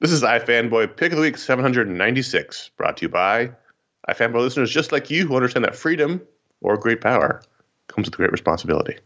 This 0.00 0.12
is 0.12 0.22
iFanboy 0.22 0.96
Pick 0.96 1.12
of 1.12 1.16
the 1.16 1.22
Week 1.22 1.36
796, 1.36 2.70
brought 2.78 2.96
to 2.96 3.02
you 3.02 3.10
by 3.10 3.50
iFanboy 4.08 4.40
listeners 4.40 4.70
just 4.70 4.92
like 4.92 5.10
you 5.10 5.26
who 5.26 5.36
understand 5.36 5.66
that 5.66 5.76
freedom 5.76 6.22
or 6.62 6.78
great 6.78 7.02
power 7.02 7.42
comes 7.88 8.06
with 8.06 8.16
great 8.16 8.32
responsibility. 8.32 8.96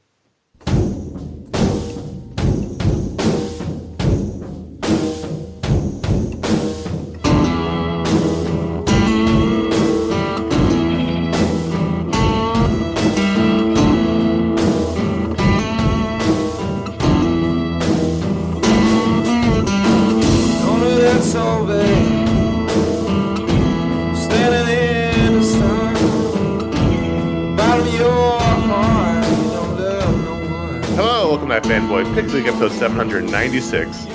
Hello, 31.66 31.90
welcome 31.90 32.14
Pick 32.14 32.26
of 32.26 32.32
the 32.32 32.40
episode 32.40 32.72
796. 32.72 34.06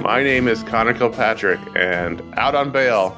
My 0.00 0.22
name 0.22 0.48
is 0.48 0.62
Conor 0.62 0.94
Kilpatrick, 0.94 1.60
and 1.76 2.22
out 2.38 2.54
on 2.54 2.72
bail 2.72 3.14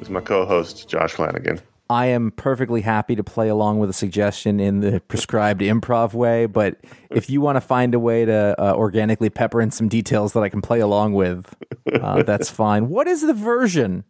is 0.00 0.10
my 0.10 0.20
co-host 0.20 0.88
Josh 0.88 1.12
Flanagan. 1.12 1.60
I 1.88 2.06
am 2.06 2.32
perfectly 2.32 2.80
happy 2.80 3.14
to 3.14 3.22
play 3.22 3.48
along 3.48 3.78
with 3.78 3.88
a 3.88 3.92
suggestion 3.92 4.58
in 4.58 4.80
the 4.80 5.00
prescribed 5.06 5.60
improv 5.60 6.12
way, 6.12 6.46
but 6.46 6.80
if 7.10 7.30
you 7.30 7.40
want 7.40 7.54
to 7.54 7.60
find 7.60 7.94
a 7.94 8.00
way 8.00 8.24
to 8.24 8.56
uh, 8.58 8.74
organically 8.74 9.30
pepper 9.30 9.60
in 9.60 9.70
some 9.70 9.86
details 9.86 10.32
that 10.32 10.42
I 10.42 10.48
can 10.48 10.60
play 10.60 10.80
along 10.80 11.12
with, 11.12 11.54
uh, 11.94 12.24
that's 12.24 12.50
fine. 12.50 12.88
What 12.88 13.06
is 13.06 13.20
the 13.20 13.32
version 13.32 14.02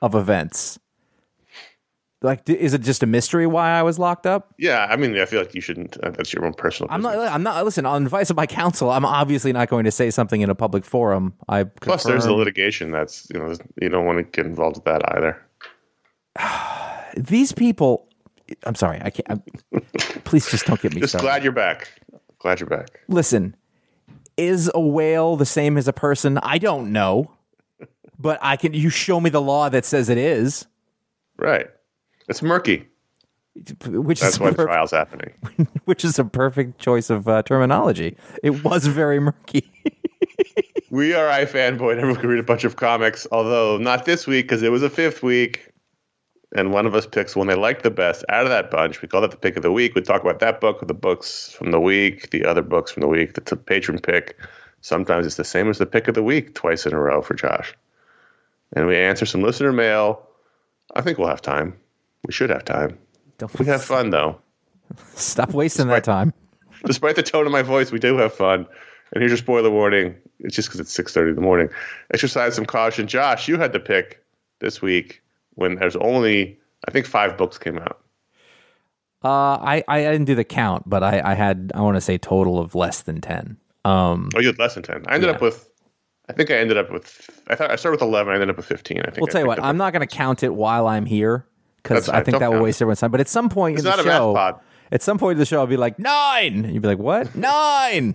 of 0.00 0.14
events? 0.14 0.78
Like, 2.22 2.48
is 2.48 2.72
it 2.72 2.80
just 2.80 3.02
a 3.02 3.06
mystery 3.06 3.46
why 3.46 3.70
I 3.70 3.82
was 3.82 3.98
locked 3.98 4.26
up? 4.26 4.54
Yeah, 4.58 4.86
I 4.88 4.96
mean, 4.96 5.16
I 5.18 5.26
feel 5.26 5.38
like 5.40 5.54
you 5.54 5.60
shouldn't. 5.60 5.98
Uh, 6.02 6.10
that's 6.10 6.32
your 6.32 6.46
own 6.46 6.54
personal. 6.54 6.90
I'm 6.92 7.02
not. 7.02 7.16
I'm 7.18 7.42
not. 7.42 7.62
Listen, 7.64 7.84
on 7.84 8.02
advice 8.04 8.30
of 8.30 8.36
my 8.36 8.46
counsel, 8.46 8.90
I'm 8.90 9.04
obviously 9.04 9.52
not 9.52 9.68
going 9.68 9.84
to 9.84 9.90
say 9.90 10.10
something 10.10 10.40
in 10.40 10.48
a 10.48 10.54
public 10.54 10.84
forum. 10.86 11.34
I 11.48 11.64
Plus, 11.64 12.04
there's 12.04 12.22
the 12.24 12.28
confirm- 12.28 12.38
litigation. 12.38 12.90
That's 12.90 13.28
you 13.32 13.38
know 13.38 13.54
you 13.80 13.90
don't 13.90 14.06
want 14.06 14.18
to 14.18 14.22
get 14.24 14.46
involved 14.46 14.76
with 14.76 14.84
that 14.86 15.02
either. 15.16 15.40
these 17.16 17.52
people. 17.52 18.08
I'm 18.64 18.74
sorry. 18.76 19.00
I 19.02 19.10
can't. 19.10 19.42
I'm, 19.72 19.80
please 20.24 20.50
just 20.50 20.66
don't 20.66 20.80
get 20.80 20.94
me 20.94 21.00
Just 21.00 21.12
started. 21.12 21.24
glad 21.26 21.42
you're 21.44 21.52
back. 21.52 21.90
Glad 22.38 22.60
you're 22.60 22.68
back. 22.68 23.00
listen, 23.08 23.56
is 24.36 24.70
a 24.74 24.80
whale 24.80 25.36
the 25.36 25.46
same 25.46 25.76
as 25.76 25.88
a 25.88 25.92
person? 25.92 26.38
I 26.38 26.58
don't 26.58 26.92
know. 26.92 27.30
But 28.18 28.38
I 28.40 28.56
can 28.56 28.72
you 28.72 28.88
show 28.88 29.20
me 29.20 29.28
the 29.30 29.42
law 29.42 29.68
that 29.68 29.84
says 29.84 30.08
it 30.08 30.16
is, 30.16 30.66
Right. 31.38 31.66
It's 32.28 32.42
murky. 32.42 32.86
which 33.86 34.20
That's 34.20 34.34
is 34.34 34.40
why 34.40 34.50
the 34.50 34.64
trial's 34.64 34.90
happening. 34.90 35.32
which 35.84 36.04
is 36.04 36.18
a 36.18 36.24
perfect 36.24 36.78
choice 36.78 37.10
of 37.10 37.26
uh, 37.28 37.42
terminology. 37.42 38.16
It 38.42 38.64
was 38.64 38.86
very 38.86 39.20
murky. 39.20 39.70
We 40.90 41.14
are 41.14 41.26
iFanboy, 41.26 41.90
and 41.92 42.00
everyone 42.00 42.20
can 42.20 42.30
read 42.30 42.38
a 42.38 42.44
bunch 42.44 42.62
of 42.64 42.76
comics, 42.76 43.26
although 43.32 43.76
not 43.76 44.04
this 44.04 44.26
week 44.26 44.46
because 44.46 44.62
it 44.62 44.70
was 44.70 44.82
a 44.84 44.88
fifth 44.88 45.22
week. 45.22 45.72
And 46.54 46.72
one 46.72 46.86
of 46.86 46.94
us 46.94 47.06
picks 47.06 47.34
one 47.34 47.48
they 47.48 47.56
like 47.56 47.82
the 47.82 47.90
best 47.90 48.24
out 48.28 48.44
of 48.44 48.50
that 48.50 48.70
bunch. 48.70 49.02
We 49.02 49.08
call 49.08 49.20
that 49.20 49.32
the 49.32 49.36
pick 49.36 49.56
of 49.56 49.62
the 49.62 49.72
week. 49.72 49.94
We 49.94 50.00
talk 50.00 50.22
about 50.22 50.38
that 50.38 50.60
book, 50.60 50.86
the 50.86 50.94
books 50.94 51.50
from 51.50 51.72
the 51.72 51.80
week, 51.80 52.30
the 52.30 52.44
other 52.44 52.62
books 52.62 52.92
from 52.92 53.00
the 53.00 53.08
week. 53.08 53.34
the 53.34 53.42
a 53.52 53.56
patron 53.56 53.98
pick. 53.98 54.38
Sometimes 54.80 55.26
it's 55.26 55.36
the 55.36 55.44
same 55.44 55.68
as 55.68 55.78
the 55.78 55.86
pick 55.86 56.06
of 56.06 56.14
the 56.14 56.22
week 56.22 56.54
twice 56.54 56.86
in 56.86 56.94
a 56.94 57.00
row 57.00 57.20
for 57.20 57.34
Josh. 57.34 57.74
And 58.74 58.86
we 58.86 58.96
answer 58.96 59.26
some 59.26 59.42
listener 59.42 59.72
mail. 59.72 60.22
I 60.94 61.02
think 61.02 61.18
we'll 61.18 61.28
have 61.28 61.42
time. 61.42 61.76
We 62.26 62.32
should 62.32 62.50
have 62.50 62.64
time. 62.64 62.98
Don't 63.38 63.56
We 63.58 63.66
have 63.66 63.82
fun 63.84 64.10
though. 64.10 64.40
stop 65.14 65.52
wasting 65.52 65.88
that 65.88 66.04
time. 66.04 66.32
Despite 66.84 67.16
the 67.16 67.22
tone 67.22 67.46
of 67.46 67.52
my 67.52 67.62
voice, 67.62 67.90
we 67.92 67.98
do 67.98 68.16
have 68.18 68.34
fun. 68.34 68.66
And 69.12 69.22
here's 69.22 69.30
your 69.30 69.38
spoiler 69.38 69.70
warning. 69.70 70.16
It's 70.40 70.54
just 70.56 70.68
because 70.68 70.80
it's 70.80 70.92
six 70.92 71.12
thirty 71.12 71.30
in 71.30 71.36
the 71.36 71.40
morning. 71.42 71.68
Exercise 72.12 72.54
some 72.54 72.66
caution. 72.66 73.06
Josh, 73.06 73.48
you 73.48 73.56
had 73.58 73.72
to 73.72 73.80
pick 73.80 74.22
this 74.58 74.82
week 74.82 75.22
when 75.54 75.76
there's 75.76 75.96
only 75.96 76.58
I 76.86 76.90
think 76.90 77.06
five 77.06 77.36
books 77.38 77.58
came 77.58 77.78
out. 77.78 78.00
Uh, 79.24 79.28
I 79.60 79.84
I 79.88 80.00
didn't 80.02 80.26
do 80.26 80.34
the 80.34 80.44
count, 80.44 80.88
but 80.88 81.02
I 81.02 81.20
I 81.24 81.34
had 81.34 81.72
I 81.74 81.80
want 81.80 81.96
to 81.96 82.00
say 82.00 82.18
total 82.18 82.58
of 82.58 82.74
less 82.74 83.02
than 83.02 83.20
ten. 83.20 83.56
Um, 83.84 84.28
Oh, 84.34 84.40
you 84.40 84.48
had 84.48 84.58
less 84.58 84.74
than 84.74 84.82
ten. 84.82 85.04
I 85.06 85.14
ended 85.14 85.28
Yeah. 85.30 85.36
up 85.36 85.42
with. 85.42 85.70
I 86.28 86.32
think 86.32 86.50
I 86.50 86.54
ended 86.56 86.76
up 86.76 86.90
with. 86.90 87.30
I 87.48 87.54
thought 87.54 87.70
I 87.70 87.76
started 87.76 88.00
with 88.00 88.08
eleven. 88.08 88.32
I 88.32 88.34
ended 88.34 88.50
up 88.50 88.56
with 88.56 88.66
fifteen. 88.66 89.00
I 89.00 89.10
think. 89.10 89.18
we'll 89.18 89.28
I 89.28 89.32
tell 89.32 89.40
you 89.42 89.46
what. 89.46 89.62
I'm 89.62 89.76
not 89.76 89.92
going 89.92 90.06
to 90.06 90.12
count 90.14 90.42
it 90.42 90.52
while 90.54 90.86
I'm 90.88 91.06
here 91.06 91.46
because 91.88 92.08
I 92.08 92.22
think 92.22 92.38
that 92.38 92.52
will 92.52 92.62
waste 92.62 92.80
everyone's 92.82 93.00
time. 93.00 93.10
But 93.10 93.20
at 93.20 93.28
some 93.28 93.48
point 93.48 93.78
It's 93.78 93.86
in 93.86 93.96
the 93.96 94.02
show, 94.02 94.60
at 94.92 95.02
some 95.02 95.18
point 95.18 95.32
in 95.32 95.38
the 95.38 95.46
show, 95.46 95.60
I'll 95.60 95.66
be 95.66 95.76
like 95.76 95.98
nine. 95.98 96.72
You'd 96.72 96.82
be 96.82 96.88
like, 96.88 96.98
what? 96.98 97.34
Nine. 97.36 98.14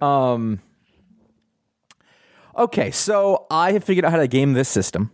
um. 0.00 0.60
Okay, 2.56 2.90
so 2.90 3.46
I 3.50 3.72
have 3.72 3.82
figured 3.82 4.04
out 4.04 4.10
how 4.12 4.18
to 4.18 4.28
game 4.28 4.52
this 4.52 4.68
system. 4.68 5.10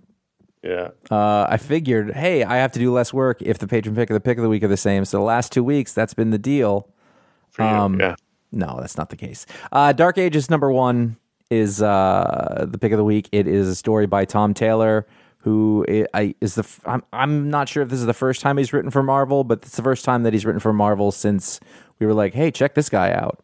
Yeah. 0.62 0.88
Uh, 1.08 1.46
I 1.48 1.56
figured, 1.56 2.14
hey, 2.14 2.42
I 2.42 2.56
have 2.56 2.72
to 2.72 2.80
do 2.80 2.92
less 2.92 3.12
work 3.12 3.40
if 3.42 3.58
the 3.58 3.68
patron 3.68 3.94
pick 3.94 4.10
of 4.10 4.14
the 4.14 4.20
pick 4.20 4.38
of 4.38 4.42
the 4.42 4.48
week 4.48 4.64
are 4.64 4.68
the 4.68 4.76
same. 4.76 5.04
So 5.04 5.18
the 5.18 5.24
last 5.24 5.52
two 5.52 5.62
weeks, 5.62 5.92
that's 5.92 6.14
been 6.14 6.30
the 6.30 6.38
deal. 6.38 6.88
For 7.50 7.62
you. 7.62 7.68
um, 7.68 8.00
yeah. 8.00 8.16
No, 8.50 8.78
that's 8.80 8.96
not 8.96 9.10
the 9.10 9.16
case. 9.16 9.46
Uh, 9.70 9.92
Dark 9.92 10.18
Ages 10.18 10.50
number 10.50 10.72
one 10.72 11.16
is 11.50 11.80
uh, 11.80 12.66
the 12.68 12.78
pick 12.78 12.92
of 12.92 12.98
the 12.98 13.04
week. 13.04 13.28
It 13.30 13.46
is 13.46 13.68
a 13.68 13.74
story 13.76 14.06
by 14.06 14.24
Tom 14.24 14.52
Taylor, 14.52 15.06
who 15.48 15.84
is 16.40 16.54
the. 16.54 16.68
I'm, 16.84 17.02
I'm 17.12 17.48
not 17.50 17.68
sure 17.68 17.82
if 17.82 17.88
this 17.88 18.00
is 18.00 18.06
the 18.06 18.12
first 18.14 18.40
time 18.42 18.58
he's 18.58 18.72
written 18.72 18.90
for 18.90 19.02
Marvel, 19.02 19.44
but 19.44 19.60
it's 19.62 19.76
the 19.76 19.82
first 19.82 20.04
time 20.04 20.22
that 20.24 20.32
he's 20.32 20.44
written 20.44 20.60
for 20.60 20.72
Marvel 20.72 21.10
since 21.10 21.58
we 21.98 22.06
were 22.06 22.14
like, 22.14 22.34
hey, 22.34 22.50
check 22.50 22.74
this 22.74 22.88
guy 22.88 23.12
out. 23.12 23.40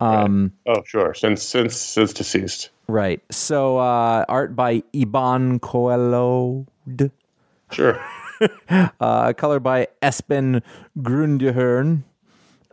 Um, 0.00 0.52
Oh, 0.66 0.82
sure. 0.84 1.14
Since 1.14 1.42
since 1.42 1.74
since 1.76 2.12
deceased. 2.12 2.70
Right. 2.88 3.22
So 3.30 3.78
uh, 3.78 4.24
art 4.28 4.54
by 4.54 4.82
Iban 4.94 5.60
Coello. 5.60 6.66
Sure. 7.72 7.98
Uh, 9.00 9.32
color 9.32 9.58
by 9.58 9.88
Espen 10.02 10.60
Grundetjern. 10.98 12.02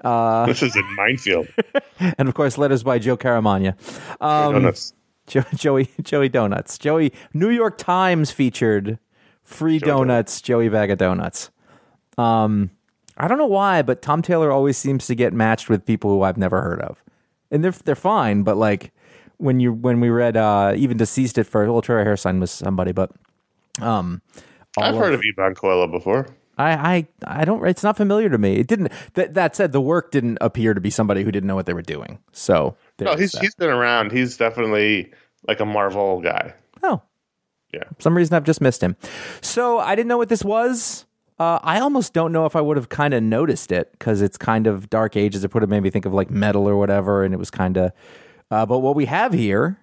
this 0.04 0.62
is 0.62 0.76
a 0.76 0.84
minefield. 0.98 1.48
And 2.18 2.28
of 2.28 2.36
course, 2.36 2.58
letters 2.58 2.84
by 2.84 3.00
Joe 3.00 3.16
Caramagna. 3.16 3.74
Um, 4.20 4.74
Joey 5.56 5.90
Joey 6.02 6.30
Donuts. 6.30 6.78
Joey 6.78 7.14
New 7.34 7.50
York 7.50 7.78
Times 7.78 8.32
featured 8.32 9.00
free 9.44 9.80
donuts, 9.80 10.42
Joey 10.42 10.70
Bag 10.70 10.92
of 10.92 10.98
Donuts. 10.98 11.50
Um 12.18 12.72
I 13.18 13.28
don't 13.28 13.38
know 13.38 13.46
why, 13.46 13.82
but 13.84 14.02
Tom 14.02 14.22
Taylor 14.22 14.52
always 14.52 14.78
seems 14.78 15.06
to 15.08 15.16
get 15.16 15.34
matched 15.34 15.70
with 15.70 15.86
people 15.86 16.10
who 16.10 16.24
I've 16.24 16.38
never 16.38 16.62
heard 16.62 16.82
of. 16.82 17.04
And 17.52 17.64
they're 17.64 17.72
they're 17.72 17.96
fine, 17.96 18.44
but 18.44 18.58
like 18.58 18.92
when 19.38 19.60
you 19.60 19.74
when 19.74 20.00
we 20.00 20.10
read 20.10 20.38
uh 20.38 20.74
even 20.76 20.98
deceased 20.98 21.38
at 21.38 21.46
first, 21.46 21.72
well 21.72 21.82
Troy 21.82 22.04
Hairsine 22.04 22.40
was 22.40 22.52
somebody, 22.52 22.92
but 22.92 23.12
um 23.82 24.22
I've 24.78 24.96
heard 24.96 25.14
of 25.14 25.22
Ivan 25.38 25.54
Coello 25.56 25.90
before. 25.92 26.28
I, 26.58 27.08
I 27.26 27.40
I 27.42 27.46
don't 27.46 27.66
it's 27.68 27.84
not 27.84 27.98
familiar 27.98 28.30
to 28.30 28.38
me. 28.38 28.58
It 28.58 28.68
didn't 28.68 28.92
that 29.16 29.34
that 29.34 29.56
said 29.56 29.72
the 29.72 29.82
work 29.82 30.12
didn't 30.12 30.38
appear 30.40 30.74
to 30.76 30.82
be 30.82 30.92
somebody 30.92 31.24
who 31.24 31.32
didn't 31.32 31.48
know 31.48 31.56
what 31.56 31.66
they 31.66 31.74
were 31.74 31.82
doing. 31.82 32.20
So 32.32 32.76
No, 33.00 33.16
he's 33.16 33.32
that. 33.32 33.42
he's 33.42 33.56
been 33.56 33.70
around. 33.70 34.12
He's 34.12 34.38
definitely 34.38 35.12
like 35.48 35.60
a 35.60 35.66
Marvel 35.66 36.22
guy. 36.22 36.54
Oh. 36.82 37.02
Yeah. 37.74 37.84
For 37.96 38.02
some 38.02 38.16
reason 38.16 38.36
I've 38.36 38.44
just 38.44 38.62
missed 38.62 38.82
him. 38.82 38.96
So 39.42 39.80
I 39.80 39.96
didn't 39.96 40.08
know 40.08 40.18
what 40.18 40.30
this 40.30 40.44
was. 40.44 41.06
Uh, 41.40 41.60
I 41.64 41.80
almost 41.80 42.14
don't 42.14 42.32
know 42.32 42.46
if 42.46 42.56
I 42.56 42.62
would 42.62 42.78
have 42.78 42.90
kind 42.90 43.14
of 43.14 43.24
noticed 43.24 43.72
it 43.72 43.92
because 43.94 44.22
it's 44.22 44.38
kind 44.38 44.68
of 44.68 44.90
Dark 44.90 45.16
Ages. 45.18 45.44
It 45.44 45.54
would 45.54 45.64
have 45.64 45.70
made 45.70 45.82
me 45.82 45.90
think 45.90 46.06
of 46.06 46.14
like 46.14 46.30
metal 46.30 46.68
or 46.70 46.78
whatever, 46.78 47.24
and 47.24 47.34
it 47.34 47.38
was 47.38 47.50
kind 47.50 47.76
of. 47.78 47.92
Uh, 48.52 48.66
but 48.66 48.80
what 48.80 48.96
we 48.96 49.06
have 49.06 49.34
here 49.34 49.80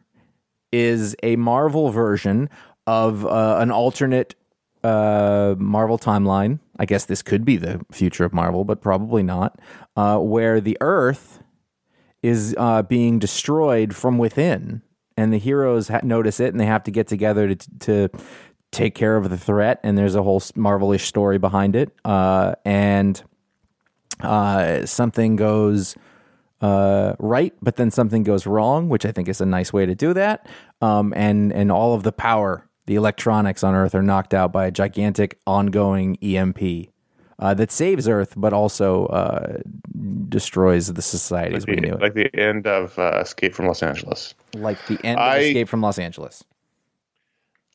is 0.73 1.17
a 1.23 1.35
Marvel 1.37 1.91
version 1.91 2.49
of 2.87 3.27
uh, 3.27 3.57
an 3.59 3.73
alternate 3.73 4.37
uh, 4.85 5.57
Marvel 5.59 5.99
timeline. 5.99 6.61
I 6.79 6.87
guess 6.87 7.05
this 7.07 7.23
could 7.23 7.45
be 7.45 7.57
the 7.57 7.85
future 7.91 8.25
of 8.25 8.33
Marvel, 8.33 8.65
but 8.65 8.81
probably 8.81 9.25
not. 9.25 9.59
Uh, 9.97 10.19
where 10.19 10.61
the 10.61 10.79
Earth 10.81 11.43
is 12.23 12.55
uh, 12.57 12.83
being 12.83 13.19
destroyed 13.19 13.97
from 13.97 14.19
within, 14.19 14.83
and 15.21 15.33
the 15.33 15.39
heroes 15.39 15.89
ha- 15.89 16.01
notice 16.03 16.41
it, 16.41 16.53
and 16.53 16.59
they 16.59 16.67
have 16.67 16.83
to 16.85 16.91
get 16.91 17.07
together 17.07 17.55
to 17.55 17.71
to 17.81 18.09
take 18.73 18.95
care 18.95 19.17
of 19.17 19.29
the 19.29 19.37
threat. 19.37 19.81
And 19.83 19.99
there's 19.99 20.15
a 20.15 20.23
whole 20.23 20.41
Marvelish 20.41 21.03
story 21.03 21.39
behind 21.39 21.77
it. 21.77 21.93
Uh, 22.05 22.55
and 22.65 23.23
uh, 24.21 24.87
something 24.87 25.37
goes 25.37 25.97
uh, 26.61 27.15
right, 27.19 27.53
but 27.61 27.77
then 27.77 27.91
something 27.91 28.23
goes 28.23 28.47
wrong, 28.47 28.89
which 28.89 29.05
I 29.05 29.13
think 29.13 29.29
is 29.29 29.41
a 29.41 29.47
nice 29.47 29.73
way 29.73 29.87
to 29.87 29.95
do 29.95 30.15
that. 30.15 30.49
Um, 30.81 31.13
and 31.17 31.53
and 31.53 31.71
all 31.71 31.95
of 31.95 32.03
the 32.03 32.13
power, 32.13 32.69
the 32.87 32.95
electronics 32.95 33.63
on 33.63 33.75
Earth 33.75 33.95
are 33.95 34.03
knocked 34.03 34.33
out 34.33 34.53
by 34.53 34.67
a 34.67 34.71
gigantic 34.71 35.39
ongoing 35.47 36.17
EMP. 36.23 36.89
Uh, 37.41 37.55
that 37.55 37.73
saves 37.73 38.07
Earth, 38.07 38.35
but 38.37 38.53
also 38.53 39.07
uh, 39.07 39.57
destroys 40.29 40.93
the 40.93 41.01
society 41.03 41.57
as 41.57 41.67
we 41.67 41.75
The- 41.75 41.81
knew 41.81 41.95
it. 41.95 42.01
like 42.01 42.13
the 42.15 42.29
end 42.39 42.67
of 42.67 42.99
uh, 42.99 43.19
Escape 43.21 43.55
from 43.55 43.67
Los 43.67 43.83
Angeles. 43.83 44.35
Like 44.55 44.77
the 44.87 44.99
end 45.05 45.19
I- 45.19 45.37
of 45.39 45.43
Escape 45.45 45.69
from 45.69 45.81
Los 45.81 45.99
Angeles. 45.99 46.45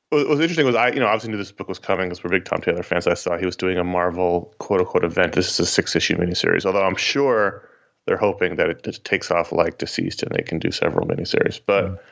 What 0.09 0.27
was 0.29 0.39
interesting 0.39 0.67
was 0.67 0.75
I, 0.75 0.89
you 0.89 0.99
know, 0.99 1.07
obviously 1.07 1.31
knew 1.31 1.37
this 1.37 1.51
book 1.51 1.67
was 1.67 1.79
coming 1.79 2.07
because 2.09 2.23
we're 2.23 2.29
big 2.29 2.45
Tom 2.45 2.61
Taylor 2.61 2.83
fans. 2.83 3.07
I 3.07 3.15
saw 3.15 3.37
he 3.37 3.45
was 3.45 3.55
doing 3.55 3.77
a 3.79 3.83
Marvel 3.83 4.53
quote 4.59 4.79
unquote 4.81 5.03
event. 5.03 5.33
This 5.33 5.49
is 5.49 5.59
a 5.59 5.65
six 5.65 5.95
issue 5.95 6.15
miniseries, 6.15 6.63
although 6.65 6.85
I'm 6.85 6.95
sure 6.95 7.67
they're 8.05 8.15
hoping 8.17 8.57
that 8.57 8.69
it 8.69 8.83
just 8.83 9.03
takes 9.03 9.31
off 9.31 9.51
like 9.51 9.79
Deceased 9.79 10.21
and 10.21 10.31
they 10.31 10.43
can 10.43 10.59
do 10.59 10.69
several 10.69 11.07
miniseries. 11.07 11.59
But 11.65 12.03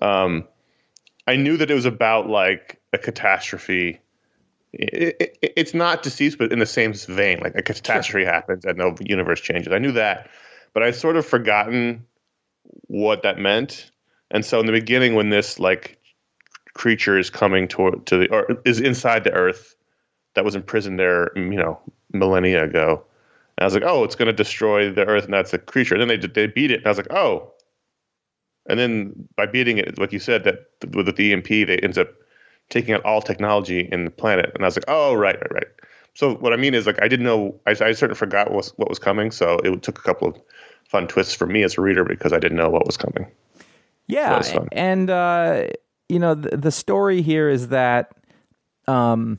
um, 0.00 0.48
I 1.26 1.36
knew 1.36 1.58
that 1.58 1.70
it 1.70 1.74
was 1.74 1.84
about 1.84 2.28
like 2.30 2.80
a 2.94 2.98
catastrophe. 2.98 4.00
It, 4.78 5.16
it, 5.20 5.52
it's 5.56 5.74
not 5.74 6.02
Deceased, 6.02 6.38
but 6.38 6.52
in 6.52 6.58
the 6.58 6.66
same 6.66 6.92
vein, 6.92 7.40
like 7.40 7.54
a 7.54 7.62
catastrophe 7.62 8.24
happens 8.24 8.64
and 8.64 8.78
the 8.78 8.96
universe 9.04 9.40
changes. 9.40 9.72
I 9.72 9.78
knew 9.78 9.92
that, 9.92 10.28
but 10.72 10.82
I'd 10.82 10.94
sort 10.94 11.16
of 11.16 11.24
forgotten 11.24 12.04
what 12.88 13.22
that 13.22 13.38
meant. 13.38 13.90
And 14.30 14.44
so 14.44 14.58
in 14.60 14.66
the 14.66 14.72
beginning, 14.72 15.14
when 15.14 15.30
this 15.30 15.58
like 15.58 15.98
creature 16.74 17.18
is 17.18 17.30
coming 17.30 17.68
toward 17.68 18.04
to 18.06 18.18
the 18.18 18.28
or 18.30 18.60
is 18.64 18.80
inside 18.80 19.24
the 19.24 19.32
earth 19.32 19.76
that 20.34 20.44
was 20.44 20.54
imprisoned 20.54 20.98
there 20.98 21.30
mm, 21.36 21.52
you 21.52 21.58
know 21.58 21.80
millennia 22.12 22.64
ago 22.64 23.02
and 23.56 23.62
i 23.62 23.64
was 23.64 23.74
like 23.74 23.84
oh 23.84 24.04
it's 24.04 24.16
going 24.16 24.26
to 24.26 24.32
destroy 24.32 24.90
the 24.90 25.06
earth 25.06 25.24
and 25.24 25.32
that's 25.32 25.52
a 25.54 25.58
creature 25.58 25.94
and 25.94 26.10
then 26.10 26.20
they 26.20 26.26
they 26.26 26.46
beat 26.46 26.72
it 26.72 26.78
and 26.78 26.86
i 26.86 26.90
was 26.90 26.98
like 26.98 27.12
oh 27.12 27.50
and 28.68 28.78
then 28.78 29.28
by 29.36 29.46
beating 29.46 29.78
it 29.78 29.98
like 29.98 30.12
you 30.12 30.18
said 30.18 30.44
that 30.44 30.66
with 30.92 31.14
the 31.16 31.32
emp 31.32 31.46
they 31.46 31.78
ends 31.78 31.96
up 31.96 32.08
taking 32.70 32.94
out 32.94 33.04
all 33.04 33.22
technology 33.22 33.88
in 33.90 34.04
the 34.04 34.10
planet. 34.10 34.50
And 34.54 34.64
i 34.64 34.66
was 34.66 34.76
like 34.76 34.84
oh 34.88 35.14
right 35.14 35.36
right 35.36 35.52
right. 35.52 35.66
So 36.14 36.34
what 36.34 36.52
i 36.52 36.56
mean 36.56 36.74
is 36.74 36.86
like 36.86 37.00
i 37.02 37.08
didn't 37.08 37.26
know 37.26 37.58
i, 37.66 37.70
I 37.70 37.92
certainly 37.92 38.14
forgot 38.14 38.48
what 38.48 38.56
was, 38.56 38.72
what 38.76 38.88
was 38.88 38.98
coming. 38.98 39.30
So 39.30 39.58
it 39.58 39.82
took 39.82 39.98
a 39.98 40.02
couple 40.02 40.28
of 40.28 40.36
fun 40.88 41.06
twists 41.06 41.34
for 41.34 41.46
me 41.46 41.62
as 41.62 41.78
a 41.78 41.80
reader 41.80 42.04
because 42.04 42.32
i 42.32 42.38
didn't 42.38 42.56
know 42.56 42.70
what 42.70 42.86
was 42.86 42.96
coming. 42.96 43.26
Yeah, 44.06 44.36
was 44.36 44.54
and 44.72 45.08
uh, 45.08 45.68
you 46.08 46.18
know 46.18 46.34
the, 46.34 46.56
the 46.56 46.70
story 46.70 47.22
here 47.22 47.48
is 47.48 47.68
that 47.68 48.12
um, 48.86 49.38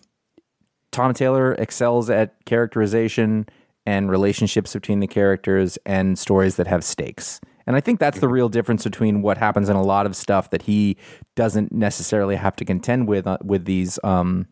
Tom 0.92 1.14
Taylor 1.14 1.54
excels 1.54 2.10
at 2.10 2.44
characterization 2.46 3.48
and 3.86 4.10
relationships 4.10 4.74
between 4.74 5.00
the 5.00 5.08
characters 5.08 5.78
and 5.86 6.18
stories 6.18 6.56
that 6.56 6.68
have 6.68 6.84
stakes. 6.84 7.40
And 7.68 7.76
I 7.76 7.80
think 7.80 8.00
that's 8.00 8.20
the 8.20 8.28
real 8.28 8.50
difference 8.50 8.84
between 8.84 9.22
what 9.22 9.38
happens 9.38 9.70
in 9.70 9.76
a 9.76 9.82
lot 9.84 10.06
of 10.06 10.16
stuff 10.16 10.50
that 10.52 10.64
he 10.64 10.98
doesn't 11.36 11.72
necessarily 11.72 12.36
have 12.36 12.56
to 12.58 12.66
contend 12.66 13.08
with 13.08 13.26
uh, 13.26 13.38
with 13.44 13.66
these 13.66 14.00
um, 14.04 14.48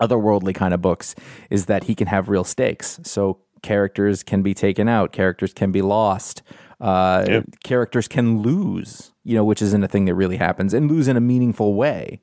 otherworldly 0.00 0.54
kind 0.54 0.72
of 0.72 0.80
books 0.80 1.14
is 1.50 1.66
that 1.66 1.84
he 1.84 1.94
can 1.94 2.06
have 2.06 2.28
real 2.28 2.44
stakes. 2.44 3.00
So 3.02 3.38
characters 3.62 4.22
can 4.22 4.42
be 4.42 4.54
taken 4.54 4.88
out, 4.88 5.12
characters 5.12 5.52
can 5.52 5.72
be 5.72 5.82
lost, 5.82 6.42
uh, 6.80 7.24
Yep. 7.28 7.44
characters 7.64 8.08
can 8.08 8.40
lose, 8.40 9.12
you 9.24 9.34
know, 9.34 9.44
which 9.44 9.60
isn't 9.60 9.82
a 9.84 9.88
thing 9.88 10.06
that 10.06 10.14
really 10.14 10.36
happens, 10.38 10.72
and 10.72 10.90
lose 10.90 11.08
in 11.08 11.16
a 11.16 11.20
meaningful 11.20 11.74
way. 11.74 12.20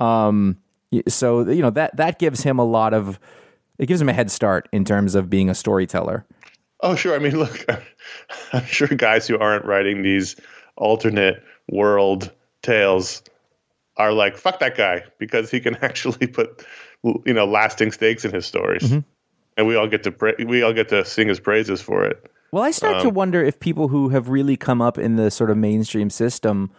Um, 0.00 0.58
so 1.08 1.48
you 1.48 1.62
know 1.62 1.70
that 1.70 1.96
that 1.96 2.18
gives 2.18 2.42
him 2.42 2.58
a 2.58 2.64
lot 2.64 2.92
of 2.94 3.18
it 3.78 3.86
gives 3.86 4.00
him 4.00 4.08
a 4.08 4.12
head 4.12 4.30
start 4.30 4.68
in 4.72 4.84
terms 4.84 5.14
of 5.14 5.28
being 5.30 5.48
a 5.50 5.54
storyteller. 5.54 6.26
Oh, 6.80 6.94
sure. 6.94 7.14
I 7.14 7.18
mean, 7.18 7.36
look, 7.38 7.66
I'm 8.52 8.64
sure 8.66 8.88
guys 8.88 9.26
who 9.26 9.38
aren't 9.38 9.64
writing 9.64 10.02
these 10.02 10.36
alternate 10.76 11.42
world 11.68 12.30
tales 12.62 13.22
are 13.96 14.12
like, 14.12 14.36
fuck 14.36 14.58
that 14.60 14.76
guy, 14.76 15.04
because 15.18 15.50
he 15.50 15.60
can 15.60 15.76
actually 15.82 16.26
put, 16.26 16.64
you 17.02 17.32
know, 17.32 17.46
lasting 17.46 17.92
stakes 17.92 18.24
in 18.24 18.32
his 18.32 18.46
stories. 18.46 18.92
And 19.58 19.66
we 19.66 19.74
all 19.74 19.88
get 19.88 20.02
to 20.02 20.12
pra- 20.12 20.34
we 20.44 20.62
all 20.62 20.74
get 20.74 20.90
to 20.90 21.02
sing 21.04 21.28
his 21.28 21.40
praises 21.40 21.80
for 21.80 22.04
it. 22.04 22.30
Well, 22.52 22.62
I 22.62 22.70
start 22.70 23.02
to 23.02 23.08
wonder 23.10 23.42
if 23.42 23.58
people 23.58 23.88
who 23.88 24.10
have 24.10 24.28
really 24.28 24.56
come 24.56 24.82
up 24.82 24.98
in 24.98 25.16
the 25.16 25.30
sort 25.30 25.50
of 25.50 25.56
mainstream 25.56 26.10
system 26.10 26.70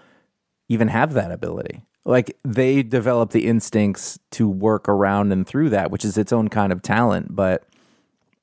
even 0.69 0.88
have 0.88 1.13
that 1.13 1.31
ability. 1.31 1.81
Like 2.05 2.38
they 2.45 2.83
develop 2.83 3.31
the 3.31 3.47
instincts 3.47 4.19
to 4.31 4.47
work 4.47 4.88
around 4.88 5.31
and 5.31 5.45
through 5.45 5.71
that, 5.71 5.91
which 5.91 6.05
is 6.05 6.17
its 6.17 6.31
own 6.31 6.49
kind 6.49 6.71
of 6.71 6.81
talent. 6.81 7.35
But, 7.35 7.63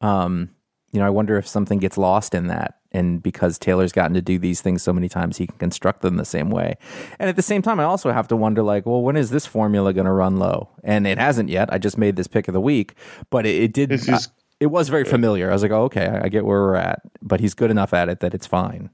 um, 0.01 0.51
you 0.95 1.01
know, 1.01 1.07
I 1.07 1.11
wonder 1.11 1.37
if 1.37 1.47
something 1.47 1.81
gets 1.81 1.99
lost 1.99 2.35
in 2.35 2.47
that. 2.47 2.79
And 2.93 3.21
because 3.21 3.59
Taylor's 3.59 3.91
gotten 3.91 4.15
to 4.15 4.23
do 4.23 4.39
these 4.39 4.61
things 4.61 4.81
so 4.81 4.93
many 4.93 5.09
times, 5.09 5.37
he 5.37 5.49
can 5.49 5.59
construct 5.59 6.03
them 6.03 6.17
the 6.17 6.25
same 6.25 6.51
way. 6.51 6.77
And 7.19 7.29
at 7.29 7.35
the 7.35 7.43
same 7.43 7.63
time, 7.63 7.81
I 7.81 7.85
also 7.85 8.13
have 8.13 8.29
to 8.29 8.37
wonder, 8.37 8.63
like, 8.63 8.87
well, 8.87 9.03
when 9.03 9.17
is 9.17 9.31
this 9.31 9.45
formula 9.45 9.93
going 9.93 10.05
to 10.05 10.13
run 10.13 10.39
low? 10.39 10.69
And 10.85 11.05
it 11.05 11.19
hasn't 11.19 11.49
yet. 11.49 11.73
I 11.73 11.79
just 11.79 11.99
made 11.99 12.15
this 12.15 12.29
pick 12.29 12.47
of 12.47 12.55
the 12.55 12.61
week, 12.61 12.95
but 13.31 13.45
it, 13.45 13.61
it 13.61 13.73
did. 13.73 13.91
Is- 13.91 14.29
it 14.61 14.67
was 14.67 14.89
very 14.89 15.05
familiar. 15.05 15.51
I 15.51 15.53
was 15.53 15.63
like, 15.63 15.73
oh, 15.73 15.83
okay, 15.85 16.07
I 16.07 16.27
I 16.27 16.29
get 16.29 16.45
where 16.45 16.63
we're 16.63 16.77
at. 16.77 17.03
But 17.21 17.41
he's 17.41 17.55
good 17.55 17.73
enough 17.73 17.93
at 17.93 18.09
it 18.09 18.21
that 18.21 18.33
it's 18.33 18.47
fine. 18.47 18.89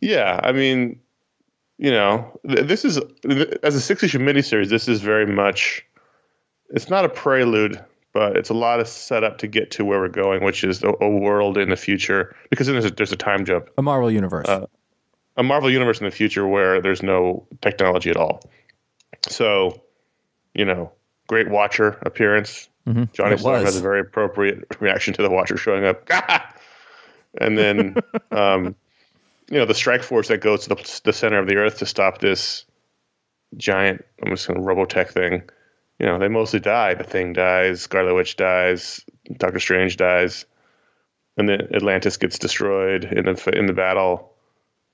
Yeah, 0.00 0.40
I 0.42 0.50
mean, 0.50 1.00
you 1.78 1.92
know, 1.92 2.38
this 2.42 2.84
is 2.84 2.98
as 3.62 3.76
a 3.76 3.80
six 3.80 4.02
issue 4.02 4.18
miniseries. 4.18 4.68
This 4.68 4.88
is 4.88 5.00
very 5.00 5.26
much. 5.26 5.84
It's 6.70 6.90
not 6.90 7.04
a 7.04 7.08
prelude, 7.08 7.82
but 8.18 8.36
it's 8.36 8.50
a 8.50 8.54
lot 8.54 8.80
of 8.80 8.88
setup 8.88 9.38
to 9.38 9.46
get 9.46 9.70
to 9.70 9.84
where 9.84 10.00
we're 10.00 10.08
going, 10.08 10.42
which 10.42 10.64
is 10.64 10.82
a, 10.82 10.92
a 11.00 11.08
world 11.08 11.56
in 11.56 11.68
the 11.70 11.76
future. 11.76 12.34
Because 12.50 12.66
then 12.66 12.74
there's 12.74 12.86
a, 12.86 12.90
there's 12.90 13.12
a 13.12 13.16
time 13.16 13.44
jump. 13.44 13.70
A 13.78 13.82
Marvel 13.82 14.10
universe. 14.10 14.48
a 15.36 15.42
Marvel 15.44 15.70
universe 15.70 16.00
in 16.00 16.04
the 16.04 16.10
future 16.10 16.44
where 16.44 16.82
there's 16.82 17.00
no 17.00 17.46
technology 17.62 18.10
at 18.10 18.16
all. 18.16 18.42
So, 19.28 19.82
you 20.52 20.64
know, 20.64 20.90
great 21.28 21.48
Watcher 21.48 21.90
appearance. 22.02 22.68
Johnny 22.88 23.04
Mm-hmm. 23.04 23.32
It 23.34 23.38
Storm 23.38 23.64
has 23.64 23.76
a 23.76 23.82
very 23.82 24.00
appropriate 24.00 24.66
reaction 24.80 25.14
to 25.14 25.22
the 25.22 25.30
Watcher 25.30 25.56
showing 25.56 25.84
up. 25.84 26.10
and 27.40 27.56
then, 27.56 27.98
um, 28.32 28.74
you 29.48 29.58
know, 29.58 29.64
the 29.64 29.74
strike 29.74 30.02
force 30.02 30.26
that 30.26 30.38
goes 30.38 30.64
to 30.66 30.70
the, 30.70 31.00
the 31.04 31.12
center 31.12 31.38
of 31.38 31.46
the 31.46 31.54
earth 31.54 31.78
to 31.78 31.86
stop 31.86 32.18
this 32.18 32.64
giant, 33.56 34.04
I'm 34.20 34.30
just 34.30 34.48
going 34.48 34.58
to 34.58 34.66
Robotech 34.66 35.10
thing. 35.10 35.48
You 35.98 36.06
know, 36.06 36.18
they 36.18 36.28
mostly 36.28 36.60
die. 36.60 36.94
The 36.94 37.04
Thing 37.04 37.32
dies, 37.32 37.82
Scarlet 37.82 38.14
Witch 38.14 38.36
dies, 38.36 39.04
Doctor 39.36 39.58
Strange 39.58 39.96
dies, 39.96 40.46
and 41.36 41.48
then 41.48 41.62
Atlantis 41.74 42.16
gets 42.16 42.38
destroyed 42.38 43.04
in 43.04 43.24
the 43.24 43.52
in 43.58 43.66
the 43.66 43.72
battle. 43.72 44.32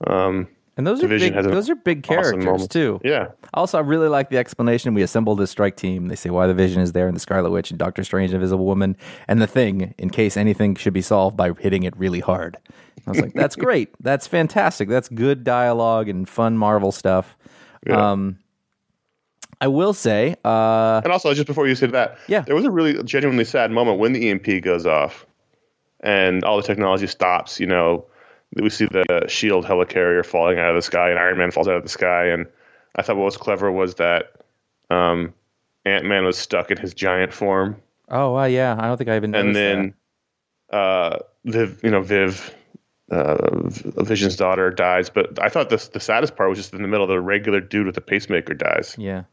Um, 0.07 0.49
and 0.77 0.85
those 0.87 1.05
are 1.05 1.09
big, 1.09 1.33
those 1.35 1.71
are 1.71 1.77
big 1.77 2.03
characters 2.03 2.45
moment. 2.45 2.71
too. 2.71 3.01
Yeah, 3.05 3.29
Also, 3.53 3.79
I 3.79 3.83
really 3.83 4.09
like 4.09 4.31
the 4.31 4.39
explanation. 4.39 4.93
We 4.93 5.03
assembled 5.03 5.41
a 5.41 5.47
strike 5.47 5.77
team. 5.77 6.09
They 6.09 6.17
say 6.17 6.31
why 6.31 6.49
the 6.49 6.55
Vision 6.55 6.83
is 6.83 6.91
there, 6.93 7.07
and 7.07 7.15
the 7.15 7.21
Scarlet 7.21 7.51
Witch, 7.51 7.71
and 7.71 7.79
Doctor 7.79 8.03
Strange, 8.03 8.31
and 8.33 8.37
Invisible 8.37 8.65
Woman, 8.65 8.97
and 9.29 9.41
the 9.41 9.47
Thing, 9.47 9.95
in 9.99 10.11
case 10.11 10.37
anything 10.37 10.75
should 10.75 10.93
be 10.93 11.01
solved 11.03 11.37
by 11.37 11.53
hitting 11.61 11.85
it 11.85 11.97
really 11.97 12.19
hard. 12.19 12.57
I 13.07 13.11
was 13.11 13.21
like, 13.21 13.35
that's 13.35 13.55
great. 13.67 13.91
That's 14.01 14.27
fantastic. 14.27 14.89
That's 14.89 15.09
good 15.09 15.45
dialogue 15.45 16.09
and 16.09 16.29
fun 16.29 16.59
Marvel 16.59 16.91
stuff. 16.91 17.37
Yeah. 17.87 18.11
Um, 18.13 18.39
I 19.61 19.69
will 19.69 19.93
say, 19.93 20.37
uh, 20.45 21.01
and 21.05 21.13
also 21.13 21.33
just 21.35 21.47
before 21.47 21.67
you 21.67 21.75
said 21.75 21.93
that, 21.93 22.19
Yeah. 22.29 22.41
there 22.41 22.55
was 22.55 22.65
a 22.65 22.71
really 22.71 23.03
genuinely 23.05 23.45
sad 23.45 23.71
moment 23.71 23.99
when 23.99 24.13
the 24.13 24.31
EMP 24.31 24.63
goes 24.63 24.87
off, 24.87 25.27
and 26.01 26.45
all 26.45 26.57
the 26.57 26.63
technology 26.63 27.07
stops. 27.07 27.61
You 27.61 27.67
know, 27.67 28.05
we 28.55 28.71
see 28.71 28.87
the 28.87 29.25
Shield 29.29 29.65
helicarrier 29.65 30.25
falling 30.25 30.59
out 30.59 30.71
of 30.71 30.77
the 30.77 30.83
sky, 30.83 31.11
and 31.11 31.19
Iron 31.19 31.39
Man 31.39 31.51
falls 31.51 31.69
out 31.69 31.77
of 31.77 31.83
the 31.83 31.89
sky. 31.89 32.27
And 32.27 32.47
I 32.97 33.03
thought 33.03 33.17
what 33.17 33.25
was 33.25 33.37
clever 33.37 33.71
was 33.73 33.97
that 33.97 34.33
um, 34.91 35.33
Ant 35.85 36.05
Man 36.05 36.25
was 36.25 36.39
stuck 36.39 36.71
in 36.71 36.79
his 36.79 36.95
giant 36.95 37.33
form, 37.33 37.77
oh 38.09 38.37
uh, 38.37 38.45
yeah, 38.45 38.77
I 38.79 38.87
don't 38.87 38.97
think 38.97 39.11
I 39.11 39.17
even 39.17 39.35
and 39.35 39.55
then 39.57 39.95
uh, 40.71 41.19
Viv, 41.45 41.81
you 41.83 41.91
know, 41.91 42.03
Viv. 42.03 42.55
Uh, 43.11 43.69
Vision's 44.03 44.35
daughter 44.35 44.71
dies, 44.71 45.11
but 45.11 45.39
I 45.39 45.51
thought 45.51 45.69
this 45.69 45.89
the 45.89 46.01
saddest 46.01 46.37
part 46.37 46.49
was 46.49 46.59
just 46.59 46.73
in 46.73 46.81
the 46.81 46.89
middle. 46.89 47.07
The 47.07 47.21
regular 47.21 47.61
dude 47.61 47.85
with 47.85 47.95
the 47.95 48.01
pacemaker 48.01 48.55
dies. 48.55 48.97
Yeah, 48.99 49.25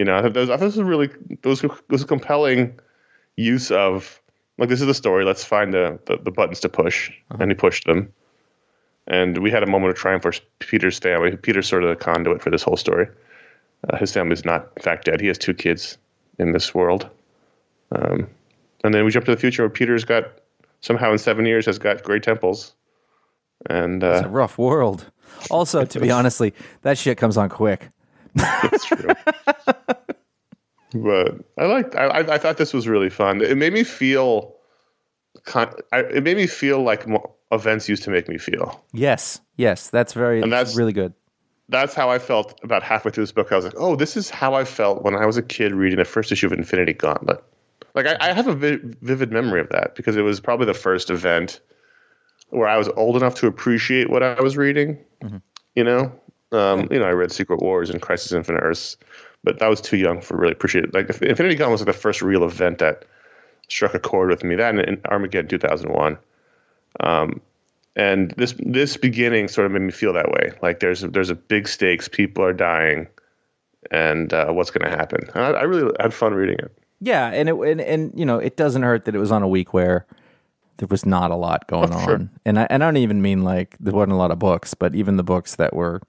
You 0.00 0.06
know, 0.06 0.16
I 0.16 0.22
thought, 0.22 0.32
those, 0.32 0.48
I 0.48 0.56
thought 0.56 0.64
this 0.64 0.76
was 0.76 0.86
really 0.86 1.10
those 1.42 1.62
was 1.90 2.00
a 2.00 2.06
compelling 2.06 2.80
use 3.36 3.70
of 3.70 4.18
like 4.56 4.70
this 4.70 4.80
is 4.80 4.86
the 4.86 4.94
story. 4.94 5.26
Let's 5.26 5.44
find 5.44 5.74
the 5.74 6.00
the, 6.06 6.16
the 6.16 6.30
buttons 6.30 6.60
to 6.60 6.70
push, 6.70 7.12
and 7.38 7.50
he 7.50 7.54
pushed 7.54 7.84
them. 7.84 8.10
And 9.06 9.36
we 9.42 9.50
had 9.50 9.62
a 9.62 9.66
moment 9.66 9.90
of 9.90 9.98
triumph 9.98 10.22
for 10.22 10.32
Peter's 10.58 10.98
family. 10.98 11.36
Peter's 11.36 11.68
sort 11.68 11.84
of 11.84 11.90
the 11.90 12.02
conduit 12.02 12.40
for 12.40 12.48
this 12.48 12.62
whole 12.62 12.78
story. 12.78 13.08
Uh, 13.90 13.98
his 13.98 14.10
family's 14.10 14.42
not, 14.42 14.70
in 14.74 14.82
fact, 14.82 15.04
dead. 15.04 15.20
He 15.20 15.26
has 15.26 15.36
two 15.36 15.52
kids 15.52 15.98
in 16.38 16.52
this 16.52 16.74
world. 16.74 17.06
Um, 17.92 18.26
and 18.82 18.94
then 18.94 19.04
we 19.04 19.10
jump 19.10 19.26
to 19.26 19.34
the 19.34 19.40
future 19.40 19.64
where 19.64 19.68
Peter's 19.68 20.06
got 20.06 20.32
somehow 20.80 21.12
in 21.12 21.18
seven 21.18 21.44
years 21.44 21.66
has 21.66 21.78
got 21.78 22.02
great 22.02 22.22
temples, 22.22 22.72
and 23.68 24.02
it's 24.02 24.24
uh, 24.24 24.28
a 24.28 24.30
rough 24.30 24.56
world. 24.56 25.10
Also, 25.50 25.84
to 25.84 26.00
be 26.00 26.10
honestly, 26.20 26.54
that 26.80 26.96
shit 26.96 27.18
comes 27.18 27.36
on 27.36 27.50
quick. 27.50 27.90
That's 28.34 28.84
true. 28.84 29.10
but 30.94 31.34
I 31.58 31.64
liked. 31.66 31.94
I, 31.94 32.06
I 32.06 32.34
I 32.34 32.38
thought 32.38 32.56
this 32.56 32.72
was 32.72 32.88
really 32.88 33.10
fun. 33.10 33.40
It 33.42 33.56
made 33.56 33.72
me 33.72 33.84
feel. 33.84 34.54
Kind, 35.44 35.70
I, 35.92 36.00
it 36.00 36.24
made 36.24 36.36
me 36.36 36.46
feel 36.46 36.82
like 36.82 37.06
events 37.52 37.88
used 37.88 38.02
to 38.04 38.10
make 38.10 38.28
me 38.28 38.36
feel. 38.36 38.82
Yes, 38.92 39.40
yes, 39.56 39.88
that's 39.88 40.12
very 40.12 40.42
And 40.42 40.52
that's- 40.52 40.76
really 40.76 40.92
good. 40.92 41.14
That's 41.68 41.94
how 41.94 42.10
I 42.10 42.18
felt 42.18 42.58
about 42.64 42.82
halfway 42.82 43.12
through 43.12 43.22
this 43.22 43.30
book. 43.32 43.52
I 43.52 43.56
was 43.56 43.64
like, 43.64 43.74
"Oh, 43.76 43.94
this 43.94 44.16
is 44.16 44.28
how 44.28 44.54
I 44.54 44.64
felt 44.64 45.04
when 45.04 45.14
I 45.14 45.24
was 45.24 45.36
a 45.36 45.42
kid 45.42 45.72
reading 45.72 45.98
the 46.00 46.04
first 46.04 46.32
issue 46.32 46.46
of 46.46 46.52
Infinity 46.52 46.94
Gauntlet." 46.94 47.40
Like 47.94 48.06
I, 48.06 48.16
I 48.20 48.32
have 48.32 48.48
a 48.48 48.54
vi- 48.56 48.80
vivid 49.02 49.30
memory 49.30 49.60
of 49.60 49.68
that 49.68 49.94
because 49.94 50.16
it 50.16 50.22
was 50.22 50.40
probably 50.40 50.66
the 50.66 50.74
first 50.74 51.10
event 51.10 51.60
where 52.48 52.66
I 52.68 52.76
was 52.76 52.88
old 52.88 53.16
enough 53.16 53.36
to 53.36 53.46
appreciate 53.46 54.10
what 54.10 54.24
I 54.24 54.40
was 54.40 54.56
reading. 54.56 54.98
Mm-hmm. 55.22 55.36
You 55.76 55.84
know, 55.84 56.12
um, 56.52 56.88
you 56.90 56.98
know, 56.98 57.04
I 57.06 57.10
read 57.12 57.32
Secret 57.32 57.60
Wars 57.60 57.90
and 57.90 58.00
Crisis 58.02 58.32
Infinite 58.32 58.60
Earths, 58.60 58.96
but 59.44 59.60
I 59.62 59.68
was 59.68 59.80
too 59.80 59.96
young 59.96 60.20
for 60.20 60.36
really 60.36 60.52
appreciate 60.52 60.84
it. 60.84 60.94
Like 60.94 61.08
Infinity 61.22 61.54
Gauntlet 61.54 61.72
was 61.72 61.80
like 61.82 61.94
the 61.94 62.00
first 62.00 62.22
real 62.22 62.44
event 62.44 62.78
that 62.78 63.04
struck 63.68 63.94
a 63.94 63.98
chord 64.00 64.30
with 64.30 64.42
me. 64.44 64.56
That 64.56 64.70
and, 64.74 64.80
and 64.80 65.06
Armageddon 65.06 65.48
2001. 65.48 66.18
Um, 67.00 67.40
and 67.96 68.32
this 68.36 68.54
this 68.58 68.96
beginning 68.96 69.48
sort 69.48 69.66
of 69.66 69.72
made 69.72 69.82
me 69.82 69.90
feel 69.92 70.12
that 70.12 70.30
way. 70.30 70.52
Like 70.62 70.80
there's 70.80 71.00
there's 71.02 71.30
a 71.30 71.34
big 71.34 71.68
stakes, 71.68 72.08
people 72.08 72.44
are 72.44 72.52
dying, 72.52 73.06
and 73.90 74.32
uh, 74.32 74.52
what's 74.52 74.70
going 74.70 74.88
to 74.90 74.96
happen? 74.96 75.20
And 75.34 75.44
I, 75.44 75.60
I 75.60 75.62
really 75.62 75.92
had 76.00 76.14
fun 76.14 76.34
reading 76.34 76.58
it. 76.58 76.72
Yeah, 77.00 77.28
and 77.28 77.48
it 77.48 77.54
and, 77.54 77.80
and 77.80 78.12
you 78.14 78.24
know 78.26 78.38
it 78.38 78.56
doesn't 78.56 78.82
hurt 78.82 79.04
that 79.06 79.14
it 79.14 79.18
was 79.18 79.32
on 79.32 79.42
a 79.42 79.48
week 79.48 79.72
where 79.72 80.06
there 80.76 80.88
was 80.88 81.04
not 81.06 81.30
a 81.30 81.36
lot 81.36 81.66
going 81.66 81.92
Oh, 81.92 81.96
on, 81.98 82.04
sure. 82.04 82.28
and 82.44 82.58
I 82.60 82.66
and 82.70 82.82
I 82.84 82.86
don't 82.86 82.96
even 82.98 83.22
mean 83.22 83.42
like 83.42 83.76
there 83.80 83.92
wasn't 83.94 84.12
a 84.12 84.16
lot 84.16 84.30
of 84.30 84.38
books, 84.38 84.74
but 84.74 84.94
even 84.94 85.16
the 85.16 85.24
books 85.24 85.56
that 85.56 85.74
were 85.74 86.00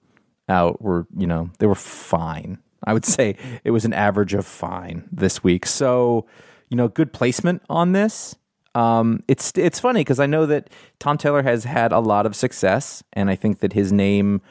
out 0.50 0.82
were 0.82 1.08
you 1.18 1.28
know 1.28 1.50
they 1.60 1.68
were 1.68 1.76
fine. 1.76 2.58
I 2.84 2.94
would 2.94 3.06
say 3.18 3.36
it 3.64 3.72
was 3.72 3.86
an 3.86 3.94
average 3.94 4.34
of 4.34 4.46
fine 4.46 5.08
this 5.12 5.44
week. 5.44 5.66
So 5.66 6.26
you 6.70 6.78
know, 6.78 6.88
good 6.88 7.12
placement 7.14 7.62
on 7.70 7.92
this. 7.92 8.36
Um, 8.74 9.24
it's 9.28 9.52
it's 9.58 9.80
funny 9.80 10.00
because 10.02 10.20
I 10.20 10.26
know 10.26 10.46
that 10.46 10.70
Tom 11.00 11.18
Taylor 11.18 11.44
has 11.44 11.66
had 11.66 11.92
a 11.92 12.00
lot 12.00 12.26
of 12.26 12.36
success, 12.36 13.04
and 13.14 13.30
I 13.30 13.36
think 13.36 13.60
that 13.60 13.74
his 13.74 13.92
name. 13.92 14.42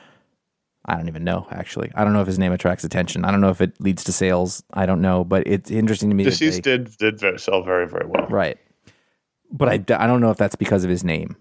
I 0.87 0.97
don't 0.97 1.09
even 1.09 1.25
know 1.25 1.47
actually. 1.51 1.91
I 1.95 2.05
don't 2.05 2.15
know 2.15 2.23
if 2.23 2.27
his 2.27 2.39
name 2.39 2.53
attracts 2.53 2.85
attention. 2.85 3.25
I 3.25 3.31
don't 3.31 3.43
know 3.43 3.51
if 3.51 3.61
it 3.61 3.79
leads 3.81 4.03
to 4.05 4.13
sales. 4.13 4.63
I 4.73 4.87
don't 4.87 5.03
know, 5.03 5.25
but 5.25 5.47
it's 5.47 5.71
interesting 5.71 6.09
to 6.09 6.17
me. 6.17 6.25
that 6.25 6.31
Deceased 6.31 6.63
they- 6.63 6.79
did 6.79 6.97
did 6.97 7.41
sell 7.41 7.63
very 7.63 7.87
very 7.87 8.07
well. 8.07 8.27
Right. 8.29 8.59
But 9.53 9.69
I, 9.69 9.75
I 9.75 10.07
don't 10.07 10.21
know 10.21 10.31
if 10.31 10.37
that's 10.39 10.55
because 10.57 10.85
of 10.85 10.91
his 10.91 11.05
name. 11.05 11.37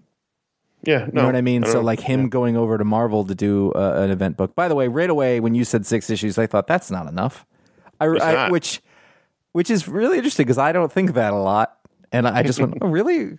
Yeah, 0.82 0.98
no, 0.98 1.04
You 1.04 1.12
know 1.12 1.26
what 1.26 1.36
I 1.36 1.40
mean? 1.42 1.62
don't 1.62 1.72
so 1.72 1.80
like 1.80 2.00
him 2.00 2.28
going 2.28 2.56
over 2.56 2.78
to 2.78 2.84
Marvel 2.84 3.24
to 3.26 3.34
do 3.34 3.72
uh, 3.72 4.00
an 4.02 4.10
event 4.10 4.36
book. 4.36 4.54
By 4.54 4.68
the 4.68 4.74
way, 4.74 4.88
right 4.88 5.10
away 5.10 5.40
when 5.40 5.54
you 5.54 5.64
said 5.64 5.84
six 5.86 6.08
issues, 6.10 6.38
I 6.38 6.46
thought 6.46 6.66
that's 6.66 6.90
not 6.90 7.06
enough. 7.06 7.44
I, 8.00 8.06
I- 8.06 8.50
which 8.50 8.80
which 9.52 9.68
is 9.70 9.86
really 9.88 10.16
interesting 10.16 10.44
because 10.46 10.58
I 10.58 10.72
don't 10.72 10.90
think 10.92 11.14
that 11.14 11.32
a 11.32 11.36
lot, 11.36 11.76
and 12.12 12.26
I 12.26 12.42
just 12.42 12.60
went, 12.60 12.74
oh 12.82 12.88
really? 12.88 13.38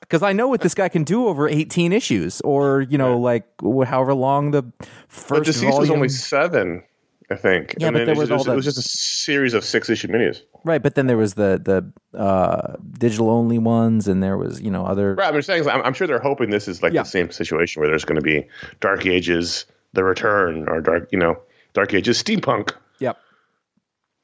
Because 0.00 0.22
I 0.22 0.32
know 0.32 0.48
what 0.48 0.60
this 0.62 0.74
guy 0.74 0.88
can 0.88 1.04
do 1.04 1.26
over 1.28 1.48
eighteen 1.48 1.92
issues, 1.92 2.40
or 2.40 2.80
you 2.80 2.96
know, 2.98 3.18
like 3.18 3.44
however 3.86 4.14
long 4.14 4.50
the 4.52 4.62
But 4.62 4.88
first 5.08 5.44
Deceased 5.44 5.64
volume. 5.64 5.80
was 5.80 5.90
only 5.90 6.08
seven, 6.08 6.82
I 7.30 7.36
think. 7.36 7.76
Yeah, 7.78 7.88
and 7.88 7.94
but 7.94 7.98
then 8.00 8.06
there 8.06 8.14
it, 8.14 8.18
was 8.18 8.30
was, 8.30 8.46
all 8.46 8.52
it 8.52 8.56
was 8.56 8.64
just 8.64 8.78
a 8.78 8.82
series 8.82 9.54
of 9.54 9.64
six 9.64 9.88
issue 9.88 10.08
minis. 10.08 10.42
right, 10.64 10.82
but 10.82 10.94
then 10.96 11.06
there 11.06 11.16
was 11.16 11.34
the 11.34 11.60
the 11.62 12.18
uh, 12.18 12.76
digital 12.98 13.30
only 13.30 13.58
ones, 13.58 14.08
and 14.08 14.22
there 14.22 14.36
was 14.36 14.60
you 14.60 14.70
know 14.70 14.84
other 14.84 15.14
Right, 15.14 15.32
I'm 15.32 15.40
saying 15.42 15.68
I'm, 15.68 15.82
I'm 15.82 15.94
sure 15.94 16.06
they're 16.06 16.18
hoping 16.18 16.50
this 16.50 16.66
is 16.66 16.82
like 16.82 16.92
Yeah. 16.92 17.02
the 17.02 17.08
same 17.08 17.30
situation 17.30 17.80
where 17.80 17.88
there's 17.88 18.04
going 18.04 18.16
to 18.20 18.24
be 18.24 18.46
Dark 18.80 19.06
Ages, 19.06 19.66
The 19.92 20.02
Return, 20.02 20.68
or 20.68 20.80
Dark, 20.80 21.08
you 21.12 21.18
know, 21.18 21.38
Dark 21.72 21.94
Ages 21.94 22.20
steampunk. 22.22 22.72
yep. 22.98 23.16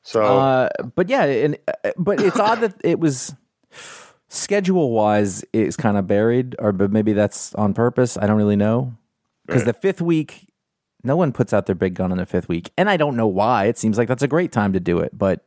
So 0.03 0.23
Uh, 0.23 0.69
but 0.95 1.09
yeah, 1.09 1.25
and 1.25 1.57
uh, 1.85 1.91
but 1.97 2.21
it's 2.21 2.39
odd 2.41 2.61
that 2.61 2.75
it 2.83 2.99
was 2.99 3.35
schedule 4.29 4.91
wise 4.91 5.45
it's 5.53 5.77
kind 5.77 5.97
of 5.97 6.07
buried, 6.07 6.57
or 6.59 6.73
but 6.73 6.91
maybe 6.91 7.13
that's 7.13 7.55
on 7.55 7.73
purpose. 7.75 8.17
I 8.17 8.27
don't 8.27 8.37
really 8.37 8.57
know 8.57 8.97
because 9.47 9.65
the 9.65 9.73
fifth 9.73 10.01
week, 10.03 10.49
no 11.07 11.17
one 11.17 11.33
puts 11.33 11.53
out 11.53 11.67
their 11.67 11.75
big 11.75 11.95
gun 11.95 12.13
on 12.13 12.19
the 12.19 12.27
fifth 12.27 12.49
week, 12.49 12.71
and 12.77 12.91
I 12.91 12.97
don't 12.97 13.17
know 13.17 13.27
why. 13.27 13.65
It 13.67 13.79
seems 13.79 13.97
like 13.97 14.09
that's 14.09 14.23
a 14.23 14.29
great 14.29 14.53
time 14.53 14.73
to 14.75 14.81
do 14.81 14.99
it, 14.99 15.17
but 15.17 15.45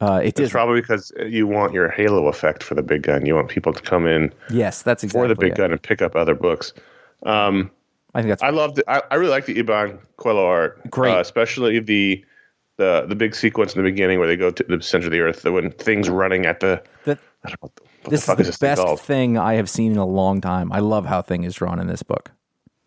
uh, 0.00 0.20
it 0.24 0.28
it's 0.28 0.40
is. 0.40 0.50
probably 0.50 0.80
because 0.80 1.12
you 1.26 1.46
want 1.46 1.74
your 1.74 1.90
halo 1.90 2.26
effect 2.28 2.62
for 2.62 2.74
the 2.74 2.82
big 2.82 3.02
gun. 3.02 3.26
You 3.26 3.34
want 3.34 3.48
people 3.48 3.72
to 3.72 3.82
come 3.82 4.06
in 4.06 4.32
yes, 4.48 4.82
that's 4.82 5.04
exactly 5.04 5.24
for 5.24 5.28
the 5.28 5.34
big 5.38 5.52
it. 5.52 5.56
gun 5.58 5.70
and 5.72 5.80
pick 5.82 6.00
up 6.02 6.16
other 6.16 6.34
books. 6.34 6.72
Um, 7.24 7.70
I 8.14 8.22
think 8.22 8.30
that's 8.30 8.42
I 8.42 8.48
loved 8.50 8.78
it. 8.78 8.84
I, 8.88 9.02
I 9.10 9.16
really 9.16 9.30
like 9.30 9.44
the 9.46 9.54
Iban 9.62 9.98
Coello 10.18 10.44
art. 10.46 10.90
Great. 10.90 11.14
uh, 11.14 11.20
especially 11.20 11.78
the 11.80 12.24
the 12.78 13.04
the 13.08 13.14
big 13.14 13.34
sequence 13.34 13.74
in 13.76 13.82
the 13.84 13.88
beginning 13.90 14.18
where 14.18 14.26
they 14.26 14.36
go 14.36 14.50
to 14.50 14.64
the 14.64 14.80
center 14.82 15.06
of 15.06 15.12
the 15.12 15.20
earth. 15.20 15.44
When 15.44 15.70
things 15.72 16.08
running 16.08 16.46
at 16.46 16.60
the 16.60 16.82
that. 17.04 17.18
I 17.44 17.48
don't 17.50 17.62
know 17.62 17.68
what 17.68 17.76
the, 17.76 17.82
what 18.02 18.10
This 18.10 18.20
the 18.22 18.26
fuck 18.26 18.40
is 18.40 18.46
the 18.46 18.50
this 18.52 18.58
best 18.58 18.82
called? 18.82 19.00
thing 19.00 19.36
I 19.38 19.54
have 19.54 19.68
seen 19.68 19.92
in 19.92 19.98
a 19.98 20.06
long 20.06 20.40
time. 20.40 20.72
I 20.72 20.78
love 20.80 21.04
how 21.06 21.20
Thing 21.22 21.44
is 21.44 21.54
drawn 21.54 21.78
in 21.78 21.86
this 21.88 22.02
book. 22.02 22.30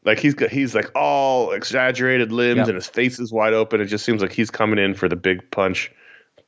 Like 0.06 0.20
he's 0.20 0.34
got 0.34 0.50
he's 0.50 0.76
like 0.76 0.92
all 0.96 1.52
exaggerated 1.52 2.32
limbs 2.32 2.58
Yep. 2.58 2.68
and 2.68 2.76
his 2.76 2.88
face 2.88 3.20
is 3.20 3.32
wide 3.32 3.54
open. 3.54 3.80
It 3.82 3.86
just 3.86 4.06
seems 4.06 4.22
like 4.22 4.32
he's 4.34 4.52
coming 4.52 4.80
in 4.80 4.94
for 4.94 5.08
the 5.08 5.16
big 5.16 5.50
punch. 5.52 5.92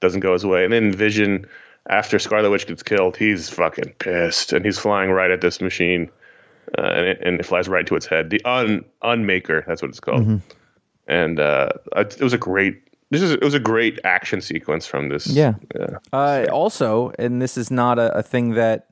Doesn't 0.01 0.19
go 0.19 0.33
his 0.33 0.45
way. 0.45 0.65
And 0.65 0.73
then 0.73 0.91
Vision, 0.91 1.45
after 1.89 2.19
Scarlet 2.19 2.49
Witch 2.49 2.67
gets 2.67 2.83
killed, 2.83 3.15
he's 3.15 3.49
fucking 3.49 3.93
pissed 3.99 4.51
and 4.51 4.65
he's 4.65 4.77
flying 4.77 5.09
right 5.11 5.31
at 5.31 5.39
this 5.39 5.61
machine, 5.61 6.09
uh, 6.77 6.81
and 6.81 7.05
it, 7.07 7.21
and 7.25 7.39
it 7.39 7.45
flies 7.45 7.69
right 7.69 7.87
to 7.87 7.95
its 7.95 8.05
head. 8.05 8.29
The 8.29 8.41
un 8.43 8.83
unmaker, 9.03 9.65
that's 9.65 9.81
what 9.81 9.89
it's 9.89 10.01
called. 10.01 10.23
Mm-hmm. 10.23 10.37
And 11.07 11.39
uh, 11.39 11.69
it 11.95 12.19
was 12.21 12.33
a 12.33 12.37
great. 12.37 12.81
This 13.11 13.21
is 13.21 13.31
it 13.31 13.43
was 13.43 13.53
a 13.53 13.59
great 13.59 13.99
action 14.03 14.41
sequence 14.41 14.85
from 14.85 15.09
this. 15.09 15.27
Yeah. 15.27 15.53
yeah. 15.75 15.97
Uh, 16.11 16.47
also, 16.51 17.13
and 17.19 17.41
this 17.41 17.55
is 17.57 17.71
not 17.71 17.99
a, 17.99 18.17
a 18.17 18.23
thing 18.23 18.55
that 18.55 18.87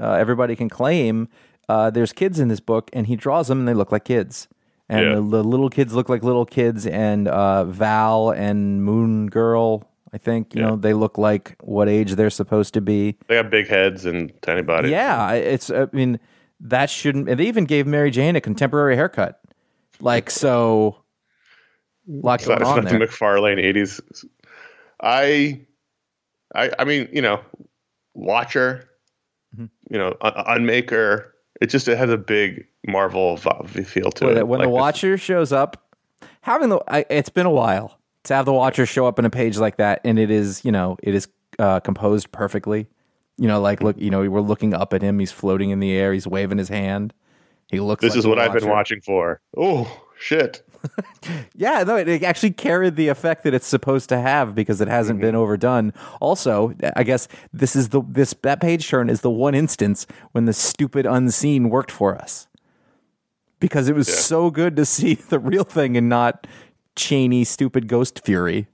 uh, 0.00 0.12
everybody 0.14 0.56
can 0.56 0.68
claim. 0.68 1.28
Uh, 1.70 1.88
there's 1.90 2.12
kids 2.12 2.40
in 2.40 2.48
this 2.48 2.58
book, 2.60 2.90
and 2.92 3.06
he 3.06 3.14
draws 3.16 3.46
them, 3.48 3.60
and 3.60 3.68
they 3.68 3.74
look 3.74 3.92
like 3.92 4.04
kids. 4.04 4.48
And 4.88 5.00
Yeah. 5.06 5.14
the, 5.14 5.20
the 5.20 5.44
little 5.44 5.70
kids 5.70 5.94
look 5.94 6.08
like 6.08 6.24
little 6.24 6.44
kids, 6.46 6.84
and 6.86 7.28
uh, 7.28 7.64
Val 7.64 8.30
and 8.30 8.82
Moon 8.84 9.28
Girl, 9.28 9.88
I 10.12 10.18
think, 10.18 10.52
you 10.54 10.60
Yeah. 10.62 10.70
know, 10.70 10.76
they 10.76 10.94
look 10.94 11.16
like 11.16 11.54
what 11.62 11.88
age 11.88 12.16
they're 12.16 12.28
supposed 12.30 12.74
to 12.74 12.80
be. 12.80 13.16
They 13.28 13.36
got 13.40 13.50
big 13.50 13.68
heads 13.68 14.04
and 14.04 14.32
tiny 14.42 14.62
bodies. 14.62 14.90
Yeah, 14.90 15.24
I- 15.24 15.36
it's. 15.36 15.70
I 15.70 15.86
mean, 15.92 16.18
that 16.58 16.90
shouldn't. 16.90 17.28
And 17.28 17.38
they 17.38 17.46
even 17.46 17.66
gave 17.66 17.86
Mary 17.86 18.10
Jane 18.10 18.34
a 18.34 18.40
contemporary 18.40 18.96
haircut. 18.96 19.40
Like 20.00 20.28
so, 20.30 20.96
lot 22.08 22.40
It's 22.40 22.48
going 22.48 22.58
not, 22.58 22.62
it's 22.62 22.70
on 22.70 22.84
not 22.84 22.90
the 22.92 22.98
there. 22.98 23.06
McFarlane 23.06 23.60
eighties. 23.62 24.00
I, 25.02 25.60
I, 26.54 26.70
I 26.80 26.84
mean, 26.84 27.08
you 27.12 27.22
know, 27.22 27.40
Watcher, 28.14 28.88
Mm-hmm. 29.54 29.66
you 29.90 29.98
know, 29.98 30.16
Un- 30.20 30.44
Unmaker. 30.60 31.26
It 31.60 31.66
just 31.68 31.88
it 31.88 31.98
has 31.98 32.10
a 32.10 32.16
big 32.16 32.66
Marvel 32.86 33.36
feel 33.36 34.10
to 34.12 34.26
When, 34.26 34.36
it. 34.38 34.48
when 34.48 34.58
Like 34.60 34.66
the 34.66 34.70
this- 34.72 34.80
Watcher 34.80 35.18
shows 35.18 35.52
up, 35.52 35.82
having 36.40 36.70
the 36.70 36.80
I, 36.88 37.04
it's 37.10 37.28
been 37.28 37.46
a 37.46 37.50
while 37.50 37.98
to 38.24 38.34
have 38.34 38.46
the 38.46 38.52
Watcher 38.52 38.86
show 38.86 39.06
up 39.06 39.18
in 39.18 39.24
a 39.24 39.30
page 39.30 39.58
like 39.58 39.76
that, 39.76 40.00
and 40.04 40.18
it 40.18 40.30
is 40.30 40.64
you 40.64 40.72
know 40.72 40.96
it 41.02 41.14
is 41.14 41.28
uh, 41.58 41.80
composed 41.80 42.32
perfectly. 42.32 42.86
You 43.36 43.48
know, 43.48 43.60
like 43.60 43.82
look, 43.82 43.96
you 43.98 44.10
know, 44.10 44.28
we're 44.28 44.40
looking 44.40 44.74
up 44.74 44.92
at 44.92 45.00
him. 45.02 45.18
He's 45.18 45.32
floating 45.32 45.70
in 45.70 45.80
the 45.80 45.92
air. 45.92 46.12
He's 46.12 46.26
waving 46.26 46.58
his 46.58 46.68
hand. 46.68 47.14
He 47.70 47.80
looks. 47.80 48.02
This 48.02 48.12
like 48.12 48.18
is 48.18 48.26
what 48.26 48.38
I've 48.38 48.52
been 48.52 48.68
watching 48.68 49.00
for. 49.00 49.40
Oh 49.56 49.90
shit! 50.18 50.62
Yeah, 51.54 51.82
no, 51.84 51.96
it, 51.96 52.08
it 52.08 52.22
actually 52.22 52.52
carried 52.52 52.96
the 52.96 53.08
effect 53.08 53.44
that 53.44 53.52
it's 53.54 53.66
supposed 53.66 54.08
to 54.08 54.18
have 54.20 54.54
because 54.54 54.80
it 54.80 54.88
hasn't 54.88 55.18
Mm-hmm. 55.18 55.26
been 55.28 55.34
overdone. 55.34 55.92
Also, 56.20 56.74
I 56.96 57.02
guess 57.02 57.28
this 57.52 57.76
is 57.76 57.90
the 57.90 58.02
this 58.08 58.34
that 58.42 58.60
page 58.60 58.88
turn 58.88 59.10
is 59.10 59.20
the 59.20 59.30
one 59.30 59.54
instance 59.54 60.06
when 60.32 60.46
the 60.46 60.52
stupid 60.52 61.04
unseen 61.06 61.68
worked 61.68 61.90
for 61.90 62.16
us 62.16 62.46
because 63.58 63.88
it 63.88 63.94
was 63.94 64.08
Yeah. 64.08 64.14
so 64.14 64.50
good 64.50 64.76
to 64.76 64.84
see 64.86 65.14
the 65.28 65.38
real 65.38 65.64
thing 65.64 65.96
and 65.96 66.08
not 66.08 66.46
Cheney 66.96 67.44
stupid 67.44 67.86
ghost 67.88 68.24
fury 68.24 68.66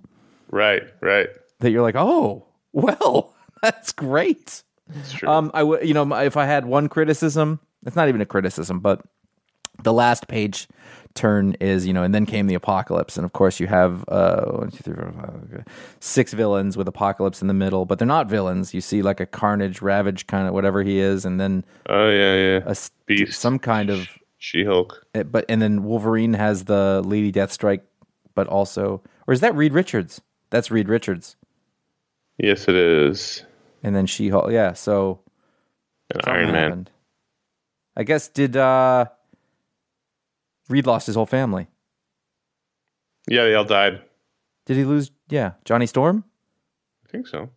Right, 0.51 0.83
right. 1.01 1.29
that 1.61 1.71
you're 1.71 1.83
like, 1.83 1.97
oh, 1.97 2.47
well, 2.73 3.35
that's 3.63 3.93
great. 3.93 4.63
True. 5.11 5.29
Um, 5.29 5.51
I 5.55 5.65
would, 5.65 5.87
you 5.87 5.93
know, 5.95 6.15
if 6.15 6.37
I 6.37 6.45
had 6.47 6.65
one 6.67 6.89
criticism, 6.89 7.59
it's 7.85 7.97
not 7.97 8.09
even 8.09 8.21
a 8.21 8.27
criticism, 8.27 8.79
but 8.79 9.03
the 9.83 9.93
last 9.93 10.29
page 10.29 10.69
turn 11.17 11.55
is, 11.61 11.87
you 11.87 11.93
know, 11.93 12.03
and 12.03 12.15
then 12.15 12.27
came 12.27 12.47
the 12.47 12.55
apocalypse, 12.55 13.17
and 13.17 13.25
of 13.25 13.33
course 13.33 13.59
you 13.59 13.67
have 13.67 14.05
uh, 14.09 14.45
one, 14.53 14.71
two, 14.71 14.83
three, 14.83 14.95
four, 14.95 15.13
five, 15.13 15.41
okay, 15.53 15.63
six 16.01 16.33
villains 16.33 16.77
with 16.77 16.87
apocalypse 16.87 17.41
in 17.43 17.49
the 17.49 17.55
middle, 17.55 17.85
but 17.87 17.99
they're 17.99 18.07
not 18.07 18.29
villains. 18.29 18.73
You 18.75 18.81
see 18.81 19.03
like 19.03 19.19
a 19.21 19.27
Carnage, 19.27 19.83
Ravage 19.83 20.27
kind 20.27 20.47
of 20.47 20.55
whatever 20.55 20.83
he 20.83 20.99
is, 20.99 21.25
and 21.25 21.41
then 21.41 21.65
oh 21.89 22.09
yeah, 22.11 22.35
yeah. 22.37 22.61
a 22.67 22.77
Beast. 23.07 23.41
some 23.41 23.59
kind 23.59 23.91
of, 23.91 24.09
She 24.39 24.65
Hulk. 24.65 25.05
eh, 25.15 25.23
but 25.25 25.45
and 25.49 25.61
then 25.61 25.83
Wolverine 25.85 26.35
has 26.35 26.65
the 26.65 27.03
Lady 27.05 27.33
Deathstrike, 27.33 27.81
but 28.35 28.47
also, 28.47 29.03
or 29.27 29.35
is 29.35 29.41
that 29.41 29.55
Reed 29.57 29.73
Richards? 29.73 30.21
That's 30.51 30.71
Reed 30.71 30.89
Richards, 30.89 31.37
Yes, 32.39 32.69
it 32.69 32.77
is. 32.77 33.43
and 33.83 33.97
then 33.97 34.07
She 34.07 34.29
Hulk. 34.29 34.51
Yeah, 34.53 34.75
so 34.75 35.21
Iron 36.25 36.53
Man. 36.53 36.55
happened. 36.55 36.91
I 37.97 38.05
guess 38.05 38.29
did 38.29 38.57
uh 38.57 39.07
Reed 40.69 40.87
lost 40.87 41.07
his 41.07 41.17
whole 41.17 41.27
family. 41.27 41.67
Yeah, 43.29 43.45
they 43.45 43.55
all 43.55 43.65
died. 43.65 44.03
Did 44.67 44.77
he 44.77 44.85
lose? 44.85 45.11
Yeah, 45.29 45.53
Johnny 45.65 45.87
Storm. 45.87 46.25
I 47.05 47.11
think 47.11 47.27
so. 47.27 47.51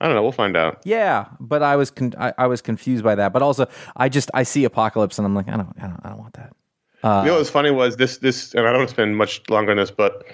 I 0.00 0.06
don't 0.06 0.14
know. 0.14 0.22
We'll 0.22 0.32
find 0.32 0.56
out. 0.56 0.82
Yeah, 0.84 1.26
but 1.40 1.62
I 1.62 1.76
was 1.76 1.90
con- 1.90 2.14
I, 2.18 2.32
I 2.38 2.46
was 2.46 2.62
confused 2.62 3.02
by 3.02 3.16
that. 3.16 3.32
But 3.32 3.42
also, 3.42 3.66
I 3.96 4.08
just 4.08 4.30
I 4.32 4.44
see 4.44 4.64
apocalypse 4.64 5.18
and 5.18 5.26
I'm 5.26 5.34
like, 5.34 5.48
I 5.48 5.56
don't 5.56 5.74
I 5.80 5.88
don't 5.88 6.00
I 6.04 6.08
don't 6.10 6.18
want 6.18 6.34
that. 6.34 6.54
Uh, 7.02 7.20
you 7.22 7.26
know 7.26 7.32
what 7.34 7.40
was 7.40 7.50
funny 7.50 7.70
was 7.70 7.96
this 7.96 8.18
this, 8.18 8.54
and 8.54 8.66
I 8.66 8.70
don't 8.70 8.78
want 8.80 8.88
to 8.90 8.94
spend 8.94 9.16
much 9.16 9.42
longer 9.50 9.72
on 9.72 9.76
this, 9.76 9.90
but 9.90 10.24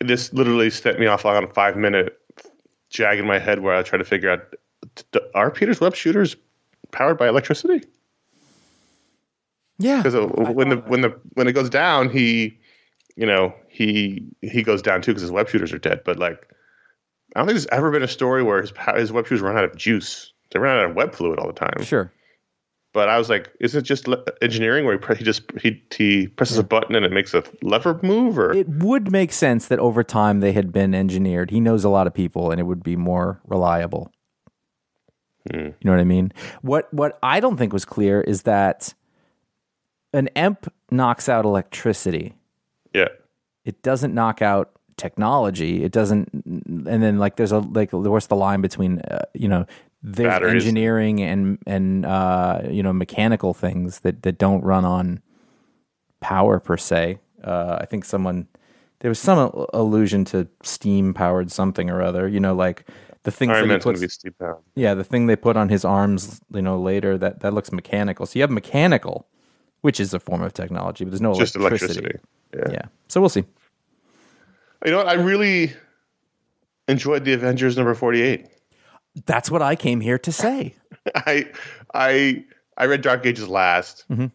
this 0.00 0.32
literally 0.32 0.70
set 0.70 0.98
me 0.98 1.06
off 1.06 1.24
like 1.24 1.36
on 1.36 1.44
a 1.44 1.52
five 1.52 1.76
minute 1.76 2.18
jag 2.90 3.18
in 3.18 3.26
my 3.26 3.38
head 3.38 3.60
where 3.60 3.74
I 3.74 3.82
try 3.82 3.98
to 3.98 4.04
figure 4.04 4.30
out 4.30 4.54
are 5.34 5.50
Peter's 5.50 5.80
web 5.80 5.94
shooters 5.94 6.36
powered 6.90 7.18
by 7.18 7.28
electricity? 7.28 7.86
Yeah, 9.80 10.02
Because 10.02 10.14
when 10.54 10.68
the 10.68 10.76
when 10.76 11.00
the 11.00 11.18
when 11.34 11.48
it 11.48 11.52
goes 11.52 11.70
down, 11.70 12.10
he, 12.10 12.58
you 13.16 13.26
know, 13.26 13.54
he 13.68 14.28
he 14.42 14.62
goes 14.62 14.82
down 14.82 15.02
too 15.02 15.12
because 15.12 15.22
his 15.22 15.32
web 15.32 15.48
shooters 15.48 15.72
are 15.72 15.78
dead. 15.78 16.02
But 16.04 16.18
like, 16.18 16.46
I 17.34 17.40
don't 17.40 17.46
think 17.46 17.54
there's 17.54 17.66
ever 17.66 17.90
been 17.90 18.02
a 18.02 18.08
story 18.08 18.42
where 18.42 18.60
his 18.60 18.72
his 18.96 19.10
web 19.10 19.26
shooters 19.26 19.40
run 19.40 19.56
out 19.56 19.64
of 19.64 19.76
juice. 19.76 20.32
They 20.52 20.58
run 20.58 20.78
out 20.78 20.90
of 20.90 20.96
web 20.96 21.14
fluid 21.14 21.38
all 21.38 21.46
the 21.46 21.52
time. 21.52 21.82
sure. 21.82 22.12
But 22.92 23.08
I 23.08 23.18
was 23.18 23.30
like, 23.30 23.52
is 23.60 23.76
it 23.76 23.82
just 23.82 24.08
le- 24.08 24.24
engineering 24.42 24.84
where 24.84 24.94
he, 24.94 24.98
pre- 24.98 25.16
he 25.16 25.22
just 25.24 25.42
he 25.60 25.80
he 25.94 26.26
presses 26.26 26.58
a 26.58 26.64
button 26.64 26.96
and 26.96 27.06
it 27.06 27.12
makes 27.12 27.32
a 27.34 27.44
lever 27.62 28.00
move, 28.02 28.36
or 28.36 28.52
It 28.52 28.68
would 28.68 29.12
make 29.12 29.32
sense 29.32 29.68
that 29.68 29.78
over 29.78 30.02
time 30.02 30.40
they 30.40 30.52
had 30.52 30.72
been 30.72 30.92
engineered. 30.92 31.50
He 31.50 31.60
knows 31.60 31.84
a 31.84 31.88
lot 31.88 32.08
of 32.08 32.14
people, 32.14 32.50
and 32.50 32.58
it 32.60 32.64
would 32.64 32.82
be 32.82 32.96
more 32.96 33.40
reliable. 33.46 34.10
Hmm. 35.50 35.56
You 35.58 35.74
know 35.84 35.92
what 35.92 36.00
I 36.00 36.04
mean? 36.04 36.32
What 36.62 36.92
what 36.92 37.16
I 37.22 37.38
don't 37.38 37.56
think 37.56 37.72
was 37.72 37.84
clear 37.84 38.22
is 38.22 38.42
that 38.42 38.92
an 40.12 40.28
EMP 40.28 40.72
knocks 40.90 41.28
out 41.28 41.44
electricity. 41.44 42.34
yeah, 42.94 43.08
It 43.64 43.82
doesn't 43.82 44.14
knock 44.14 44.42
out 44.42 44.70
technology. 44.96 45.82
It 45.84 45.92
doesn't, 45.92 46.28
and 46.32 47.02
then 47.02 47.18
like 47.18 47.36
there's 47.36 47.52
a 47.52 47.60
like 47.60 47.92
what's 47.92 48.26
the 48.26 48.36
line 48.36 48.60
between 48.60 48.98
uh, 49.00 49.24
you 49.34 49.48
know 49.48 49.66
there's 50.02 50.28
Batteries. 50.28 50.64
engineering 50.64 51.20
and 51.22 51.58
and 51.66 52.04
uh, 52.06 52.62
you 52.70 52.82
know 52.82 52.92
mechanical 52.92 53.54
things 53.54 54.00
that 54.00 54.22
that 54.22 54.38
don't 54.38 54.62
run 54.62 54.84
on 54.84 55.22
power 56.20 56.58
per 56.60 56.76
se. 56.76 57.18
Uh, 57.44 57.78
I 57.80 57.86
think 57.86 58.04
someone 58.04 58.46
there 59.00 59.08
was 59.10 59.18
some 59.18 59.38
al- 59.38 59.70
allusion 59.72 60.24
to 60.26 60.46
steam 60.62 61.14
powered 61.14 61.50
something 61.50 61.88
or 61.88 62.02
other. 62.02 62.28
You 62.28 62.40
know, 62.40 62.54
like 62.54 62.86
the 63.22 63.30
thing 63.30 63.48
that 63.48 63.56
Iron 63.56 63.64
he 63.64 63.68
Man's 63.68 63.84
going 63.84 63.96
to 63.96 64.00
puts, 64.00 64.14
be 64.14 64.20
Steve 64.28 64.38
Pound. 64.38 64.58
yeah, 64.74 64.94
the 64.94 65.04
thing 65.04 65.26
they 65.26 65.36
put 65.36 65.56
on 65.56 65.68
his 65.68 65.84
arms, 65.84 66.40
you 66.52 66.62
know, 66.62 66.78
later 66.78 67.16
that 67.18 67.40
that 67.40 67.54
looks 67.54 67.72
mechanical. 67.72 68.26
So 68.26 68.38
you 68.38 68.42
have 68.42 68.50
mechanical, 68.50 69.26
which 69.82 70.00
is 70.00 70.12
a 70.14 70.20
form 70.20 70.42
of 70.42 70.52
technology, 70.52 71.04
but 71.04 71.10
there's 71.10 71.20
no 71.20 71.34
Just 71.34 71.56
electricity. 71.56 72.00
electricity. 72.00 72.18
Yeah. 72.56 72.72
Yeah, 72.72 72.82
so 73.08 73.20
we'll 73.20 73.28
see. 73.30 73.44
You 74.84 74.90
know 74.92 74.98
what? 74.98 75.08
I 75.08 75.14
really 75.14 75.72
enjoyed 76.88 77.24
the 77.24 77.32
Avengers 77.32 77.76
number 77.76 77.94
forty-eight. 77.94 78.46
That's 79.26 79.50
what 79.50 79.62
I 79.62 79.76
came 79.76 80.00
here 80.00 80.18
to 80.18 80.32
say. 80.32 80.74
I 81.14 81.46
I 81.94 82.44
I 82.76 82.86
read 82.86 83.02
Dark 83.02 83.24
Ages 83.26 83.48
last 83.48 84.04
Mm-hmm. 84.10 84.26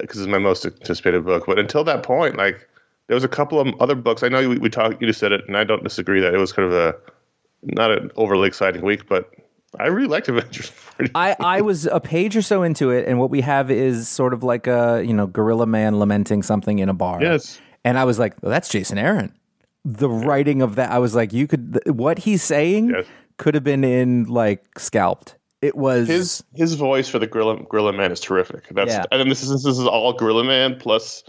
because 0.00 0.18
it's 0.20 0.26
my 0.28 0.38
most 0.38 0.64
anticipated 0.66 1.24
book. 1.24 1.44
But 1.46 1.58
until 1.58 1.84
that 1.84 2.02
point, 2.02 2.36
like 2.36 2.68
there 3.06 3.14
was 3.14 3.24
a 3.24 3.28
couple 3.28 3.60
of 3.60 3.68
other 3.80 3.94
books. 3.94 4.22
I 4.22 4.28
know 4.28 4.48
we, 4.48 4.58
we 4.58 4.68
talked. 4.68 5.00
You 5.00 5.06
just 5.06 5.20
said 5.20 5.32
it, 5.32 5.46
and 5.46 5.56
I 5.56 5.64
don't 5.64 5.84
disagree 5.84 6.20
that 6.20 6.34
it 6.34 6.38
was 6.38 6.52
kind 6.52 6.66
of 6.70 6.74
a 6.74 6.94
not 7.62 7.90
an 7.90 8.10
overly 8.16 8.48
exciting 8.48 8.82
week, 8.82 9.08
but 9.08 9.30
I 9.78 9.86
really 9.88 10.08
liked 10.08 10.28
Avengers. 10.28 10.68
40. 10.68 11.10
I, 11.14 11.36
I 11.40 11.60
was 11.62 11.86
a 11.86 12.00
page 12.00 12.36
or 12.36 12.42
so 12.42 12.62
into 12.62 12.90
it, 12.90 13.06
and 13.08 13.18
what 13.18 13.30
we 13.30 13.40
have 13.42 13.70
is 13.70 14.08
sort 14.08 14.32
of 14.32 14.42
like 14.42 14.66
a 14.66 15.02
you 15.04 15.12
know 15.12 15.26
gorilla 15.26 15.66
man 15.66 15.98
lamenting 15.98 16.42
something 16.42 16.78
in 16.78 16.88
a 16.88 16.94
bar. 16.94 17.22
Yes. 17.22 17.60
and 17.84 17.98
I 17.98 18.04
was 18.04 18.18
like, 18.18 18.34
well, 18.42 18.50
that's 18.50 18.68
Jason 18.68 18.98
Aaron. 18.98 19.32
The 19.84 20.08
writing 20.08 20.60
of 20.62 20.74
that, 20.76 20.90
I 20.90 20.98
was 20.98 21.14
like, 21.14 21.32
you 21.32 21.46
could 21.46 21.74
th- 21.74 21.94
what 21.94 22.18
he's 22.18 22.42
saying 22.42 22.90
Yes. 22.90 23.06
could 23.36 23.54
have 23.54 23.64
been 23.64 23.84
in 23.84 24.24
like 24.24 24.78
scalped. 24.78 25.36
It 25.62 25.76
was 25.76 26.06
his 26.08 26.44
his 26.54 26.74
voice 26.74 27.08
for 27.08 27.18
the 27.18 27.26
Gorilla, 27.26 27.62
Gorilla 27.68 27.92
Man 27.92 28.12
is 28.12 28.20
terrific. 28.20 28.68
That's 28.70 28.92
Yeah. 28.92 29.04
and 29.10 29.20
then 29.20 29.28
this 29.28 29.42
is 29.42 29.50
this 29.64 29.78
is 29.78 29.86
all 29.86 30.12
Gorilla 30.12 30.44
Man 30.44 30.76
plus 30.78 31.24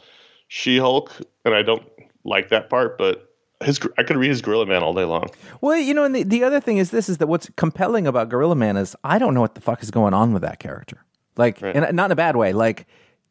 She 0.48 0.78
Hulk, 0.78 1.12
and 1.46 1.54
I 1.56 1.62
don't 1.62 1.84
like 2.24 2.50
that 2.50 2.70
part, 2.70 2.98
but 2.98 3.29
his 3.63 3.80
I 3.98 4.04
could 4.04 4.17
read 4.17 4.30
his 4.30 4.41
Gorilla 4.41 4.65
Man 4.65 4.84
all 4.84 4.93
day 4.93 5.04
long. 5.04 5.30
Well, 5.62 5.78
you 5.78 5.93
know, 5.93 6.04
and 6.04 6.15
the, 6.15 6.24
the 6.24 6.43
other 6.43 6.60
thing 6.60 6.78
is 6.78 6.91
this 6.91 7.10
is 7.10 7.17
that 7.17 7.28
what's 7.28 7.50
compelling 7.58 8.08
about 8.08 8.30
Gorilla 8.30 8.56
Man 8.56 8.78
is 8.78 8.95
I 9.04 9.19
don't 9.19 9.34
know 9.34 9.41
what 9.41 9.56
the 9.56 9.62
fuck 9.62 9.84
is 9.84 9.91
going 9.91 10.13
on 10.13 10.34
with 10.34 10.41
that 10.43 10.60
character. 10.60 11.04
Like, 11.36 11.62
and 11.62 11.95
not 11.95 12.06
in 12.06 12.12
a 12.12 12.15
bad 12.15 12.36
way. 12.36 12.52
Like, 12.54 12.86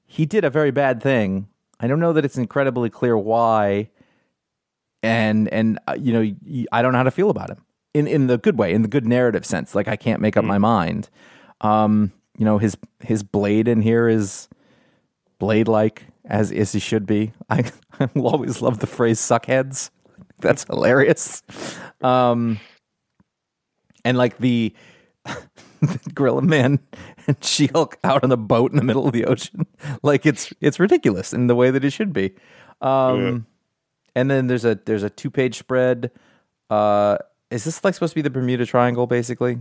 he 0.06 0.24
did 0.24 0.44
a 0.44 0.50
very 0.50 0.70
bad 0.70 1.02
thing. 1.02 1.48
I 1.78 1.86
don't 1.86 2.00
know 2.00 2.12
that 2.14 2.24
it's 2.24 2.38
incredibly 2.38 2.88
clear 2.90 3.16
why. 3.16 3.90
And 5.02 5.48
and 5.48 5.78
uh, 5.86 5.96
you 5.98 6.12
know, 6.12 6.20
y- 6.44 6.64
I 6.72 6.82
don't 6.82 6.92
know 6.92 6.98
how 6.98 7.04
to 7.04 7.10
feel 7.10 7.30
about 7.30 7.50
him 7.50 7.64
in 7.94 8.06
in 8.06 8.26
the 8.26 8.38
good 8.38 8.58
way, 8.58 8.72
in 8.72 8.82
the 8.82 8.88
good 8.88 9.06
narrative 9.06 9.46
sense. 9.46 9.74
Like, 9.74 9.88
I 9.88 9.96
can't 9.96 10.20
make 10.20 10.36
up 10.36 10.44
my 10.44 10.58
mind. 10.58 11.08
Um, 11.60 12.12
you 12.36 12.44
know, 12.44 12.58
his 12.58 12.76
his 13.00 13.22
blade 13.22 13.68
in 13.68 13.82
here 13.82 14.08
is 14.08 14.48
blade 15.38 15.68
like 15.68 16.06
as 16.24 16.50
as 16.50 16.72
he 16.72 16.80
should 16.80 17.06
be. 17.06 17.32
I 17.48 17.70
I 18.00 18.08
will 18.14 18.28
always 18.28 18.60
love 18.60 18.78
the 18.78 18.86
phrase 18.86 19.20
"suckheads." 19.20 19.90
That's 20.40 20.64
hilarious. 20.64 21.42
Um, 22.00 22.60
and 24.04 24.16
like 24.16 24.38
the, 24.38 24.74
the 25.24 26.00
Gorilla 26.14 26.42
Man 26.42 26.78
and 27.26 27.42
She 27.44 27.66
Hulk 27.66 27.98
out 28.04 28.24
on 28.24 28.32
a 28.32 28.36
boat 28.36 28.70
in 28.70 28.76
the 28.76 28.84
middle 28.84 29.06
of 29.06 29.12
the 29.12 29.24
ocean, 29.24 29.66
like 30.02 30.26
it's 30.26 30.52
it's 30.60 30.80
ridiculous 30.80 31.32
in 31.32 31.46
the 31.46 31.54
way 31.54 31.70
that 31.70 31.84
it 31.84 31.90
should 31.90 32.12
be. 32.12 32.34
Um, 32.80 33.46
and 34.14 34.30
then 34.30 34.46
there's 34.46 34.64
a 34.64 34.78
there's 34.84 35.02
a 35.02 35.10
two 35.10 35.30
page 35.30 35.58
spread. 35.58 36.10
Uh, 36.70 37.18
is 37.50 37.64
this 37.64 37.82
like 37.84 37.94
supposed 37.94 38.12
to 38.12 38.16
be 38.16 38.22
the 38.22 38.30
Bermuda 38.30 38.66
Triangle, 38.66 39.06
basically, 39.06 39.58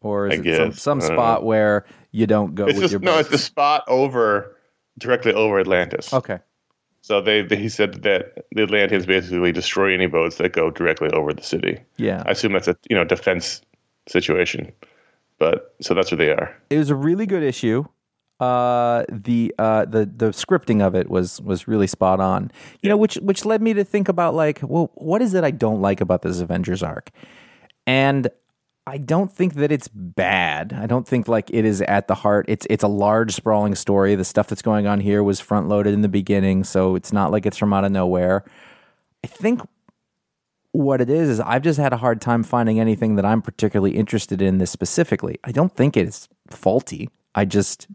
or 0.00 0.28
is 0.28 0.40
I 0.40 0.42
it 0.42 0.56
some, 0.56 0.72
some 0.72 1.00
spot 1.00 1.44
where 1.44 1.86
you 2.10 2.26
don't 2.26 2.54
go 2.54 2.66
It's 2.66 2.74
with 2.74 2.82
just 2.82 2.92
your 2.92 3.00
no, 3.00 3.18
it's 3.18 3.28
the 3.28 3.38
spot 3.38 3.84
over 3.88 4.56
directly 4.98 5.32
over 5.32 5.58
Atlantis. 5.60 6.12
Okay. 6.12 6.38
So 7.02 7.20
they, 7.20 7.42
they 7.42 7.56
he 7.56 7.68
said 7.68 8.02
that 8.02 8.46
the 8.52 8.62
Atlanteans 8.64 9.06
basically 9.06 9.52
destroy 9.52 9.94
any 9.94 10.06
boats 10.06 10.36
that 10.36 10.52
go 10.52 10.70
directly 10.70 11.10
over 11.10 11.32
the 11.32 11.42
city. 11.42 11.78
Yeah. 11.96 12.22
I 12.26 12.32
assume 12.32 12.52
that's 12.52 12.68
a 12.68 12.76
you 12.90 12.96
know 12.96 13.04
defense 13.04 13.62
situation, 14.08 14.72
but 15.38 15.74
so 15.80 15.94
that's 15.94 16.10
where 16.10 16.18
they 16.18 16.30
are. 16.30 16.54
it 16.70 16.78
was 16.78 16.90
a 16.90 16.94
really 16.94 17.26
good 17.26 17.42
issue. 17.42 17.84
Uh, 18.40 19.04
the 19.10 19.52
uh, 19.58 19.84
the 19.84 20.06
the 20.06 20.26
scripting 20.26 20.80
of 20.80 20.94
it 20.94 21.08
was 21.10 21.40
was 21.40 21.66
really 21.66 21.86
spot 21.88 22.20
on. 22.20 22.52
You 22.82 22.88
know, 22.88 22.96
which 22.96 23.16
which 23.16 23.44
led 23.44 23.62
me 23.62 23.74
to 23.74 23.84
think 23.84 24.08
about 24.08 24.34
like, 24.34 24.60
well, 24.62 24.90
what 24.94 25.22
is 25.22 25.34
it 25.34 25.42
I 25.42 25.50
don't 25.50 25.80
like 25.80 26.00
about 26.00 26.22
this 26.22 26.40
Avengers 26.40 26.82
arc? 26.82 27.10
And 27.86 28.28
I 28.88 28.96
don't 28.96 29.30
think 29.30 29.54
that 29.54 29.70
it's 29.70 29.88
bad. 29.88 30.72
I 30.72 30.86
don't 30.86 31.06
think 31.06 31.28
like 31.28 31.50
it 31.50 31.64
is 31.66 31.82
at 31.82 32.08
the 32.08 32.14
heart. 32.14 32.46
It's 32.48 32.66
it's 32.70 32.82
a 32.82 32.88
large 32.88 33.34
sprawling 33.34 33.74
story. 33.74 34.14
The 34.14 34.24
stuff 34.24 34.48
that's 34.48 34.62
going 34.62 34.86
on 34.86 35.00
here 35.00 35.22
was 35.22 35.40
front 35.40 35.68
loaded 35.68 35.92
in 35.92 36.00
the 36.00 36.08
beginning, 36.08 36.64
so 36.64 36.94
it's 36.94 37.12
not 37.12 37.30
like 37.30 37.44
it's 37.44 37.58
from 37.58 37.74
out 37.74 37.84
of 37.84 37.92
nowhere. 37.92 38.44
I 39.22 39.26
think 39.26 39.60
what 40.72 41.02
it 41.02 41.10
is 41.10 41.28
is 41.28 41.40
I've 41.40 41.62
just 41.62 41.78
had 41.78 41.92
a 41.92 41.98
hard 41.98 42.22
time 42.22 42.42
finding 42.42 42.80
anything 42.80 43.16
that 43.16 43.26
I'm 43.26 43.42
particularly 43.42 43.94
interested 43.94 44.40
in 44.40 44.56
this 44.56 44.70
specifically. 44.70 45.38
I 45.44 45.52
don't 45.52 45.74
think 45.74 45.96
it's 45.96 46.28
faulty. 46.48 47.10
I 47.34 47.44
just 47.44 47.88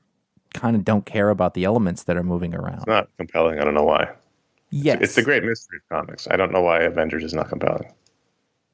kind 0.53 0.75
of 0.75 0.85
don't 0.85 1.05
care 1.07 1.29
about 1.29 1.55
the 1.55 1.63
elements 1.63 2.03
that 2.03 2.17
are 2.17 2.23
moving 2.23 2.53
around. 2.53 2.77
It's 2.77 2.87
not 2.87 3.09
compelling. 3.17 3.59
I 3.59 3.63
don't 3.63 3.73
know 3.73 3.83
why. 3.83 4.09
Yes. 4.69 4.99
It's 5.01 5.15
the 5.15 5.23
great 5.23 5.43
mystery 5.43 5.79
of 5.79 5.97
comics. 5.97 6.27
I 6.29 6.35
don't 6.35 6.51
know 6.51 6.61
why 6.61 6.81
Avengers 6.81 7.23
is 7.23 7.33
not 7.33 7.49
compelling. 7.49 7.91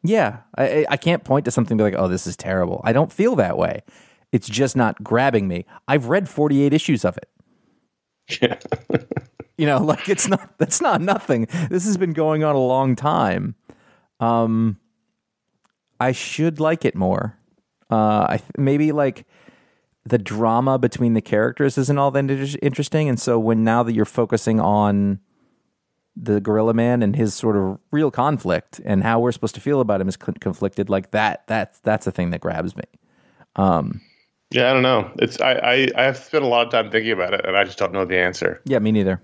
Yeah. 0.03 0.37
I, 0.57 0.85
I- 0.89 0.97
can't 0.97 1.23
point 1.23 1.45
to 1.45 1.51
something 1.51 1.73
and 1.73 1.77
be 1.79 1.83
like, 1.83 1.95
oh, 2.01 2.07
this 2.07 2.25
is 2.27 2.35
terrible. 2.37 2.81
I 2.83 2.93
don't 2.93 3.11
feel 3.11 3.35
that 3.37 3.57
way. 3.57 3.81
It's 4.31 4.47
just 4.47 4.75
not 4.75 5.03
grabbing 5.03 5.47
me. 5.47 5.65
I've 5.87 6.05
read 6.07 6.29
48 6.29 6.71
issues 6.73 7.03
of 7.05 7.17
it. 7.17 7.29
Yeah. 8.41 8.57
You 9.57 9.65
know, 9.65 9.83
like 9.83 10.07
it's 10.07 10.29
not 10.29 10.57
that's 10.57 10.79
not 10.79 11.01
nothing. 11.01 11.45
This 11.69 11.83
has 11.83 11.97
been 11.97 12.13
going 12.13 12.45
on 12.45 12.55
a 12.55 12.59
long 12.59 12.95
time. 12.95 13.55
Um 14.21 14.77
I 15.99 16.13
should 16.13 16.61
like 16.61 16.85
it 16.85 16.95
more. 16.95 17.37
Uh 17.91 18.25
I 18.29 18.37
th- 18.37 18.51
maybe 18.57 18.93
like 18.93 19.27
the 20.05 20.17
drama 20.17 20.79
between 20.79 21.13
the 21.13 21.19
characters 21.21 21.77
isn't 21.77 21.97
all 21.97 22.09
that 22.11 22.19
inter- 22.19 22.57
interesting 22.61 23.09
and 23.09 23.19
so 23.19 23.37
when 23.37 23.65
now 23.65 23.83
that 23.83 23.91
you're 23.91 24.05
focusing 24.05 24.61
on 24.61 25.19
the 26.21 26.41
gorilla 26.41 26.73
man 26.73 27.01
and 27.01 27.15
his 27.15 27.33
sort 27.33 27.55
of 27.55 27.79
real 27.91 28.11
conflict 28.11 28.81
and 28.83 29.03
how 29.03 29.19
we're 29.19 29.31
supposed 29.31 29.55
to 29.55 29.61
feel 29.61 29.79
about 29.79 30.01
him 30.01 30.07
is 30.09 30.17
con- 30.17 30.35
conflicted 30.41 30.89
like 30.89 31.11
that 31.11 31.47
that's 31.47 31.79
that's 31.79 32.07
a 32.07 32.11
thing 32.11 32.31
that 32.31 32.41
grabs 32.41 32.75
me. 32.75 32.83
um, 33.55 34.01
Yeah, 34.51 34.69
I 34.69 34.73
don't 34.73 34.81
know. 34.83 35.09
It's 35.19 35.39
I, 35.39 35.87
I 35.95 36.03
have 36.03 36.17
spent 36.17 36.43
a 36.43 36.47
lot 36.47 36.65
of 36.65 36.71
time 36.71 36.91
thinking 36.91 37.11
about 37.11 37.33
it, 37.33 37.45
and 37.45 37.55
I 37.55 37.63
just 37.63 37.77
don't 37.77 37.93
know 37.93 38.03
the 38.05 38.17
answer. 38.17 38.61
Yeah, 38.65 38.79
me 38.79 38.91
neither. 38.91 39.21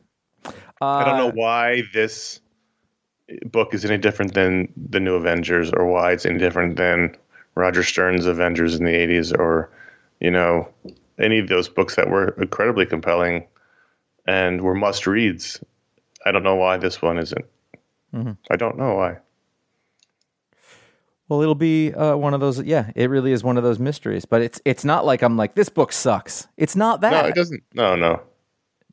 I 0.82 1.04
don't 1.04 1.16
Uh, 1.16 1.18
know 1.28 1.32
why 1.32 1.84
this 1.94 2.40
book 3.52 3.74
is 3.74 3.84
any 3.86 3.98
different 3.98 4.34
than 4.36 4.72
the 4.78 5.00
New 5.00 5.16
Avengers, 5.16 5.72
or 5.72 5.86
why 5.88 6.12
it's 6.12 6.26
any 6.26 6.38
different 6.38 6.76
than 6.78 7.16
Roger 7.56 7.82
Stern's 7.84 8.26
Avengers 8.26 8.76
in 8.76 8.86
the 8.86 8.92
'80s, 8.94 9.34
or 9.38 9.70
you 10.20 10.30
know 10.32 10.68
any 11.20 11.40
of 11.40 11.48
those 11.48 11.68
books 11.70 11.96
that 11.96 12.10
were 12.10 12.30
incredibly 12.40 12.86
compelling. 12.86 13.48
and 14.28 14.62
were 14.62 14.74
must 14.76 15.06
reads. 15.08 15.60
I 16.26 16.32
don't 16.32 16.44
know 16.44 16.56
why 16.56 16.78
this 16.78 17.02
one 17.02 17.18
isn't. 17.20 17.46
Mm-hmm. 18.14 18.32
I 18.50 18.56
don't 18.56 18.78
know 18.78 18.96
why. 18.96 19.18
Well, 21.28 21.42
it'll 21.42 21.56
be 21.56 21.94
uh, 21.94 22.16
one 22.16 22.34
of 22.34 22.40
those. 22.40 22.62
Yeah, 22.62 22.92
it 22.96 23.10
really 23.10 23.32
is 23.32 23.44
one 23.44 23.58
of 23.58 23.64
those 23.64 23.80
mysteries. 23.80 24.26
But 24.26 24.42
it's 24.42 24.62
it's 24.64 24.86
not 24.86 25.06
like 25.06 25.22
I'm 25.24 25.38
like 25.38 25.56
this 25.56 25.70
book 25.70 25.92
sucks. 25.92 26.48
It's 26.58 26.76
not 26.76 27.02
that. 27.02 27.12
No, 27.12 27.28
it 27.28 27.36
doesn't. 27.36 27.64
No, 27.74 27.96
no. 27.96 28.22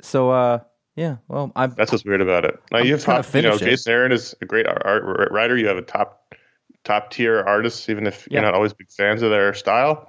So 0.01 0.31
uh, 0.31 0.61
yeah. 0.97 1.17
Well, 1.29 1.53
I'm 1.55 1.75
That's 1.77 1.93
what's 1.93 2.05
weird 2.05 2.23
about 2.23 2.45
it. 2.47 2.59
Now 2.73 2.79
you 2.79 2.93
have 2.93 3.03
top, 3.03 3.27
to 3.27 3.37
you 3.39 3.43
know, 3.49 3.55
it. 3.55 3.59
Jason 3.61 3.93
Aaron 3.93 4.13
is 4.13 4.35
a 4.41 4.47
great 4.47 4.67
art, 4.67 5.31
writer. 5.31 5.57
You 5.59 5.67
have 5.69 5.77
a 5.77 5.83
top 5.83 6.35
top 6.85 7.11
tier 7.11 7.41
artist, 7.43 7.89
even 7.91 8.07
if 8.07 8.27
Yeah. 8.31 8.37
you're 8.37 8.43
not 8.43 8.55
always 8.55 8.73
big 8.73 8.91
fans 8.91 9.23
of 9.23 9.31
their 9.31 9.53
style. 9.55 10.09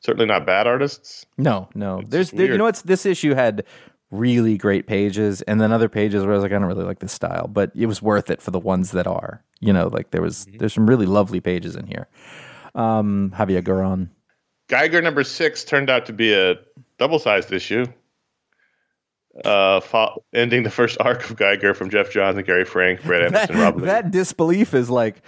Certainly 0.00 0.26
not 0.26 0.44
bad 0.44 0.66
artists. 0.66 1.24
no, 1.38 1.68
no. 1.74 2.02
There's 2.06 2.26
just 2.26 2.36
there, 2.36 2.48
you 2.52 2.58
know 2.58 2.64
what's 2.64 2.82
this 2.82 3.06
issue 3.06 3.34
had 3.34 3.64
really 4.12 4.56
great 4.56 4.86
pages, 4.86 5.42
and 5.42 5.60
then 5.60 5.72
other 5.72 5.88
pages 5.88 6.22
where 6.22 6.32
I 6.32 6.36
was 6.36 6.42
like, 6.44 6.52
I 6.52 6.58
don't 6.58 6.66
really 6.68 6.84
like 6.84 7.00
this 7.00 7.12
style, 7.12 7.48
but 7.48 7.72
it 7.74 7.86
was 7.86 8.00
worth 8.00 8.30
it 8.30 8.40
for 8.40 8.52
the 8.52 8.60
ones 8.60 8.92
that 8.92 9.08
are. 9.08 9.42
You 9.58 9.72
know, 9.72 9.88
like 9.88 10.10
there 10.12 10.22
was 10.22 10.44
Mm-hmm. 10.46 10.58
there's 10.58 10.72
some 10.74 10.88
really 10.88 11.06
lovely 11.06 11.40
pages 11.40 11.74
in 11.74 11.86
here. 11.88 12.06
Um, 12.76 13.32
Javier 13.36 13.62
Garon. 13.62 14.10
Geiger 14.68 15.02
number 15.02 15.24
six 15.24 15.64
turned 15.64 15.90
out 15.90 16.06
to 16.06 16.12
be 16.12 16.32
a 16.32 16.54
double 16.98 17.18
sized 17.18 17.52
issue. 17.52 17.86
Uh, 19.44 19.80
fo- 19.80 20.22
ending 20.34 20.62
the 20.62 20.70
first 20.70 20.96
arc 21.00 21.28
of 21.30 21.36
Geiger 21.36 21.72
from 21.74 21.88
Geoff 21.90 22.10
Johns 22.10 22.36
and 22.36 22.46
Gary 22.46 22.64
Frank, 22.66 23.02
Brett 23.02 23.22
That, 23.32 23.50
Anderson, 23.50 23.60
Rob 23.62 23.76
Leigh. 23.78 23.86
that 23.86 24.10
disbelief 24.10 24.74
is 24.74 24.90
like, 24.90 25.22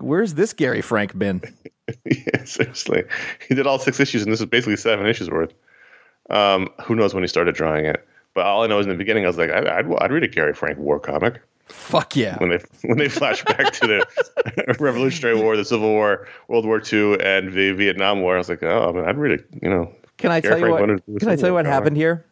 where's 0.00 0.34
this 0.34 0.52
Gary 0.52 0.82
Frank 0.82 1.16
been? 1.18 1.40
yeah, 2.04 2.44
seriously. 2.44 3.04
He 3.48 3.54
did 3.54 3.66
all 3.66 3.78
six 3.78 3.98
issues, 4.00 4.22
and 4.22 4.30
this 4.32 4.40
is 4.40 4.46
basically 4.46 4.76
seven 4.76 5.06
issues 5.06 5.30
worth. 5.30 5.54
Um, 6.30 6.68
who 6.82 6.94
knows 6.94 7.14
when 7.14 7.22
he 7.22 7.28
started 7.28 7.54
drawing 7.54 7.84
it? 7.84 8.06
But 8.34 8.46
all 8.46 8.62
I 8.62 8.66
know 8.66 8.78
is 8.78 8.86
in 8.86 8.90
the 8.90 8.98
beginning, 8.98 9.24
I 9.24 9.26
was 9.26 9.36
like, 9.36 9.50
I'd, 9.50 9.66
I'd, 9.66 9.92
I'd 10.00 10.12
read 10.12 10.22
a 10.22 10.28
Gary 10.28 10.54
Frank 10.54 10.78
war 10.78 10.98
comic 10.98 11.42
Fuck 11.72 12.16
yeah. 12.16 12.38
when 12.38 12.50
they 12.50 12.58
when 12.82 12.98
they 12.98 13.08
flash 13.08 13.44
back 13.44 13.72
to 13.72 13.86
the 13.86 14.76
Revolutionary 14.80 15.40
War, 15.40 15.56
the 15.56 15.64
Civil 15.64 15.90
War, 15.90 16.28
World 16.48 16.66
War 16.66 16.82
II, 16.92 17.18
and 17.20 17.52
the 17.52 17.72
Vietnam 17.72 18.20
War. 18.20 18.34
I 18.34 18.38
was 18.38 18.48
like, 18.48 18.62
oh, 18.62 18.88
I 18.88 18.92
mean, 18.92 19.04
I'd 19.04 19.16
read 19.16 19.40
it. 19.40 19.46
You 19.62 19.70
know, 19.70 19.94
Can 20.18 20.30
I 20.30 20.40
Gary 20.40 20.60
tell 20.60 20.68
you 20.68 20.76
Frank 20.76 21.06
what? 21.06 21.20
Can 21.20 21.28
I 21.28 21.36
tell 21.36 21.48
you 21.48 21.54
what 21.54 21.64
War 21.64 21.72
happened 21.72 21.96
here? 21.96 22.26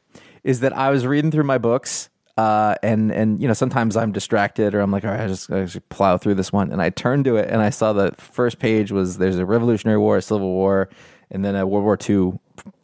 Is 0.45 0.61
that 0.61 0.77
I 0.77 0.91
was 0.91 1.07
reading 1.07 1.31
through 1.31 1.45
my 1.45 1.59
books, 1.59 2.11
uh, 2.37 2.75
and 2.83 3.11
and 3.13 3.41
you 3.41 3.49
know 3.49 3.55
sometimes 3.55 3.97
I'm 3.97 4.13
distracted 4.13 4.75
or 4.75 4.81
I'm 4.81 4.91
like, 4.91 5.05
all 5.05 5.11
right, 5.11 5.21
I 5.21 5.27
just, 5.27 5.51
I 5.51 5.65
just 5.65 5.89
plow 5.89 6.19
through 6.19 6.35
this 6.35 6.53
one, 6.53 6.71
and 6.71 6.83
I 6.83 6.91
turned 6.91 7.25
to 7.25 7.37
it 7.37 7.49
and 7.49 7.63
I 7.63 7.71
saw 7.71 7.93
the 7.93 8.13
first 8.19 8.59
page 8.59 8.93
was 8.93 9.19
there's 9.19 9.39
a 9.39 9.47
Revolutionary 9.47 9.99
War, 9.99 10.19
a 10.19 10.23
Civil 10.23 10.51
War, 10.51 10.91
and 11.31 11.45
then 11.45 11.57
a 11.57 11.67
World 11.67 11.85
War 11.85 11.99
II 11.99 12.39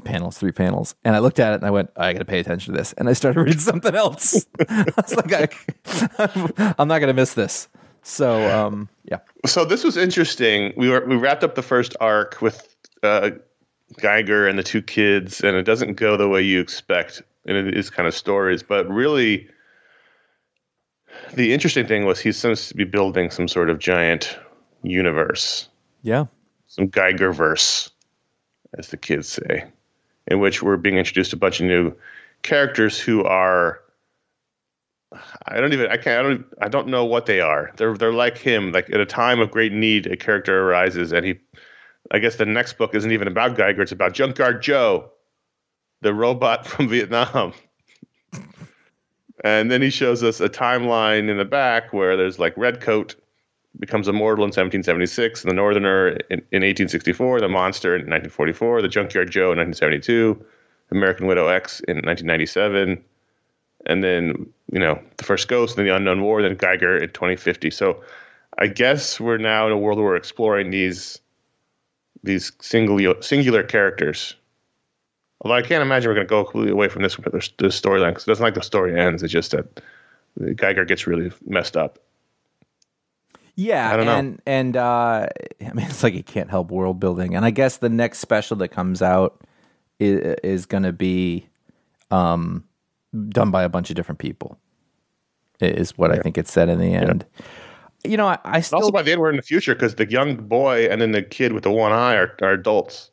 panels, 0.04 0.38
three 0.38 0.52
panels, 0.52 0.94
and 1.04 1.16
I 1.16 1.20
looked 1.20 1.40
at 1.40 1.52
it 1.52 1.56
and 1.56 1.64
I 1.64 1.70
went, 1.70 1.90
I 1.96 2.12
got 2.12 2.20
to 2.20 2.24
pay 2.24 2.40
attention 2.40 2.72
to 2.72 2.78
this, 2.78 2.92
and 2.94 3.08
I 3.08 3.12
started 3.12 3.40
reading 3.44 3.58
something 3.58 3.94
else. 3.94 4.46
I 4.68 4.86
was 4.96 5.16
like, 5.16 5.32
I, 5.32 6.74
I'm 6.78 6.88
not 6.88 7.00
gonna 7.00 7.14
miss 7.14 7.34
this. 7.34 7.68
So 8.02 8.48
um, 8.56 8.88
yeah, 9.04 9.18
So 9.46 9.64
this 9.64 9.82
was 9.82 9.96
interesting. 9.96 10.72
We 10.76 10.88
were 10.88 11.04
we 11.06 11.16
wrapped 11.16 11.42
up 11.42 11.56
the 11.56 11.62
first 11.62 11.96
arc 12.00 12.40
with 12.40 12.76
uh, 13.02 13.30
Geiger 14.00 14.46
and 14.46 14.58
the 14.58 14.62
two 14.62 14.82
kids, 14.82 15.40
and 15.42 15.56
it 15.56 15.64
doesn't 15.64 15.94
go 15.94 16.16
the 16.16 16.28
way 16.28 16.42
you 16.42 16.60
expect, 16.60 17.22
and 17.46 17.56
it 17.56 17.76
is 17.76 17.90
kind 17.90 18.06
of 18.06 18.14
stories. 18.14 18.62
But 18.62 18.88
really, 18.88 19.48
the 21.34 21.52
interesting 21.52 21.86
thing 21.86 22.04
was 22.04 22.20
he 22.20 22.32
seems 22.32 22.68
to 22.68 22.74
be 22.74 22.84
building 22.84 23.30
some 23.30 23.48
sort 23.48 23.70
of 23.70 23.78
giant 23.78 24.38
universe, 24.82 25.68
yeah, 26.02 26.26
some 26.68 26.86
Geiger 26.86 27.32
verse, 27.32 27.90
as 28.76 28.88
the 28.88 28.96
kids 28.96 29.28
say, 29.28 29.64
in 30.26 30.40
which 30.40 30.62
we're 30.62 30.76
being 30.76 30.98
introduced 30.98 31.30
to 31.30 31.36
a 31.36 31.38
bunch 31.38 31.60
of 31.60 31.66
new 31.66 31.94
characters 32.42 32.98
who 33.00 33.24
are. 33.24 33.80
I 35.46 35.60
don't 35.60 35.72
even 35.72 35.90
I 35.90 35.96
can't 35.96 36.18
I 36.18 36.22
don't 36.22 36.46
I 36.62 36.68
don't 36.68 36.88
know 36.88 37.04
what 37.04 37.26
they 37.26 37.40
are. 37.40 37.72
They're 37.76 37.96
they're 37.96 38.12
like 38.12 38.38
him. 38.38 38.72
Like 38.72 38.90
at 38.90 39.00
a 39.00 39.06
time 39.06 39.40
of 39.40 39.50
great 39.50 39.72
need, 39.72 40.06
a 40.06 40.16
character 40.16 40.68
arises, 40.68 41.12
and 41.12 41.24
he. 41.24 41.38
I 42.12 42.20
guess 42.20 42.36
the 42.36 42.46
next 42.46 42.78
book 42.78 42.94
isn't 42.94 43.10
even 43.10 43.26
about 43.26 43.56
Geiger. 43.56 43.82
It's 43.82 43.90
about 43.90 44.14
Junkyard 44.14 44.62
Joe, 44.62 45.10
the 46.02 46.14
robot 46.14 46.66
from 46.66 46.88
Vietnam. 46.88 47.52
and 49.42 49.70
then 49.70 49.82
he 49.82 49.90
shows 49.90 50.22
us 50.22 50.40
a 50.40 50.48
timeline 50.48 51.28
in 51.28 51.36
the 51.36 51.44
back 51.44 51.92
where 51.92 52.16
there's 52.16 52.38
like 52.38 52.56
Redcoat 52.56 53.16
becomes 53.78 54.08
immortal 54.08 54.44
in 54.44 54.48
1776, 54.48 55.42
the 55.42 55.52
Northerner 55.52 56.08
in, 56.30 56.40
in 56.50 56.62
1864, 56.62 57.40
the 57.40 57.48
Monster 57.48 57.94
in 57.94 58.02
1944, 58.02 58.82
the 58.82 58.88
Junkyard 58.88 59.30
Joe 59.30 59.52
in 59.52 59.58
1972, 59.58 60.44
American 60.90 61.26
Widow 61.26 61.48
X 61.48 61.80
in 61.80 61.96
1997 61.96 63.02
and 63.86 64.02
then 64.02 64.46
you 64.70 64.78
know 64.78 65.00
the 65.16 65.24
first 65.24 65.48
Ghost, 65.48 65.76
then 65.76 65.86
the 65.86 65.94
Unknown 65.94 66.22
War, 66.22 66.42
then 66.42 66.56
Geiger 66.56 66.98
in 66.98 67.08
2050. 67.10 67.70
So 67.70 68.02
I 68.58 68.66
guess 68.66 69.18
we're 69.18 69.38
now 69.38 69.66
in 69.66 69.72
a 69.72 69.78
world 69.78 69.98
where 69.98 70.08
we're 70.08 70.16
exploring 70.16 70.70
these 70.70 71.20
these 72.22 72.52
singular 72.60 73.20
singular 73.22 73.62
characters. 73.62 74.34
Although 75.40 75.56
I 75.56 75.62
can't 75.62 75.82
imagine 75.82 76.10
we're 76.10 76.14
going 76.14 76.26
to 76.26 76.30
go 76.30 76.44
completely 76.44 76.72
away 76.72 76.88
from 76.88 77.02
this 77.02 77.16
this 77.58 77.80
storyline 77.80 78.10
because 78.10 78.24
it 78.24 78.28
doesn't 78.28 78.44
like 78.44 78.54
the 78.54 78.62
story 78.62 78.98
ends. 78.98 79.22
It's 79.22 79.32
just 79.32 79.52
that 79.52 79.80
Geiger 80.56 80.84
gets 80.84 81.06
really 81.06 81.30
messed 81.46 81.76
up. 81.76 81.98
Yeah, 83.56 83.90
I 83.90 83.96
don't 83.96 84.06
know. 84.06 84.12
and 84.12 84.42
and 84.46 84.76
uh, 84.76 85.26
I 85.60 85.72
mean, 85.72 85.86
it's 85.86 86.02
like 86.02 86.14
you 86.14 86.22
can't 86.22 86.50
help 86.50 86.70
world 86.70 87.00
building, 87.00 87.34
and 87.34 87.44
I 87.44 87.50
guess 87.50 87.78
the 87.78 87.88
next 87.88 88.18
special 88.18 88.56
that 88.58 88.68
comes 88.68 89.02
out 89.02 89.42
is, 89.98 90.36
is 90.44 90.66
going 90.66 90.82
to 90.82 90.92
be 90.92 91.48
um, 92.10 92.64
done 93.30 93.50
by 93.50 93.62
a 93.62 93.68
bunch 93.68 93.90
of 93.90 93.96
different 93.96 94.18
people. 94.18 94.58
Is 95.60 95.96
what 95.96 96.12
I 96.12 96.18
think 96.18 96.36
it 96.36 96.48
said 96.48 96.68
in 96.68 96.78
the 96.78 96.94
end. 96.94 97.24
You 98.04 98.18
know, 98.18 98.26
I, 98.26 98.38
I 98.44 98.60
still 98.60 98.80
also, 98.80 98.92
by 98.92 99.02
the 99.02 99.12
end, 99.12 99.22
we're 99.22 99.30
in 99.30 99.36
the 99.36 99.42
future 99.42 99.74
because 99.74 99.94
the 99.94 100.08
young 100.08 100.36
boy 100.36 100.86
and 100.86 101.00
then 101.00 101.12
the 101.12 101.22
kid 101.22 101.52
with 101.52 101.64
the 101.64 101.70
one 101.70 101.92
eye 101.92 102.14
are, 102.14 102.36
are 102.42 102.52
adults. 102.52 103.10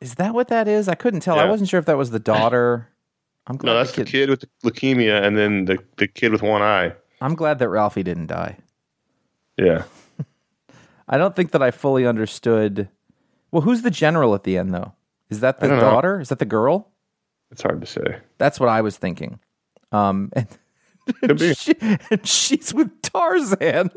is 0.00 0.16
that 0.16 0.34
what 0.34 0.48
that 0.48 0.68
is? 0.68 0.88
I 0.88 0.94
couldn't 0.94 1.20
tell. 1.20 1.38
I 1.38 1.46
wasn't 1.46 1.70
sure 1.70 1.80
if 1.80 1.86
that 1.86 1.96
was 1.96 2.10
the 2.10 2.20
daughter. 2.20 2.88
I'm 3.46 3.56
glad 3.56 3.72
No, 3.72 3.78
that's 3.78 3.92
the 3.92 4.04
the 4.04 4.10
kid 4.10 4.28
with 4.28 4.40
the 4.40 4.70
leukemia 4.70 5.22
and 5.22 5.38
then 5.38 5.64
the, 5.64 5.78
the 5.96 6.06
kid 6.06 6.32
with 6.32 6.42
one 6.42 6.62
eye. 6.62 6.92
I'm 7.20 7.34
glad 7.34 7.58
that 7.60 7.68
Ralphie 7.70 8.02
didn't 8.02 8.26
die. 8.26 8.58
Yeah. 9.56 9.84
I 11.08 11.18
don't 11.18 11.34
think 11.36 11.52
that 11.52 11.62
I 11.62 11.70
fully 11.70 12.06
understood. 12.06 12.88
Well, 13.50 13.62
who's 13.62 13.82
the 13.82 13.90
general 13.90 14.34
at 14.34 14.44
the 14.44 14.58
end 14.58 14.74
though? 14.74 14.92
Is 15.30 15.40
that 15.40 15.60
the 15.60 15.68
don't 15.68 15.78
know. 15.78 15.90
daughter? 15.90 16.20
Is 16.20 16.28
that 16.28 16.38
the 16.38 16.44
girl? 16.44 16.90
It's 17.50 17.62
hard 17.62 17.80
to 17.80 17.86
say. 17.86 18.18
That's 18.38 18.60
what 18.60 18.68
I 18.68 18.80
was 18.80 18.96
thinking. 18.96 19.38
Um, 19.92 20.32
and, 21.22 21.56
she, 21.56 21.74
and 21.80 22.26
she's 22.26 22.74
with 22.74 22.90
Tarzan. 23.02 23.90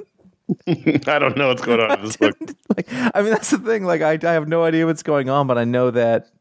I 0.67 1.19
don't 1.19 1.38
know 1.38 1.50
what's 1.50 1.62
going 1.62 1.80
on 1.80 2.00
in 2.00 2.06
this 2.06 2.17
book. 2.17 2.36
like, 2.76 2.88
I 2.91 3.22
mean, 3.22 3.32
that's 3.32 3.52
the 3.52 3.60
thing. 3.60 3.84
Like, 3.84 4.02
I, 4.02 4.17
I 4.22 4.34
have 4.34 4.48
no 4.48 4.63
idea 4.63 4.86
what's 4.86 5.04
going 5.04 5.30
on, 5.30 5.48
but 5.48 5.58
I 5.58 5.63
know 5.63 5.91
that 5.91 6.32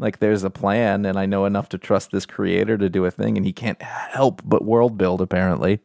like 0.00 0.18
there's 0.18 0.42
a 0.42 0.50
plan, 0.50 1.04
and 1.04 1.18
I 1.18 1.26
know 1.26 1.44
enough 1.44 1.68
to 1.68 1.78
trust 1.78 2.10
this 2.10 2.26
creator 2.26 2.76
to 2.78 2.88
do 2.88 3.04
a 3.04 3.10
thing, 3.10 3.36
and 3.36 3.46
he 3.46 3.52
can't 3.52 3.80
help 3.80 4.42
but 4.44 4.64
world 4.64 4.98
build. 4.98 5.20
Apparently, 5.20 5.78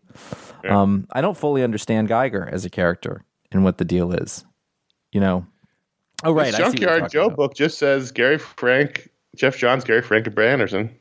um, 0.67 1.05
I 1.11 1.21
don't 1.21 1.37
fully 1.37 1.63
understand 1.63 2.07
Geiger 2.07 2.49
as 2.51 2.65
a 2.65 2.69
character 2.69 3.23
and 3.51 3.63
what 3.63 3.77
the 3.77 3.85
deal 3.85 4.11
is. 4.11 4.45
You 5.11 5.19
know. 5.19 5.45
Oh 6.23 6.31
right, 6.31 6.45
This 6.45 6.55
I 6.55 6.57
see 6.57 6.63
what 6.63 6.79
you're 6.79 6.89
Junkyard 6.89 6.99
talking 7.01 7.13
Joe 7.13 7.25
about. 7.25 7.37
book 7.37 7.55
just 7.55 7.77
says 7.77 8.11
Gary 8.11 8.37
Frank, 8.39 9.09
Geoff 9.35 9.57
Johns, 9.57 9.83
Gary 9.83 10.01
Frank, 10.01 10.25
and 10.25 10.33
Brad 10.33 10.49
Anderson. 10.49 10.95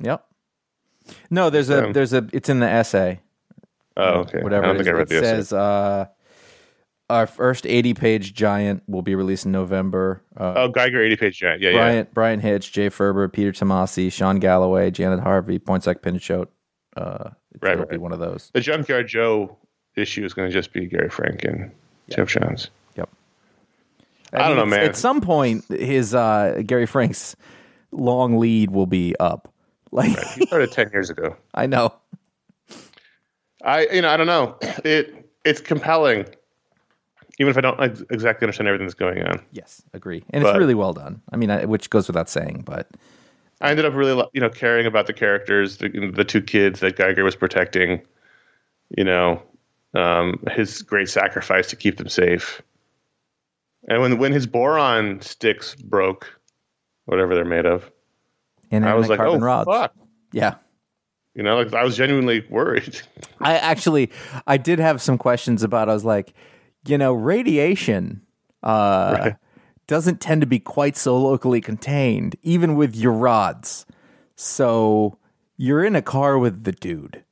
Yep. 0.00 0.24
No, 1.30 1.50
there's 1.50 1.70
a 1.70 1.76
them. 1.76 1.92
there's 1.92 2.12
a 2.14 2.26
it's 2.32 2.48
in 2.48 2.60
the 2.60 2.68
essay. 2.68 3.20
Oh, 3.96 4.20
okay. 4.20 4.42
whatever 4.42 4.64
I 4.64 4.68
don't 4.68 4.76
it, 4.76 4.80
is, 4.80 4.86
think 4.86 4.94
I 4.94 4.98
read 4.98 5.02
it 5.02 5.08
the 5.08 5.16
essay. 5.18 5.26
says 5.26 5.52
uh, 5.52 6.06
our 7.10 7.26
first 7.26 7.66
80 7.66 7.94
page 7.94 8.34
giant 8.34 8.82
will 8.86 9.02
be 9.02 9.14
released 9.14 9.46
in 9.46 9.52
November. 9.52 10.22
Uh, 10.36 10.52
Oh, 10.56 10.68
Geiger, 10.68 11.02
80 11.02 11.16
page 11.16 11.38
giant. 11.38 11.62
Yeah, 11.62 11.70
yeah. 11.70 11.76
Bryan 11.76 12.06
Bryan 12.14 12.40
Hitch, 12.40 12.72
Jay 12.72 12.88
Faerber, 12.90 13.32
Peter 13.32 13.52
Tomasi, 13.52 14.12
Sean 14.12 14.38
Galloway, 14.38 14.90
Janet 14.90 15.20
Harvey, 15.20 15.58
Pointsec 15.58 16.02
Pinchot. 16.02 16.48
Uh, 16.96 17.30
Right, 17.60 17.72
it'll 17.72 17.86
be 17.86 17.96
one 17.96 18.12
of 18.12 18.20
those. 18.20 18.50
The 18.54 18.60
Junkyard 18.60 19.08
Joe 19.08 19.56
issue 19.96 20.24
is 20.24 20.32
going 20.32 20.48
to 20.48 20.52
just 20.52 20.72
be 20.72 20.86
Gary 20.86 21.08
Frank 21.08 21.42
and 21.44 21.72
Geoff 22.08 22.28
Johns. 22.28 22.70
Yep. 22.96 23.08
I 24.32 24.46
don't 24.46 24.56
know, 24.56 24.66
man. 24.66 24.80
At 24.84 24.96
some 24.96 25.20
point, 25.20 25.64
his 25.68 26.14
uh, 26.14 26.62
Gary 26.64 26.86
Frank's 26.86 27.34
long 27.90 28.38
lead 28.38 28.70
will 28.70 28.86
be 28.86 29.14
up. 29.18 29.52
Like 29.90 30.10
He 30.34 30.44
started 30.46 30.70
10 30.70 30.90
years 30.92 31.08
ago. 31.08 31.34
I 31.54 31.66
know. 31.66 31.94
I, 33.64 33.86
you 33.90 34.02
know, 34.02 34.10
I 34.10 34.16
don't 34.18 34.26
know. 34.26 34.56
It 34.84 35.30
It's 35.46 35.60
compelling, 35.62 36.26
even 37.38 37.50
if 37.50 37.56
I 37.56 37.60
don't 37.60 37.80
ex- 37.80 38.02
exactly 38.10 38.44
understand 38.44 38.68
everything 38.68 38.86
that's 38.86 38.94
going 38.94 39.22
on. 39.22 39.40
Yes, 39.52 39.82
agree, 39.94 40.24
and 40.30 40.44
it's 40.44 40.58
really 40.58 40.74
well 40.74 40.92
done. 40.92 41.22
I 41.32 41.36
mean, 41.36 41.50
I, 41.50 41.64
which 41.64 41.90
goes 41.90 42.06
without 42.06 42.28
saying, 42.28 42.62
but 42.66 42.88
I 43.60 43.70
ended 43.70 43.84
up 43.84 43.94
really, 43.94 44.24
you 44.32 44.40
know, 44.40 44.50
caring 44.50 44.86
about 44.86 45.06
the 45.06 45.12
characters, 45.12 45.78
the, 45.78 45.88
the 46.14 46.24
two 46.24 46.42
kids 46.42 46.80
that 46.80 46.96
Geiger 46.96 47.24
was 47.24 47.36
protecting. 47.36 48.02
You 48.96 49.04
know, 49.04 49.42
um, 49.94 50.42
his 50.50 50.82
great 50.82 51.08
sacrifice 51.08 51.68
to 51.68 51.76
keep 51.76 51.96
them 51.98 52.08
safe. 52.08 52.62
And 53.88 54.00
when 54.02 54.18
when 54.18 54.32
his 54.32 54.46
boron 54.46 55.20
sticks 55.20 55.74
broke, 55.74 56.26
whatever 57.04 57.34
they're 57.34 57.44
made 57.44 57.66
of, 57.66 57.90
and 58.70 58.86
I 58.86 58.94
was 58.94 59.08
like, 59.08 59.20
oh 59.20 59.38
rods. 59.38 59.68
fuck, 59.68 59.94
Yeah, 60.32 60.56
You 61.34 61.42
know, 61.42 61.56
like 61.56 61.72
I 61.72 61.84
was 61.84 61.96
genuinely 61.96 62.46
worried. 62.50 63.00
I 63.40 63.56
actually, 63.56 64.10
I 64.46 64.56
did 64.56 64.78
have 64.78 65.00
some 65.00 65.16
questions 65.16 65.62
about. 65.62 65.88
I 65.88 65.94
was 65.94 66.04
like, 66.04 66.34
you 66.86 66.98
know, 66.98 67.12
radiation 67.12 68.22
uh, 68.62 69.16
Right. 69.20 69.34
doesn't 69.86 70.20
tend 70.20 70.40
to 70.42 70.46
be 70.46 70.58
quite 70.58 70.96
so 70.96 71.16
locally 71.18 71.60
contained, 71.60 72.36
even 72.42 72.76
with 72.76 72.94
your 72.96 73.12
rods. 73.12 73.86
So 74.36 75.18
you're 75.56 75.84
in 75.84 75.96
a 75.96 76.02
car 76.02 76.38
with 76.38 76.64
the 76.64 76.72
dude, 76.72 77.24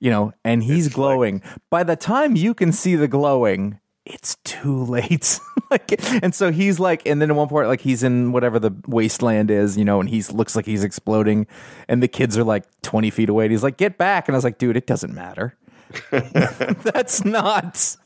you 0.00 0.10
know, 0.10 0.32
and 0.44 0.62
he's 0.62 0.86
It's 0.86 0.94
glowing. 0.94 1.42
By 1.70 1.82
the 1.82 1.96
time 1.96 2.36
you 2.36 2.54
can 2.54 2.72
see 2.72 2.94
the 2.96 3.08
glowing, 3.08 3.80
it's 4.04 4.36
too 4.44 4.84
late. 4.84 5.38
like, 5.70 5.94
and 6.22 6.34
so 6.34 6.52
he's 6.52 6.78
like, 6.78 7.06
and 7.06 7.20
then 7.22 7.30
at 7.30 7.36
one 7.36 7.48
point, 7.48 7.68
like 7.68 7.80
he's 7.80 8.02
in 8.02 8.32
whatever 8.32 8.58
the 8.58 8.70
wasteland 8.86 9.50
is, 9.50 9.76
you 9.78 9.84
know, 9.84 9.98
and 10.00 10.08
he 10.08 10.22
looks 10.24 10.54
like 10.54 10.66
he's 10.66 10.84
exploding, 10.84 11.46
and 11.88 12.02
the 12.02 12.08
kids 12.08 12.36
are 12.36 12.44
like 12.44 12.64
twenty 12.82 13.10
feet 13.10 13.28
away. 13.28 13.44
And 13.46 13.52
he's 13.52 13.62
like, 13.62 13.76
"Get 13.78 13.96
back!" 13.98 14.28
And 14.28 14.34
I 14.34 14.38
was 14.38 14.44
like, 14.44 14.58
"Dude, 14.58 14.76
it 14.76 14.86
doesn't 14.86 15.14
matter. 15.14 15.56
That's 16.10 17.24
not." 17.24 17.96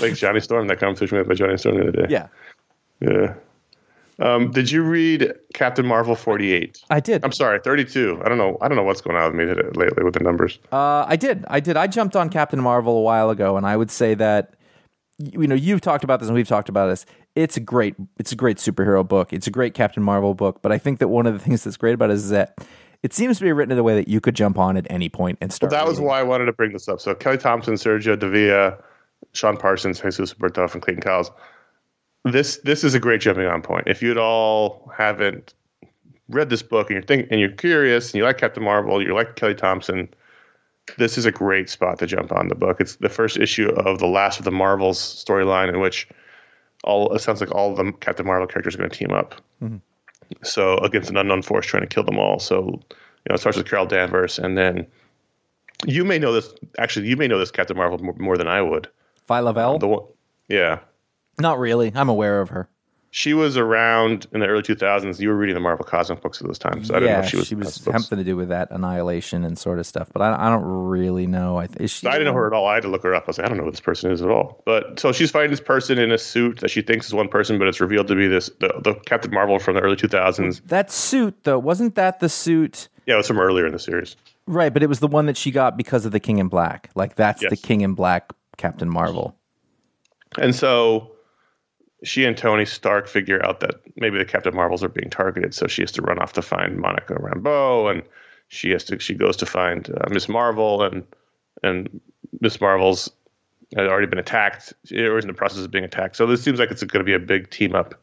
Like 0.00 0.14
Johnny 0.14 0.40
Storm, 0.40 0.66
that 0.68 0.80
conversation 0.80 1.16
we 1.16 1.18
had 1.18 1.28
by 1.28 1.34
Johnny 1.34 1.56
Storm 1.56 1.76
the 1.76 1.82
other 1.88 1.92
day. 1.92 2.06
Yeah, 2.08 2.28
Yeah. 3.00 3.34
Um, 4.20 4.50
did 4.50 4.70
you 4.70 4.82
read 4.82 5.32
Captain 5.54 5.86
Marvel 5.86 6.16
48? 6.16 6.82
I 6.90 6.98
did. 6.98 7.24
I'm 7.24 7.30
sorry, 7.32 7.60
32. 7.60 8.20
I 8.24 8.28
don't 8.28 8.38
know. 8.38 8.58
I 8.60 8.66
don't 8.66 8.76
know 8.76 8.82
what's 8.82 9.00
going 9.00 9.16
on 9.16 9.36
with 9.36 9.48
me 9.48 9.54
lately 9.76 10.02
with 10.02 10.14
the 10.14 10.24
numbers. 10.24 10.58
Uh, 10.72 11.04
I 11.06 11.14
did. 11.14 11.44
I 11.48 11.60
did. 11.60 11.76
I 11.76 11.86
jumped 11.86 12.16
on 12.16 12.28
Captain 12.28 12.60
Marvel 12.60 12.98
a 12.98 13.02
while 13.02 13.30
ago, 13.30 13.56
and 13.56 13.64
I 13.64 13.76
would 13.76 13.90
say 13.90 14.14
that 14.14 14.54
you 15.18 15.46
know 15.46 15.54
you've 15.54 15.80
talked 15.80 16.02
about 16.02 16.18
this 16.20 16.28
and 16.28 16.34
we've 16.34 16.48
talked 16.48 16.68
about 16.68 16.88
this. 16.88 17.06
It's 17.36 17.56
a 17.56 17.60
great. 17.60 17.94
It's 18.18 18.32
a 18.32 18.36
great 18.36 18.56
superhero 18.56 19.06
book. 19.06 19.32
It's 19.32 19.46
a 19.46 19.52
great 19.52 19.74
Captain 19.74 20.02
Marvel 20.02 20.34
book. 20.34 20.62
But 20.62 20.72
I 20.72 20.78
think 20.78 20.98
that 20.98 21.08
one 21.08 21.26
of 21.26 21.32
the 21.32 21.38
things 21.38 21.62
that's 21.62 21.76
great 21.76 21.94
about 21.94 22.10
it 22.10 22.14
is 22.14 22.30
that 22.30 22.58
it 23.04 23.14
seems 23.14 23.38
to 23.38 23.44
be 23.44 23.52
written 23.52 23.70
in 23.70 23.78
a 23.78 23.84
way 23.84 23.94
that 23.94 24.08
you 24.08 24.20
could 24.20 24.34
jump 24.34 24.58
on 24.58 24.76
at 24.76 24.86
any 24.90 25.08
point 25.08 25.38
and 25.40 25.52
start. 25.52 25.70
That 25.70 25.86
was 25.86 26.00
why 26.00 26.18
I 26.18 26.24
wanted 26.24 26.46
to 26.46 26.52
bring 26.52 26.72
this 26.72 26.88
up. 26.88 27.00
So 27.00 27.14
Kelly 27.14 27.38
Thompson, 27.38 27.74
Sergio 27.74 28.18
Davila, 28.18 28.78
Sean 29.32 29.56
Parsons, 29.56 30.00
Jesus 30.00 30.34
Bertoff, 30.34 30.74
and 30.74 30.82
Clayton 30.82 31.02
Cowles. 31.02 31.30
This 32.24 32.58
this 32.58 32.84
is 32.84 32.94
a 32.94 33.00
great 33.00 33.20
jumping 33.20 33.46
on 33.46 33.62
point. 33.62 33.84
If 33.86 34.02
you 34.02 34.10
at 34.10 34.18
all 34.18 34.90
haven't 34.96 35.54
read 36.28 36.50
this 36.50 36.62
book 36.62 36.90
and 36.90 36.96
you're 36.96 37.02
think 37.02 37.28
and 37.30 37.40
you're 37.40 37.50
curious 37.50 38.08
and 38.08 38.14
you 38.16 38.24
like 38.24 38.38
Captain 38.38 38.62
Marvel, 38.62 39.02
you 39.02 39.14
like 39.14 39.36
Kelly 39.36 39.54
Thompson, 39.54 40.08
this 40.96 41.16
is 41.16 41.26
a 41.26 41.32
great 41.32 41.70
spot 41.70 41.98
to 41.98 42.06
jump 42.06 42.32
on 42.32 42.48
the 42.48 42.54
book. 42.54 42.80
It's 42.80 42.96
the 42.96 43.08
first 43.08 43.36
issue 43.38 43.68
of 43.70 43.98
the 43.98 44.06
last 44.06 44.38
of 44.38 44.44
the 44.44 44.50
Marvels 44.50 44.98
storyline 44.98 45.68
in 45.68 45.80
which 45.80 46.08
all 46.84 47.14
it 47.14 47.20
sounds 47.20 47.40
like 47.40 47.52
all 47.52 47.72
of 47.72 47.76
the 47.76 47.92
Captain 47.92 48.26
Marvel 48.26 48.46
characters 48.46 48.74
are 48.74 48.78
going 48.78 48.90
to 48.90 48.96
team 48.96 49.12
up. 49.12 49.34
Mm-hmm. 49.62 49.76
So 50.42 50.78
against 50.78 51.10
an 51.10 51.16
unknown 51.16 51.42
force 51.42 51.66
trying 51.66 51.82
to 51.82 51.88
kill 51.88 52.04
them 52.04 52.18
all. 52.18 52.38
So 52.38 52.64
you 52.64 53.30
know 53.30 53.34
it 53.34 53.38
starts 53.38 53.56
with 53.56 53.68
Carol 53.68 53.86
Danvers, 53.86 54.38
and 54.38 54.56
then 54.56 54.86
you 55.86 56.04
may 56.04 56.18
know 56.18 56.32
this. 56.32 56.52
Actually, 56.78 57.08
you 57.08 57.16
may 57.16 57.28
know 57.28 57.38
this 57.38 57.50
Captain 57.50 57.76
Marvel 57.76 57.98
more, 57.98 58.14
more 58.18 58.36
than 58.36 58.48
I 58.48 58.62
would. 58.62 58.88
Phyla-Vell? 59.28 59.78
The 59.78 59.88
one, 59.88 60.04
yeah, 60.48 60.80
Not 61.38 61.58
really. 61.58 61.92
I'm 61.94 62.08
aware 62.08 62.40
of 62.40 62.48
her. 62.50 62.68
she 63.10 63.32
was 63.34 63.56
around 63.56 64.26
in 64.32 64.40
the 64.40 64.46
early 64.46 64.62
2000s. 64.62 65.18
You 65.20 65.28
were 65.28 65.36
reading 65.36 65.54
the 65.54 65.60
Marvel 65.60 65.84
cosmic 65.84 66.20
books 66.20 66.40
at 66.40 66.46
those 66.46 66.58
times. 66.58 66.88
So 66.88 66.94
I 66.94 66.98
didn't 67.00 67.10
yeah, 67.10 67.18
know 67.20 67.24
if 67.24 67.30
she 67.30 67.36
was. 67.36 67.46
she 67.48 67.54
was 67.54 67.74
something 67.74 68.18
to 68.18 68.24
do 68.24 68.36
with 68.36 68.48
that 68.48 68.70
annihilation 68.70 69.44
and 69.44 69.58
sort 69.58 69.78
of 69.78 69.86
stuff. 69.86 70.08
But 70.12 70.22
I, 70.22 70.46
I 70.46 70.50
don't 70.50 70.64
really 70.64 71.26
know. 71.26 71.58
I, 71.58 71.68
she 71.86 72.06
I 72.06 72.12
didn't 72.12 72.26
know 72.26 72.34
her 72.34 72.46
at 72.46 72.52
all. 72.52 72.66
I 72.66 72.74
had 72.74 72.82
to 72.82 72.88
look 72.88 73.02
her 73.04 73.14
up. 73.14 73.24
I 73.24 73.26
was 73.28 73.38
like, 73.38 73.46
I 73.46 73.48
don't 73.48 73.58
know 73.58 73.64
who 73.64 73.70
this 73.70 73.80
person 73.80 74.10
is 74.10 74.20
at 74.22 74.28
all. 74.30 74.62
But 74.66 75.00
so 75.00 75.12
she's 75.12 75.30
fighting 75.30 75.50
this 75.50 75.60
person 75.60 75.98
in 75.98 76.10
a 76.12 76.18
suit 76.18 76.60
that 76.60 76.70
she 76.70 76.82
thinks 76.82 77.06
is 77.06 77.14
one 77.14 77.28
person, 77.28 77.58
but 77.58 77.66
it's 77.68 77.80
revealed 77.80 78.08
to 78.08 78.14
be 78.14 78.26
this 78.28 78.50
the, 78.60 78.68
the 78.82 78.94
Captain 79.06 79.32
Marvel 79.32 79.58
from 79.58 79.74
the 79.74 79.80
early 79.80 79.96
2000s. 79.96 80.60
That 80.66 80.90
suit, 80.90 81.44
though, 81.44 81.58
wasn't 81.58 81.94
that 81.94 82.20
the 82.20 82.28
suit? 82.28 82.88
Yeah, 83.06 83.14
it 83.14 83.18
was 83.18 83.26
from 83.26 83.38
earlier 83.38 83.66
in 83.66 83.72
the 83.72 83.78
series. 83.78 84.16
Right, 84.46 84.72
but 84.72 84.82
it 84.82 84.86
was 84.88 85.00
the 85.00 85.08
one 85.08 85.26
that 85.26 85.36
she 85.36 85.50
got 85.50 85.76
because 85.76 86.04
of 86.06 86.12
the 86.12 86.20
King 86.20 86.38
in 86.38 86.48
Black. 86.48 86.90
Like 86.94 87.16
that's 87.16 87.42
the 87.46 87.56
King 87.56 87.80
in 87.82 87.94
Black 87.94 88.32
Captain 88.58 88.90
Marvel. 88.90 89.34
And 90.36 90.54
so 90.54 91.10
she 92.04 92.24
and 92.24 92.36
Tony 92.36 92.64
Stark 92.64 93.08
figure 93.08 93.44
out 93.44 93.60
that 93.60 93.76
maybe 93.96 94.18
the 94.18 94.24
Captain 94.24 94.54
Marvels 94.54 94.84
are 94.84 94.88
being 94.88 95.10
targeted, 95.10 95.54
so 95.54 95.66
she 95.66 95.82
has 95.82 95.92
to 95.92 96.02
run 96.02 96.18
off 96.18 96.34
to 96.34 96.42
find 96.42 96.76
Monica 96.76 97.14
Rambeau, 97.14 97.90
and 97.90 98.02
she 98.48 98.70
has 98.70 98.84
to 98.84 98.98
she 98.98 99.14
goes 99.14 99.36
to 99.38 99.46
find 99.46 99.90
uh, 99.90 100.08
Miss 100.10 100.28
Marvel, 100.28 100.82
and 100.82 101.04
and 101.62 102.00
Miss 102.40 102.60
Marvel's 102.60 103.10
had 103.76 103.86
already 103.86 104.06
been 104.06 104.18
attacked, 104.18 104.72
or 104.92 105.18
is 105.18 105.24
in 105.24 105.28
the 105.28 105.34
process 105.34 105.64
of 105.64 105.70
being 105.70 105.84
attacked. 105.84 106.16
So 106.16 106.26
this 106.26 106.42
seems 106.42 106.58
like 106.58 106.70
it's 106.70 106.82
going 106.82 107.00
to 107.00 107.04
be 107.04 107.14
a 107.14 107.18
big 107.18 107.50
team 107.50 107.74
up 107.74 107.94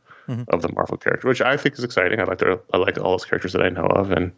of 0.50 0.62
the 0.62 0.72
Marvel 0.74 0.98
character, 0.98 1.28
which 1.28 1.42
I 1.42 1.56
think 1.56 1.76
is 1.78 1.84
exciting. 1.84 2.20
I 2.20 2.24
like 2.24 2.40
their, 2.40 2.60
I 2.74 2.78
like 2.78 2.98
all 2.98 3.12
those 3.12 3.26
characters 3.26 3.54
that 3.54 3.62
I 3.62 3.70
know 3.70 3.86
of, 3.86 4.12
and 4.12 4.32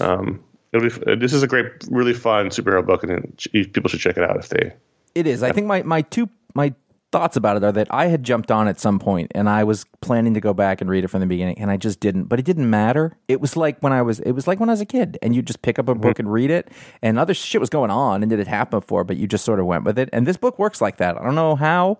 um, 0.00 0.42
it'll 0.72 0.88
be 0.88 1.16
this 1.16 1.32
is 1.32 1.42
a 1.42 1.46
great, 1.46 1.66
really 1.90 2.14
fun 2.14 2.48
superhero 2.48 2.84
book, 2.84 3.04
and 3.04 3.38
people 3.52 3.88
should 3.88 4.00
check 4.00 4.16
it 4.16 4.24
out 4.24 4.36
if 4.38 4.48
they 4.48 4.72
It 5.14 5.26
is. 5.26 5.42
I 5.42 5.52
think 5.52 5.66
my 5.66 5.82
my 5.82 6.02
two 6.02 6.28
my 6.54 6.74
thoughts 7.12 7.36
about 7.36 7.58
it 7.58 7.62
are 7.62 7.72
that 7.72 7.86
I 7.90 8.06
had 8.06 8.22
jumped 8.22 8.50
on 8.50 8.66
at 8.66 8.80
some 8.80 8.98
point 8.98 9.30
and 9.34 9.48
I 9.48 9.64
was 9.64 9.84
planning 10.00 10.32
to 10.32 10.40
go 10.40 10.54
back 10.54 10.80
and 10.80 10.88
read 10.88 11.04
it 11.04 11.08
from 11.08 11.20
the 11.20 11.26
beginning 11.26 11.58
and 11.58 11.70
I 11.70 11.76
just 11.76 12.00
didn't. 12.00 12.24
But 12.24 12.38
it 12.38 12.46
didn't 12.46 12.68
matter. 12.68 13.18
It 13.28 13.40
was 13.40 13.54
like 13.54 13.78
when 13.80 13.92
I 13.92 14.00
was 14.00 14.18
it 14.20 14.32
was 14.32 14.46
like 14.46 14.58
when 14.58 14.70
I 14.70 14.72
was 14.72 14.80
a 14.80 14.86
kid 14.86 15.18
and 15.22 15.36
you 15.36 15.42
just 15.42 15.62
pick 15.62 15.78
up 15.78 15.88
a 15.88 15.94
book 15.94 16.14
mm-hmm. 16.14 16.22
and 16.22 16.32
read 16.32 16.50
it 16.50 16.70
and 17.02 17.18
other 17.18 17.34
shit 17.34 17.60
was 17.60 17.70
going 17.70 17.90
on 17.90 18.22
and 18.22 18.30
did 18.30 18.40
it 18.40 18.48
had 18.48 18.56
happened 18.56 18.80
before, 18.80 19.04
but 19.04 19.18
you 19.18 19.26
just 19.26 19.44
sort 19.44 19.60
of 19.60 19.66
went 19.66 19.84
with 19.84 19.98
it. 19.98 20.08
And 20.12 20.26
this 20.26 20.38
book 20.38 20.58
works 20.58 20.80
like 20.80 20.96
that. 20.96 21.20
I 21.20 21.22
don't 21.22 21.34
know 21.34 21.54
how 21.54 21.98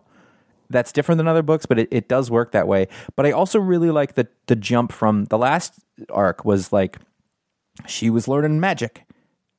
that's 0.70 0.92
different 0.92 1.18
than 1.18 1.28
other 1.28 1.42
books, 1.42 1.66
but 1.66 1.78
it, 1.78 1.88
it 1.90 2.08
does 2.08 2.30
work 2.30 2.52
that 2.52 2.66
way. 2.66 2.88
But 3.14 3.26
I 3.26 3.32
also 3.32 3.58
really 3.60 3.90
like 3.90 4.14
the 4.14 4.26
the 4.46 4.56
jump 4.56 4.92
from 4.92 5.26
the 5.26 5.36
last 5.36 5.74
arc 6.08 6.46
was 6.46 6.72
like 6.72 6.96
she 7.86 8.08
was 8.08 8.28
learning 8.28 8.60
magic 8.60 9.04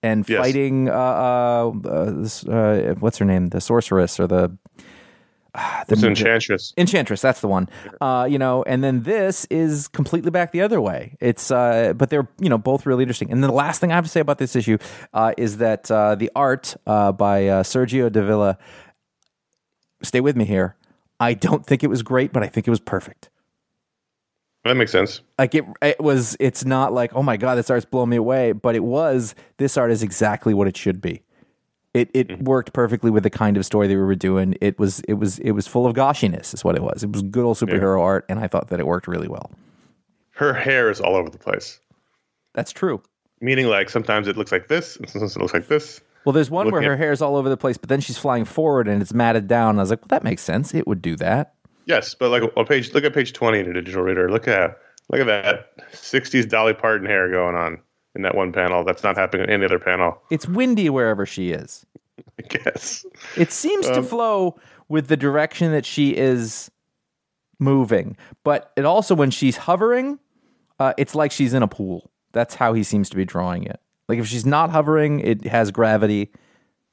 and 0.04 0.28
Yes. 0.30 0.40
fighting 0.40 0.90
uh, 0.90 0.94
uh, 0.94 1.72
uh, 1.86 2.12
this, 2.12 2.46
uh, 2.46 2.94
what's 3.00 3.18
her 3.18 3.26
name, 3.26 3.48
the 3.48 3.62
sorceress 3.62 4.20
or 4.20 4.28
the 4.28 4.56
it's 5.88 6.04
Enchantress. 6.04 6.74
Enchantress, 6.78 7.22
that's 7.22 7.42
the 7.42 7.48
one. 7.48 7.70
Uh, 8.02 8.28
you 8.30 8.40
know, 8.40 8.64
and 8.64 8.84
then 8.84 9.04
this 9.04 9.46
is 9.46 9.88
completely 9.88 10.32
back 10.32 10.52
the 10.52 10.62
other 10.62 10.82
way. 10.82 11.16
It's 11.20 11.52
uh, 11.52 11.94
but 11.96 12.10
they're 12.10 12.28
you 12.40 12.50
know 12.50 12.58
both 12.58 12.86
really 12.86 13.04
interesting. 13.04 13.32
And 13.32 13.44
then 13.44 13.50
the 13.50 13.56
last 13.56 13.80
thing 13.80 13.92
I 13.92 13.96
have 13.96 14.06
to 14.06 14.10
say 14.10 14.20
about 14.20 14.40
this 14.40 14.56
issue 14.56 14.78
uh, 15.14 15.34
is 15.38 15.58
that 15.58 15.90
uh, 15.92 16.16
the 16.16 16.32
art 16.36 16.76
uh, 16.88 17.12
by 17.12 17.48
uh, 17.48 17.64
Sergio 17.64 18.12
Davila. 18.12 18.58
Stay 20.02 20.20
with 20.20 20.36
me 20.36 20.44
here. 20.44 20.76
I 21.20 21.34
don't 21.34 21.66
think 21.66 21.84
it 21.84 21.88
was 21.88 22.02
great, 22.04 22.34
but 22.34 22.44
I 22.44 22.48
think 22.48 22.68
it 22.68 22.72
was 22.72 22.82
perfect. 22.82 23.30
That 24.66 24.78
makes 24.78 24.92
sense. 24.92 25.22
Like 25.38 25.56
it, 25.56 25.66
it 25.82 26.00
was. 26.00 26.38
It's 26.40 26.64
not 26.64 26.94
like 26.94 27.14
oh 27.14 27.24
my 27.24 27.38
god, 27.38 27.56
this 27.56 27.70
art's 27.70 27.86
blowing 27.86 28.10
me 28.10 28.18
away, 28.18 28.54
but 28.54 28.76
it 28.76 28.84
was. 28.84 29.36
This 29.58 29.76
art 29.78 29.92
is 29.92 30.02
exactly 30.02 30.54
what 30.54 30.68
it 30.68 30.78
should 30.78 31.02
be. 31.02 31.22
It 31.94 32.10
it 32.14 32.30
mm-hmm. 32.30 32.44
worked 32.46 32.72
perfectly 32.72 33.12
with 33.12 33.24
the 33.24 33.30
kind 33.30 33.58
of 33.58 33.66
story 33.66 33.88
that 33.88 33.94
we 33.94 34.02
were 34.02 34.16
doing. 34.16 34.56
It 34.62 34.80
was 34.80 35.02
it 35.02 35.16
was 35.16 35.40
it 35.40 35.52
was 35.52 35.68
full 35.68 35.86
of 35.86 35.96
goshiness, 35.96 36.54
is 36.54 36.64
what 36.64 36.76
it 36.76 36.82
was. 36.82 37.04
It 37.04 37.12
was 37.12 37.22
good 37.24 37.44
old 37.44 37.58
superhero 37.58 38.00
art, 38.00 38.26
and 38.30 38.40
I 38.40 38.48
thought 38.48 38.70
that 38.70 38.80
it 38.80 38.88
worked 38.88 39.08
really 39.08 39.28
well. 39.28 39.52
Her 40.32 40.54
hair 40.54 40.90
is 40.90 41.02
all 41.02 41.16
over 41.16 41.30
the 41.30 41.38
place. 41.38 41.80
That's 42.54 42.72
true. 42.72 43.02
Meaning, 43.42 43.68
like 43.68 43.90
sometimes 43.90 44.30
it 44.30 44.38
looks 44.38 44.52
like 44.52 44.70
this, 44.70 44.96
and 44.96 45.10
sometimes 45.10 45.36
it 45.36 45.40
looks 45.40 45.54
like 45.54 45.68
this. 45.68 46.00
Well, 46.26 46.32
there's 46.34 46.50
one 46.50 46.72
where 46.72 46.82
her 46.82 46.94
at- 46.94 47.12
is 47.12 47.22
all 47.22 47.36
over 47.36 47.50
the 47.50 47.58
place, 47.58 47.78
but 47.78 47.90
then 47.90 48.00
she's 48.00 48.18
flying 48.18 48.46
forward 48.46 48.88
and 48.88 49.02
it's 49.02 49.14
matted 49.14 49.48
down. 49.48 49.78
I 49.78 49.82
was 49.82 49.90
like, 49.90 50.02
well, 50.02 50.08
that 50.08 50.24
makes 50.24 50.42
sense. 50.42 50.74
It 50.74 50.88
would 50.88 51.02
do 51.02 51.18
that. 51.18 51.53
Yes, 51.86 52.16
but 52.16 52.30
like 52.30 52.44
on 52.56 52.66
page, 52.66 52.94
look 52.94 53.04
at 53.04 53.14
page 53.14 53.34
twenty 53.34 53.60
in 53.60 53.68
a 53.70 53.74
digital 53.74 54.04
reader. 54.04 54.30
Look 54.32 54.48
at 54.48 54.78
look 55.12 55.22
at 55.22 55.28
that 55.28 55.92
'60s 55.92 56.48
Dolly 56.48 56.74
Parton 56.74 57.06
hair 57.08 57.30
going 57.30 57.56
on 57.56 57.80
in 58.16 58.22
that 58.22 58.36
one 58.36 58.52
panel. 58.54 58.84
That's 58.84 59.04
not 59.04 59.18
happening 59.18 59.46
in 59.46 59.50
any 59.50 59.66
other 59.66 59.80
panel. 59.80 60.18
It's 60.30 60.48
windy 60.48 60.90
wherever 60.90 61.26
she 61.26 61.52
is. 61.52 61.86
I 62.40 62.44
guess. 62.44 63.06
It 63.38 63.52
seems 63.52 63.88
Um, 63.88 63.96
to 63.96 64.04
flow 64.04 64.60
with 64.88 65.08
the 65.08 65.18
direction 65.18 65.72
that 65.72 65.86
she 65.86 66.16
is 66.16 66.70
moving, 67.60 68.18
but 68.44 68.72
it 68.76 68.86
also 68.86 69.16
when 69.16 69.32
she's 69.32 69.58
hovering, 69.58 70.20
uh, 70.80 70.94
it's 70.98 71.16
like 71.16 71.32
she's 71.32 71.54
in 71.54 71.64
a 71.64 71.68
pool. 71.68 72.10
That's 72.34 72.56
how 72.56 72.74
he 72.74 72.84
seems 72.84 73.10
to 73.10 73.16
be 73.16 73.26
drawing 73.26 73.64
it. 73.64 73.80
Like 74.10 74.20
if 74.20 74.28
she's 74.28 74.46
not 74.46 74.70
hovering, 74.70 75.20
it 75.22 75.46
has 75.46 75.72
gravity, 75.72 76.32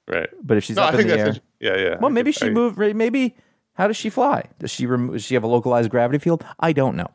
Right. 0.07 0.29
but 0.42 0.57
if 0.57 0.64
she's 0.64 0.76
No, 0.76 0.83
up 0.83 0.94
I 0.94 1.00
in 1.00 1.09
the 1.09 1.18
air, 1.18 1.37
yeah, 1.61 1.76
yeah. 1.76 1.96
well, 2.00 2.11
maybe 2.11 2.33
she 2.33 2.46
I- 2.46 2.50
moved. 2.50 2.79
Maybe 2.79 3.37
how 3.80 3.86
does 3.86 3.96
she 3.96 4.10
fly? 4.10 4.44
Does 4.58 4.70
she 4.70 4.84
rem- 4.84 5.10
does 5.10 5.24
she 5.24 5.32
have 5.32 5.42
a 5.42 5.46
localized 5.46 5.88
gravity 5.88 6.18
field? 6.18 6.44
I 6.60 6.74
don't 6.74 6.96
know. 6.96 7.06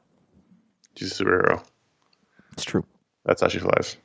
She's 0.95 1.11
a 1.19 1.23
superhero. 1.23 1.63
It's 2.53 2.63
true. 2.63 2.83
That's 3.23 3.41
how 3.43 3.49
she 3.49 3.59
flies. 3.59 3.97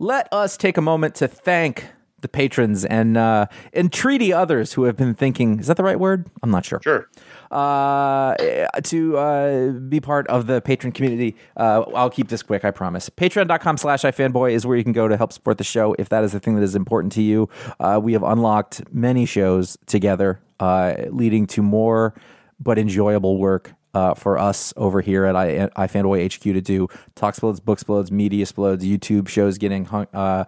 let 0.00 0.26
us 0.32 0.56
take 0.56 0.78
a 0.78 0.82
moment 0.82 1.14
to 1.16 1.28
thank 1.28 1.84
the 2.20 2.28
patrons 2.28 2.84
and 2.84 3.16
uh, 3.16 3.46
entreaty 3.72 4.32
others 4.32 4.72
who 4.72 4.84
have 4.84 4.96
been 4.96 5.14
thinking. 5.14 5.60
Is 5.60 5.66
that 5.66 5.76
the 5.76 5.82
right 5.82 5.98
word? 5.98 6.26
I'm 6.42 6.50
not 6.50 6.64
sure. 6.64 6.80
Sure. 6.82 7.08
Uh, 7.50 8.34
to 8.82 9.16
uh, 9.16 9.70
be 9.72 10.00
part 10.00 10.26
of 10.28 10.46
the 10.46 10.60
patron 10.60 10.92
community. 10.92 11.36
Uh, 11.56 11.82
I'll 11.94 12.10
keep 12.10 12.28
this 12.28 12.42
quick, 12.42 12.64
I 12.64 12.70
promise. 12.70 13.08
Patreon.com 13.10 13.76
slash 13.76 14.02
iFanboy 14.02 14.52
is 14.52 14.66
where 14.66 14.76
you 14.76 14.84
can 14.84 14.92
go 14.92 15.08
to 15.08 15.16
help 15.16 15.32
support 15.32 15.58
the 15.58 15.64
show 15.64 15.94
if 15.98 16.08
that 16.08 16.24
is 16.24 16.32
the 16.32 16.40
thing 16.40 16.56
that 16.56 16.62
is 16.62 16.74
important 16.74 17.12
to 17.14 17.22
you. 17.22 17.48
Uh, 17.78 18.00
we 18.02 18.12
have 18.14 18.22
unlocked 18.22 18.82
many 18.92 19.26
shows 19.26 19.76
together, 19.86 20.40
uh, 20.58 20.94
leading 21.10 21.46
to 21.48 21.62
more 21.62 22.14
but 22.58 22.78
enjoyable 22.78 23.36
work 23.36 23.74
uh, 23.96 24.12
for 24.14 24.38
us 24.38 24.74
over 24.76 25.00
here 25.00 25.24
at 25.24 25.34
I, 25.34 25.68
iFanboy 25.76 26.26
HQ 26.26 26.42
to 26.42 26.60
do 26.60 26.88
book 27.16 27.78
explodes, 27.78 28.12
media 28.12 28.42
explodes, 28.42 28.84
YouTube 28.84 29.26
shows 29.26 29.56
getting 29.56 29.86
hung, 29.86 30.06
uh, 30.12 30.44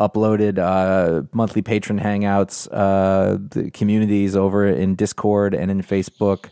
uploaded 0.00 0.58
uh, 0.58 1.22
monthly 1.32 1.62
patron 1.62 1.98
hangouts, 1.98 2.68
uh, 2.72 3.38
the 3.50 3.70
communities 3.70 4.34
over 4.34 4.66
in 4.66 4.94
Discord 4.94 5.54
and 5.54 5.70
in 5.70 5.82
Facebook. 5.82 6.46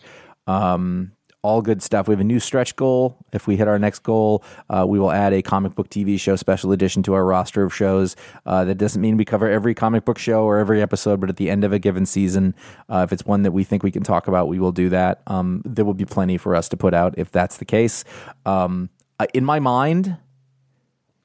Um, 0.47 1.13
all 1.43 1.61
good 1.61 1.83
stuff. 1.83 2.07
We 2.07 2.13
have 2.13 2.21
a 2.21 2.25
new 2.25 2.39
stretch 2.39 2.77
goal. 2.77 3.17
If 3.33 3.49
we 3.49 3.57
hit 3.57 3.67
our 3.67 3.79
next 3.79 4.01
goal, 4.05 4.45
uh, 4.71 4.87
we 4.87 5.01
will 5.01 5.11
add 5.11 5.33
a 5.33 5.43
comic 5.43 5.75
book 5.75 5.89
TV 5.89 6.19
show 6.19 6.37
special 6.37 6.71
edition 6.71 7.03
to 7.03 7.15
our 7.15 7.25
roster 7.25 7.65
of 7.65 7.75
shows. 7.75 8.15
Uh, 8.47 8.65
that 8.65 8.77
doesn't 8.77 9.03
mean 9.03 9.17
we 9.17 9.25
cover 9.25 9.49
every 9.49 9.75
comic 9.75 10.05
book 10.05 10.19
show 10.19 10.45
or 10.45 10.59
every 10.59 10.81
episode, 10.81 11.21
but 11.21 11.29
at 11.29 11.37
the 11.37 11.51
end 11.51 11.65
of 11.65 11.73
a 11.73 11.81
given 11.81 12.07
season, 12.07 12.55
uh, 12.89 13.03
if 13.05 13.13
it's 13.13 13.27
one 13.27 13.43
that 13.43 13.51
we 13.51 13.65
think 13.65 13.83
we 13.83 13.91
can 13.91 14.05
talk 14.05 14.29
about, 14.29 14.47
we 14.47 14.61
will 14.61 14.73
do 14.73 14.89
that. 14.91 15.23
Um, 15.27 15.63
there 15.65 15.85
will 15.85 15.95
be 15.95 16.05
plenty 16.05 16.39
for 16.39 16.55
us 16.55 16.69
to 16.69 16.77
put 16.77 16.95
out 16.95 17.15
if 17.19 17.33
that's 17.33 17.57
the 17.57 17.65
case. 17.65 18.05
Um, 18.47 18.89
in 19.35 19.45
my 19.45 19.59
mind, 19.59 20.17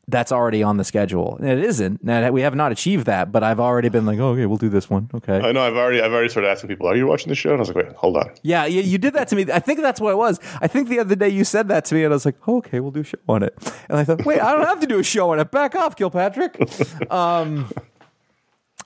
that's 0.10 0.32
already 0.32 0.64
on 0.64 0.78
the 0.78 0.84
schedule. 0.84 1.36
And 1.38 1.50
it 1.50 1.60
isn't. 1.60 2.04
Now, 2.04 2.32
we 2.32 2.42
have 2.42 2.56
not 2.56 2.72
achieved 2.72 3.06
that, 3.08 3.32
but 3.32 3.44
I've 3.44 3.60
already 3.60 3.90
been 3.90 4.06
like, 4.06 4.20
oh, 4.20 4.30
okay, 4.30 4.46
we'll 4.46 4.58
do 4.58 4.70
this 4.70 4.90
one. 4.90 5.10
Okay. 5.14 5.38
I 5.40 5.52
know. 5.52 5.62
I've 5.62 5.76
already 5.76 6.02
I've 6.02 6.14
already 6.14 6.30
started 6.30 6.50
asking 6.50 6.70
people, 6.70 6.88
"Are 6.88 6.96
you 6.96 7.08
watching 7.08 7.30
the 7.30 7.36
show?" 7.36 7.50
And 7.50 7.58
I 7.58 7.60
was 7.60 7.70
like, 7.70 7.86
"Wait, 7.86 7.96
hold 7.96 8.18
on." 8.18 8.32
Yeah, 8.42 8.66
you, 8.66 8.82
you 8.82 8.98
did 8.98 9.14
that 9.14 9.28
to 9.30 9.36
me. 9.36 9.46
I 9.52 9.60
think 9.60 9.82
that's 9.82 10.00
what 10.00 10.12
it 10.12 10.18
was. 10.18 10.40
I 10.62 10.68
think 10.68 10.90
the 10.90 11.00
other 11.00 11.16
day 11.16 11.30
you 11.30 11.44
said 11.44 11.68
that 11.68 11.86
to 11.86 11.96
me, 11.96 12.04
and 12.04 12.14
I 12.14 12.16
was 12.16 12.26
like, 12.26 12.36
oh, 12.48 12.58
okay, 12.58 12.80
we'll 12.80 12.92
do 12.92 13.02
a 13.02 13.04
show 13.04 13.18
on 13.28 13.44
it. 13.44 13.56
And 13.90 13.98
I 14.00 14.04
thought, 14.04 14.26
wait, 14.26 14.40
I 14.40 14.54
don't 14.54 14.66
have 14.66 14.80
to 14.80 14.88
do 14.88 15.00
a 15.00 15.04
show 15.04 15.32
on 15.32 15.40
it. 15.40 15.52
Back 15.52 15.76
off, 15.76 15.96
Kilpatrick. 15.96 16.58
Um, 17.10 17.70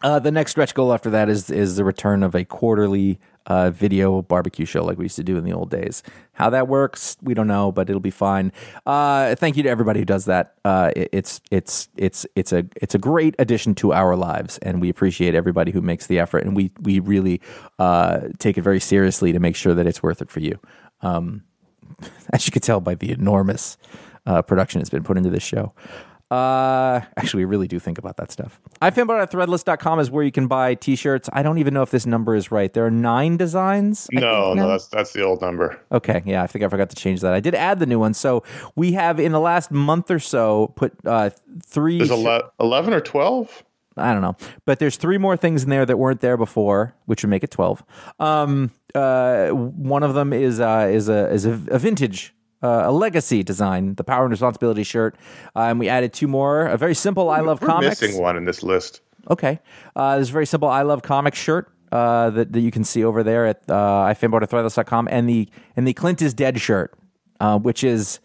uh, 0.03 0.19
the 0.19 0.31
next 0.31 0.51
stretch 0.51 0.73
goal 0.73 0.93
after 0.93 1.09
that 1.11 1.29
is 1.29 1.49
is 1.49 1.75
the 1.75 1.83
return 1.83 2.23
of 2.23 2.35
a 2.35 2.43
quarterly 2.45 3.19
uh, 3.47 3.71
video 3.71 4.21
barbecue 4.21 4.65
show 4.65 4.83
like 4.83 4.97
we 4.97 5.05
used 5.05 5.15
to 5.15 5.23
do 5.23 5.37
in 5.37 5.43
the 5.43 5.51
old 5.53 5.69
days. 5.71 6.03
How 6.33 6.49
that 6.51 6.67
works, 6.67 7.17
we 7.21 7.33
don't 7.33 7.47
know, 7.47 7.71
but 7.71 7.89
it'll 7.89 7.99
be 7.99 8.11
fine. 8.11 8.51
Uh, 8.85 9.33
thank 9.35 9.57
you 9.57 9.63
to 9.63 9.69
everybody 9.69 9.99
who 9.99 10.05
does 10.05 10.25
that. 10.25 10.55
Uh, 10.63 10.91
it- 10.95 11.09
it's 11.11 11.41
it's 11.51 11.89
it's 11.97 12.25
it's 12.35 12.53
a 12.53 12.65
it's 12.81 12.93
a 12.95 12.99
great 12.99 13.35
addition 13.39 13.73
to 13.75 13.93
our 13.93 14.15
lives, 14.15 14.57
and 14.59 14.81
we 14.81 14.89
appreciate 14.89 15.35
everybody 15.35 15.71
who 15.71 15.81
makes 15.81 16.07
the 16.07 16.19
effort, 16.19 16.43
and 16.43 16.55
we 16.55 16.71
we 16.81 16.99
really 16.99 17.41
uh, 17.79 18.21
take 18.39 18.57
it 18.57 18.61
very 18.61 18.79
seriously 18.79 19.31
to 19.33 19.39
make 19.39 19.55
sure 19.55 19.73
that 19.73 19.87
it's 19.87 20.01
worth 20.03 20.21
it 20.21 20.29
for 20.29 20.39
you. 20.39 20.59
Um, 21.01 21.43
as 22.33 22.45
you 22.45 22.51
can 22.51 22.61
tell 22.61 22.79
by 22.79 22.95
the 22.95 23.11
enormous 23.11 23.77
uh, 24.25 24.41
production 24.41 24.79
that's 24.79 24.89
been 24.89 25.03
put 25.03 25.17
into 25.17 25.29
this 25.29 25.43
show. 25.43 25.73
Uh, 26.31 27.01
actually, 27.17 27.43
we 27.43 27.49
really 27.49 27.67
do 27.67 27.77
think 27.77 27.97
about 27.97 28.15
that 28.15 28.31
stuff. 28.31 28.61
iFanboy 28.81 29.21
at 29.21 29.31
threadless.com 29.31 29.99
is 29.99 30.09
where 30.09 30.23
you 30.23 30.31
can 30.31 30.47
buy 30.47 30.75
t-shirts. 30.75 31.29
I 31.33 31.43
don't 31.43 31.57
even 31.57 31.73
know 31.73 31.81
if 31.81 31.91
this 31.91 32.05
number 32.05 32.35
is 32.35 32.51
right. 32.51 32.71
There 32.71 32.85
are 32.85 32.91
nine 32.91 33.35
designs. 33.35 34.07
I 34.15 34.21
No, 34.21 34.53
no, 34.53 34.69
that's 34.69 34.87
that's 34.87 35.11
the 35.11 35.23
old 35.23 35.41
number. 35.41 35.77
Okay, 35.91 36.23
yeah, 36.25 36.41
I 36.41 36.47
think 36.47 36.63
I 36.63 36.69
forgot 36.69 36.89
to 36.91 36.95
change 36.95 37.19
that. 37.19 37.33
I 37.33 37.41
did 37.41 37.53
add 37.53 37.79
the 37.79 37.85
new 37.85 37.99
one. 37.99 38.13
So 38.13 38.43
we 38.77 38.93
have 38.93 39.19
in 39.19 39.33
the 39.33 39.41
last 39.41 39.71
month 39.71 40.09
or 40.09 40.19
so 40.19 40.71
put 40.77 40.93
uh, 41.05 41.31
three. 41.65 41.97
There's 41.97 42.11
ele- 42.11 42.49
eleven 42.61 42.93
or 42.93 43.01
twelve. 43.01 43.63
I 43.97 44.13
don't 44.13 44.21
know, 44.21 44.37
but 44.65 44.79
there's 44.79 44.95
three 44.95 45.17
more 45.17 45.35
things 45.35 45.63
in 45.63 45.69
there 45.69 45.85
that 45.85 45.97
weren't 45.97 46.21
there 46.21 46.37
before, 46.37 46.95
which 47.07 47.23
would 47.23 47.29
make 47.29 47.43
it 47.43 47.51
twelve. 47.51 47.83
Um, 48.21 48.71
uh, 48.95 49.49
one 49.49 50.01
of 50.01 50.13
them 50.13 50.31
is 50.31 50.61
uh, 50.61 50.89
is 50.89 51.09
a 51.09 51.29
is 51.29 51.45
a, 51.45 51.59
a 51.67 51.77
vintage. 51.77 52.33
Uh, 52.63 52.83
a 52.85 52.91
legacy 52.91 53.41
design, 53.43 53.95
the 53.95 54.03
power 54.03 54.23
and 54.23 54.31
responsibility 54.31 54.83
shirt, 54.83 55.15
uh, 55.55 55.61
and 55.61 55.79
we 55.79 55.89
added 55.89 56.13
two 56.13 56.27
more. 56.27 56.67
A 56.67 56.77
very 56.77 56.95
simple 56.95 57.29
"I 57.29 57.39
love 57.39 57.61
We're 57.61 57.67
comics." 57.67 58.01
missing 58.01 58.21
one 58.21 58.37
in 58.37 58.45
this 58.45 58.61
list. 58.61 59.01
Okay. 59.29 59.59
Uh, 59.95 60.15
there's 60.15 60.29
a 60.29 60.33
very 60.33 60.45
simple 60.45 60.69
I 60.69 60.81
love 60.81 61.01
comics 61.03 61.37
shirt 61.37 61.71
uh, 61.91 62.29
that, 62.31 62.53
that 62.53 62.61
you 62.61 62.71
can 62.71 62.83
see 62.83 63.03
over 63.03 63.23
there 63.23 63.45
at 63.45 63.61
uh, 63.69 64.05
ifanboy.threadless.com 64.05 65.07
and 65.11 65.27
the 65.27 65.49
and 65.75 65.87
the 65.87 65.93
Clint 65.93 66.21
is 66.21 66.33
dead 66.33 66.59
shirt, 66.59 66.93
uh, 67.39 67.59
which 67.59 67.83
is 67.83 68.19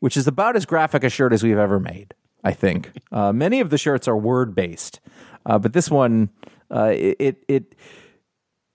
which 0.00 0.16
is 0.16 0.26
about 0.26 0.56
as 0.56 0.66
graphic 0.66 1.04
a 1.04 1.10
shirt 1.10 1.32
as 1.32 1.42
we've 1.42 1.58
ever 1.58 1.80
made. 1.80 2.14
I 2.42 2.52
think 2.52 2.90
uh, 3.10 3.32
many 3.32 3.60
of 3.60 3.70
the 3.70 3.78
shirts 3.78 4.06
are 4.06 4.16
word 4.16 4.54
based, 4.54 5.00
uh, 5.46 5.58
but 5.58 5.72
this 5.72 5.90
one 5.90 6.30
uh, 6.70 6.92
it 6.94 7.16
it 7.18 7.44
it, 7.48 7.74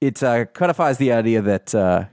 it 0.01 0.23
uh, 0.23 0.45
codifies 0.45 0.97
the 0.97 1.11
idea 1.11 1.41
that 1.41 1.75
uh, 1.75 2.05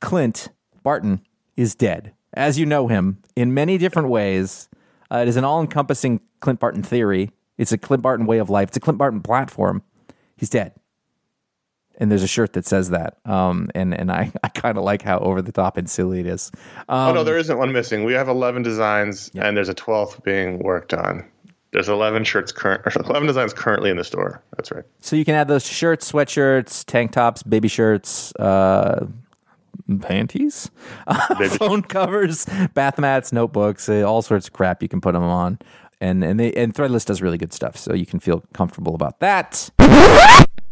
Clint 0.00 0.48
Barton 0.82 1.24
is 1.56 1.74
dead, 1.74 2.12
as 2.34 2.58
you 2.58 2.66
know 2.66 2.88
him 2.88 3.18
in 3.36 3.54
many 3.54 3.78
different 3.78 4.08
ways. 4.08 4.68
Uh, 5.10 5.18
it 5.18 5.28
is 5.28 5.36
an 5.36 5.44
all 5.44 5.60
encompassing 5.60 6.20
Clint 6.40 6.60
Barton 6.60 6.82
theory. 6.82 7.30
It's 7.56 7.72
a 7.72 7.78
Clint 7.78 8.02
Barton 8.02 8.26
way 8.26 8.38
of 8.38 8.50
life. 8.50 8.68
It's 8.68 8.76
a 8.76 8.80
Clint 8.80 8.98
Barton 8.98 9.20
platform. 9.20 9.82
He's 10.36 10.50
dead. 10.50 10.72
And 11.96 12.10
there's 12.10 12.24
a 12.24 12.28
shirt 12.28 12.54
that 12.54 12.66
says 12.66 12.90
that. 12.90 13.18
Um, 13.24 13.70
and, 13.74 13.94
and 13.94 14.10
I, 14.10 14.32
I 14.42 14.48
kind 14.48 14.76
of 14.76 14.84
like 14.84 15.02
how 15.02 15.18
over 15.20 15.40
the 15.40 15.52
top 15.52 15.76
and 15.76 15.88
silly 15.88 16.20
it 16.20 16.26
is. 16.26 16.50
Um, 16.88 17.10
oh 17.10 17.12
no, 17.14 17.24
there 17.24 17.38
isn't 17.38 17.56
one 17.56 17.72
missing. 17.72 18.04
We 18.04 18.14
have 18.14 18.28
eleven 18.28 18.62
designs, 18.62 19.30
and 19.36 19.56
there's 19.56 19.68
a 19.68 19.74
twelfth 19.74 20.22
being 20.24 20.58
worked 20.58 20.92
on. 20.92 21.24
There's 21.70 21.88
eleven 21.88 22.24
shirts 22.24 22.50
current, 22.50 22.82
eleven 22.96 23.28
designs 23.28 23.52
currently 23.52 23.90
in 23.90 23.96
the 23.96 24.04
store. 24.04 24.42
That's 24.56 24.72
right. 24.72 24.84
So 25.00 25.14
you 25.14 25.24
can 25.24 25.36
add 25.36 25.46
those 25.46 25.64
shirts, 25.64 26.10
sweatshirts, 26.10 26.84
tank 26.84 27.12
tops, 27.12 27.44
baby 27.44 27.68
shirts, 27.68 28.34
uh, 28.36 29.06
panties, 30.00 30.70
phone 31.58 31.82
covers, 31.82 32.46
bath 32.74 32.98
mats, 32.98 33.32
notebooks, 33.32 33.88
uh, 33.88 34.02
all 34.02 34.22
sorts 34.22 34.48
of 34.48 34.52
crap 34.52 34.82
you 34.82 34.88
can 34.88 35.00
put 35.00 35.12
them 35.12 35.22
on. 35.22 35.58
And 36.00 36.24
and 36.24 36.38
they 36.38 36.52
and 36.52 36.74
Threadless 36.74 37.06
does 37.06 37.22
really 37.22 37.38
good 37.38 37.52
stuff, 37.52 37.76
so 37.76 37.94
you 37.94 38.06
can 38.06 38.20
feel 38.20 38.42
comfortable 38.52 38.94
about 38.94 39.20
that. 39.20 39.70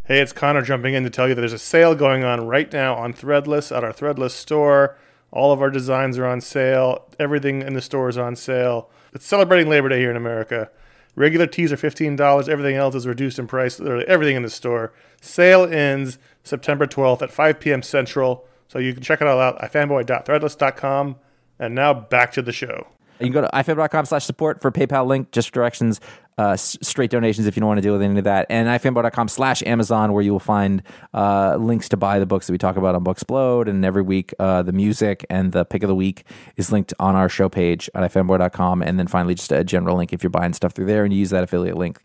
Hey, 0.04 0.18
it's 0.18 0.32
Conor 0.32 0.62
jumping 0.62 0.94
in 0.94 1.04
to 1.04 1.10
tell 1.10 1.28
you 1.28 1.34
that 1.34 1.40
there's 1.40 1.52
a 1.52 1.58
sale 1.58 1.94
going 1.94 2.24
on 2.24 2.46
right 2.46 2.70
now 2.72 2.96
on 2.96 3.12
Threadless 3.14 3.74
at 3.74 3.84
our 3.84 3.92
Threadless 3.92 4.32
store. 4.32 4.98
All 5.30 5.52
of 5.52 5.62
our 5.62 5.70
designs 5.70 6.18
are 6.18 6.26
on 6.26 6.40
sale. 6.40 7.08
Everything 7.18 7.62
in 7.62 7.74
the 7.74 7.80
store 7.80 8.08
is 8.08 8.18
on 8.18 8.36
sale. 8.36 8.90
It's 9.14 9.24
celebrating 9.24 9.70
Labor 9.70 9.88
Day 9.88 10.00
here 10.00 10.10
in 10.10 10.16
America. 10.16 10.70
Regular 11.14 11.46
tees 11.46 11.72
are 11.72 11.76
$15. 11.76 12.48
Everything 12.48 12.76
else 12.76 12.94
is 12.94 13.06
reduced 13.06 13.38
in 13.38 13.46
price. 13.46 13.78
Literally 13.78 14.06
everything 14.08 14.36
in 14.36 14.42
the 14.42 14.50
store. 14.50 14.92
Sale 15.20 15.64
ends 15.72 16.18
September 16.42 16.86
12th 16.86 17.22
at 17.22 17.30
5 17.30 17.60
p.m. 17.60 17.82
Central. 17.82 18.46
So 18.72 18.78
you 18.78 18.94
can 18.94 19.02
check 19.02 19.20
it 19.20 19.26
all 19.26 19.38
out 19.38 19.62
at 19.62 19.70
fanboy.threadless.com. 19.70 21.16
And 21.58 21.74
now 21.74 21.92
back 21.92 22.32
to 22.32 22.42
the 22.42 22.52
show. 22.52 22.86
You 23.20 23.26
can 23.26 23.32
go 23.34 23.42
to 23.42 23.50
ifanboy.com 23.52 24.06
slash 24.06 24.24
support 24.24 24.62
for 24.62 24.72
PayPal 24.72 25.06
link, 25.06 25.30
just 25.30 25.52
directions, 25.52 26.00
uh, 26.38 26.56
straight 26.56 27.10
donations 27.10 27.46
if 27.46 27.54
you 27.54 27.60
don't 27.60 27.68
want 27.68 27.76
to 27.76 27.82
deal 27.82 27.92
with 27.92 28.00
any 28.00 28.16
of 28.16 28.24
that, 28.24 28.46
and 28.48 28.66
ifanboy.com 28.68 29.28
slash 29.28 29.62
Amazon 29.64 30.14
where 30.14 30.22
you 30.22 30.32
will 30.32 30.40
find 30.40 30.82
uh, 31.12 31.56
links 31.56 31.90
to 31.90 31.98
buy 31.98 32.18
the 32.18 32.24
books 32.24 32.46
that 32.46 32.52
we 32.52 32.58
talk 32.58 32.76
about 32.76 32.94
on 32.94 33.04
Booksplode, 33.04 33.68
and 33.68 33.84
every 33.84 34.00
week 34.00 34.32
uh, 34.38 34.62
the 34.62 34.72
music 34.72 35.26
and 35.28 35.52
the 35.52 35.66
pick 35.66 35.82
of 35.82 35.88
the 35.88 35.94
week 35.94 36.24
is 36.56 36.72
linked 36.72 36.94
on 36.98 37.14
our 37.14 37.28
show 37.28 37.50
page 37.50 37.90
at 37.94 38.10
ifanboy.com, 38.10 38.82
and 38.82 38.98
then 38.98 39.06
finally 39.06 39.34
just 39.34 39.52
a 39.52 39.62
general 39.62 39.98
link 39.98 40.14
if 40.14 40.22
you're 40.22 40.30
buying 40.30 40.54
stuff 40.54 40.72
through 40.72 40.86
there 40.86 41.04
and 41.04 41.12
you 41.12 41.20
use 41.20 41.30
that 41.30 41.44
affiliate 41.44 41.76
link. 41.76 42.00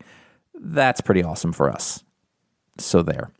That's 0.54 1.00
pretty 1.00 1.24
awesome 1.24 1.54
for 1.54 1.70
us. 1.70 2.04
So 2.76 3.02
there. 3.02 3.32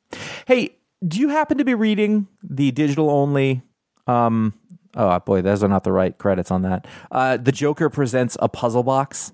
Hey, 0.47 0.79
do 1.07 1.21
you 1.21 1.29
happen 1.29 1.59
to 1.59 1.65
be 1.65 1.75
reading 1.75 2.27
the 2.43 2.71
digital 2.73 3.11
only 3.11 3.63
um 4.07 4.55
oh 4.97 5.19
boy, 5.21 5.43
those 5.43 5.63
are 5.63 5.69
not 5.69 5.85
the 5.85 5.93
right 5.93 6.17
credits 6.19 6.51
on 6.51 6.63
that. 6.63 6.87
Uh 7.11 7.37
The 7.37 7.53
Joker 7.53 7.91
presents 7.91 8.37
a 8.41 8.49
puzzle 8.49 8.83
box. 8.83 9.33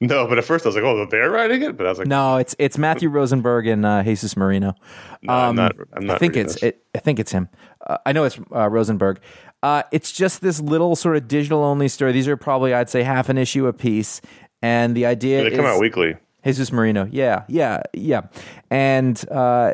No, 0.00 0.28
but 0.28 0.38
at 0.38 0.44
first 0.44 0.64
I 0.64 0.68
was 0.68 0.76
like, 0.76 0.84
oh, 0.84 1.06
they're 1.10 1.28
writing 1.30 1.62
it, 1.62 1.76
but 1.76 1.86
I 1.86 1.88
was 1.88 1.98
like, 1.98 2.06
No, 2.06 2.36
it's 2.36 2.54
it's 2.58 2.78
Matthew 2.78 3.08
Rosenberg 3.08 3.66
and 3.66 3.84
uh, 3.84 4.02
Jesus 4.04 4.36
Merino. 4.36 4.74
No, 5.22 5.32
I'm 5.32 5.56
not- 5.56 5.74
I'm 5.92 6.06
not 6.06 6.16
I 6.16 6.18
think 6.18 6.36
it's 6.36 6.62
it, 6.62 6.84
I 6.94 6.98
think 7.00 7.18
it's 7.18 7.32
him. 7.32 7.48
Uh, 7.84 7.98
I 8.06 8.12
know 8.12 8.22
it's 8.24 8.38
uh, 8.54 8.68
Rosenberg. 8.68 9.18
Uh, 9.60 9.82
it's 9.90 10.12
just 10.12 10.40
this 10.40 10.60
little 10.60 10.94
sort 10.94 11.16
of 11.16 11.26
digital 11.26 11.64
only 11.64 11.88
story. 11.88 12.12
These 12.12 12.28
are 12.28 12.36
probably 12.36 12.72
I'd 12.72 12.88
say 12.88 13.02
half 13.02 13.28
an 13.28 13.38
issue 13.38 13.66
a 13.66 13.72
piece, 13.72 14.20
and 14.62 14.96
the 14.96 15.04
idea 15.06 15.42
they 15.42 15.56
come 15.56 15.66
out 15.66 15.80
weekly. 15.80 16.14
Jesus 16.44 16.70
Merino. 16.70 17.08
Yeah, 17.10 17.42
yeah, 17.48 17.82
yeah. 17.92 18.22
And 18.70 19.20
uh, 19.32 19.72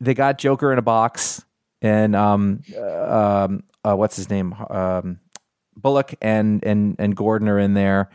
they 0.00 0.14
got 0.14 0.38
Joker 0.38 0.72
in 0.72 0.78
a 0.78 0.82
box, 0.82 1.44
and 1.82 2.14
um, 2.14 2.62
uh, 2.76 3.44
um, 3.46 3.64
uh, 3.84 3.96
what's 3.96 4.16
his 4.16 4.30
name? 4.30 4.54
Um, 4.70 5.20
Bullock 5.76 6.14
and 6.20 6.64
and 6.64 6.96
and 6.98 7.16
Gordon 7.16 7.48
are 7.48 7.58
in 7.58 7.74
there, 7.74 8.10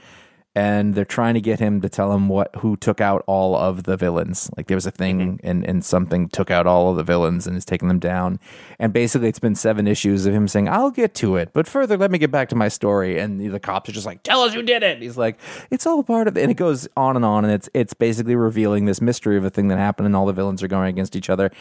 and 0.56 0.94
they're 0.94 1.04
trying 1.04 1.34
to 1.34 1.42
get 1.42 1.60
him 1.60 1.82
to 1.82 1.90
tell 1.90 2.14
him 2.14 2.30
what 2.30 2.56
who 2.58 2.78
took 2.78 3.02
out 3.02 3.24
all 3.26 3.56
of 3.56 3.84
the 3.84 3.98
villains. 3.98 4.52
Like 4.56 4.68
there 4.68 4.78
was 4.78 4.86
a 4.86 4.92
thing, 4.92 5.38
mm-hmm. 5.38 5.48
and 5.48 5.66
and 5.66 5.84
something 5.84 6.30
took 6.30 6.52
out 6.52 6.68
all 6.68 6.92
of 6.92 6.98
the 6.98 7.04
villains 7.04 7.48
and 7.48 7.58
is 7.58 7.66
taking 7.66 7.88
them 7.88 8.00
down. 8.00 8.40
And 8.78 8.94
basically, 8.94 9.30
it's 9.30 9.40
been 9.40 9.56
seven 9.56 9.88
issues 9.88 10.26
of 10.26 10.34
him 10.34 10.48
saying, 10.48 10.70
"I'll 10.70 10.92
get 10.92 11.16
to 11.16 11.38
it," 11.38 11.50
but 11.54 11.68
further, 11.68 11.98
let 11.98 12.12
me 12.12 12.20
get 12.20 12.30
back 12.30 12.50
to 12.50 12.56
my 12.56 12.68
story. 12.68 13.18
And 13.18 13.42
the 13.42 13.60
cops 13.60 13.90
are 13.90 13.94
just 13.94 14.06
like, 14.06 14.22
"Tell 14.22 14.42
us 14.42 14.54
who 14.54 14.62
did 14.62 14.84
it." 14.84 15.02
He's 15.02 15.18
like, 15.18 15.40
"It's 15.72 15.88
all 15.88 16.04
part 16.04 16.28
of 16.28 16.38
it," 16.38 16.42
and 16.42 16.52
it 16.52 16.56
goes 16.56 16.88
on 16.96 17.16
and 17.16 17.26
on, 17.26 17.46
and 17.46 17.54
it's 17.54 17.70
it's 17.74 17.94
basically 17.94 18.36
revealing 18.36 18.86
this 18.86 19.02
mystery 19.02 19.38
of 19.38 19.46
a 19.46 19.50
thing 19.50 19.70
that 19.70 19.80
happened, 19.80 20.06
and 20.06 20.16
all 20.16 20.28
the 20.28 20.34
villains 20.34 20.62
are 20.62 20.68
going 20.68 20.90
against 20.90 21.16
each 21.16 21.30
other. 21.30 21.52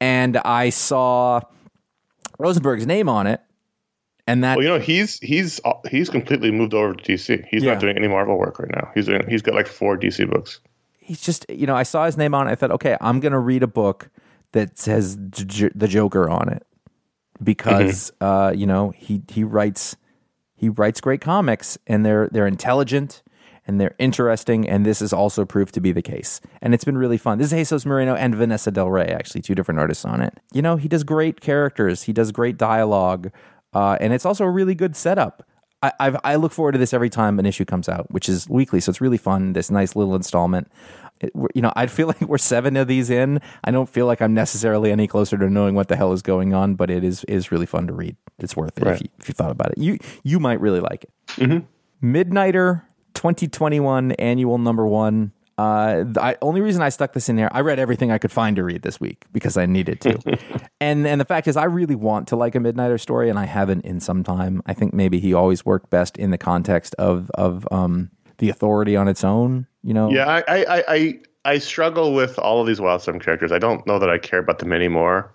And 0.00 0.36
I 0.38 0.68
saw 0.70 1.40
Rosenberg's 2.38 2.86
name 2.86 3.08
on 3.08 3.26
it, 3.26 3.40
and 4.26 4.42
that 4.44 4.56
Well, 4.56 4.64
you 4.64 4.68
know, 4.72 4.78
he's 4.78 5.18
he's 5.20 5.60
he's 5.90 6.08
completely 6.10 6.50
moved 6.50 6.74
over 6.74 6.94
to 6.94 7.02
DC. 7.12 7.44
He's 7.50 7.62
Yeah. 7.62 7.72
not 7.72 7.80
doing 7.80 7.96
any 7.96 8.08
Marvel 8.08 8.38
work 8.38 8.58
right 8.58 8.70
now. 8.74 8.90
He's 8.94 9.06
doing 9.06 9.22
he's 9.28 9.42
got 9.42 9.54
like 9.54 9.66
four 9.66 9.96
DC 9.98 10.28
books. 10.30 10.60
he's 10.98 11.20
just 11.20 11.44
you 11.48 11.66
know 11.66 11.74
I 11.76 11.82
saw 11.82 12.06
his 12.06 12.16
name 12.16 12.34
on 12.34 12.46
it. 12.48 12.52
I 12.52 12.54
thought, 12.54 12.70
okay, 12.72 12.96
I'm 13.00 13.20
gonna 13.20 13.40
read 13.40 13.62
a 13.62 13.66
book 13.68 14.10
that 14.52 14.78
says 14.78 15.16
J- 15.30 15.44
J- 15.44 15.70
the 15.74 15.88
Joker 15.88 16.28
on 16.30 16.48
it 16.48 16.64
because 17.42 18.12
uh, 18.20 18.52
you 18.54 18.66
know 18.66 18.90
he 18.96 19.22
he 19.30 19.44
writes 19.44 19.96
he 20.54 20.68
writes 20.68 21.00
great 21.00 21.20
comics 21.20 21.76
and 21.86 22.04
they're 22.06 22.28
they're 22.30 22.46
intelligent 22.46 23.22
and 23.66 23.80
they're 23.80 23.94
interesting. 23.98 24.68
And 24.68 24.84
this 24.84 24.98
has 25.00 25.12
also 25.12 25.44
proved 25.44 25.72
to 25.74 25.80
be 25.80 25.92
the 25.92 26.02
case. 26.02 26.40
And 26.60 26.74
it's 26.74 26.82
been 26.84 26.98
really 26.98 27.16
fun. 27.16 27.38
This 27.38 27.52
is 27.52 27.58
Jesus 27.58 27.86
Merino 27.86 28.14
and 28.16 28.34
Vanessa 28.34 28.72
Del 28.72 28.90
Rey, 28.90 29.06
actually, 29.06 29.40
two 29.42 29.54
different 29.54 29.78
artists 29.78 30.04
on 30.04 30.20
it. 30.20 30.34
You 30.52 30.62
know, 30.62 30.74
he 30.76 30.88
does 30.88 31.04
great 31.04 31.40
characters, 31.40 32.02
he 32.02 32.12
does 32.12 32.32
great 32.32 32.56
dialogue, 32.56 33.30
uh, 33.72 33.96
and 34.00 34.12
it's 34.12 34.26
also 34.26 34.44
a 34.44 34.50
really 34.50 34.74
good 34.74 34.96
setup. 34.96 35.46
I, 35.82 35.92
I've, 35.98 36.16
I 36.24 36.36
look 36.36 36.52
forward 36.52 36.72
to 36.72 36.78
this 36.78 36.94
every 36.94 37.10
time 37.10 37.38
an 37.38 37.46
issue 37.46 37.64
comes 37.64 37.88
out, 37.88 38.10
which 38.10 38.28
is 38.28 38.48
weekly. 38.48 38.80
So 38.80 38.90
it's 38.90 39.00
really 39.00 39.18
fun. 39.18 39.52
This 39.52 39.70
nice 39.70 39.96
little 39.96 40.14
installment. 40.14 40.70
It, 41.20 41.32
you 41.54 41.62
know, 41.62 41.72
I 41.74 41.86
feel 41.86 42.06
like 42.08 42.20
we're 42.22 42.38
seven 42.38 42.76
of 42.76 42.88
these 42.88 43.10
in. 43.10 43.40
I 43.64 43.70
don't 43.70 43.88
feel 43.88 44.06
like 44.06 44.22
I'm 44.22 44.34
necessarily 44.34 44.92
any 44.92 45.06
closer 45.06 45.36
to 45.38 45.50
knowing 45.50 45.74
what 45.74 45.88
the 45.88 45.96
hell 45.96 46.12
is 46.12 46.22
going 46.22 46.54
on, 46.54 46.74
but 46.74 46.90
it 46.90 47.04
is 47.04 47.24
is 47.24 47.50
really 47.50 47.66
fun 47.66 47.86
to 47.88 47.92
read. 47.92 48.16
It's 48.38 48.56
worth 48.56 48.78
it 48.78 48.84
if, 48.94 49.00
you, 49.02 49.08
if 49.18 49.28
you 49.28 49.34
thought 49.34 49.50
about 49.50 49.72
it. 49.72 49.78
You 49.78 49.98
you 50.22 50.38
might 50.38 50.60
really 50.60 50.80
like 50.80 51.04
it. 51.04 51.10
Midnighter 52.02 52.82
2021 53.14 54.12
annual 54.12 54.58
number 54.58 54.86
one. 54.86 55.32
Uh, 55.58 56.04
the 56.04 56.22
I, 56.22 56.36
only 56.40 56.60
reason 56.60 56.82
I 56.82 56.88
stuck 56.88 57.12
this 57.12 57.28
in 57.28 57.36
there, 57.36 57.54
I 57.54 57.60
read 57.60 57.78
everything 57.78 58.10
I 58.10 58.18
could 58.18 58.32
find 58.32 58.56
to 58.56 58.64
read 58.64 58.82
this 58.82 59.00
week 59.00 59.24
because 59.32 59.56
I 59.56 59.66
needed 59.66 60.00
to. 60.02 60.38
and 60.80 61.06
and 61.06 61.20
the 61.20 61.24
fact 61.24 61.46
is, 61.46 61.56
I 61.56 61.64
really 61.64 61.94
want 61.94 62.28
to 62.28 62.36
like 62.36 62.54
a 62.54 62.58
Midnighter 62.58 63.00
story, 63.00 63.28
and 63.28 63.38
I 63.38 63.44
haven't 63.44 63.84
in 63.84 64.00
some 64.00 64.22
time. 64.24 64.62
I 64.66 64.74
think 64.74 64.94
maybe 64.94 65.20
he 65.20 65.34
always 65.34 65.64
worked 65.64 65.90
best 65.90 66.16
in 66.16 66.30
the 66.30 66.38
context 66.38 66.94
of 66.98 67.30
of 67.34 67.66
um, 67.70 68.10
the 68.38 68.48
authority 68.48 68.96
on 68.96 69.08
its 69.08 69.24
own. 69.24 69.66
You 69.82 69.94
know, 69.94 70.10
Yeah, 70.10 70.26
I, 70.26 70.64
I, 70.64 70.84
I, 70.88 71.20
I, 71.44 71.58
struggle 71.58 72.14
with 72.14 72.38
all 72.38 72.60
of 72.60 72.68
these 72.68 72.78
Wildstorm 72.78 73.20
characters. 73.20 73.50
I 73.50 73.58
don't 73.58 73.84
know 73.86 73.98
that 73.98 74.08
I 74.08 74.18
care 74.18 74.38
about 74.38 74.60
them 74.60 74.72
anymore. 74.72 75.34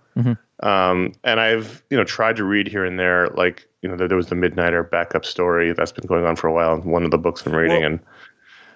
Um, 0.64 1.14
and 1.24 1.40
I've 1.40 1.84
you 1.92 1.98
know 1.98 2.04
tried 2.04 2.38
to 2.38 2.44
read 2.44 2.68
here 2.68 2.84
and 2.84 2.98
there, 2.98 3.28
like 3.30 3.68
you 3.82 3.90
know 3.90 3.96
there, 3.96 4.08
there 4.08 4.18
was 4.18 4.28
the 4.28 4.36
Midnighter 4.36 4.90
backup 4.90 5.26
story 5.26 5.74
that's 5.74 5.92
been 5.92 6.08
going 6.08 6.26
on 6.26 6.36
for 6.36 6.48
a 6.48 6.54
while. 6.54 6.74
in 6.74 6.90
One 6.90 7.04
of 7.04 7.12
the 7.12 7.20
books 7.20 7.46
I'm 7.46 7.54
reading, 7.54 7.82
Well- 7.82 7.92
and 7.92 8.00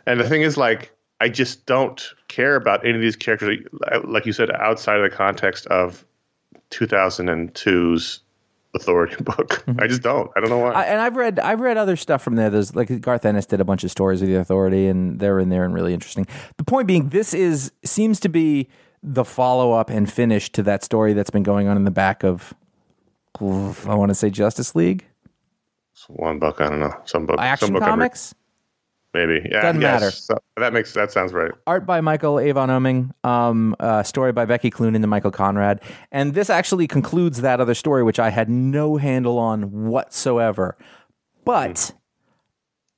and 0.05 0.19
the 0.19 0.27
thing 0.27 0.41
is, 0.41 0.57
like, 0.57 0.91
I 1.21 1.29
just 1.29 1.67
don't 1.67 2.03
care 2.29 2.55
about 2.55 2.83
any 2.83 2.95
of 2.95 3.01
these 3.01 3.15
characters. 3.15 3.59
Like 4.03 4.25
you 4.25 4.33
said, 4.33 4.49
outside 4.49 4.97
of 4.97 5.09
the 5.09 5.15
context 5.15 5.67
of 5.67 6.03
2002's 6.71 8.21
Authority 8.73 9.15
book, 9.23 9.65
mm-hmm. 9.67 9.81
I 9.81 9.87
just 9.87 10.01
don't. 10.01 10.31
I 10.35 10.39
don't 10.39 10.49
know 10.49 10.57
why. 10.57 10.71
I, 10.71 10.83
and 10.85 11.01
I've 11.01 11.17
read 11.17 11.39
I've 11.39 11.59
read 11.59 11.75
other 11.75 11.97
stuff 11.97 12.23
from 12.23 12.37
there. 12.37 12.49
There's 12.49 12.73
like 12.73 13.01
Garth 13.01 13.25
Ennis 13.25 13.45
did 13.45 13.59
a 13.59 13.65
bunch 13.65 13.83
of 13.83 13.91
stories 13.91 14.21
with 14.21 14.29
the 14.29 14.37
Authority, 14.37 14.87
and 14.87 15.19
they're 15.19 15.39
in 15.39 15.49
there 15.49 15.65
and 15.65 15.73
really 15.73 15.93
interesting. 15.93 16.25
The 16.55 16.63
point 16.63 16.87
being, 16.87 17.09
this 17.09 17.33
is 17.33 17.73
seems 17.83 18.19
to 18.21 18.29
be 18.29 18.69
the 19.03 19.25
follow 19.25 19.73
up 19.73 19.89
and 19.89 20.11
finish 20.11 20.49
to 20.53 20.63
that 20.63 20.85
story 20.85 21.11
that's 21.11 21.29
been 21.29 21.43
going 21.43 21.67
on 21.67 21.75
in 21.75 21.83
the 21.83 21.91
back 21.91 22.23
of 22.23 22.53
I 23.41 23.93
want 23.93 24.09
to 24.09 24.15
say 24.15 24.29
Justice 24.29 24.73
League 24.73 25.05
One 26.07 26.39
book, 26.39 26.61
I 26.61 26.69
don't 26.69 26.79
know. 26.79 26.95
Some 27.05 27.25
book, 27.25 27.37
some 27.37 27.45
Action 27.45 27.73
book 27.73 27.83
I'm 27.83 27.89
re- 27.89 27.91
Comics. 27.91 28.33
Maybe. 29.13 29.47
Yeah, 29.51 29.61
Doesn't 29.61 29.81
yes. 29.81 30.01
matter. 30.01 30.11
So- 30.11 30.37
that 30.57 30.73
makes 30.73 30.93
that 30.93 31.11
sounds 31.11 31.33
right. 31.33 31.51
art 31.67 31.85
by 31.85 32.01
Michael 32.01 32.39
Avon 32.39 32.69
Oeming, 32.69 33.11
um, 33.25 33.75
uh, 33.79 34.03
story 34.03 34.31
by 34.31 34.45
Becky 34.45 34.69
Cloonan 34.69 34.95
and 34.97 35.09
Michael 35.09 35.31
Conrad. 35.31 35.81
And 36.11 36.33
this 36.33 36.49
actually 36.49 36.87
concludes 36.87 37.41
that 37.41 37.59
other 37.59 37.73
story, 37.73 38.03
which 38.03 38.19
I 38.19 38.29
had 38.29 38.49
no 38.49 38.97
handle 38.97 39.37
on 39.39 39.87
whatsoever. 39.87 40.77
But 41.43 41.93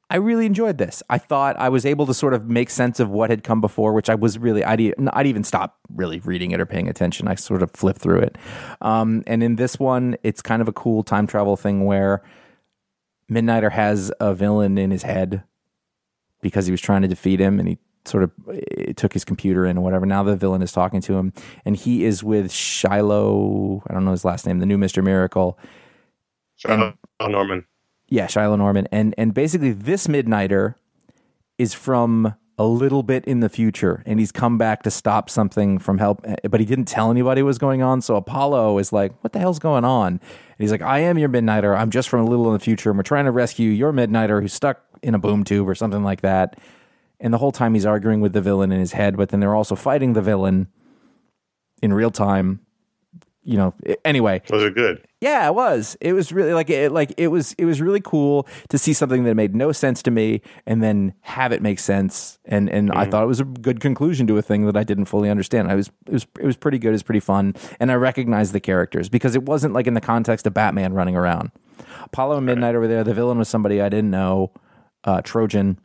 I 0.09 0.17
really 0.17 0.45
enjoyed 0.45 0.77
this. 0.77 1.01
I 1.09 1.17
thought 1.17 1.55
I 1.57 1.69
was 1.69 1.85
able 1.85 2.05
to 2.05 2.13
sort 2.13 2.33
of 2.35 2.47
make 2.47 2.69
sense 2.69 2.99
of 2.99 3.09
what 3.09 3.29
had 3.31 3.43
come 3.43 3.61
before, 3.61 3.93
which 3.93 4.09
I 4.09 4.15
was 4.15 4.37
really, 4.37 4.63
I'd, 4.63 4.93
I'd 5.13 5.25
even 5.25 5.43
stop 5.43 5.79
really 5.89 6.19
reading 6.19 6.51
it 6.51 6.59
or 6.59 6.65
paying 6.67 6.87
attention. 6.89 7.27
I 7.27 7.35
sort 7.35 7.63
of 7.63 7.71
flipped 7.71 7.99
through 8.01 8.19
it. 8.19 8.37
Um, 8.81 9.23
and 9.25 9.41
in 9.41 9.55
this 9.55 9.79
one, 9.79 10.17
it's 10.21 10.41
kind 10.41 10.61
of 10.61 10.67
a 10.67 10.73
cool 10.73 11.01
time 11.01 11.25
travel 11.25 11.55
thing 11.57 11.85
where 11.85 12.21
Midnighter 13.31 13.71
has 13.71 14.11
a 14.19 14.35
villain 14.35 14.77
in 14.77 14.91
his 14.91 15.03
head 15.03 15.43
because 16.43 16.67
he 16.67 16.71
was 16.71 16.81
trying 16.81 17.01
to 17.01 17.07
defeat 17.07 17.39
him 17.39 17.59
and 17.59 17.67
he 17.67 17.77
sort 18.05 18.23
of 18.23 18.31
eh, 18.51 18.93
took 18.95 19.13
his 19.13 19.25
computer 19.25 19.65
in 19.65 19.77
or 19.77 19.81
whatever. 19.81 20.05
Now 20.05 20.21
the 20.21 20.35
villain 20.35 20.61
is 20.61 20.71
talking 20.71 21.01
to 21.01 21.15
him 21.15 21.33
and 21.65 21.75
he 21.75 22.05
is 22.05 22.23
with 22.23 22.51
Shiloh, 22.51 23.81
I 23.87 23.93
don't 23.93 24.05
know 24.05 24.11
his 24.11 24.25
last 24.25 24.45
name, 24.45 24.59
the 24.59 24.65
new 24.65 24.77
Mr. 24.77 25.03
Miracle. 25.03 25.57
Charlotte 26.57 26.95
Norman. 27.19 27.65
Yeah, 28.09 28.27
Shiloh 28.27 28.57
Norman. 28.57 28.87
And 28.91 29.15
and 29.17 29.33
basically 29.33 29.71
this 29.71 30.07
Midnighter 30.07 30.75
is 31.57 31.73
from 31.73 32.35
a 32.57 32.65
little 32.65 33.01
bit 33.01 33.25
in 33.25 33.39
the 33.39 33.49
future 33.49 34.03
and 34.05 34.19
he's 34.19 34.31
come 34.31 34.59
back 34.59 34.83
to 34.83 34.91
stop 34.91 35.29
something 35.29 35.79
from 35.79 35.97
help 35.97 36.23
but 36.49 36.59
he 36.59 36.65
didn't 36.65 36.85
tell 36.85 37.09
anybody 37.09 37.41
what 37.41 37.47
was 37.47 37.57
going 37.57 37.81
on 37.81 37.99
so 37.99 38.15
apollo 38.15 38.77
is 38.77 38.93
like 38.93 39.11
what 39.23 39.33
the 39.33 39.39
hell's 39.39 39.57
going 39.57 39.83
on 39.83 40.07
and 40.07 40.21
he's 40.59 40.71
like 40.71 40.83
i 40.83 40.99
am 40.99 41.17
your 41.17 41.29
midnighter 41.29 41.75
i'm 41.75 41.89
just 41.89 42.09
from 42.09 42.19
a 42.19 42.25
little 42.25 42.45
in 42.47 42.53
the 42.53 42.59
future 42.59 42.91
and 42.91 42.97
we're 42.97 43.03
trying 43.03 43.25
to 43.25 43.31
rescue 43.31 43.71
your 43.71 43.91
midnighter 43.91 44.39
who's 44.39 44.53
stuck 44.53 44.83
in 45.03 45.13
a 45.13 45.19
boom 45.19 45.43
tube 45.43 45.67
or 45.67 45.75
something 45.75 46.03
like 46.03 46.21
that 46.21 46.59
and 47.19 47.33
the 47.33 47.37
whole 47.37 47.51
time 47.51 47.73
he's 47.73 47.85
arguing 47.85 48.21
with 48.21 48.33
the 48.33 48.41
villain 48.41 48.71
in 48.71 48.79
his 48.79 48.93
head 48.93 49.17
but 49.17 49.29
then 49.29 49.39
they're 49.39 49.55
also 49.55 49.75
fighting 49.75 50.13
the 50.13 50.21
villain 50.21 50.67
in 51.81 51.93
real 51.93 52.11
time 52.11 52.59
you 53.43 53.57
know 53.57 53.73
anyway 54.05 54.41
Those 54.47 54.63
are 54.63 54.71
good. 54.71 55.05
yeah, 55.21 55.47
it 55.47 55.55
was. 55.55 55.97
It 56.01 56.13
was 56.13 56.31
really 56.31 56.53
like 56.53 56.69
it 56.69 56.91
like 56.91 57.13
it 57.17 57.27
was 57.27 57.53
it 57.57 57.65
was 57.65 57.81
really 57.81 58.01
cool 58.01 58.47
to 58.69 58.77
see 58.77 58.93
something 58.93 59.23
that 59.25 59.35
made 59.35 59.55
no 59.55 59.71
sense 59.71 60.01
to 60.03 60.11
me 60.11 60.41
and 60.65 60.81
then 60.81 61.13
have 61.21 61.51
it 61.51 61.61
make 61.61 61.79
sense. 61.79 62.39
And 62.45 62.69
and 62.69 62.91
I 62.91 63.03
mm-hmm. 63.03 63.11
thought 63.11 63.23
it 63.23 63.27
was 63.27 63.39
a 63.39 63.45
good 63.45 63.79
conclusion 63.79 64.27
to 64.27 64.37
a 64.37 64.41
thing 64.41 64.65
that 64.65 64.77
I 64.77 64.83
didn't 64.83 65.05
fully 65.05 65.29
understand. 65.29 65.69
I 65.71 65.75
was 65.75 65.91
it 66.07 66.13
was 66.13 66.27
it 66.39 66.45
was 66.45 66.57
pretty 66.57 66.79
good, 66.79 66.89
it 66.89 66.91
was 66.91 67.03
pretty 67.03 67.19
fun. 67.19 67.55
And 67.79 67.91
I 67.91 67.95
recognized 67.95 68.53
the 68.53 68.59
characters 68.59 69.09
because 69.09 69.35
it 69.35 69.43
wasn't 69.43 69.73
like 69.73 69.87
in 69.87 69.93
the 69.93 70.01
context 70.01 70.47
of 70.47 70.53
Batman 70.53 70.93
running 70.93 71.15
around. 71.15 71.51
Apollo 72.03 72.37
and 72.37 72.45
Midnight 72.45 72.75
over 72.75 72.87
there, 72.87 73.03
the 73.03 73.13
villain 73.13 73.37
was 73.37 73.49
somebody 73.49 73.81
I 73.81 73.89
didn't 73.89 74.11
know, 74.11 74.51
uh, 75.03 75.21
Trojan. 75.21 75.79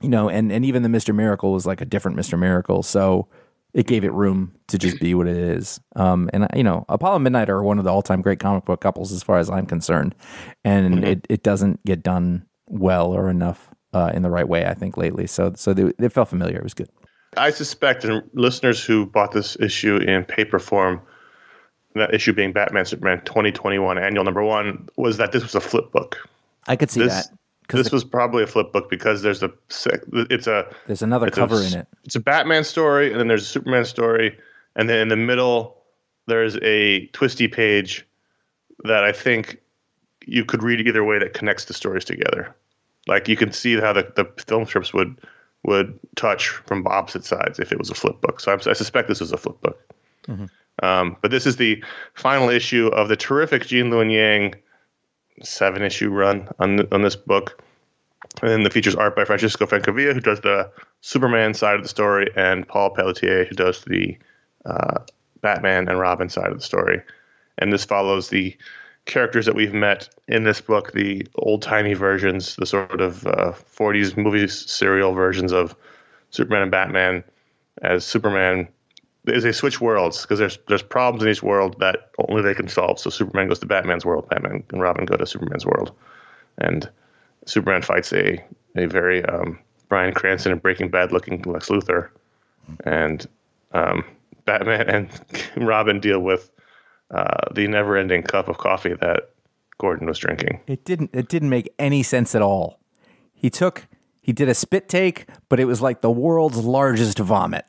You 0.00 0.08
know, 0.08 0.28
and 0.28 0.52
and 0.52 0.64
even 0.64 0.82
the 0.82 0.88
Mr. 0.88 1.14
Miracle 1.14 1.52
was 1.52 1.66
like 1.66 1.80
a 1.80 1.84
different 1.84 2.16
Mr. 2.16 2.38
Miracle. 2.38 2.82
So 2.82 3.28
it 3.74 3.86
gave 3.86 4.04
it 4.04 4.12
room 4.12 4.52
to 4.68 4.78
just 4.78 4.98
be 5.00 5.14
what 5.14 5.26
it 5.26 5.36
is. 5.36 5.80
Um, 5.96 6.30
and 6.32 6.46
you 6.54 6.64
know, 6.64 6.84
Apollo 6.88 7.16
and 7.16 7.24
Midnight 7.24 7.50
are 7.50 7.62
one 7.62 7.78
of 7.78 7.84
the 7.84 7.92
all-time 7.92 8.22
great 8.22 8.40
comic 8.40 8.64
book 8.64 8.80
couples 8.80 9.12
as 9.12 9.22
far 9.22 9.38
as 9.38 9.50
I'm 9.50 9.66
concerned, 9.66 10.14
and 10.64 11.04
it, 11.04 11.26
it 11.28 11.42
doesn't 11.42 11.84
get 11.84 12.02
done 12.02 12.46
well 12.66 13.12
or 13.12 13.28
enough 13.28 13.70
uh, 13.92 14.10
in 14.14 14.22
the 14.22 14.30
right 14.30 14.48
way. 14.48 14.66
I 14.66 14.74
think 14.74 14.96
lately, 14.96 15.26
so 15.26 15.52
so 15.54 15.74
they, 15.74 15.92
it 15.98 16.12
felt 16.12 16.28
familiar. 16.28 16.56
It 16.56 16.64
was 16.64 16.74
good. 16.74 16.88
I 17.36 17.50
suspect, 17.50 18.04
and 18.04 18.22
listeners 18.32 18.82
who 18.82 19.06
bought 19.06 19.32
this 19.32 19.56
issue 19.60 19.96
in 19.96 20.24
paper 20.24 20.58
form, 20.58 21.02
that 21.94 22.14
issue 22.14 22.32
being 22.32 22.52
Batman 22.52 22.86
Superman 22.86 23.22
2021 23.24 23.98
annual 23.98 24.24
number 24.24 24.42
one, 24.42 24.88
was 24.96 25.18
that 25.18 25.32
this 25.32 25.42
was 25.42 25.54
a 25.54 25.60
flip 25.60 25.92
book. 25.92 26.16
I 26.66 26.76
could 26.76 26.90
see 26.90 27.00
This 27.00 27.28
that 27.28 27.38
this 27.68 27.92
was 27.92 28.04
probably 28.04 28.42
a 28.42 28.46
flip 28.46 28.72
book 28.72 28.88
because 28.90 29.22
there's 29.22 29.42
a 29.42 29.52
it's 29.68 30.46
a 30.46 30.66
there's 30.86 31.02
another 31.02 31.26
it's 31.26 31.36
a 31.36 31.40
cover 31.40 31.62
in 31.62 31.74
it. 31.74 31.86
It's 32.04 32.16
a 32.16 32.20
Batman 32.20 32.64
story, 32.64 33.10
and 33.10 33.20
then 33.20 33.28
there's 33.28 33.42
a 33.42 33.46
Superman 33.46 33.84
story, 33.84 34.38
and 34.76 34.88
then 34.88 34.98
in 34.98 35.08
the 35.08 35.16
middle 35.16 35.76
there's 36.26 36.56
a 36.62 37.06
twisty 37.08 37.48
page 37.48 38.06
that 38.84 39.04
I 39.04 39.12
think 39.12 39.60
you 40.26 40.44
could 40.44 40.62
read 40.62 40.86
either 40.86 41.04
way 41.04 41.18
that 41.18 41.34
connects 41.34 41.64
the 41.66 41.74
stories 41.74 42.04
together. 42.04 42.54
Like 43.06 43.28
you 43.28 43.36
can 43.36 43.52
see 43.52 43.78
how 43.78 43.94
the, 43.94 44.12
the 44.14 44.26
film 44.44 44.66
strips 44.66 44.92
would 44.92 45.16
would 45.64 45.98
touch 46.16 46.48
from 46.48 46.86
opposite 46.86 47.24
sides 47.24 47.58
if 47.58 47.72
it 47.72 47.78
was 47.78 47.90
a 47.90 47.94
flip 47.94 48.20
book. 48.20 48.40
So 48.40 48.52
I'm, 48.52 48.60
I 48.66 48.74
suspect 48.74 49.08
this 49.08 49.20
was 49.20 49.32
a 49.32 49.36
flip 49.36 49.60
book. 49.60 49.80
Um, 50.82 51.16
but 51.20 51.30
this 51.30 51.46
is 51.46 51.56
the 51.56 51.82
final 52.14 52.48
issue 52.48 52.86
of 52.88 53.08
the 53.08 53.16
terrific 53.16 53.66
Gene 53.66 53.90
Luen 53.90 54.12
Yang 54.12 54.54
seven 55.42 55.82
issue 55.82 56.10
run 56.10 56.48
on 56.58 56.86
on 56.92 57.02
this 57.02 57.16
book. 57.16 57.62
And 58.42 58.50
then 58.50 58.62
the 58.62 58.70
features 58.70 58.94
art 58.94 59.16
by 59.16 59.24
Francisco 59.24 59.66
Francavilla, 59.66 60.12
who 60.12 60.20
does 60.20 60.40
the 60.40 60.70
Superman 61.00 61.54
side 61.54 61.76
of 61.76 61.82
the 61.82 61.88
story, 61.88 62.30
and 62.36 62.66
Paul 62.66 62.90
Pelletier, 62.90 63.44
who 63.44 63.54
does 63.54 63.82
the 63.84 64.18
uh, 64.64 65.00
Batman 65.40 65.88
and 65.88 65.98
Robin 65.98 66.28
side 66.28 66.50
of 66.50 66.58
the 66.58 66.64
story. 66.64 67.00
And 67.58 67.72
this 67.72 67.84
follows 67.84 68.28
the 68.28 68.56
characters 69.06 69.46
that 69.46 69.54
we've 69.54 69.74
met 69.74 70.08
in 70.28 70.44
this 70.44 70.60
book, 70.60 70.92
the 70.92 71.26
old 71.36 71.62
timey 71.62 71.94
versions, 71.94 72.56
the 72.56 72.66
sort 72.66 73.00
of 73.00 73.26
uh, 73.26 73.52
40s 73.76 74.16
movie 74.16 74.46
serial 74.48 75.12
versions 75.12 75.52
of 75.52 75.74
Superman 76.30 76.62
and 76.62 76.70
Batman 76.70 77.24
as 77.82 78.04
Superman. 78.04 78.68
Is 79.28 79.44
they 79.44 79.52
switch 79.52 79.80
worlds 79.80 80.22
because 80.22 80.38
there's 80.38 80.58
there's 80.68 80.82
problems 80.82 81.22
in 81.22 81.30
each 81.30 81.42
world 81.42 81.78
that 81.80 82.10
only 82.28 82.42
they 82.42 82.54
can 82.54 82.68
solve. 82.68 82.98
So 82.98 83.10
Superman 83.10 83.48
goes 83.48 83.58
to 83.60 83.66
Batman's 83.66 84.04
world, 84.04 84.28
Batman 84.28 84.64
and 84.70 84.80
Robin 84.80 85.04
go 85.04 85.16
to 85.16 85.26
Superman's 85.26 85.66
world, 85.66 85.92
and 86.58 86.88
Superman 87.46 87.82
fights 87.82 88.12
a 88.12 88.42
a 88.76 88.86
very 88.86 89.24
um, 89.24 89.58
Bryan 89.88 90.14
Cranston 90.14 90.52
and 90.52 90.62
Breaking 90.62 90.90
Bad 90.90 91.12
looking 91.12 91.42
Lex 91.42 91.68
Luthor, 91.68 92.10
and 92.84 93.26
um, 93.72 94.04
Batman 94.44 94.88
and 94.88 95.66
Robin 95.66 96.00
deal 96.00 96.20
with 96.20 96.50
uh, 97.10 97.52
the 97.54 97.66
never 97.66 97.96
ending 97.96 98.22
cup 98.22 98.48
of 98.48 98.58
coffee 98.58 98.94
that 98.94 99.30
Gordon 99.78 100.06
was 100.06 100.18
drinking. 100.18 100.60
It 100.66 100.84
didn't 100.84 101.10
it 101.12 101.28
didn't 101.28 101.50
make 101.50 101.72
any 101.78 102.02
sense 102.02 102.34
at 102.34 102.42
all. 102.42 102.78
He 103.32 103.50
took 103.50 103.86
he 104.20 104.32
did 104.32 104.48
a 104.48 104.54
spit 104.54 104.88
take, 104.88 105.26
but 105.48 105.58
it 105.58 105.64
was 105.64 105.80
like 105.80 106.02
the 106.02 106.10
world's 106.10 106.58
largest 106.58 107.18
vomit. 107.18 107.64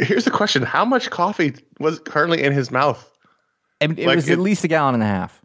Here's 0.00 0.24
the 0.24 0.30
question: 0.30 0.62
How 0.62 0.84
much 0.84 1.10
coffee 1.10 1.54
was 1.80 1.98
currently 2.00 2.42
in 2.42 2.52
his 2.52 2.70
mouth? 2.70 3.10
And 3.80 3.98
it 3.98 4.06
Like 4.06 4.16
was 4.16 4.28
it- 4.28 4.32
at 4.34 4.38
least 4.38 4.64
a 4.64 4.68
gallon 4.68 4.94
and 4.94 5.02
a 5.02 5.06
half. 5.06 5.40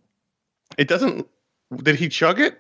It 0.77 0.87
doesn't. 0.87 1.27
Did 1.83 1.95
he 1.95 2.09
chug 2.09 2.39
it? 2.39 2.57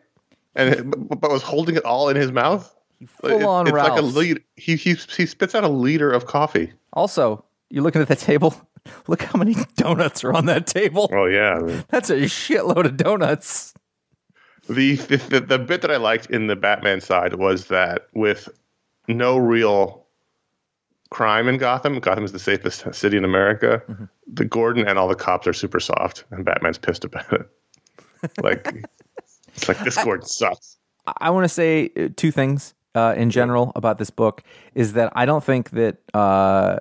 And 0.55 0.73
it, 0.73 0.83
but 1.19 1.29
was 1.31 1.43
holding 1.43 1.75
it 1.75 1.85
all 1.85 2.09
in 2.09 2.15
his 2.15 2.31
mouth? 2.31 2.73
Full 3.21 3.47
on 3.47 3.67
it's 3.67 3.73
like 3.73 3.97
a 3.97 4.01
lead. 4.01 4.43
He, 4.57 4.75
he 4.75 4.93
he 4.93 5.25
spits 5.25 5.55
out 5.55 5.63
a 5.63 5.69
liter 5.69 6.11
of 6.11 6.25
coffee. 6.25 6.73
Also, 6.93 7.45
you're 7.69 7.83
looking 7.83 8.01
at 8.01 8.07
that 8.09 8.19
table. 8.19 8.53
Look 9.07 9.21
how 9.21 9.37
many 9.37 9.55
donuts 9.75 10.23
are 10.23 10.33
on 10.33 10.45
that 10.47 10.65
table. 10.67 11.09
Oh 11.13 11.25
yeah. 11.25 11.55
I 11.55 11.59
mean, 11.61 11.85
That's 11.89 12.09
a 12.09 12.21
shitload 12.23 12.85
of 12.85 12.97
donuts. 12.97 13.73
the, 14.67 14.95
the 14.95 15.17
the 15.17 15.39
the 15.41 15.59
bit 15.59 15.81
that 15.81 15.91
I 15.91 15.97
liked 15.97 16.27
in 16.29 16.47
the 16.47 16.55
Batman 16.55 16.99
side 17.01 17.35
was 17.35 17.67
that 17.67 18.07
with 18.13 18.49
no 19.07 19.37
real 19.37 20.05
crime 21.11 21.47
in 21.47 21.57
Gotham, 21.57 21.99
Gotham 21.99 22.23
is 22.23 22.31
the 22.31 22.39
safest 22.39 22.93
city 22.93 23.17
in 23.17 23.25
America. 23.25 23.81
Mm-hmm. 23.89 24.05
The 24.33 24.45
Gordon 24.45 24.87
and 24.87 24.99
all 24.99 25.07
the 25.07 25.15
cops 25.15 25.47
are 25.47 25.53
super 25.53 25.79
soft, 25.79 26.23
and 26.31 26.45
Batman's 26.45 26.77
pissed 26.77 27.03
about 27.05 27.31
it. 27.33 27.49
Like, 28.41 28.67
it's 29.55 29.69
like 29.69 29.79
this 29.79 29.95
Gordon 30.03 30.27
sucks. 30.27 30.75
I 31.21 31.29
want 31.29 31.45
to 31.45 31.49
say 31.49 31.89
uh, 31.97 32.09
two 32.17 32.31
things 32.31 32.73
uh, 32.93 33.13
in 33.15 33.29
general 33.29 33.71
about 33.77 33.97
this 33.97 34.09
book 34.09 34.43
is 34.75 34.91
that 34.93 35.13
I 35.15 35.25
don't 35.25 35.41
think 35.41 35.69
that 35.69 35.99
uh, 36.13 36.79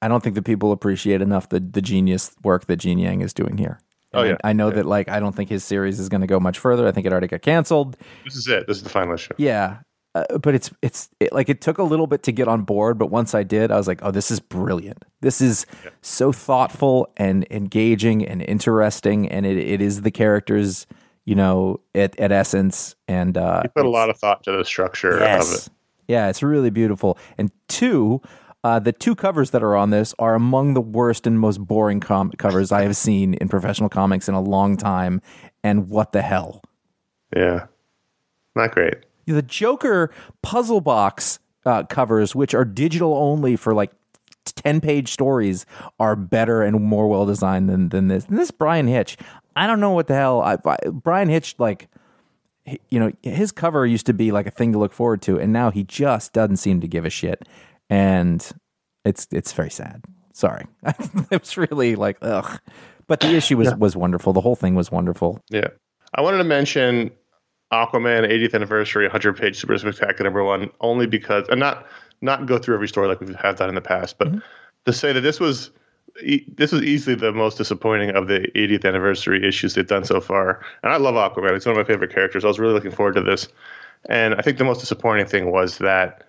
I 0.00 0.06
don't 0.06 0.22
think 0.22 0.36
that 0.36 0.44
people 0.44 0.70
appreciate 0.70 1.20
enough 1.22 1.48
the 1.48 1.58
the 1.58 1.82
genius 1.82 2.30
work 2.44 2.66
that 2.66 2.76
Gene 2.76 3.00
Yang 3.00 3.22
is 3.22 3.34
doing 3.34 3.58
here. 3.58 3.80
Oh, 4.12 4.20
And 4.20 4.26
I- 4.26 4.30
yeah. 4.30 4.36
I, 4.44 4.52
know 4.52 4.70
that 4.70 4.86
like 4.86 5.08
I 5.08 5.18
don't 5.18 5.34
think 5.34 5.50
his 5.50 5.64
series 5.64 5.98
is 5.98 6.08
going 6.08 6.20
to 6.20 6.28
go 6.28 6.38
much 6.38 6.60
further. 6.60 6.86
I 6.86 6.92
think 6.92 7.04
it 7.04 7.10
already 7.12 7.26
got 7.26 7.42
canceled. 7.42 7.96
This 8.24 8.36
is 8.36 8.46
it. 8.46 8.68
This 8.68 8.76
is 8.76 8.84
the 8.84 8.90
final 8.90 9.14
issue. 9.14 9.34
Yeah, 9.38 9.78
uh, 10.14 10.38
but 10.38 10.54
it's 10.54 10.70
it's 10.82 11.08
it, 11.20 11.32
like 11.32 11.48
it 11.48 11.60
took 11.60 11.78
a 11.78 11.82
little 11.82 12.06
bit 12.06 12.22
to 12.24 12.32
get 12.32 12.46
on 12.48 12.62
board, 12.62 12.98
but 12.98 13.06
once 13.10 13.34
I 13.34 13.42
did, 13.42 13.70
I 13.70 13.76
was 13.76 13.88
like, 13.88 14.00
oh, 14.02 14.10
this 14.10 14.30
is 14.30 14.40
brilliant. 14.40 15.04
This 15.20 15.40
is 15.40 15.66
so 16.02 16.30
thoughtful 16.32 17.08
and 17.16 17.46
engaging 17.50 18.24
and 18.26 18.42
interesting, 18.42 19.28
and 19.28 19.44
it, 19.44 19.58
it 19.58 19.80
is 19.82 20.02
the 20.02 20.10
characters, 20.10 20.86
you 21.24 21.34
know, 21.34 21.80
at, 21.94 22.18
at 22.20 22.30
essence. 22.32 22.94
And 23.08 23.36
uh, 23.36 23.62
He 23.62 23.68
put 23.68 23.86
a 23.86 23.90
lot 23.90 24.08
of 24.10 24.16
thought 24.18 24.44
to 24.44 24.52
the 24.52 24.64
structure 24.64 25.16
of 25.16 25.20
Yes. 25.20 25.66
it. 25.66 25.72
Yeah, 26.06 26.28
it's 26.28 26.42
really 26.42 26.70
beautiful. 26.70 27.18
And 27.38 27.50
two, 27.68 28.20
uh, 28.62 28.78
the 28.78 28.92
two 28.92 29.14
covers 29.14 29.50
that 29.50 29.62
are 29.62 29.74
on 29.74 29.90
this 29.90 30.14
are 30.18 30.34
among 30.34 30.74
the 30.74 30.80
worst 30.80 31.26
and 31.26 31.40
most 31.40 31.58
boring 31.58 32.00
com- 32.00 32.30
covers 32.32 32.70
I 32.70 32.82
have 32.82 32.96
seen 32.96 33.34
in 33.34 33.48
professional 33.48 33.88
comics 33.88 34.28
in 34.28 34.34
a 34.34 34.40
long 34.40 34.76
time. 34.76 35.22
And 35.62 35.88
what 35.88 36.12
the 36.12 36.20
hell? 36.22 36.62
Yeah, 37.34 37.66
not 38.54 38.72
great. 38.72 38.96
The 39.26 39.42
Joker 39.42 40.12
puzzle 40.42 40.80
box 40.80 41.38
uh, 41.66 41.84
covers, 41.84 42.34
which 42.34 42.54
are 42.54 42.64
digital 42.64 43.14
only 43.14 43.56
for 43.56 43.74
like 43.74 43.92
10 44.44 44.80
page 44.80 45.10
stories, 45.12 45.64
are 45.98 46.16
better 46.16 46.62
and 46.62 46.80
more 46.82 47.08
well 47.08 47.26
designed 47.26 47.68
than, 47.68 47.88
than 47.88 48.08
this. 48.08 48.26
And 48.26 48.38
this 48.38 48.50
Bryan 48.50 48.86
Hitch, 48.86 49.16
I 49.56 49.66
don't 49.66 49.80
know 49.80 49.92
what 49.92 50.06
the 50.06 50.14
hell. 50.14 50.42
I, 50.42 50.58
I, 50.64 50.76
Bryan 50.90 51.28
Hitch, 51.28 51.54
like, 51.58 51.88
he- 52.64 52.80
you 52.90 53.00
know, 53.00 53.12
his 53.22 53.52
cover 53.52 53.86
used 53.86 54.06
to 54.06 54.14
be 54.14 54.32
like 54.32 54.46
a 54.46 54.50
thing 54.50 54.72
to 54.72 54.78
look 54.78 54.92
forward 54.92 55.22
to, 55.22 55.38
and 55.38 55.52
now 55.52 55.70
he 55.70 55.84
just 55.84 56.32
doesn't 56.32 56.56
seem 56.56 56.80
to 56.80 56.88
give 56.88 57.04
a 57.04 57.10
shit. 57.10 57.46
And 57.90 58.46
it's 59.04 59.26
it's 59.30 59.52
very 59.52 59.70
sad. 59.70 60.02
Sorry. 60.32 60.64
it 61.30 61.40
was 61.40 61.56
really 61.56 61.94
like, 61.96 62.18
ugh. 62.22 62.58
But 63.06 63.20
the 63.20 63.34
issue 63.34 63.58
was, 63.58 63.74
was 63.74 63.94
wonderful. 63.94 64.32
The 64.32 64.40
whole 64.40 64.56
thing 64.56 64.74
was 64.74 64.90
wonderful. 64.90 65.40
Yeah. 65.50 65.68
I 66.14 66.22
wanted 66.22 66.38
to 66.38 66.44
mention 66.44 67.10
Aquaman 67.74 68.28
80th 68.30 68.54
anniversary 68.54 69.04
100 69.04 69.36
page 69.36 69.56
super 69.56 69.76
spectacular 69.76 70.24
number 70.24 70.44
one 70.44 70.70
only 70.80 71.06
because 71.06 71.48
and 71.48 71.60
not 71.60 71.86
not 72.20 72.46
go 72.46 72.58
through 72.58 72.74
every 72.74 72.88
story 72.88 73.08
like 73.08 73.20
we 73.20 73.26
have 73.26 73.36
had 73.36 73.56
done 73.56 73.68
in 73.68 73.74
the 73.74 73.80
past, 73.80 74.16
but 74.18 74.28
to 74.86 74.92
say 74.92 75.12
that 75.12 75.20
this 75.20 75.40
was 75.40 75.70
e- 76.22 76.44
this 76.56 76.72
was 76.72 76.82
easily 76.82 77.16
the 77.16 77.32
most 77.32 77.58
disappointing 77.58 78.10
of 78.10 78.28
the 78.28 78.48
80th 78.54 78.84
anniversary 78.84 79.46
issues 79.46 79.74
they've 79.74 79.86
done 79.86 80.04
so 80.04 80.20
far. 80.20 80.64
And 80.82 80.92
I 80.92 80.96
love 80.96 81.14
Aquaman; 81.14 81.54
it's 81.56 81.66
one 81.66 81.76
of 81.76 81.86
my 81.86 81.92
favorite 81.92 82.14
characters. 82.14 82.44
I 82.44 82.48
was 82.48 82.58
really 82.58 82.74
looking 82.74 82.92
forward 82.92 83.16
to 83.16 83.22
this, 83.22 83.48
and 84.08 84.34
I 84.34 84.42
think 84.42 84.58
the 84.58 84.64
most 84.64 84.80
disappointing 84.80 85.26
thing 85.26 85.50
was 85.50 85.78
that 85.78 86.24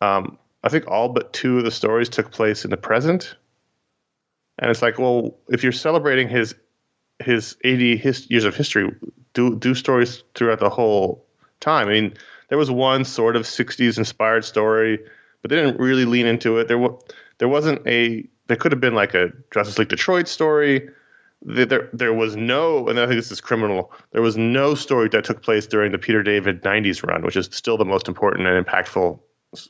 um, 0.00 0.38
I 0.62 0.68
think 0.68 0.86
all 0.88 1.08
but 1.08 1.32
two 1.32 1.58
of 1.58 1.64
the 1.64 1.70
stories 1.70 2.08
took 2.08 2.30
place 2.30 2.64
in 2.64 2.70
the 2.70 2.76
present. 2.76 3.36
And 4.58 4.70
it's 4.70 4.82
like, 4.82 4.98
well, 4.98 5.38
if 5.48 5.62
you're 5.62 5.72
celebrating 5.72 6.28
his 6.28 6.54
his 7.22 7.56
80 7.64 7.96
his, 7.96 8.30
years 8.30 8.44
of 8.44 8.56
history 8.56 8.94
do 9.34 9.56
do 9.56 9.74
stories 9.74 10.22
throughout 10.34 10.60
the 10.60 10.70
whole 10.70 11.24
time. 11.60 11.88
I 11.88 11.92
mean, 11.92 12.14
there 12.48 12.58
was 12.58 12.70
one 12.70 13.04
sort 13.04 13.36
of 13.36 13.42
60s 13.44 13.98
inspired 13.98 14.44
story, 14.44 14.98
but 15.40 15.50
they 15.50 15.56
didn't 15.56 15.80
really 15.80 16.04
lean 16.04 16.26
into 16.26 16.58
it. 16.58 16.68
There 16.68 16.78
wa- 16.78 16.98
there 17.38 17.48
wasn't 17.48 17.86
a 17.86 18.26
there 18.48 18.56
could 18.56 18.72
have 18.72 18.80
been 18.80 18.94
like 18.94 19.14
a 19.14 19.32
Justice 19.52 19.78
League 19.78 19.88
Detroit 19.88 20.28
story. 20.28 20.88
There, 21.44 21.66
there, 21.66 21.88
there 21.92 22.12
was 22.12 22.36
no, 22.36 22.88
and 22.88 23.00
I 23.00 23.06
think 23.06 23.16
this 23.16 23.32
is 23.32 23.40
criminal. 23.40 23.92
There 24.12 24.22
was 24.22 24.36
no 24.36 24.74
story 24.76 25.08
that 25.08 25.24
took 25.24 25.42
place 25.42 25.66
during 25.66 25.90
the 25.90 25.98
Peter 25.98 26.22
David 26.22 26.62
'90s 26.62 27.06
run, 27.06 27.22
which 27.22 27.36
is 27.36 27.48
still 27.50 27.76
the 27.76 27.84
most 27.84 28.06
important 28.06 28.46
and 28.46 28.64
impactful 28.64 29.18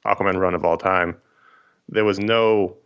Aquaman 0.05 0.39
run 0.39 0.55
of 0.55 0.65
all 0.65 0.77
time. 0.77 1.17
There 1.89 2.05
was 2.05 2.19
no 2.19 2.77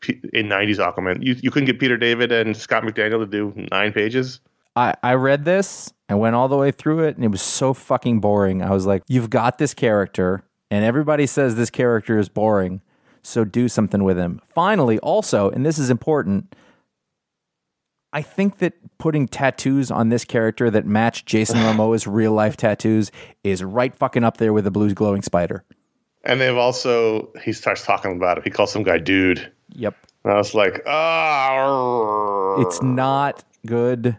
P- 0.00 0.20
in 0.32 0.46
'90s 0.48 0.76
Aquaman. 0.76 1.22
You 1.22 1.36
you 1.42 1.50
couldn't 1.50 1.66
get 1.66 1.78
Peter 1.78 1.96
David 1.96 2.32
and 2.32 2.56
Scott 2.56 2.82
McDaniel 2.82 3.18
to 3.20 3.26
do 3.26 3.52
nine 3.70 3.92
pages. 3.92 4.40
I, 4.76 4.94
I 5.02 5.14
read 5.14 5.44
this 5.44 5.92
and 6.08 6.20
went 6.20 6.36
all 6.36 6.48
the 6.48 6.56
way 6.56 6.70
through 6.70 7.04
it, 7.04 7.16
and 7.16 7.24
it 7.24 7.28
was 7.28 7.42
so 7.42 7.74
fucking 7.74 8.20
boring. 8.20 8.62
I 8.62 8.70
was 8.70 8.86
like, 8.86 9.02
you've 9.08 9.30
got 9.30 9.58
this 9.58 9.74
character, 9.74 10.44
and 10.70 10.84
everybody 10.84 11.26
says 11.26 11.56
this 11.56 11.70
character 11.70 12.18
is 12.18 12.28
boring, 12.28 12.80
so 13.22 13.44
do 13.44 13.68
something 13.68 14.04
with 14.04 14.16
him. 14.16 14.40
Finally, 14.44 14.98
also, 15.00 15.50
and 15.50 15.66
this 15.66 15.78
is 15.78 15.90
important, 15.90 16.54
I 18.12 18.22
think 18.22 18.58
that 18.58 18.74
putting 18.98 19.28
tattoos 19.28 19.90
on 19.90 20.08
this 20.08 20.24
character 20.24 20.70
that 20.70 20.86
match 20.86 21.24
Jason 21.24 21.56
Momoa's 21.60 22.06
real 22.06 22.32
life 22.32 22.56
tattoos 22.56 23.10
is 23.44 23.62
right 23.62 23.94
fucking 23.94 24.24
up 24.24 24.36
there 24.38 24.52
with 24.52 24.64
the 24.64 24.70
blues 24.70 24.94
glowing 24.94 25.22
spider. 25.22 25.64
And 26.24 26.40
they've 26.40 26.56
also 26.56 27.32
he 27.42 27.52
starts 27.52 27.84
talking 27.84 28.16
about 28.16 28.38
it. 28.38 28.44
He 28.44 28.50
calls 28.50 28.72
some 28.72 28.82
guy 28.82 28.98
dude. 28.98 29.50
Yep. 29.74 29.94
And 30.24 30.32
I 30.32 30.36
was 30.36 30.54
like, 30.54 30.82
ah, 30.86 32.56
It's 32.60 32.82
not 32.82 33.44
good. 33.66 34.16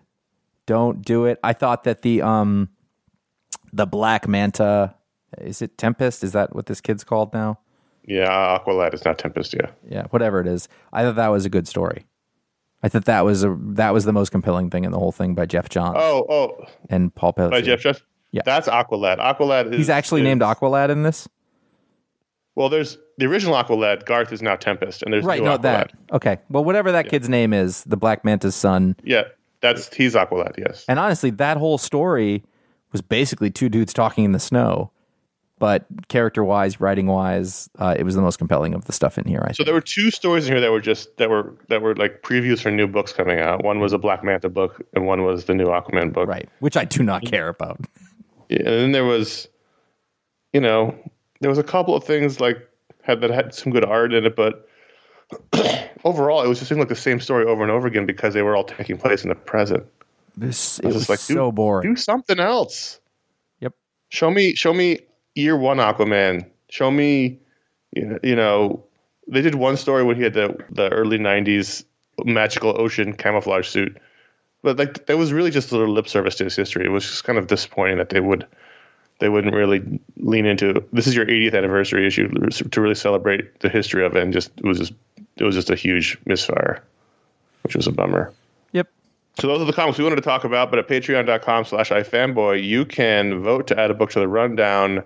Don't 0.65 1.03
do 1.03 1.25
it. 1.25 1.39
I 1.43 1.53
thought 1.53 1.83
that 1.83 2.01
the 2.01 2.21
um 2.21 2.69
the 3.73 3.85
black 3.85 4.27
manta 4.27 4.95
is 5.39 5.61
it 5.61 5.77
Tempest? 5.77 6.23
Is 6.23 6.33
that 6.33 6.53
what 6.55 6.65
this 6.65 6.81
kid's 6.81 7.03
called 7.03 7.33
now? 7.33 7.59
yeah, 8.07 8.57
Aqualad 8.57 8.93
is 8.95 9.05
not 9.05 9.17
Tempest. 9.19 9.53
Yeah, 9.53 9.69
Yeah, 9.87 10.07
whatever 10.09 10.39
it 10.41 10.47
is. 10.47 10.67
I 10.91 11.03
thought 11.03 11.15
that 11.15 11.27
was 11.29 11.45
a 11.45 11.49
good 11.49 11.67
story. 11.67 12.05
I 12.83 12.89
thought 12.89 13.05
that 13.05 13.23
was 13.25 13.43
a 13.43 13.55
that 13.59 13.93
was 13.93 14.05
the 14.05 14.13
most 14.13 14.31
compelling 14.31 14.69
thing 14.71 14.85
in 14.85 14.91
the 14.91 14.97
whole 14.99 15.11
thing 15.11 15.35
by 15.35 15.45
Geoff 15.45 15.69
Johns 15.69 15.97
Oh, 15.99 16.25
oh, 16.29 16.65
and 16.89 17.13
Paul 17.13 17.33
Pelletier. 17.33 17.59
by 17.59 17.65
Jeff 17.65 17.79
Jeff. 17.81 18.01
Yeah. 18.31 18.41
that's 18.45 18.67
Aqualad. 18.67 19.19
Aqualad 19.19 19.71
is 19.71 19.77
He's 19.77 19.89
actually 19.89 20.21
is- 20.21 20.25
named 20.25 20.41
Aqualad 20.41 20.89
in 20.89 21.03
this. 21.03 21.27
Well, 22.55 22.69
there's 22.69 22.97
the 23.22 23.28
original 23.28 23.53
Aqualad. 23.55 24.05
Garth 24.05 24.34
is 24.34 24.41
now 24.41 24.55
Tempest, 24.55 25.03
and 25.03 25.13
there's 25.13 25.24
Right, 25.24 25.43
no 25.43 25.57
Aqualad. 25.57 25.61
that. 25.61 25.93
Okay. 26.11 26.38
Well, 26.49 26.63
whatever 26.63 26.91
that 26.91 27.07
kid's 27.09 27.30
name 27.30 27.53
is, 27.53 27.84
the 27.84 27.97
Black 27.97 28.26
Manta's 28.26 28.55
son. 28.55 28.95
Yeah, 29.03 29.24
that's 29.61 29.93
he's 29.93 30.15
Aqualad. 30.15 30.57
Yes. 30.57 30.84
And 30.88 30.99
honestly, 30.99 31.30
that 31.32 31.57
whole 31.57 31.78
story 31.78 32.43
was 32.91 33.01
basically 33.01 33.49
two 33.51 33.69
dudes 33.69 33.93
talking 33.93 34.24
in 34.26 34.32
the 34.32 34.39
snow. 34.39 34.91
But 35.59 35.86
character 36.07 36.43
wise, 36.43 36.82
writing 36.82 37.05
wise, 37.05 37.69
uh, 37.78 37.93
it 37.95 38.01
was 38.03 38.15
the 38.15 38.22
most 38.24 38.38
compelling 38.39 38.74
of 38.74 38.86
the 38.86 38.91
stuff 38.93 39.19
in 39.19 39.26
here. 39.26 39.43
I 39.47 39.51
So 39.51 39.57
think. 39.57 39.65
there 39.67 39.76
were 39.76 39.82
two 39.82 40.09
stories 40.09 40.47
in 40.47 40.53
here 40.53 40.59
that 40.61 40.72
were 40.72 40.82
just 40.82 41.15
that 41.17 41.30
were 41.30 41.53
that 41.69 41.84
were 41.84 41.95
like 41.95 42.24
previews 42.24 42.61
for 42.63 42.72
new 42.72 42.88
books 42.88 43.13
coming 43.13 43.39
out. 43.39 43.63
One 43.63 43.80
was 43.80 43.93
a 43.93 43.99
Black 43.99 44.24
Manta 44.24 44.49
book, 44.49 44.82
and 44.95 45.05
one 45.05 45.24
was 45.24 45.45
the 45.45 45.53
new 45.53 45.67
Aquaman 45.67 46.11
book. 46.13 46.28
right, 46.28 46.49
which 46.61 46.76
I 46.76 46.84
do 46.86 47.03
not 47.03 47.24
care 47.24 47.47
about. 47.47 47.80
Yeah, 48.49 48.57
and 48.57 48.67
then 48.67 48.91
there 48.91 49.05
was, 49.05 49.47
you 50.51 50.59
know, 50.61 50.95
there 51.41 51.49
was 51.51 51.59
a 51.59 51.63
couple 51.63 51.95
of 51.95 52.03
things 52.03 52.39
like 52.39 52.57
had 53.12 53.22
that 53.22 53.30
had 53.30 53.53
some 53.53 53.72
good 53.72 53.86
art 53.86 54.14
in 54.14 54.26
it, 54.26 54.36
but 54.36 54.68
overall, 56.03 56.43
it 56.43 56.47
was 56.47 56.59
just 56.59 56.70
seemed 56.70 56.80
like 56.80 56.89
the 56.89 56.95
same 56.95 57.20
story 57.20 57.45
over 57.45 57.62
and 57.62 57.72
over 57.72 57.88
again 57.88 58.05
because 58.05 58.34
they 58.34 58.41
were 58.41 58.55
all 58.55 58.64
taking 58.64 58.97
place 58.97 59.24
in 59.24 59.30
the 59.30 59.36
present. 59.36 59.86
This 60.36 60.80
it 60.80 60.86
I 60.86 60.88
was 60.88 60.95
was 60.95 61.09
like, 61.09 61.20
so 61.20 61.51
do, 61.51 61.51
boring. 61.51 61.93
Do 61.93 61.95
something 61.95 62.39
else. 62.39 62.99
Yep. 63.59 63.74
Show 64.09 64.32
me, 64.32 64.55
show 64.55 64.74
me 64.74 64.99
year 65.36 65.57
one 65.57 65.78
Aquaman. 65.78 66.45
Show 66.70 66.91
me, 66.91 67.39
you 67.93 68.05
know, 68.05 68.20
you 68.24 68.36
know, 68.36 68.84
they 69.28 69.41
did 69.41 69.55
one 69.55 69.78
story 69.78 70.03
when 70.03 70.16
he 70.16 70.24
had 70.24 70.34
the 70.34 70.57
the 70.70 70.89
early 70.89 71.18
'90s 71.18 71.84
magical 72.24 72.80
ocean 72.80 73.14
camouflage 73.14 73.68
suit, 73.68 73.97
but 74.62 74.78
like 74.78 75.05
that 75.05 75.18
was 75.18 75.34
really 75.34 75.51
just 75.51 75.72
a 75.72 75.78
little 75.78 75.93
lip 75.93 76.07
service 76.07 76.36
to 76.36 76.45
his 76.45 76.55
history. 76.55 76.86
It 76.86 76.89
was 76.89 77.03
just 77.03 77.24
kind 77.24 77.38
of 77.38 77.47
disappointing 77.47 77.97
that 77.97 78.09
they 78.09 78.20
would 78.22 78.47
they 79.22 79.30
wouldn't 79.30 79.53
really 79.53 79.99
lean 80.17 80.47
into 80.47 80.84
this 80.91 81.05
is 81.05 81.15
your 81.15 81.28
80th 81.28 81.55
anniversary 81.55 82.07
issue 82.07 82.28
to 82.49 82.82
really 82.82 82.95
celebrate 82.95 83.59
the 83.59 83.69
history 83.69 84.03
of 84.03 84.15
it, 84.15 84.24
and 84.24 84.34
just 84.34 84.51
it 84.57 84.65
was 84.65 84.80
just 84.80 84.93
it 85.38 85.43
was 85.43 85.55
just 85.55 85.69
a 85.69 85.76
huge 85.76 86.17
misfire, 86.26 86.84
which 87.61 87.76
was 87.76 87.86
a 87.86 87.91
bummer. 87.91 88.34
Yep. 88.72 88.89
So 89.39 89.47
those 89.47 89.61
are 89.61 89.65
the 89.65 89.74
comics 89.74 89.99
we 89.99 90.03
wanted 90.03 90.15
to 90.17 90.24
talk 90.24 90.43
about, 90.43 90.72
but 90.72 90.80
at 90.80 90.88
patreon.com 90.88 91.65
slash 91.65 91.91
ifanboy, 91.91 92.63
you 92.63 92.84
can 92.84 93.43
vote 93.43 93.67
to 93.67 93.80
add 93.80 93.91
a 93.91 93.93
book 93.93 94.09
to 94.11 94.19
the 94.19 94.28
rundown. 94.28 95.03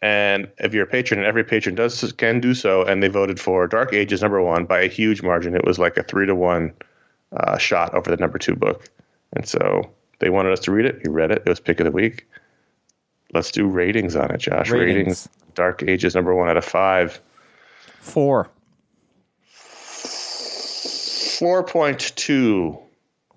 And 0.00 0.48
if 0.58 0.72
you're 0.72 0.84
a 0.84 0.86
patron, 0.86 1.18
and 1.18 1.26
every 1.26 1.44
patron 1.44 1.74
does 1.74 2.12
can 2.12 2.38
do 2.38 2.54
so, 2.54 2.84
and 2.84 3.02
they 3.02 3.08
voted 3.08 3.40
for 3.40 3.66
Dark 3.66 3.92
Ages 3.92 4.22
number 4.22 4.40
one 4.40 4.64
by 4.64 4.82
a 4.82 4.88
huge 4.88 5.22
margin. 5.22 5.56
It 5.56 5.64
was 5.64 5.78
like 5.78 5.96
a 5.96 6.04
three 6.04 6.26
to 6.26 6.36
one 6.36 6.72
uh, 7.36 7.58
shot 7.58 7.94
over 7.94 8.10
the 8.10 8.16
number 8.16 8.38
two 8.38 8.54
book. 8.54 8.88
And 9.32 9.48
so 9.48 9.90
they 10.20 10.30
wanted 10.30 10.52
us 10.52 10.60
to 10.60 10.70
read 10.70 10.86
it. 10.86 11.00
We 11.04 11.10
read 11.10 11.32
it. 11.32 11.42
It 11.44 11.48
was 11.48 11.58
pick 11.58 11.80
of 11.80 11.84
the 11.84 11.90
week. 11.90 12.28
Let's 13.32 13.50
do 13.50 13.66
ratings 13.66 14.14
on 14.16 14.30
it, 14.30 14.38
Josh. 14.38 14.70
Ratings. 14.70 14.96
Ratings. 14.96 15.28
Dark 15.54 15.82
Ages 15.82 16.14
number 16.14 16.34
one 16.34 16.48
out 16.48 16.56
of 16.56 16.64
five. 16.64 17.20
Four. 18.00 18.48
Four 21.38 21.62
point 21.64 22.12
two. 22.16 22.78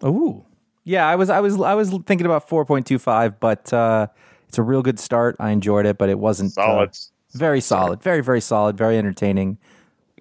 Ooh. 0.04 0.44
Yeah, 0.84 1.08
I 1.08 1.16
was 1.16 1.30
I 1.30 1.40
was 1.42 1.60
I 1.60 1.74
was 1.74 1.90
thinking 2.06 2.26
about 2.26 2.48
4.25, 2.48 3.36
but 3.40 3.74
uh, 3.74 4.08
it's 4.48 4.58
a 4.58 4.64
real 4.64 4.82
good 4.82 5.00
start. 5.00 5.36
I 5.40 5.50
enjoyed 5.50 5.86
it, 5.86 5.98
but 5.98 6.10
it 6.10 6.18
wasn't 6.18 6.52
uh, 6.58 6.64
Solid. 6.64 6.98
very 7.34 7.60
solid, 7.60 8.02
very 8.02 8.22
very 8.22 8.40
solid, 8.40 8.78
very 8.78 8.98
entertaining. 8.98 9.58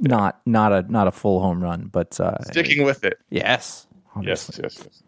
Not 0.01 0.41
not 0.45 0.73
a 0.73 0.83
not 0.91 1.07
a 1.07 1.13
full 1.13 1.41
home 1.41 1.63
run, 1.63 1.89
but 1.93 2.19
uh, 2.19 2.43
Sticking 2.45 2.85
with 2.85 3.05
it. 3.05 3.19
yes. 3.31 3.87
Yes, 4.23 4.51
yes, 4.61 4.81
yes. 4.83 5.03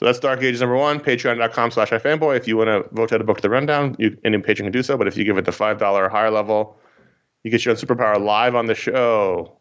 So 0.00 0.06
that's 0.06 0.18
Dark 0.18 0.42
Ages 0.42 0.60
number 0.60 0.76
one, 0.76 0.98
patreon.com 0.98 1.72
slash 1.72 1.90
ifanboy. 1.90 2.34
If 2.34 2.48
you 2.48 2.56
want 2.56 2.68
to 2.68 2.94
vote 2.94 3.12
out 3.12 3.20
a 3.20 3.24
book 3.24 3.36
to 3.36 3.42
the 3.42 3.50
rundown, 3.50 3.96
you, 3.98 4.16
any 4.24 4.38
patron 4.38 4.64
can 4.64 4.72
do 4.72 4.82
so. 4.82 4.96
But 4.96 5.06
if 5.08 5.14
you 5.18 5.24
give 5.24 5.36
it 5.36 5.44
the 5.44 5.50
$5 5.50 5.82
or 5.82 6.08
higher 6.08 6.30
level, 6.30 6.78
you 7.44 7.50
get 7.50 7.66
your 7.66 7.72
own 7.72 7.76
superpower 7.76 8.18
live 8.18 8.54
on 8.54 8.64
the 8.64 8.74
show, 8.74 9.58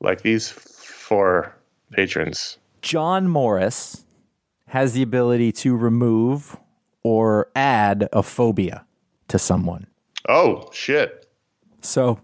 like 0.00 0.22
these 0.22 0.48
four 0.48 1.56
patrons. 1.90 2.58
John 2.82 3.26
Morris 3.26 4.04
has 4.68 4.92
the 4.92 5.02
ability 5.02 5.50
to 5.50 5.76
remove 5.76 6.56
or 7.02 7.50
add 7.56 8.08
a 8.12 8.22
phobia 8.22 8.86
to 9.26 9.40
someone. 9.40 9.88
Oh, 10.28 10.70
shit. 10.72 11.26
So 11.80 12.20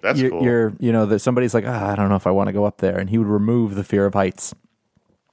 That's 0.00 0.18
you're, 0.18 0.30
cool. 0.30 0.42
you're 0.42 0.72
you 0.80 0.90
know 0.90 1.06
that 1.06 1.20
somebody's 1.20 1.54
like, 1.54 1.64
ah, 1.64 1.92
I 1.92 1.94
don't 1.94 2.08
know 2.08 2.16
if 2.16 2.26
I 2.26 2.32
want 2.32 2.48
to 2.48 2.52
go 2.52 2.64
up 2.64 2.78
there, 2.78 2.98
and 2.98 3.08
he 3.08 3.18
would 3.18 3.28
remove 3.28 3.76
the 3.76 3.84
fear 3.84 4.04
of 4.04 4.14
heights. 4.14 4.52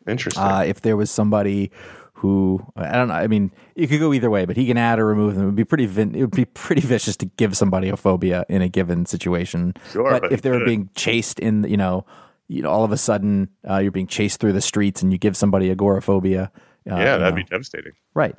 Interesting. 0.10 0.44
Uh, 0.44 0.64
if 0.66 0.82
there 0.82 0.98
was 0.98 1.10
somebody 1.12 1.72
who 2.14 2.62
I 2.76 2.92
don't 2.98 3.08
know, 3.08 3.14
I 3.14 3.28
mean, 3.28 3.52
it 3.76 3.88
could 3.88 4.00
go 4.00 4.14
either 4.14 4.30
way, 4.30 4.46
but 4.46 4.58
he 4.58 4.68
can 4.68 4.78
add 4.78 5.00
or 5.00 5.06
remove 5.06 5.36
them. 5.36 5.44
It 5.44 5.46
would 5.48 5.56
be 5.56 5.64
pretty 5.64 5.86
vin- 5.86 6.16
it 6.16 6.22
would 6.22 6.32
be 6.36 6.46
pretty 6.46 6.82
vicious 6.82 7.16
to 7.18 7.26
give 7.26 7.56
somebody 7.56 7.88
a 7.90 7.96
phobia 7.96 8.46
in 8.50 8.62
a 8.62 8.68
given 8.68 9.06
situation. 9.06 9.74
Sure, 9.92 10.12
but 10.12 10.24
but 10.24 10.32
if 10.34 10.42
they 10.42 10.50
were 10.50 10.66
being 10.66 10.90
chased 10.96 11.40
in, 11.40 11.64
you 11.64 11.78
know, 11.78 12.06
you 12.50 12.62
know, 12.62 12.70
all 12.70 12.84
of 12.84 12.92
a 12.92 12.98
sudden 12.98 13.48
uh, 13.70 13.78
you're 13.78 13.92
being 13.92 14.08
chased 14.08 14.40
through 14.42 14.54
the 14.54 14.62
streets 14.62 15.02
and 15.02 15.12
you 15.12 15.18
give 15.18 15.38
somebody 15.38 15.70
agoraphobia. 15.72 16.52
Uh, 16.90 16.96
yeah, 16.98 17.18
that'd 17.18 17.36
know, 17.36 17.36
be 17.36 17.44
devastating. 17.44 17.94
right, 18.14 18.36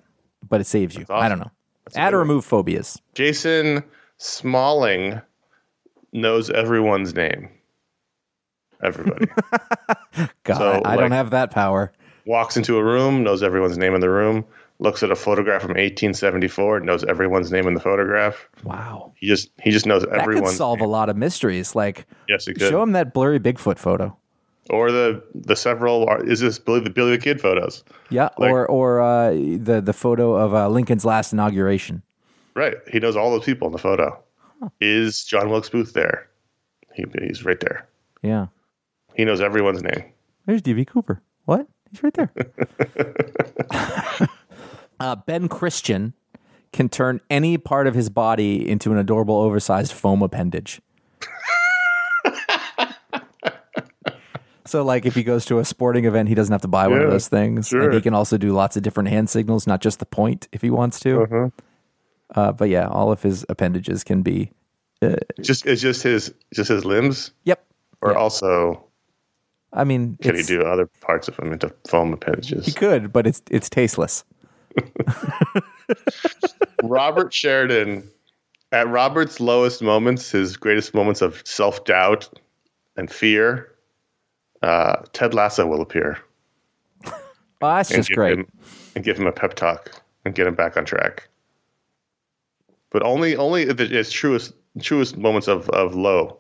but 0.47 0.61
it 0.61 0.65
saves 0.67 0.95
you. 0.97 1.07
I 1.09 1.29
don't 1.29 1.39
know. 1.39 1.51
a 1.95 1.99
Add 1.99 2.15
or 2.15 2.19
remove 2.19 2.45
phobias. 2.45 3.01
Jason 3.15 3.83
Smalling 4.19 5.21
knows 6.13 6.51
everyone's 6.51 7.15
name. 7.15 7.49
Everybody. 8.83 9.27
God, 10.45 10.57
So, 10.59 10.83
I 10.85 10.97
don't 10.97 11.13
have 11.13 11.31
that 11.31 11.51
power. 11.51 11.93
Walks 12.27 12.57
into 12.57 12.77
a 12.77 12.85
room, 12.85 13.23
knows 13.23 13.43
everyone's 13.43 13.79
name 13.79 13.95
in 13.95 14.01
the 14.01 14.11
room, 14.11 14.45
looks 14.79 15.03
at 15.03 15.11
a 15.11 15.17
photograph 15.17 15.63
from 15.63 15.71
1874, 15.71 16.81
knows 16.81 17.03
everyone's 17.05 17.51
name 17.51 17.67
in 17.67 17.75
the 17.75 17.81
photograph. 17.81 18.47
Wow, 18.65 19.13
He 19.17 19.27
just 19.27 19.51
he 19.63 19.71
just 19.71 19.87
knows 19.87 20.03
that 20.05 20.25
could 20.27 20.47
solve 20.49 20.79
name. 20.81 20.89
a 20.89 20.91
lot 20.93 21.09
of 21.09 21.17
mysteries. 21.17 21.75
Like, 21.75 22.07
Yes, 22.29 22.47
it 22.47 22.55
could. 22.55 22.69
show 22.71 22.83
him 22.83 22.93
that 22.93 23.13
blurry 23.15 23.41
Bigfoot 23.41 23.79
photo. 23.79 24.17
or 24.69 24.93
the 24.93 25.23
the 25.35 25.57
several 25.57 26.09
is 26.23 26.41
this 26.41 26.59
Billy 26.59 26.81
the 26.81 26.91
Billy 26.91 27.13
the 27.17 27.23
Kid 27.23 27.41
photos? 27.41 27.83
Yeah, 28.11 28.29
Like- 28.39 28.51
or 28.53 28.67
or 28.67 29.01
uh, 29.01 29.31
the 29.33 29.81
the 29.85 29.93
photo 29.95 30.35
of 30.37 30.55
uh, 30.55 30.69
Lincoln's 30.69 31.05
last 31.05 31.33
inauguration. 31.33 32.03
Right. 32.55 32.77
He 32.93 32.99
knows 33.01 33.17
all 33.17 33.31
those 33.31 33.45
people 33.45 33.67
in 33.69 33.73
the 33.73 33.79
photo. 33.79 34.19
Is 34.81 35.25
John 35.25 35.49
Wilkes 35.51 35.71
Booth 35.71 35.95
there? 35.95 36.29
He, 36.95 37.05
he's 37.23 37.45
right 37.45 37.59
there. 37.61 37.89
Yeah, 38.23 38.49
He 39.15 39.25
knows 39.25 39.41
everyone's 39.41 39.83
name. 39.83 40.05
there's 40.47 40.63
DB 40.63 40.87
Cooper. 40.87 41.21
What? 41.45 41.67
He's 41.91 42.03
right 42.03 42.15
there. 42.15 42.31
uh, 45.01 45.17
ben 45.17 45.49
Christian 45.49 46.15
can 46.73 46.89
turn 46.89 47.21
any 47.29 47.59
part 47.59 47.87
of 47.87 47.95
his 47.95 48.09
body 48.11 48.69
into 48.69 48.93
an 48.93 48.99
adorable, 48.99 49.37
oversized 49.37 49.93
foam 49.93 50.23
appendage. 50.23 50.81
So, 54.67 54.85
like, 54.85 55.05
if 55.05 55.17
he 55.17 55.25
goes 55.25 55.45
to 55.47 55.59
a 55.59 55.65
sporting 55.65 56.05
event, 56.05 56.29
he 56.29 56.35
doesn't 56.37 56.53
have 56.53 56.63
to 56.63 56.69
buy 56.69 56.87
one 56.87 57.01
of 57.03 57.11
those 57.11 57.27
things, 57.27 57.67
sure. 57.69 57.83
and 57.87 57.95
he 57.95 58.01
can 58.01 58.15
also 58.15 58.39
do 58.39 58.53
lots 58.53 58.77
of 58.77 58.85
different 58.85 59.09
hand 59.09 59.29
signals, 59.29 59.67
not 59.67 59.81
just 59.81 59.99
the 59.99 60.07
point, 60.07 60.47
if 60.53 60.63
he 60.63 60.71
wants 60.71 61.01
to. 61.01 61.23
Uh-huh. 61.23 61.49
Uh, 62.37 62.53
but 62.53 62.69
yeah, 62.69 62.87
all 62.87 63.11
of 63.11 63.21
his 63.21 63.45
appendages 63.49 64.05
can 64.05 64.23
be. 64.23 64.53
Just 65.41 65.67
it's 65.67 65.81
just 65.83 66.05
his 66.05 66.33
just 66.55 66.69
his 66.69 66.85
limbs, 66.85 67.33
Yep. 67.45 67.65
or 68.03 68.13
Yeah. 68.13 68.19
also 68.19 68.85
I 69.73 69.85
mean, 69.85 70.19
can 70.21 70.35
he 70.35 70.43
do 70.43 70.63
other 70.63 70.87
parts 71.01 71.29
of 71.29 71.39
him 71.39 71.53
into 71.53 71.73
foam 71.89 72.13
appendages? 72.13 72.67
He 72.67 72.73
could, 72.73 73.13
but 73.13 73.27
it's 73.27 73.43
it's 73.51 73.69
tasteless. 73.69 74.25
Robert 76.83 77.33
Sheridan, 77.33 78.09
at 78.73 78.89
Robert's 78.89 79.41
lowest 79.41 79.83
moments, 79.83 80.31
his 80.31 80.57
greatest 80.57 80.95
moments 80.95 81.23
of 81.23 81.43
self 81.45 81.85
doubt 81.85 82.29
and 82.97 83.11
fear, 83.11 83.73
uh, 84.63 84.97
Ted 85.13 85.35
Lasso 85.35 85.67
will 85.67 85.81
appear 85.81 86.19
Oh, 87.63 87.69
that's 87.77 87.91
just 87.91 88.11
great. 88.13 88.39
him 88.39 88.47
and 88.95 89.05
give 89.05 89.19
him 89.19 89.27
a 89.27 89.33
pep 89.33 89.55
talk 89.55 90.03
and 90.25 90.35
get 90.35 90.47
him 90.47 90.55
back 90.55 90.77
on 90.77 90.85
track. 90.85 91.29
But 92.91 93.03
only 93.03 93.37
only 93.37 93.69
at 93.69 93.79
his 93.79 94.11
truest 94.11 94.53
truest 94.81 95.17
moments 95.17 95.47
of, 95.47 95.69
of 95.71 95.95
low, 95.95 96.39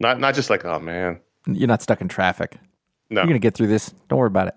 not 0.00 0.18
not 0.18 0.34
just 0.34 0.50
like 0.50 0.64
oh 0.64 0.80
man, 0.80 1.20
You're 1.46 1.68
not 1.68 1.82
stuck 1.82 2.00
in 2.00 2.08
traffic. 2.08 2.58
no, 3.10 3.20
You're 3.20 3.26
gonna 3.28 3.38
get 3.38 3.54
through 3.54 3.66
this. 3.68 3.92
Don't 4.08 4.18
worry 4.18 4.28
about 4.28 4.48
it. 4.48 4.54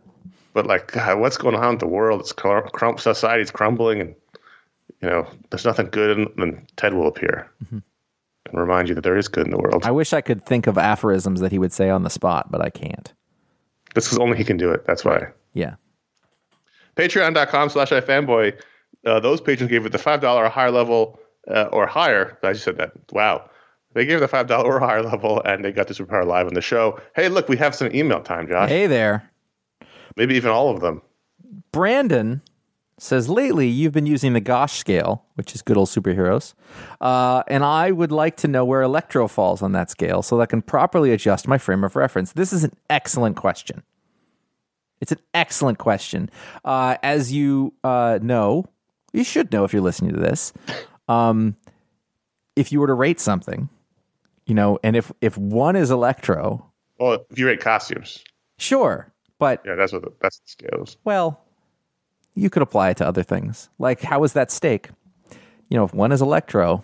but 0.53 0.65
like 0.65 0.91
God, 0.91 1.19
what's 1.19 1.37
going 1.37 1.55
on 1.55 1.73
in 1.73 1.77
the 1.79 1.87
world? 1.87 2.21
It's 2.21 2.31
cr- 2.33 2.59
crum- 2.73 2.97
society's 2.97 3.51
crumbling, 3.51 4.01
and 4.01 4.15
you 5.01 5.09
know 5.09 5.27
there's 5.49 5.65
nothing 5.65 5.87
good. 5.91 6.17
And 6.17 6.27
then 6.37 6.65
Ted 6.77 6.93
will 6.93 7.07
appear 7.07 7.49
and 7.71 7.83
remind 8.53 8.87
you 8.89 8.95
that 8.95 9.01
there 9.03 9.17
is 9.17 9.27
good 9.27 9.45
in 9.45 9.51
the 9.51 9.57
world. 9.57 9.85
I 9.85 9.91
wish 9.91 10.13
I 10.13 10.21
could 10.21 10.45
think 10.45 10.67
of 10.67 10.77
aphorisms 10.77 11.41
that 11.41 11.51
he 11.51 11.59
would 11.59 11.73
say 11.73 11.89
on 11.89 12.03
the 12.03 12.09
spot, 12.09 12.49
but 12.51 12.61
I 12.61 12.69
can't. 12.69 13.13
This 13.95 14.11
is 14.11 14.17
only 14.17 14.37
he 14.37 14.43
can 14.45 14.57
do 14.57 14.71
it. 14.71 14.85
That's 14.87 15.03
why. 15.03 15.27
Yeah. 15.53 15.75
Patreon.com 16.95 17.69
slash 17.69 17.89
iFanboy. 17.89 18.59
Uh, 19.05 19.19
those 19.19 19.41
patrons 19.41 19.69
gave 19.71 19.85
it 19.85 19.91
the 19.91 19.97
$5 19.97 20.23
or 20.23 20.49
higher 20.49 20.71
level 20.71 21.19
uh, 21.47 21.63
or 21.71 21.85
higher. 21.87 22.37
I 22.43 22.53
just 22.53 22.65
said 22.65 22.77
that. 22.77 22.91
Wow. 23.11 23.49
They 23.93 24.05
gave 24.05 24.19
the 24.19 24.27
$5 24.27 24.63
or 24.63 24.79
higher 24.81 25.01
level 25.01 25.41
and 25.43 25.63
they 25.63 25.71
got 25.71 25.87
the 25.87 25.93
superpower 25.93 26.25
live 26.25 26.47
on 26.47 26.53
the 26.53 26.61
show. 26.61 26.99
Hey, 27.15 27.29
look, 27.29 27.49
we 27.49 27.57
have 27.57 27.75
some 27.75 27.93
email 27.95 28.21
time, 28.21 28.47
Josh. 28.47 28.69
Hey 28.69 28.87
there. 28.87 29.29
Maybe 30.15 30.35
even 30.35 30.51
all 30.51 30.69
of 30.69 30.81
them. 30.81 31.01
Brandon 31.71 32.41
says 32.99 33.29
lately 33.29 33.67
you've 33.67 33.93
been 33.93 34.07
using 34.07 34.33
the 34.33 34.41
Gosh 34.41 34.73
scale, 34.73 35.23
which 35.35 35.53
is 35.53 35.61
good 35.61 35.77
old 35.77 35.89
superheroes, 35.89 36.53
uh, 36.99 37.43
and 37.47 37.63
I 37.63 37.91
would 37.91 38.11
like 38.11 38.37
to 38.37 38.47
know 38.47 38.65
where 38.65 38.81
Electro 38.81 39.27
falls 39.27 39.61
on 39.61 39.73
that 39.73 39.91
scale 39.91 40.23
so 40.23 40.37
that 40.37 40.43
I 40.43 40.45
can 40.47 40.63
properly 40.63 41.11
adjust 41.11 41.47
my 41.47 41.59
frame 41.59 41.83
of 41.83 41.95
reference. 41.95 42.33
This 42.33 42.51
is 42.51 42.63
an 42.63 42.73
excellent 42.89 43.35
question. 43.35 43.83
It's 44.99 45.11
an 45.11 45.19
excellent 45.33 45.77
question. 45.77 46.29
Uh, 46.65 46.97
as 47.03 47.31
you 47.31 47.73
uh, 47.83 48.17
know, 48.21 48.65
you 49.13 49.23
should 49.23 49.51
know 49.51 49.63
if 49.63 49.73
you're 49.73 49.81
listening 49.81 50.13
to 50.13 50.19
this. 50.19 50.53
Um, 51.07 51.55
if 52.55 52.71
you 52.71 52.79
were 52.79 52.87
to 52.87 52.93
rate 52.93 53.19
something, 53.19 53.69
you 54.47 54.55
know, 54.55 54.79
and 54.83 54.95
if 54.95 55.11
if 55.21 55.37
one 55.37 55.75
is 55.75 55.91
Electro, 55.91 56.65
Well, 56.99 57.25
if 57.29 57.37
you 57.37 57.45
rate 57.45 57.59
costumes. 57.59 58.23
sure, 58.57 59.13
but 59.37 59.61
Yeah, 59.65 59.75
that's 59.75 59.93
what 59.93 60.01
the, 60.01 60.11
that's 60.19 60.39
the 60.39 60.47
scales. 60.49 60.97
well, 61.03 61.39
you 62.33 62.49
could 62.49 62.61
apply 62.63 62.89
it 62.91 62.97
to 62.97 63.07
other 63.07 63.23
things. 63.23 63.69
Like, 63.77 64.01
how 64.01 64.23
is 64.23 64.33
that 64.33 64.49
steak? 64.51 64.89
You 65.69 65.77
know, 65.77 65.83
if 65.83 65.93
one 65.93 66.11
is 66.11 66.21
electro, 66.21 66.83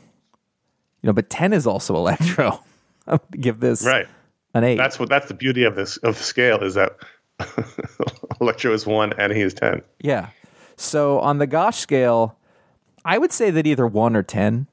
you 1.02 1.08
know, 1.08 1.14
but 1.14 1.30
10 1.30 1.54
is 1.54 1.66
also 1.66 1.96
electro. 2.04 2.60
I'm 3.08 3.18
going 3.18 3.32
to 3.32 3.38
give 3.38 3.60
this 3.60 3.84
Right. 3.86 4.08
an 4.54 4.64
eight. 4.64 4.78
That's 4.78 5.00
what 5.00 5.10
that's 5.10 5.28
the 5.28 5.34
beauty 5.34 5.64
of 5.64 5.76
this 5.76 5.98
of 5.98 6.18
the 6.18 6.24
scale 6.24 6.62
is 6.64 6.74
that 6.76 6.94
Electro 8.42 8.74
is 8.74 8.86
one 8.86 9.14
and 9.18 9.32
he 9.34 9.42
is 9.42 9.54
ten. 9.54 9.82
yeah. 10.02 10.30
So 10.76 11.20
on 11.20 11.38
the 11.38 11.46
Gosh 11.48 11.78
scale, 11.80 12.36
I 13.06 13.18
would 13.18 13.32
say 13.32 13.52
that 13.52 13.68
either 13.68 13.86
one 13.88 14.16
or 14.16 14.24
10 14.24 14.68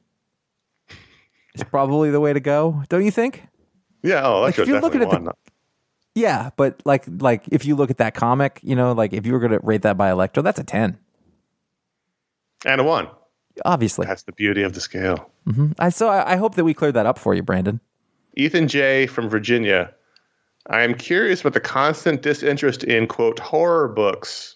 is 1.55 1.65
probably 1.65 2.11
the 2.11 2.21
way 2.21 2.33
to 2.33 2.41
go. 2.41 2.83
Don't 2.89 3.05
you 3.05 3.11
think? 3.11 3.47
Yeah, 4.03 4.23
oh 4.25 4.45
if 4.45 4.57
you're 4.57 4.81
looking 4.81 5.01
definitely 5.01 5.29
at 5.29 5.35
the- 5.45 5.51
Yeah. 6.15 6.51
But 6.57 6.81
like, 6.85 7.05
like 7.19 7.45
if 7.51 7.65
you 7.65 7.77
look 7.77 7.91
at 7.91 7.99
that 7.99 8.15
comic, 8.15 8.61
you 8.63 8.75
know, 8.75 8.93
like 8.93 9.13
if 9.13 9.27
you 9.27 9.33
were 9.33 9.41
going 9.41 9.53
to 9.53 9.61
rate 9.63 9.83
that 9.83 9.97
by 9.97 10.11
electro, 10.11 10.43
that's 10.43 10.59
a 10.59 10.65
10. 10.65 10.99
and 12.65 12.81
a 12.81 12.85
one. 12.85 13.09
Obviously. 13.65 14.07
That's 14.07 14.23
the 14.23 14.33
beauty 14.33 14.63
of 14.63 14.73
the 14.75 14.81
scale. 14.81 15.31
Mm-hmm. 15.49 15.73
I, 15.79 15.89
so 15.91 16.09
I, 16.09 16.33
I 16.33 16.37
hope 16.37 16.55
that 16.55 16.65
we 16.65 16.73
cleared 16.75 16.95
that 16.95 17.07
up 17.07 17.19
for 17.19 17.35
you, 17.35 17.43
Brandon. 17.43 17.81
Ethan 18.37 18.69
J. 18.69 19.07
from 19.07 19.29
Virginia. 19.29 19.93
I 20.69 20.83
am 20.83 20.95
curious 20.95 21.41
about 21.41 21.55
the 21.55 21.61
constant 21.61 22.23
disinterest 22.23 22.85
in 22.85 23.07
quote 23.07 23.39
horror 23.39 23.89
books. 23.89 24.55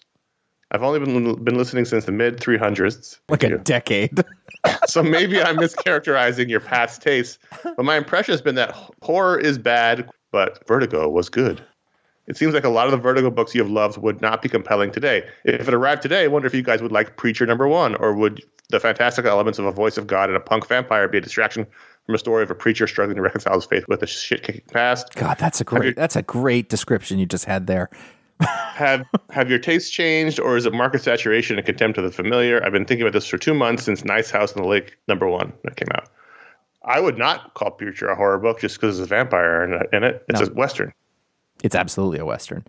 I've 0.75 0.83
only 0.83 0.99
been 0.99 1.41
been 1.41 1.55
listening 1.55 1.85
since 1.85 2.03
the 2.03 2.11
mid 2.11 2.37
300s. 2.37 3.17
Like 3.29 3.43
a 3.43 3.57
decade. 3.57 4.21
so 4.87 5.01
maybe 5.01 5.41
I'm 5.41 5.55
mischaracterizing 5.55 6.49
your 6.49 6.59
past 6.59 7.01
tastes, 7.01 7.39
but 7.63 7.85
my 7.85 7.95
impression 7.95 8.33
has 8.33 8.41
been 8.41 8.55
that 8.55 8.75
horror 9.01 9.39
is 9.39 9.57
bad, 9.57 10.09
but 10.31 10.67
Vertigo 10.67 11.07
was 11.07 11.29
good. 11.29 11.63
It 12.27 12.35
seems 12.35 12.53
like 12.53 12.65
a 12.65 12.69
lot 12.69 12.87
of 12.87 12.91
the 12.91 12.97
Vertigo 12.97 13.29
books 13.29 13.55
you 13.55 13.61
have 13.61 13.71
loved 13.71 13.97
would 13.99 14.19
not 14.21 14.41
be 14.41 14.49
compelling 14.49 14.91
today. 14.91 15.25
If 15.45 15.67
it 15.67 15.73
arrived 15.73 16.01
today, 16.01 16.25
I 16.25 16.27
wonder 16.27 16.47
if 16.47 16.53
you 16.53 16.61
guys 16.61 16.81
would 16.81 16.91
like 16.91 17.15
Preacher 17.15 17.45
number 17.45 17.69
one, 17.69 17.95
or 17.95 18.13
would 18.13 18.43
the 18.69 18.79
fantastical 18.81 19.31
elements 19.31 19.59
of 19.59 19.65
a 19.65 19.71
voice 19.71 19.97
of 19.97 20.07
God 20.07 20.29
and 20.29 20.35
a 20.35 20.41
punk 20.41 20.67
vampire 20.67 21.07
be 21.07 21.19
a 21.19 21.21
distraction 21.21 21.65
from 22.05 22.15
a 22.15 22.17
story 22.17 22.43
of 22.43 22.51
a 22.51 22.55
preacher 22.55 22.85
struggling 22.87 23.15
to 23.15 23.21
reconcile 23.21 23.53
his 23.53 23.65
faith 23.65 23.85
with 23.87 24.03
a 24.03 24.07
shit 24.07 24.43
kicking 24.43 24.65
past? 24.71 25.15
God, 25.15 25.37
that's 25.37 25.61
a 25.61 25.63
great 25.63 25.95
that's 25.95 26.15
a 26.15 26.21
great 26.21 26.67
description 26.67 27.17
you 27.17 27.25
just 27.25 27.45
had 27.45 27.67
there. 27.67 27.89
Have 28.41 29.05
have 29.29 29.49
your 29.49 29.59
tastes 29.59 29.89
changed, 29.89 30.39
or 30.39 30.57
is 30.57 30.65
it 30.65 30.73
market 30.73 31.01
saturation 31.01 31.57
and 31.57 31.65
contempt 31.65 31.97
of 31.97 32.03
the 32.03 32.11
familiar? 32.11 32.63
I've 32.63 32.71
been 32.73 32.85
thinking 32.85 33.03
about 33.05 33.13
this 33.13 33.27
for 33.27 33.37
two 33.37 33.53
months 33.53 33.83
since 33.83 34.03
Nice 34.03 34.29
House 34.31 34.53
in 34.53 34.61
the 34.61 34.67
Lake 34.67 34.97
number 35.07 35.27
one 35.27 35.53
that 35.63 35.75
came 35.77 35.87
out. 35.95 36.09
I 36.83 36.99
would 36.99 37.17
not 37.17 37.53
call 37.55 37.71
Preacher 37.71 38.07
a 38.09 38.15
horror 38.15 38.37
book 38.37 38.59
just 38.59 38.75
because 38.75 38.97
there's 38.97 39.07
a 39.07 39.09
vampire 39.09 39.63
in 39.63 39.73
it. 39.73 39.89
In 39.93 40.03
it. 40.03 40.23
It's 40.29 40.41
No. 40.41 40.47
a 40.47 40.49
western. 40.53 40.93
It's 41.63 41.73
absolutely 41.75 42.19
a 42.19 42.25
western 42.25 42.63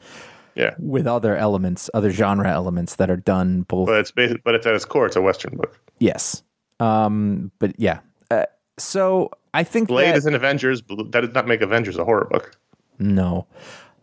Yeah, 0.54 0.74
with 0.78 1.06
other 1.06 1.36
elements, 1.36 1.90
other 1.92 2.10
genre 2.12 2.48
elements 2.50 2.96
that 2.96 3.10
are 3.10 3.16
done 3.16 3.62
both. 3.62 3.86
but 3.88 3.98
it's 4.00 4.12
basic, 4.12 4.42
but 4.44 4.54
it's 4.54 4.64
at 4.66 4.74
its 4.74 4.84
core, 4.84 5.06
it's 5.06 5.16
a 5.16 5.20
western 5.20 5.56
book. 5.56 5.78
yes, 5.98 6.42
um, 6.80 7.50
but 7.58 7.78
yeah. 7.78 7.98
Uh, 8.30 8.44
so 8.78 9.30
I 9.52 9.64
think 9.64 9.88
Blade 9.88 10.06
that, 10.12 10.16
is 10.16 10.26
in 10.26 10.34
Avengers. 10.34 10.82
That 10.82 11.10
does 11.22 11.34
not 11.34 11.46
make 11.48 11.60
Avengers 11.62 11.98
a 11.98 12.04
horror 12.04 12.28
book. 12.30 12.56
No. 12.98 13.46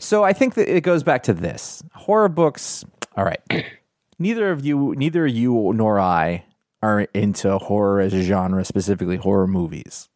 So 0.04 0.24
I 0.24 0.34
think 0.34 0.56
that 0.56 0.68
it 0.74 0.82
goes 0.82 1.02
back 1.02 1.24
to 1.24 1.34
this. 1.34 1.82
Horror 1.94 2.28
books, 2.30 2.84
all 3.16 3.24
right. 3.24 3.40
neither 4.20 4.52
of 4.52 4.66
you 4.66 4.94
neither 4.98 5.26
you 5.26 5.72
nor 5.74 6.00
I 6.00 6.44
are 6.82 7.08
into 7.14 7.58
horror 7.58 8.02
as 8.02 8.14
a 8.14 8.22
genre, 8.22 8.66
specifically 8.66 9.16
horror 9.16 9.48
movies. 9.48 10.10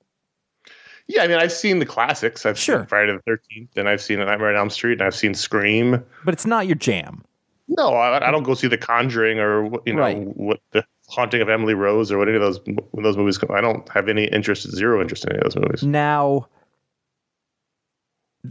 Yeah, 1.07 1.23
I 1.23 1.27
mean, 1.29 1.37
I've 1.37 1.53
seen 1.53 1.79
the 1.79 1.85
classics. 1.85 2.45
I've 2.45 2.59
Sure. 2.59 2.79
seen 2.79 2.87
Friday 2.87 3.13
the 3.13 3.21
Thirteenth, 3.21 3.77
and 3.77 3.87
I've 3.87 4.01
seen 4.01 4.19
Nightmare 4.19 4.49
on 4.49 4.57
Elm 4.57 4.69
Street, 4.69 4.93
and 4.93 5.03
I've 5.03 5.15
seen 5.15 5.33
Scream. 5.33 6.03
But 6.25 6.33
it's 6.33 6.45
not 6.45 6.67
your 6.67 6.75
jam. 6.75 7.23
No, 7.69 7.93
I, 7.93 8.27
I 8.27 8.31
don't 8.31 8.43
go 8.43 8.53
see 8.55 8.67
The 8.67 8.77
Conjuring 8.77 9.39
or 9.39 9.65
you 9.85 9.93
know 9.93 10.01
Right. 10.01 10.17
what 10.17 10.59
the 10.71 10.83
Haunting 11.07 11.41
of 11.41 11.47
Emily 11.47 11.73
Rose 11.75 12.11
or 12.11 12.17
what 12.17 12.27
any 12.27 12.35
of 12.35 12.43
those 12.43 12.59
those 12.93 13.15
movies. 13.15 13.39
I 13.49 13.61
don't 13.61 13.87
have 13.89 14.09
any 14.09 14.25
interest, 14.25 14.69
zero 14.75 15.01
interest 15.01 15.23
in 15.23 15.31
any 15.31 15.39
of 15.39 15.53
those 15.53 15.55
movies. 15.61 15.83
Now 15.83 16.49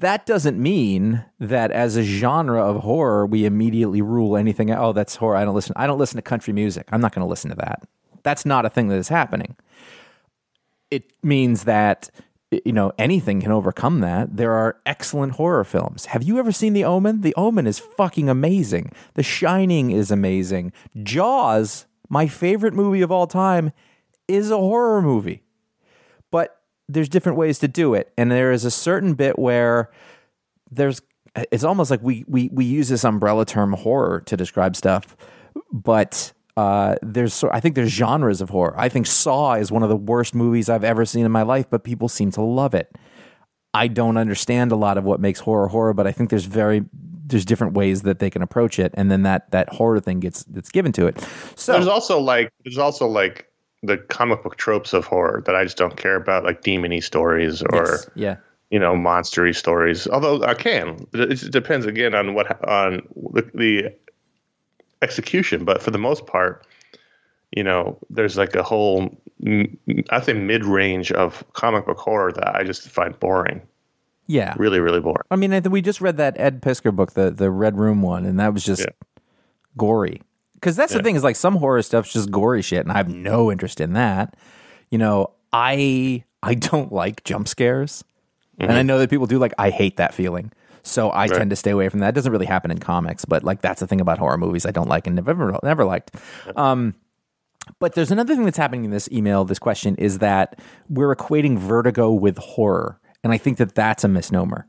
that 0.00 0.26
doesn't 0.26 0.60
mean 0.60 1.24
that 1.38 1.70
as 1.70 1.96
a 1.96 2.02
genre 2.02 2.62
of 2.62 2.82
horror 2.82 3.26
we 3.26 3.44
immediately 3.44 4.02
rule 4.02 4.36
anything 4.36 4.70
oh 4.70 4.92
that's 4.92 5.16
horror 5.16 5.36
I 5.36 5.44
don't 5.44 5.54
listen 5.54 5.74
I 5.76 5.86
don't 5.86 5.98
listen 5.98 6.16
to 6.16 6.22
country 6.22 6.52
music. 6.52 6.88
I'm 6.92 7.00
not 7.00 7.14
going 7.14 7.24
to 7.24 7.28
listen 7.28 7.50
to 7.50 7.56
that. 7.56 7.82
That's 8.22 8.44
not 8.44 8.66
a 8.66 8.70
thing 8.70 8.88
that 8.88 8.96
is 8.96 9.08
happening. 9.08 9.56
It 10.90 11.12
means 11.22 11.64
that 11.64 12.10
you 12.64 12.72
know 12.72 12.92
anything 12.98 13.40
can 13.40 13.52
overcome 13.52 14.00
that. 14.00 14.36
There 14.36 14.52
are 14.52 14.78
excellent 14.86 15.32
horror 15.32 15.64
films. 15.64 16.06
Have 16.06 16.22
you 16.22 16.38
ever 16.38 16.52
seen 16.52 16.72
The 16.72 16.84
Omen? 16.84 17.22
The 17.22 17.34
Omen 17.34 17.66
is 17.66 17.78
fucking 17.78 18.28
amazing. 18.28 18.92
The 19.14 19.22
Shining 19.22 19.90
is 19.90 20.10
amazing. 20.10 20.72
Jaws, 21.02 21.86
my 22.08 22.26
favorite 22.26 22.74
movie 22.74 23.02
of 23.02 23.10
all 23.10 23.26
time, 23.26 23.72
is 24.28 24.50
a 24.50 24.56
horror 24.56 25.02
movie 25.02 25.42
but 26.30 26.60
there's 26.88 27.08
different 27.08 27.38
ways 27.38 27.58
to 27.58 27.68
do 27.68 27.94
it 27.94 28.12
and 28.16 28.30
there 28.30 28.52
is 28.52 28.64
a 28.64 28.70
certain 28.70 29.14
bit 29.14 29.38
where 29.38 29.90
there's 30.70 31.02
it's 31.50 31.64
almost 31.64 31.90
like 31.90 32.02
we 32.02 32.24
we 32.26 32.48
we 32.52 32.64
use 32.64 32.88
this 32.88 33.04
umbrella 33.04 33.44
term 33.44 33.72
horror 33.72 34.22
to 34.26 34.36
describe 34.36 34.74
stuff 34.76 35.16
but 35.72 36.32
uh, 36.56 36.96
there's 37.02 37.44
I 37.44 37.60
think 37.60 37.74
there's 37.74 37.92
genres 37.92 38.40
of 38.40 38.50
horror. 38.50 38.74
I 38.78 38.88
think 38.88 39.06
Saw 39.06 39.54
is 39.54 39.70
one 39.70 39.82
of 39.82 39.88
the 39.88 39.96
worst 39.96 40.34
movies 40.34 40.68
I've 40.68 40.84
ever 40.84 41.04
seen 41.04 41.26
in 41.26 41.32
my 41.32 41.42
life, 41.42 41.66
but 41.68 41.84
people 41.84 42.08
seem 42.08 42.30
to 42.32 42.42
love 42.42 42.74
it. 42.74 42.96
I 43.74 43.88
don't 43.88 44.16
understand 44.16 44.72
a 44.72 44.76
lot 44.76 44.96
of 44.96 45.04
what 45.04 45.20
makes 45.20 45.40
horror 45.40 45.68
horror, 45.68 45.92
but 45.92 46.06
I 46.06 46.12
think 46.12 46.30
there's 46.30 46.46
very 46.46 46.84
there's 47.26 47.44
different 47.44 47.74
ways 47.74 48.02
that 48.02 48.20
they 48.20 48.30
can 48.30 48.40
approach 48.40 48.78
it, 48.78 48.92
and 48.94 49.10
then 49.10 49.22
that 49.24 49.50
that 49.50 49.68
horror 49.68 50.00
thing 50.00 50.20
gets 50.20 50.44
gets 50.44 50.70
given 50.70 50.92
to 50.92 51.06
it. 51.06 51.20
So 51.56 51.72
There's 51.72 51.86
also 51.86 52.20
like 52.20 52.50
there's 52.64 52.78
also 52.78 53.06
like 53.06 53.46
the 53.86 53.96
comic 53.96 54.42
book 54.42 54.56
tropes 54.56 54.92
of 54.92 55.04
horror 55.06 55.42
that 55.46 55.54
I 55.54 55.64
just 55.64 55.76
don't 55.76 55.96
care 55.96 56.16
about, 56.16 56.44
like 56.44 56.62
demony 56.62 57.02
stories 57.02 57.62
or 57.62 57.86
yes, 57.86 58.10
yeah, 58.14 58.36
you 58.70 58.78
know 58.78 58.94
monstery 58.94 59.54
stories. 59.54 60.06
Although 60.08 60.42
I 60.44 60.54
can, 60.54 61.06
it 61.14 61.50
depends 61.50 61.86
again 61.86 62.14
on 62.14 62.34
what 62.34 62.62
on 62.68 63.02
the, 63.32 63.50
the 63.54 63.94
execution. 65.02 65.64
But 65.64 65.82
for 65.82 65.90
the 65.90 65.98
most 65.98 66.26
part, 66.26 66.66
you 67.52 67.62
know, 67.62 67.98
there's 68.10 68.36
like 68.36 68.54
a 68.54 68.62
whole 68.62 69.16
I 70.10 70.20
say 70.20 70.32
mid 70.32 70.64
range 70.64 71.12
of 71.12 71.44
comic 71.52 71.86
book 71.86 71.98
horror 71.98 72.32
that 72.32 72.56
I 72.56 72.64
just 72.64 72.88
find 72.88 73.18
boring, 73.20 73.60
yeah. 74.26 74.54
really, 74.56 74.80
really 74.80 75.00
boring. 75.00 75.22
I 75.30 75.36
mean, 75.36 75.52
I 75.52 75.60
think 75.60 75.72
we 75.72 75.82
just 75.82 76.00
read 76.00 76.16
that 76.16 76.38
Ed 76.40 76.62
Piskor 76.62 76.94
book, 76.94 77.12
the 77.12 77.30
the 77.30 77.50
Red 77.50 77.76
Room 77.78 78.02
one, 78.02 78.24
and 78.24 78.40
that 78.40 78.52
was 78.52 78.64
just 78.64 78.80
Yeah. 78.80 78.86
gory. 79.76 80.22
Because 80.56 80.74
that's 80.74 80.92
the 80.92 81.02
thing 81.02 81.16
is 81.16 81.22
like 81.22 81.36
some 81.36 81.56
horror 81.56 81.82
stuff's 81.82 82.12
just 82.12 82.30
gory 82.30 82.62
shit, 82.62 82.80
and 82.80 82.90
I 82.90 82.96
have 82.96 83.08
no 83.08 83.52
interest 83.52 83.80
in 83.80 83.92
that. 83.92 84.34
You 84.90 84.98
know, 84.98 85.30
I 85.52 86.24
I 86.42 86.54
don't 86.54 86.90
like 86.92 87.22
jump 87.24 87.46
scares, 87.48 88.02
and 88.58 88.72
I 88.72 88.82
know 88.82 88.98
that 88.98 89.10
people 89.10 89.26
do. 89.26 89.38
Like, 89.38 89.54
I 89.58 89.70
hate 89.70 89.96
that 89.98 90.14
feeling, 90.14 90.50
so 90.82 91.10
I 91.12 91.26
tend 91.38 91.50
to 91.50 91.56
stay 91.56 91.70
away 91.70 91.88
from 91.88 92.00
that. 92.00 92.08
It 92.08 92.14
doesn't 92.14 92.32
really 92.32 92.46
happen 92.46 92.70
in 92.70 92.78
comics, 92.78 93.24
but 93.24 93.44
like 93.44 93.60
that's 93.60 93.80
the 93.80 93.86
thing 93.86 94.00
about 94.00 94.18
horror 94.18 94.38
movies 94.38 94.64
I 94.66 94.70
don't 94.70 94.88
like 94.88 95.06
and 95.06 95.16
never 95.16 95.58
never 95.62 95.84
liked. 95.84 96.12
Um, 96.56 96.94
but 97.78 97.94
there's 97.94 98.10
another 98.10 98.34
thing 98.34 98.44
that's 98.44 98.56
happening 98.56 98.84
in 98.84 98.90
this 98.92 99.08
email, 99.10 99.44
this 99.44 99.58
question, 99.58 99.96
is 99.96 100.18
that 100.18 100.58
we're 100.88 101.14
equating 101.14 101.58
vertigo 101.58 102.12
with 102.12 102.38
horror. 102.38 102.98
And 103.24 103.32
I 103.32 103.38
think 103.38 103.58
that 103.58 103.74
that's 103.74 104.04
a 104.04 104.08
misnomer. 104.08 104.68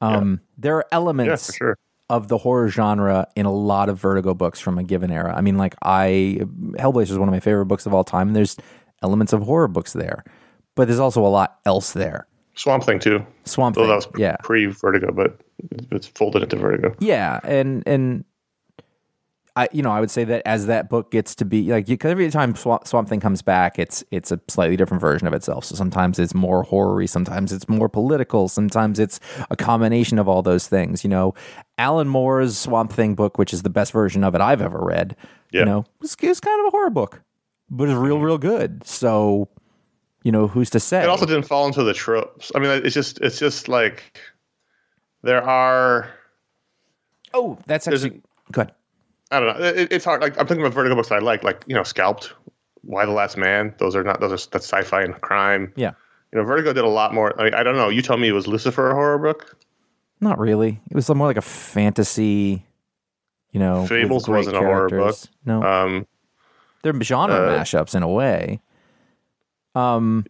Um, 0.00 0.40
There 0.56 0.76
are 0.76 0.86
elements 0.92 1.46
for 1.46 1.52
sure. 1.52 1.78
Of 2.08 2.28
the 2.28 2.38
horror 2.38 2.68
genre 2.68 3.26
in 3.34 3.46
a 3.46 3.52
lot 3.52 3.88
of 3.88 3.98
vertigo 3.98 4.34
books 4.34 4.60
from 4.60 4.78
a 4.78 4.84
given 4.84 5.10
era. 5.10 5.34
I 5.36 5.40
mean, 5.40 5.58
like, 5.58 5.74
I, 5.82 6.38
Hellblazer 6.78 7.10
is 7.10 7.18
one 7.18 7.28
of 7.28 7.32
my 7.32 7.40
favorite 7.40 7.66
books 7.66 7.86
of 7.86 7.94
all 7.94 8.04
time. 8.04 8.28
And 8.28 8.36
there's 8.36 8.56
elements 9.02 9.32
of 9.32 9.42
horror 9.42 9.68
books 9.68 9.92
there, 9.92 10.24
but 10.74 10.86
there's 10.86 11.00
also 11.00 11.24
a 11.24 11.28
lot 11.28 11.58
else 11.66 11.92
there. 11.92 12.26
Swamp 12.54 12.84
Thing 12.84 12.98
too. 12.98 13.24
Swamp 13.44 13.76
Thing. 13.76 13.86
that 13.86 13.94
was 13.94 14.08
yeah. 14.16 14.36
pre 14.42 14.66
Vertigo, 14.66 15.12
but 15.12 15.40
it's 15.90 16.06
folded 16.06 16.42
into 16.42 16.56
Vertigo. 16.56 16.94
Yeah, 17.00 17.40
and 17.44 17.82
and 17.86 18.24
I 19.56 19.68
you 19.72 19.82
know 19.82 19.90
I 19.90 20.00
would 20.00 20.10
say 20.10 20.22
that 20.24 20.42
as 20.44 20.66
that 20.66 20.90
book 20.90 21.10
gets 21.10 21.34
to 21.36 21.44
be 21.46 21.70
like 21.72 21.86
because 21.86 22.10
every 22.10 22.30
time 22.30 22.54
Swamp, 22.54 22.86
Swamp 22.86 23.08
Thing 23.08 23.20
comes 23.20 23.40
back, 23.40 23.78
it's 23.78 24.04
it's 24.10 24.30
a 24.30 24.38
slightly 24.48 24.76
different 24.76 25.00
version 25.00 25.26
of 25.26 25.32
itself. 25.32 25.64
So 25.64 25.74
sometimes 25.74 26.18
it's 26.18 26.34
more 26.34 26.62
horror 26.62 27.06
sometimes 27.06 27.52
it's 27.52 27.68
more 27.68 27.88
political, 27.88 28.48
sometimes 28.48 28.98
it's 28.98 29.18
a 29.50 29.56
combination 29.56 30.18
of 30.18 30.28
all 30.28 30.42
those 30.42 30.68
things. 30.68 31.02
You 31.02 31.10
know, 31.10 31.34
Alan 31.78 32.06
Moore's 32.06 32.56
Swamp 32.58 32.92
Thing 32.92 33.14
book, 33.14 33.38
which 33.38 33.54
is 33.54 33.62
the 33.62 33.70
best 33.70 33.92
version 33.92 34.22
of 34.24 34.34
it 34.34 34.42
I've 34.42 34.60
ever 34.60 34.78
read. 34.78 35.16
Yeah. 35.50 35.60
You 35.60 35.66
know, 35.66 35.84
it's, 36.02 36.16
it's 36.20 36.40
kind 36.40 36.60
of 36.60 36.66
a 36.66 36.70
horror 36.70 36.90
book, 36.90 37.22
but 37.70 37.88
it's 37.88 37.96
real 37.96 38.16
mm-hmm. 38.16 38.24
real 38.24 38.38
good. 38.38 38.86
So. 38.86 39.48
You 40.22 40.32
know 40.32 40.48
who's 40.48 40.70
to 40.70 40.80
say? 40.80 41.04
It 41.04 41.08
also 41.08 41.24
didn't 41.24 41.44
fall 41.44 41.68
into 41.68 41.84
the 41.84 41.94
tropes. 41.94 42.50
I 42.52 42.58
mean, 42.58 42.84
it's 42.84 42.94
just 42.94 43.20
it's 43.20 43.38
just 43.38 43.68
like 43.68 44.18
there 45.22 45.40
are. 45.40 46.10
oh, 47.32 47.56
that's 47.66 47.86
actually 47.86 48.22
good. 48.50 48.72
I 49.30 49.40
don't 49.40 49.58
know. 49.58 49.64
It, 49.66 49.92
it's 49.92 50.04
hard. 50.04 50.20
Like 50.22 50.38
I'm 50.38 50.46
thinking 50.46 50.64
about 50.64 50.74
Vertigo 50.74 50.94
books 50.94 51.10
I 51.10 51.18
like, 51.18 51.42
like 51.42 51.64
you 51.66 51.74
know, 51.74 51.82
Scalped, 51.82 52.32
Y 52.84 53.04
the 53.04 53.12
Last 53.12 53.36
Man. 53.36 53.74
Those 53.78 53.96
are 53.96 54.04
not 54.04 54.20
those 54.20 54.30
are 54.32 54.50
that's 54.50 54.66
sci-fi 54.66 55.02
and 55.02 55.20
crime. 55.20 55.72
Yeah, 55.76 55.92
You 56.32 56.38
know, 56.38 56.44
Vertigo 56.44 56.72
did 56.72 56.84
a 56.84 56.88
lot 56.88 57.12
more. 57.12 57.38
I 57.40 57.44
mean, 57.44 57.54
I 57.54 57.62
don't 57.62 57.76
know. 57.76 57.88
You 57.88 58.02
told 58.02 58.20
me 58.20 58.28
it 58.28 58.32
was 58.32 58.46
Lucifer 58.46 58.90
a 58.90 58.94
horror 58.94 59.18
book. 59.18 59.56
Not 60.20 60.38
really. 60.38 60.80
It 60.90 60.94
was 60.94 61.08
more 61.10 61.26
like 61.26 61.36
a 61.36 61.42
fantasy, 61.42 62.64
you 63.50 63.60
know. 63.60 63.86
Fables 63.86 64.28
wasn't 64.28 64.56
a 64.56 64.60
horror 64.60 64.88
characters. 64.88 65.28
No, 65.44 65.62
Um, 65.62 66.06
they're 66.82 66.98
genre 67.02 67.34
uh, 67.34 67.58
mashups 67.58 67.94
in 67.94 68.02
a 68.02 68.08
way. 68.08 68.60
Um, 69.74 70.24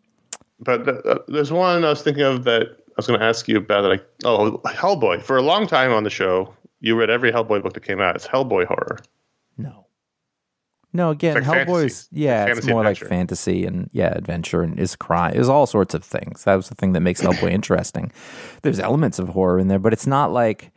but 0.59 0.85
th- 0.85 0.97
uh, 1.05 1.19
there's 1.29 1.53
one 1.53 1.85
I 1.85 1.91
was 1.91 2.03
thinking 2.03 2.25
of 2.25 2.45
that 2.45 2.63
I 2.63 2.93
was 2.97 3.07
going 3.07 3.21
to 3.21 3.27
ask 3.27 3.47
you 3.47 3.59
about. 3.59 3.83
That 3.83 3.93
I 3.93 4.01
oh 4.27 4.59
Hellboy. 4.65 5.23
For 5.23 5.37
a 5.37 5.43
long 5.43 5.67
time 5.67 5.93
on 5.93 6.03
the 6.03 6.11
show, 6.11 6.53
you 6.81 6.95
read 6.97 7.11
every 7.11 7.33
Hellboy 7.33 7.63
book 7.63 7.73
that 7.75 7.83
came 7.83 8.01
out. 8.01 8.17
It's 8.17 8.27
Hellboy 8.27 8.67
horror. 8.67 8.99
no, 9.57 9.87
no. 10.93 11.11
Again, 11.11 11.37
It's 11.37 11.47
like 11.47 11.67
Hellboy's 11.67 12.09
yeah, 12.13 12.45
Like 12.45 12.57
it's 12.59 12.67
more 12.67 12.81
adventure. 12.83 13.05
like 13.05 13.11
fantasy 13.11 13.65
and 13.67 13.89
yeah, 13.93 14.13
adventure 14.15 14.63
and 14.63 14.79
is 14.79 14.97
crime. 14.97 15.35
Is 15.35 15.49
all 15.49 15.67
sorts 15.67 15.95
of 15.95 16.05
things. 16.05 16.45
That 16.45 16.55
was 16.57 16.69
the 16.69 16.75
thing 16.75 16.93
that 16.93 17.01
makes 17.01 17.21
Hellboy 17.23 17.51
interesting. 17.61 18.13
There's 18.63 18.79
elements 18.81 19.19
of 19.19 19.29
horror 19.31 19.59
in 19.59 19.69
there, 19.69 19.79
but 19.79 19.93
it's 19.93 20.07
not 20.07 20.33
like 20.33 20.71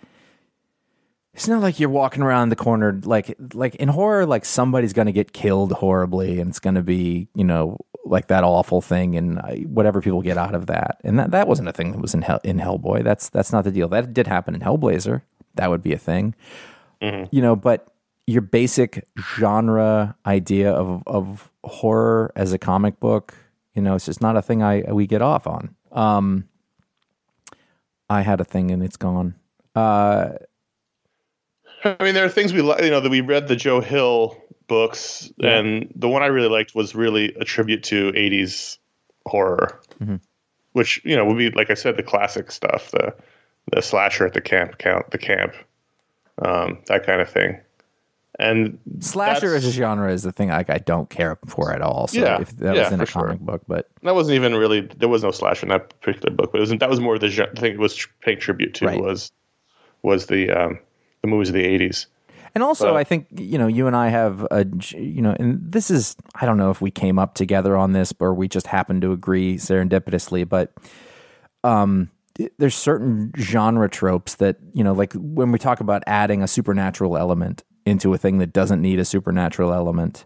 it's 1.34 1.48
not 1.48 1.62
like 1.62 1.80
you're 1.80 1.90
walking 1.90 2.24
around 2.24 2.50
the 2.50 2.56
corner 2.56 3.00
like 3.04 3.36
like 3.54 3.76
in 3.76 3.88
horror 3.90 4.26
like 4.26 4.44
somebody's 4.46 4.94
going 4.94 5.06
to 5.06 5.12
get 5.14 5.32
killed 5.32 5.72
horribly 5.74 6.40
and 6.40 6.50
it's 6.50 6.60
going 6.60 6.76
to 6.76 6.82
be 6.82 7.30
you 7.36 7.44
know 7.46 7.78
like 8.04 8.28
that 8.28 8.44
awful 8.44 8.82
thing 8.82 9.16
and 9.16 9.40
whatever 9.70 10.02
people 10.02 10.22
get 10.22 10.38
out 10.38 10.56
of 10.56 10.66
that 10.66 11.00
and 11.04 11.20
that 11.20 11.32
that 11.32 11.48
wasn't 11.48 11.68
a 11.68 11.72
thing 11.72 11.92
that 11.92 12.02
was 12.02 12.14
in 12.14 12.24
Hell, 12.24 12.40
in 12.44 12.58
Hellboy 12.58 13.04
that's 13.04 13.30
that's 13.30 13.54
not 13.54 13.64
the 13.64 13.72
deal 13.72 13.88
that 13.90 14.14
did 14.14 14.26
happen 14.28 14.56
in 14.56 14.62
Hellblazer 14.62 15.22
that 15.56 15.70
would 15.70 15.84
be 15.84 15.94
a 15.94 15.98
thing. 15.98 16.36
You 17.32 17.42
know 17.42 17.56
but 17.56 17.88
your 18.28 18.42
basic 18.42 19.08
genre 19.36 20.16
idea 20.26 20.72
of 20.72 21.02
of 21.08 21.50
horror 21.64 22.32
as 22.36 22.52
a 22.54 22.58
comic 22.58 23.00
book 23.00 23.34
you 23.74 23.82
know 23.82 23.96
it's 23.96 24.06
just 24.06 24.22
not 24.22 24.36
a 24.38 24.42
thing 24.42 24.62
I 24.62 24.92
we 24.92 25.08
get 25.08 25.22
off 25.22 25.48
on. 25.48 25.76
Um 25.92 26.48
I 28.10 28.22
had 28.22 28.42
a 28.42 28.44
thing 28.46 28.72
and 28.72 28.84
it's 28.84 28.98
gone. 28.98 29.36
Uh 29.76 30.34
I 31.84 32.04
mean, 32.04 32.14
there 32.14 32.26
are 32.26 32.30
things 32.30 32.52
we 32.54 32.62
li- 32.62 32.84
you 32.84 32.90
know 32.90 33.00
that 33.00 33.10
we 33.10 33.22
read 33.22 33.48
the 33.48 33.56
Joe 33.56 33.80
Hill 33.80 34.36
books, 34.68 35.32
and 35.42 35.92
the 35.96 36.10
one 36.10 36.24
I 36.24 36.28
really 36.28 36.50
liked 36.50 36.76
was 36.76 36.94
really 36.94 37.34
a 37.40 37.46
tribute 37.46 37.84
to 37.84 38.12
'80s 38.12 38.78
horror, 39.26 39.80
which 40.74 41.02
you 41.06 41.16
know 41.16 41.26
would 41.26 41.38
be 41.38 41.52
like 41.52 41.70
I 41.70 41.76
said, 41.76 41.96
the 41.96 42.04
classic 42.04 42.52
stuff, 42.52 42.92
the 42.92 43.16
the 43.74 43.82
slasher 43.82 44.26
at 44.26 44.34
the 44.34 44.42
camp, 44.42 44.78
count 44.78 45.12
the 45.12 45.18
camp, 45.18 45.54
um, 46.42 46.80
that 46.88 47.06
kind 47.06 47.22
of 47.22 47.30
thing. 47.30 47.60
And 48.38 48.80
Slasher 49.02 49.54
as 49.54 49.66
a 49.66 49.72
genre 49.72 50.14
is 50.14 50.24
the 50.24 50.32
thing 50.32 50.48
like 50.48 50.70
I 50.70 50.78
don't 50.78 51.10
care 51.10 51.38
for 51.48 51.74
at 51.74 51.82
all. 51.82 52.08
So 52.08 52.22
Yeah, 52.22 52.40
if 52.40 52.52
that 52.58 52.74
yeah, 52.76 52.84
was 52.84 52.94
in 52.94 53.02
a 53.02 53.06
for 53.06 53.12
sure. 53.12 53.26
comic 53.26 53.40
book, 53.42 53.62
but 53.68 53.90
that 54.04 54.16
wasn't 54.16 54.36
even 54.36 54.56
really 54.56 54.82
there 54.98 55.10
was 55.10 55.24
no 55.24 55.32
slasher 55.32 55.66
in 55.66 55.70
that 55.72 56.00
particular 56.00 56.34
book, 56.34 56.52
but 56.54 56.60
it 56.60 56.62
was 56.62 56.70
that 56.70 56.90
was 56.90 57.02
more 57.02 57.20
the 57.20 57.28
gen- 57.28 57.54
thing 57.56 57.74
it 57.74 57.80
was 57.80 58.08
paying 58.22 58.40
tribute 58.40 58.74
to 58.76 58.86
Right. 58.86 59.02
was 59.02 59.34
was 60.04 60.28
the 60.28 60.50
um, 60.52 60.80
the 61.22 61.28
movies 61.28 61.50
of 61.50 61.56
the 61.56 61.66
'80s. 61.66 62.06
And 62.56 62.64
also, 62.64 62.94
But- 62.94 62.96
I 63.00 63.04
think 63.04 63.28
you 63.36 63.58
know, 63.58 63.68
you 63.68 63.88
and 63.88 63.96
I 63.96 64.08
have 64.08 64.48
a, 64.52 64.66
you 64.96 65.22
know, 65.22 65.36
and 65.38 65.60
this 65.62 65.92
is 65.92 66.16
I 66.36 66.46
don't 66.46 66.58
know 66.58 66.72
if 66.72 66.80
we 66.80 66.92
came 66.92 67.20
up 67.20 67.34
together 67.36 67.76
on 67.76 67.92
this 67.92 68.14
or 68.22 68.34
we 68.34 68.48
just 68.48 68.68
happened 68.68 69.02
to 69.02 69.12
agree 69.12 69.58
serendipitously, 69.58 70.48
but 70.48 70.72
um, 71.66 72.10
there's 72.58 72.76
certain 72.76 73.32
genre 73.38 73.90
tropes 73.90 74.36
that 74.36 74.58
you 74.74 74.84
know, 74.84 74.94
like 74.94 75.14
when 75.14 75.52
we 75.52 75.60
talk 75.60 75.80
about 75.80 76.04
adding 76.08 76.42
a 76.44 76.48
supernatural 76.48 77.18
element 77.18 77.64
into 77.86 78.14
a 78.14 78.18
thing 78.18 78.38
that 78.40 78.54
doesn't 78.54 78.82
need 78.82 79.00
a 79.00 79.06
supernatural 79.06 79.74
element, 79.74 80.26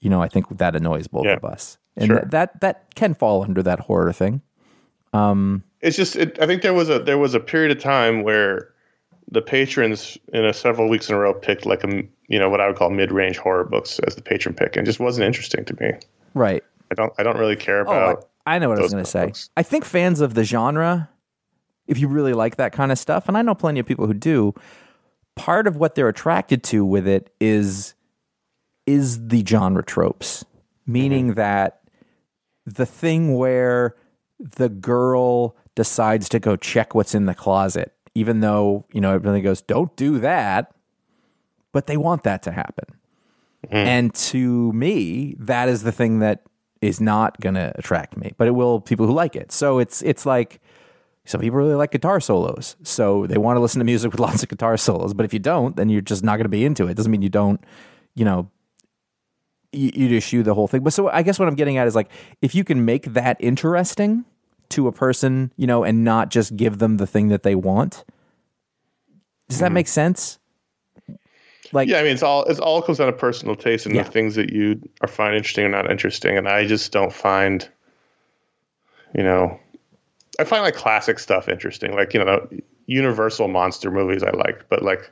you 0.00 0.10
know, 0.10 0.22
I 0.22 0.28
think 0.28 0.58
that 0.58 0.76
annoys 0.76 1.06
both 1.08 1.24
Yeah, 1.26 1.34
of 1.36 1.44
us, 1.44 1.78
and 1.96 2.06
sure. 2.06 2.16
that, 2.16 2.30
that 2.30 2.60
that 2.60 2.94
can 2.94 3.14
fall 3.14 3.42
under 3.42 3.62
that 3.62 3.80
horror 3.80 4.12
thing. 4.12 4.42
Um, 5.12 5.62
it's 5.80 5.96
just 5.96 6.16
it, 6.16 6.38
I 6.40 6.46
think 6.46 6.62
there 6.62 6.74
was 6.74 6.88
a 6.90 6.98
there 6.98 7.18
was 7.18 7.34
a 7.34 7.40
period 7.40 7.70
of 7.76 7.82
time 7.82 8.22
where 8.22 8.72
the 9.30 9.42
patrons 9.42 10.16
in 10.32 10.44
a 10.44 10.52
several 10.52 10.88
weeks 10.88 11.08
in 11.08 11.14
a 11.14 11.18
row 11.18 11.34
picked 11.34 11.66
like 11.66 11.84
a 11.84 12.02
you 12.28 12.38
know 12.38 12.48
what 12.50 12.60
I 12.60 12.66
would 12.66 12.76
call 12.76 12.90
mid 12.90 13.10
range 13.12 13.38
horror 13.38 13.64
books 13.64 13.98
as 14.00 14.14
the 14.14 14.22
patron 14.22 14.54
pick, 14.54 14.76
and 14.76 14.84
just 14.86 15.00
wasn't 15.00 15.26
interesting 15.26 15.64
to 15.64 15.76
me. 15.80 15.92
Right. 16.34 16.62
I 16.90 16.94
don't 16.94 17.12
I 17.18 17.22
don't 17.22 17.36
really 17.38 17.56
care 17.56 17.86
Oh, 17.88 17.92
I, 17.92 17.96
about. 18.12 18.28
I 18.46 18.58
know 18.58 18.68
what 18.70 18.78
I 18.78 18.82
was 18.82 18.92
going 18.92 19.04
to 19.04 19.10
say. 19.10 19.32
I 19.58 19.62
think 19.62 19.84
fans 19.84 20.20
of 20.22 20.32
the 20.34 20.42
genre, 20.44 21.10
if 21.88 21.98
you 21.98 22.06
really 22.06 22.34
like 22.34 22.56
that 22.56 22.72
kind 22.72 22.92
of 22.92 22.98
stuff, 22.98 23.26
and 23.26 23.36
I 23.36 23.42
know 23.42 23.54
plenty 23.54 23.80
of 23.80 23.86
people 23.86 24.06
who 24.06 24.14
do, 24.14 24.54
part 25.34 25.66
of 25.66 25.76
what 25.76 25.94
they're 25.94 26.08
attracted 26.08 26.62
to 26.64 26.84
with 26.84 27.08
it 27.08 27.32
is 27.40 27.94
is 28.86 29.28
the 29.28 29.44
genre 29.44 29.82
tropes, 29.82 30.44
mm-hmm. 30.44 30.92
meaning 30.92 31.34
that 31.34 31.80
the 32.64 32.86
thing 32.86 33.36
where 33.36 33.96
the 34.38 34.68
girl 34.68 35.56
decides 35.74 36.28
to 36.28 36.38
go 36.38 36.56
check 36.56 36.94
what's 36.94 37.14
in 37.14 37.26
the 37.26 37.34
closet, 37.34 37.92
even 38.14 38.40
though 38.40 38.84
you 38.92 39.00
know 39.00 39.14
everybody 39.14 39.40
goes, 39.40 39.62
"Don't 39.62 39.94
do 39.96 40.18
that," 40.18 40.74
but 41.72 41.86
they 41.86 41.96
want 41.96 42.22
that 42.24 42.42
to 42.42 42.52
happen. 42.52 42.98
Mm-hmm. 43.66 43.76
And 43.76 44.14
to 44.14 44.72
me, 44.72 45.34
that 45.38 45.68
is 45.68 45.82
the 45.82 45.92
thing 45.92 46.20
that 46.20 46.42
is 46.80 47.00
not 47.00 47.40
going 47.40 47.56
to 47.56 47.72
attract 47.76 48.16
me, 48.16 48.32
but 48.36 48.46
it 48.46 48.52
will 48.52 48.80
people 48.80 49.06
who 49.06 49.12
like 49.12 49.34
it. 49.34 49.50
So 49.50 49.78
it's 49.78 50.02
it's 50.02 50.26
like 50.26 50.60
some 51.28 51.40
people 51.40 51.58
really 51.58 51.74
like 51.74 51.90
guitar 51.90 52.20
solos, 52.20 52.76
so 52.82 53.26
they 53.26 53.38
want 53.38 53.56
to 53.56 53.60
listen 53.60 53.78
to 53.80 53.84
music 53.84 54.12
with 54.12 54.20
lots 54.28 54.42
of 54.42 54.48
guitar 54.48 54.76
solos. 54.76 55.12
But 55.14 55.24
if 55.26 55.32
you 55.32 55.38
don't, 55.38 55.76
then 55.76 55.88
you're 55.88 56.00
just 56.00 56.24
not 56.24 56.36
going 56.36 56.44
to 56.44 56.48
be 56.48 56.64
into 56.64 56.86
it. 56.88 56.94
Doesn't 56.94 57.12
mean 57.12 57.22
you 57.22 57.28
don't, 57.28 57.62
you 58.14 58.24
know, 58.24 58.50
you, 59.72 59.90
you 59.94 60.20
just 60.20 60.30
the 60.44 60.54
whole 60.54 60.68
thing. 60.68 60.82
But 60.82 60.92
so 60.92 61.08
I 61.08 61.22
guess 61.22 61.38
what 61.38 61.48
I'm 61.48 61.54
getting 61.54 61.76
at 61.76 61.86
is 61.86 61.94
like 61.94 62.10
if 62.40 62.54
you 62.54 62.64
can 62.64 62.84
make 62.84 63.04
that 63.12 63.36
interesting 63.40 64.24
to 64.70 64.86
a 64.86 64.92
person, 64.92 65.52
you 65.56 65.66
know, 65.66 65.84
and 65.84 66.04
not 66.04 66.30
just 66.30 66.56
give 66.56 66.78
them 66.78 66.96
the 66.96 67.06
thing 67.06 67.28
that 67.28 67.42
they 67.42 67.54
want. 67.54 68.04
Does 69.48 69.58
that 69.60 69.66
mm-hmm. 69.66 69.74
make 69.74 69.88
sense? 69.88 70.38
Like 71.72 71.88
Yeah, 71.88 71.98
I 71.98 72.02
mean 72.02 72.12
it's 72.12 72.22
all 72.22 72.44
it's 72.44 72.60
all 72.60 72.80
comes 72.82 72.98
down 72.98 73.08
to 73.08 73.12
personal 73.12 73.54
taste 73.54 73.86
and 73.86 73.94
Yeah. 73.94 74.02
the 74.02 74.10
things 74.10 74.34
that 74.36 74.52
you 74.52 74.80
are 75.02 75.08
find 75.08 75.34
interesting 75.34 75.64
or 75.64 75.68
not 75.68 75.90
interesting, 75.90 76.36
and 76.36 76.48
I 76.48 76.66
just 76.66 76.92
don't 76.92 77.12
find, 77.12 77.68
you 79.14 79.22
know, 79.22 79.58
I 80.38 80.44
find 80.44 80.62
like 80.62 80.74
classic 80.74 81.18
stuff 81.18 81.48
interesting, 81.48 81.92
like 81.94 82.14
you 82.14 82.24
know, 82.24 82.48
Universal 82.86 83.48
monster 83.48 83.90
movies 83.90 84.22
I 84.22 84.30
like, 84.30 84.64
but 84.68 84.82
like, 84.82 85.10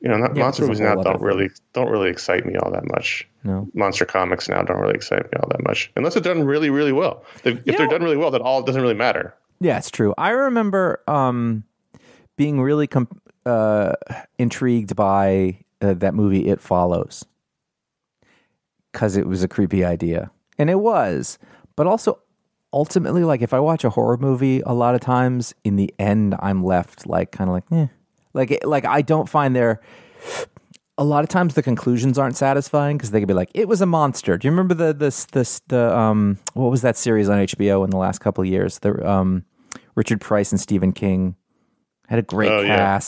you 0.00 0.08
know, 0.08 0.16
not, 0.18 0.36
Yeah, 0.36 0.42
monster 0.42 0.62
movies 0.64 0.80
now 0.80 0.94
don't 0.96 1.20
really 1.22 1.50
don't 1.72 1.88
really 1.90 2.10
excite 2.10 2.44
me 2.44 2.56
all 2.56 2.70
that 2.72 2.86
much. 2.88 3.26
No. 3.44 3.68
monster 3.74 4.04
comics 4.04 4.48
now 4.48 4.62
don't 4.62 4.78
really 4.78 4.94
excite 4.94 5.24
me 5.24 5.38
all 5.40 5.48
that 5.50 5.62
much, 5.64 5.90
unless 5.96 6.14
they're 6.14 6.22
done 6.22 6.44
really 6.44 6.70
really 6.70 6.92
well. 6.92 7.24
If, 7.44 7.58
if 7.66 7.76
they're 7.76 7.86
know- 7.86 7.92
done 7.92 8.02
really 8.02 8.16
well, 8.16 8.30
then 8.30 8.42
all 8.42 8.60
it 8.60 8.66
doesn't 8.66 8.82
really 8.82 8.94
matter. 8.94 9.34
Yeah, 9.60 9.78
it's 9.78 9.90
true. 9.92 10.12
I 10.18 10.30
remember 10.30 11.02
um, 11.06 11.62
being 12.36 12.60
really 12.60 12.88
com- 12.88 13.20
uh, 13.46 13.92
intrigued 14.38 14.96
by 14.96 15.58
uh, 15.80 15.94
that 15.94 16.14
movie 16.14 16.48
It 16.48 16.60
Follows 16.60 17.24
because 18.92 19.16
it 19.16 19.26
was 19.26 19.42
a 19.42 19.48
creepy 19.48 19.84
idea, 19.84 20.30
and 20.58 20.68
it 20.68 20.80
was. 20.80 21.38
But 21.76 21.86
also, 21.86 22.18
ultimately, 22.72 23.24
like 23.24 23.42
if 23.42 23.52
I 23.52 23.60
watch 23.60 23.84
a 23.84 23.90
horror 23.90 24.16
movie, 24.16 24.60
a 24.64 24.72
lot 24.72 24.94
of 24.94 25.00
times 25.00 25.54
in 25.64 25.76
the 25.76 25.92
end, 25.98 26.34
I'm 26.38 26.64
left 26.64 27.06
like 27.06 27.32
kind 27.32 27.48
of 27.48 27.54
like, 27.54 27.64
eh. 27.72 27.86
like 28.34 28.64
like 28.64 28.84
I 28.84 29.02
don't 29.02 29.28
find 29.28 29.54
there. 29.54 29.80
A 30.98 31.04
lot 31.04 31.24
of 31.24 31.30
times 31.30 31.54
the 31.54 31.62
conclusions 31.62 32.18
aren't 32.18 32.36
satisfying 32.36 32.98
because 32.98 33.10
they 33.10 33.20
could 33.20 33.28
be 33.28 33.34
like, 33.34 33.50
"It 33.54 33.66
was 33.66 33.80
a 33.80 33.86
monster." 33.86 34.36
Do 34.36 34.46
you 34.46 34.52
remember 34.52 34.74
the 34.74 34.92
this 34.92 35.24
this 35.26 35.60
the 35.68 35.96
um 35.96 36.38
what 36.54 36.70
was 36.70 36.82
that 36.82 36.96
series 36.96 37.28
on 37.28 37.38
HBO 37.38 37.82
in 37.84 37.90
the 37.90 37.96
last 37.96 38.18
couple 38.20 38.42
of 38.42 38.48
years? 38.48 38.78
The 38.80 39.08
um 39.08 39.44
Richard 39.94 40.20
Price 40.20 40.52
and 40.52 40.60
Stephen 40.60 40.92
King 40.92 41.34
had 42.08 42.18
a 42.18 42.22
great 42.22 42.50
Oh, 42.50 42.60
yeah. 42.60 42.98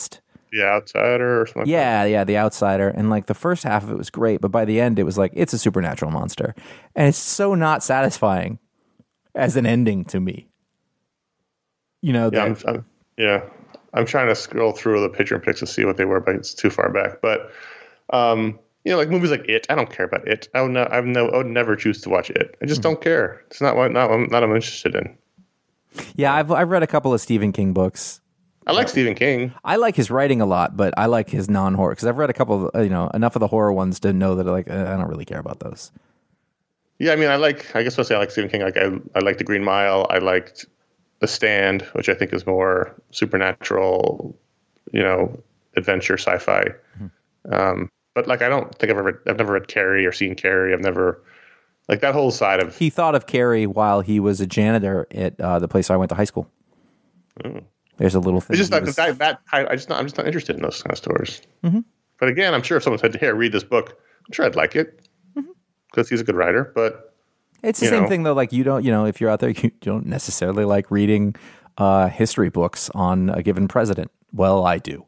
The 0.51 0.63
Outsider 0.63 1.41
or 1.41 1.45
something. 1.45 1.61
like 1.61 1.65
that. 1.67 1.71
Yeah, 1.71 2.05
yeah, 2.05 2.23
The 2.23 2.37
Outsider. 2.37 2.87
And 2.87 3.09
like 3.09 3.25
the 3.25 3.33
first 3.33 3.63
half 3.63 3.83
of 3.83 3.91
it 3.91 3.97
was 3.97 4.09
great, 4.09 4.41
but 4.41 4.51
by 4.51 4.65
the 4.65 4.79
end 4.79 4.99
it 4.99 5.03
was 5.03 5.17
like 5.17 5.31
it's 5.35 5.53
a 5.53 5.57
supernatural 5.57 6.11
monster. 6.11 6.55
And 6.95 7.07
it's 7.07 7.17
so 7.17 7.55
not 7.55 7.83
satisfying 7.83 8.59
as 9.35 9.55
an 9.55 9.65
ending 9.65 10.05
to 10.05 10.19
me. 10.19 10.47
You 12.01 12.13
know, 12.13 12.29
Yeah, 12.31 12.43
I'm, 12.43 12.57
I'm, 12.67 12.85
yeah. 13.17 13.43
I'm 13.93 14.05
trying 14.05 14.27
to 14.27 14.35
scroll 14.35 14.73
through 14.73 15.01
the 15.01 15.09
picture 15.09 15.35
and 15.35 15.43
pics 15.43 15.59
to 15.61 15.67
see 15.67 15.85
what 15.85 15.97
they 15.97 16.05
were, 16.05 16.19
but 16.19 16.35
it's 16.35 16.53
too 16.53 16.69
far 16.69 16.89
back. 16.91 17.21
But 17.21 17.51
um, 18.11 18.59
you 18.83 18.91
know, 18.91 18.97
like 18.97 19.09
movies 19.09 19.31
like 19.31 19.47
It, 19.47 19.65
I 19.69 19.75
don't 19.75 19.89
care 19.89 20.05
about 20.05 20.27
It. 20.27 20.49
I 20.53 20.61
would 20.61 20.71
not, 20.71 20.91
I've 20.93 21.05
no, 21.05 21.29
I 21.29 21.37
would 21.37 21.47
never 21.47 21.75
choose 21.75 22.01
to 22.01 22.09
watch 22.09 22.29
It. 22.29 22.57
I 22.61 22.65
just 22.65 22.81
Mm-hmm. 22.81 22.81
don't 22.81 23.01
care. 23.01 23.41
It's 23.47 23.61
not 23.61 23.75
what 23.75 23.91
not 23.91 24.09
not 24.31 24.43
I'm 24.43 24.55
interested 24.55 24.95
in. 24.95 25.17
yeah, 26.15 26.33
I've 26.33 26.51
I've 26.51 26.69
read 26.69 26.83
a 26.83 26.87
couple 26.87 27.13
of 27.13 27.21
Stephen 27.21 27.51
King 27.51 27.73
books. 27.73 28.21
I 28.67 28.71
like 28.71 28.89
Stephen 28.89 29.15
King. 29.15 29.53
I 29.63 29.75
like 29.75 29.95
his 29.95 30.09
writing 30.09 30.41
a 30.41 30.45
lot, 30.45 30.75
but 30.75 30.93
I 30.97 31.05
like 31.05 31.29
his 31.29 31.49
non-horror 31.49 31.91
because 31.91 32.07
I've 32.07 32.17
read 32.17 32.29
a 32.29 32.33
couple 32.33 32.67
of, 32.67 32.75
uh, 32.75 32.81
you 32.81 32.89
know, 32.89 33.09
enough 33.13 33.35
of 33.35 33.39
the 33.39 33.47
horror 33.47 33.71
ones 33.73 33.99
to 34.01 34.13
know 34.13 34.35
that 34.35 34.45
like 34.45 34.69
uh, 34.69 34.73
I 34.73 34.97
don't 34.97 35.07
really 35.07 35.25
care 35.25 35.39
about 35.39 35.59
those. 35.59 35.91
Yeah, 36.99 37.11
I 37.11 37.15
mean, 37.17 37.29
I 37.29 37.35
like. 37.35 37.75
I 37.75 37.83
guess 37.83 37.99
I'll 37.99 38.05
say 38.05 38.15
I 38.15 38.19
like 38.19 38.31
Stephen 38.31 38.49
King. 38.49 38.61
Like 38.61 38.77
I, 38.77 38.91
I 39.15 39.19
like 39.19 39.37
The 39.37 39.43
Green 39.43 39.63
Mile. 39.63 40.07
I 40.09 40.19
liked 40.19 40.65
The 41.19 41.27
Stand, 41.27 41.81
which 41.93 42.07
I 42.07 42.13
think 42.13 42.31
is 42.33 42.45
more 42.45 42.95
supernatural, 43.11 44.37
you 44.93 45.01
know, 45.01 45.37
adventure 45.75 46.17
sci-fi. 46.17 46.67
Um, 47.51 47.89
but 48.13 48.27
like, 48.27 48.41
I 48.41 48.47
don't 48.47 48.73
think 48.75 48.91
I've 48.91 48.97
ever, 48.97 49.21
I've 49.27 49.37
never 49.37 49.53
read 49.53 49.67
Carrie 49.67 50.05
or 50.05 50.13
seen 50.13 50.35
Carrie. 50.35 50.73
I've 50.73 50.79
never, 50.79 51.21
like 51.89 51.99
that 51.99 52.13
whole 52.13 52.31
side 52.31 52.61
of. 52.61 52.77
He 52.77 52.89
thought 52.89 53.13
of 53.13 53.27
Carrie 53.27 53.67
while 53.67 53.99
he 53.99 54.21
was 54.21 54.39
a 54.39 54.47
janitor 54.47 55.05
at 55.11 55.39
uh, 55.41 55.59
the 55.59 55.67
place 55.67 55.89
I 55.89 55.97
went 55.97 56.09
to 56.09 56.15
high 56.15 56.23
school. 56.23 56.49
There's 57.97 58.15
a 58.15 58.19
little 58.21 58.39
thing. 58.39 58.53
It's 58.53 58.59
just 58.59 58.71
like 58.71 58.85
was- 58.85 58.95
that. 58.95 59.17
That 59.19 59.41
I, 59.51 59.65
I 59.67 59.75
just 59.75 59.89
not, 59.89 59.99
I'm 59.99 60.05
just 60.05 60.17
not 60.17 60.27
interested 60.27 60.55
in 60.55 60.61
those 60.61 60.81
kind 60.81 60.93
of 60.93 60.97
stories. 60.97 61.41
But 61.61 62.29
again, 62.29 62.53
I'm 62.53 62.63
sure 62.63 62.77
if 62.77 62.83
someone 62.83 62.99
said, 62.99 63.15
"Here, 63.17 63.35
read 63.35 63.51
this 63.51 63.65
book," 63.65 63.99
I'm 64.25 64.31
sure 64.31 64.45
I'd 64.45 64.55
like 64.55 64.77
it 64.77 65.04
because 65.95 66.09
he's 66.09 66.21
a 66.21 66.23
good 66.23 66.35
writer. 66.35 66.71
But 66.75 67.13
It's 67.63 67.79
the 67.79 67.87
same 67.87 68.03
know. 68.03 68.09
thing 68.09 68.23
though. 68.23 68.33
Like 68.33 68.51
you 68.51 68.63
don't, 68.63 68.83
you 68.83 68.91
know, 68.91 69.05
if 69.05 69.21
you're 69.21 69.29
out 69.29 69.39
there, 69.39 69.49
you 69.61 69.71
don't 69.81 70.05
necessarily 70.05 70.65
like 70.65 70.91
reading 70.91 71.35
uh, 71.77 72.09
history 72.09 72.49
books 72.49 72.89
on 72.93 73.29
a 73.29 73.41
given 73.41 73.67
president. 73.67 74.11
Well, 74.33 74.65
I 74.65 74.77
do. 74.77 75.05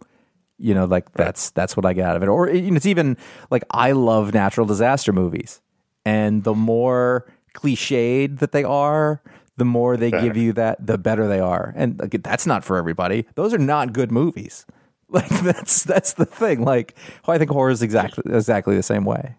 You 0.59 0.73
know, 0.73 0.85
like 0.85 1.11
that's 1.13 1.51
that's 1.51 1.77
what 1.77 1.85
I 1.85 1.93
get 1.93 2.09
out 2.09 2.15
of 2.15 2.23
it. 2.23 2.29
Or 2.29 2.49
you 2.49 2.71
know, 2.71 2.77
it's 2.77 2.87
even 2.87 3.17
like 3.51 3.63
I 3.71 3.91
love 3.91 4.33
natural 4.33 4.65
disaster 4.65 5.13
movies, 5.13 5.61
and 6.03 6.43
the 6.43 6.55
more 6.55 7.31
cliched 7.53 8.39
that 8.39 8.53
they 8.53 8.63
are, 8.63 9.21
the 9.57 9.65
more 9.65 9.97
they 9.97 10.09
give 10.09 10.35
you 10.35 10.53
that, 10.53 10.85
the 10.85 10.97
better 10.97 11.27
they 11.27 11.39
are. 11.39 11.73
And 11.75 11.99
like, 11.99 12.23
that's 12.23 12.45
not 12.47 12.63
for 12.63 12.77
everybody. 12.77 13.27
Those 13.35 13.53
are 13.53 13.59
not 13.59 13.93
good 13.93 14.11
movies. 14.11 14.65
Like 15.09 15.29
that's 15.29 15.85
that's 15.85 16.13
the 16.13 16.25
thing. 16.25 16.65
Like 16.65 16.93
I 17.25 17.37
think 17.37 17.49
horror 17.49 17.69
is 17.69 17.81
exactly 17.81 18.25
exactly 18.27 18.75
the 18.75 18.83
same 18.83 19.05
way. 19.05 19.35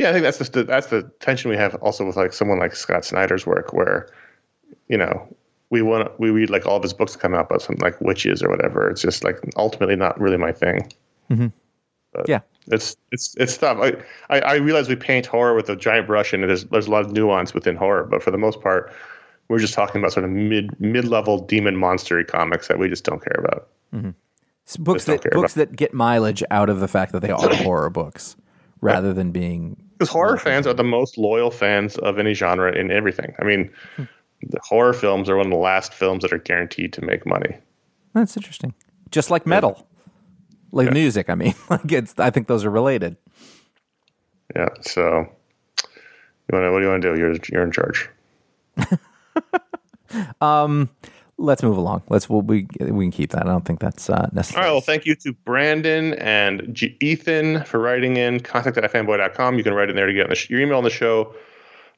Yeah, 0.00 0.08
I 0.08 0.12
think 0.12 0.22
that's 0.22 0.38
just 0.38 0.54
the, 0.54 0.64
that's 0.64 0.86
the 0.86 1.02
tension 1.20 1.50
we 1.50 1.58
have 1.58 1.74
also 1.76 2.06
with 2.06 2.16
like 2.16 2.32
someone 2.32 2.58
like 2.58 2.74
Scott 2.74 3.04
Snyder's 3.04 3.46
work, 3.46 3.74
where 3.74 4.08
you 4.88 4.96
know 4.96 5.28
we 5.68 5.82
want 5.82 6.18
we 6.18 6.30
read 6.30 6.48
like 6.48 6.64
all 6.64 6.76
of 6.76 6.82
his 6.82 6.94
books 6.94 7.16
come 7.16 7.34
out 7.34 7.46
about 7.46 7.60
something 7.60 7.84
like 7.84 8.00
witches 8.00 8.42
or 8.42 8.48
whatever. 8.48 8.88
It's 8.88 9.02
just 9.02 9.24
like 9.24 9.38
ultimately 9.56 9.96
not 9.96 10.18
really 10.18 10.38
my 10.38 10.52
thing. 10.52 10.90
Mm-hmm. 11.30 11.48
Yeah. 12.26 12.40
It's 12.68 12.96
it's 13.12 13.34
it's 13.36 13.58
tough. 13.58 13.76
I, 13.78 13.92
I 14.30 14.40
I 14.40 14.54
realize 14.54 14.88
we 14.88 14.96
paint 14.96 15.26
horror 15.26 15.54
with 15.54 15.68
a 15.68 15.76
giant 15.76 16.06
brush, 16.06 16.32
and 16.32 16.42
there's 16.44 16.64
there's 16.64 16.86
a 16.86 16.90
lot 16.90 17.04
of 17.04 17.12
nuance 17.12 17.52
within 17.52 17.76
horror, 17.76 18.04
but 18.04 18.22
for 18.22 18.30
the 18.30 18.38
most 18.38 18.62
part, 18.62 18.90
we're 19.48 19.58
just 19.58 19.74
talking 19.74 20.00
about 20.00 20.12
sort 20.12 20.24
of 20.24 20.30
mid 20.30 20.80
mid 20.80 21.04
level 21.04 21.38
demon 21.38 21.76
monstery 21.76 22.26
comics 22.26 22.68
that 22.68 22.78
we 22.78 22.88
just 22.88 23.04
don't 23.04 23.22
care 23.22 23.44
about. 23.44 23.68
Mm-hmm. 23.94 24.10
S- 24.66 24.76
books 24.78 25.04
that 25.04 25.30
books 25.32 25.54
that 25.54 25.76
get 25.76 25.92
mileage 25.92 26.42
out 26.50 26.70
of 26.70 26.80
the 26.80 26.88
fact 26.88 27.12
that 27.12 27.20
they 27.20 27.30
are 27.30 27.54
horror 27.56 27.90
books, 27.90 28.36
rather 28.80 29.12
than 29.12 29.30
being 29.30 29.76
Because 29.98 30.08
horror 30.08 30.36
fans 30.36 30.66
are 30.66 30.74
the 30.74 30.84
most 30.84 31.18
loyal 31.18 31.50
fans 31.50 31.96
of 31.98 32.18
any 32.18 32.34
genre 32.34 32.72
in 32.72 32.90
everything. 32.90 33.34
I 33.40 33.44
mean, 33.44 33.70
the 34.42 34.60
horror 34.62 34.92
films 34.92 35.28
are 35.28 35.36
one 35.36 35.46
of 35.46 35.52
the 35.52 35.58
last 35.58 35.92
films 35.92 36.22
that 36.22 36.32
are 36.32 36.38
guaranteed 36.38 36.92
to 36.94 37.02
make 37.02 37.26
money. 37.26 37.56
That's 38.14 38.36
interesting. 38.36 38.74
Just 39.10 39.30
like 39.30 39.46
metal, 39.46 39.86
like 40.72 40.92
music. 40.92 41.28
I 41.30 41.34
mean, 41.34 41.54
like 41.70 41.90
it's. 41.92 42.14
I 42.18 42.30
think 42.30 42.46
those 42.48 42.64
are 42.64 42.70
related. 42.70 43.16
Yeah. 44.54 44.68
So, 44.80 45.00
you 45.02 46.52
want 46.52 46.64
to? 46.64 46.72
What 46.72 46.78
do 46.78 46.84
you 46.84 46.90
want 46.90 47.02
to 47.02 47.14
do? 47.14 47.20
You're 47.20 47.36
you're 47.50 47.62
in 47.62 47.72
charge. 47.72 48.08
Um, 50.40 50.90
Let's 51.40 51.62
move 51.62 51.78
along. 51.78 52.02
Let's. 52.10 52.28
We'll, 52.28 52.42
we 52.42 52.66
we 52.80 53.04
can 53.06 53.10
keep 53.10 53.30
that. 53.30 53.46
I 53.46 53.50
don't 53.50 53.64
think 53.64 53.80
that's 53.80 54.10
uh, 54.10 54.28
necessary. 54.32 54.62
All 54.62 54.68
right. 54.68 54.72
Well, 54.74 54.82
thank 54.82 55.06
you 55.06 55.14
to 55.16 55.32
Brandon 55.32 56.12
and 56.14 56.68
G- 56.74 56.98
Ethan 57.00 57.64
for 57.64 57.80
writing 57.80 58.18
in. 58.18 58.40
Contact 58.40 58.76
at 58.76 58.92
fanboy.com. 58.92 59.56
You 59.56 59.64
can 59.64 59.72
write 59.72 59.88
in 59.88 59.96
there 59.96 60.06
to 60.06 60.12
get 60.12 60.28
the 60.28 60.46
your 60.50 60.60
email 60.60 60.76
on 60.76 60.84
the 60.84 60.90
show. 60.90 61.34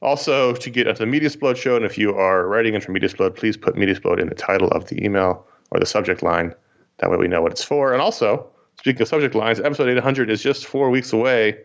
Also, 0.01 0.53
to 0.53 0.69
get 0.69 0.87
onto 0.87 0.99
the 0.99 1.05
Media 1.05 1.27
Explode 1.27 1.57
show, 1.57 1.75
and 1.75 1.83
if 1.83 1.97
you 1.97 2.15
are 2.15 2.47
writing 2.47 2.73
in 2.73 2.79
for 2.79 2.91
Media 2.91 3.07
Explode, 3.07 3.35
please 3.35 3.57
put 3.57 3.75
Media 3.75 3.93
Explode 3.93 4.19
in 4.19 4.29
the 4.29 4.35
title 4.35 4.69
of 4.69 4.87
the 4.87 5.03
email 5.03 5.45
or 5.71 5.79
the 5.79 5.85
subject 5.85 6.23
line. 6.23 6.53
That 6.99 7.11
way 7.11 7.17
we 7.17 7.27
know 7.27 7.41
what 7.41 7.51
it's 7.51 7.63
for. 7.63 7.91
And 7.91 8.01
also, 8.01 8.49
speaking 8.79 9.01
of 9.01 9.09
subject 9.09 9.35
lines, 9.35 9.59
episode 9.59 9.89
800 9.89 10.29
is 10.29 10.41
just 10.41 10.65
four 10.65 10.89
weeks 10.89 11.11
away. 11.11 11.57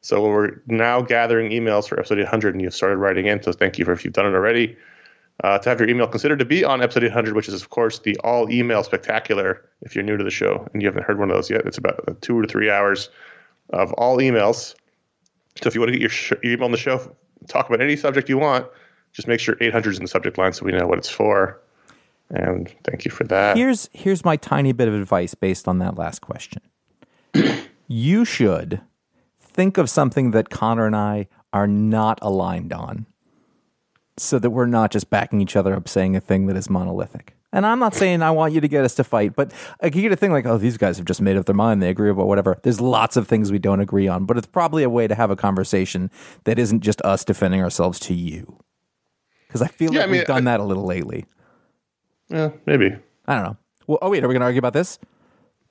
So 0.00 0.22
we're 0.22 0.62
now 0.66 1.02
gathering 1.02 1.50
emails 1.50 1.88
for 1.88 1.98
episode 1.98 2.20
800, 2.20 2.54
and 2.54 2.62
you've 2.62 2.74
started 2.74 2.96
writing 2.96 3.26
in. 3.26 3.42
So 3.42 3.52
thank 3.52 3.78
you 3.78 3.84
for 3.84 3.92
if 3.92 4.04
you've 4.04 4.14
done 4.14 4.26
it 4.26 4.34
already. 4.34 4.76
Uh, 5.44 5.56
to 5.56 5.68
have 5.68 5.78
your 5.78 5.88
email 5.88 6.08
considered 6.08 6.40
to 6.40 6.44
be 6.44 6.64
on 6.64 6.82
episode 6.82 7.04
800, 7.04 7.36
which 7.36 7.48
is, 7.48 7.62
of 7.62 7.70
course, 7.70 8.00
the 8.00 8.16
all 8.24 8.50
email 8.50 8.82
spectacular. 8.82 9.64
If 9.82 9.94
you're 9.94 10.02
new 10.02 10.16
to 10.16 10.24
the 10.24 10.30
show 10.30 10.66
and 10.72 10.82
you 10.82 10.88
haven't 10.88 11.04
heard 11.04 11.18
one 11.18 11.30
of 11.30 11.36
those 11.36 11.48
yet, 11.48 11.62
it's 11.64 11.78
about 11.78 12.20
two 12.22 12.42
to 12.42 12.48
three 12.48 12.70
hours 12.70 13.08
of 13.70 13.92
all 13.92 14.18
emails. 14.18 14.74
So 15.62 15.68
if 15.68 15.74
you 15.74 15.80
want 15.80 15.92
to 15.92 15.92
get 15.92 16.00
your, 16.00 16.10
sh- 16.10 16.32
your 16.42 16.54
email 16.54 16.64
on 16.64 16.72
the 16.72 16.76
show, 16.78 17.14
talk 17.48 17.68
about 17.68 17.80
any 17.80 17.94
subject 17.94 18.28
you 18.28 18.38
want, 18.38 18.66
just 19.12 19.28
make 19.28 19.38
sure 19.38 19.56
800 19.60 19.90
is 19.90 19.98
in 19.98 20.04
the 20.04 20.08
subject 20.08 20.38
line 20.38 20.52
so 20.52 20.64
we 20.64 20.72
know 20.72 20.86
what 20.86 20.98
it's 20.98 21.08
for. 21.08 21.60
And 22.30 22.72
thank 22.84 23.04
you 23.04 23.10
for 23.10 23.24
that. 23.24 23.56
Here's 23.56 23.88
here's 23.92 24.24
my 24.24 24.36
tiny 24.36 24.72
bit 24.72 24.88
of 24.88 24.94
advice 24.94 25.34
based 25.34 25.66
on 25.66 25.78
that 25.78 25.96
last 25.96 26.20
question. 26.20 26.62
you 27.88 28.24
should 28.24 28.82
think 29.40 29.78
of 29.78 29.88
something 29.88 30.32
that 30.32 30.50
Conor 30.50 30.86
and 30.86 30.96
I 30.96 31.28
are 31.52 31.66
not 31.66 32.18
aligned 32.20 32.72
on, 32.72 33.06
so 34.20 34.38
that 34.38 34.50
we're 34.50 34.66
not 34.66 34.90
just 34.90 35.10
backing 35.10 35.40
each 35.40 35.56
other 35.56 35.74
up 35.74 35.88
saying 35.88 36.16
a 36.16 36.20
thing 36.20 36.46
that 36.46 36.56
is 36.56 36.68
monolithic. 36.70 37.34
And 37.52 37.64
I'm 37.64 37.78
not 37.78 37.94
saying 37.94 38.20
I 38.20 38.30
want 38.30 38.52
you 38.52 38.60
to 38.60 38.68
get 38.68 38.84
us 38.84 38.94
to 38.96 39.04
fight, 39.04 39.34
but 39.34 39.52
I 39.80 39.86
you 39.86 39.90
get 40.02 40.12
a 40.12 40.16
thing 40.16 40.32
like, 40.32 40.44
oh, 40.44 40.58
these 40.58 40.76
guys 40.76 40.98
have 40.98 41.06
just 41.06 41.22
made 41.22 41.36
up 41.38 41.46
their 41.46 41.54
mind. 41.54 41.82
They 41.82 41.88
agree 41.88 42.10
about 42.10 42.26
whatever. 42.26 42.58
There's 42.62 42.78
lots 42.80 43.16
of 43.16 43.26
things 43.26 43.50
we 43.50 43.58
don't 43.58 43.80
agree 43.80 44.06
on, 44.06 44.26
but 44.26 44.36
it's 44.36 44.46
probably 44.46 44.82
a 44.82 44.90
way 44.90 45.06
to 45.06 45.14
have 45.14 45.30
a 45.30 45.36
conversation 45.36 46.10
that 46.44 46.58
isn't 46.58 46.80
just 46.80 47.00
us 47.02 47.24
defending 47.24 47.62
ourselves 47.62 47.98
to 48.00 48.14
you. 48.14 48.58
Because 49.46 49.62
I 49.62 49.66
feel 49.68 49.94
Yeah, 49.94 50.00
like 50.00 50.08
I 50.08 50.12
mean, 50.12 50.18
we've 50.20 50.26
done 50.26 50.46
I- 50.46 50.50
that 50.52 50.60
a 50.60 50.64
little 50.64 50.84
lately. 50.84 51.24
Yeah, 52.28 52.50
maybe. 52.66 52.94
I 53.26 53.34
don't 53.34 53.44
know. 53.44 53.56
Well, 53.86 53.98
oh 54.02 54.10
wait, 54.10 54.22
are 54.22 54.28
we 54.28 54.34
going 54.34 54.40
to 54.40 54.46
argue 54.46 54.58
about 54.58 54.74
this? 54.74 54.98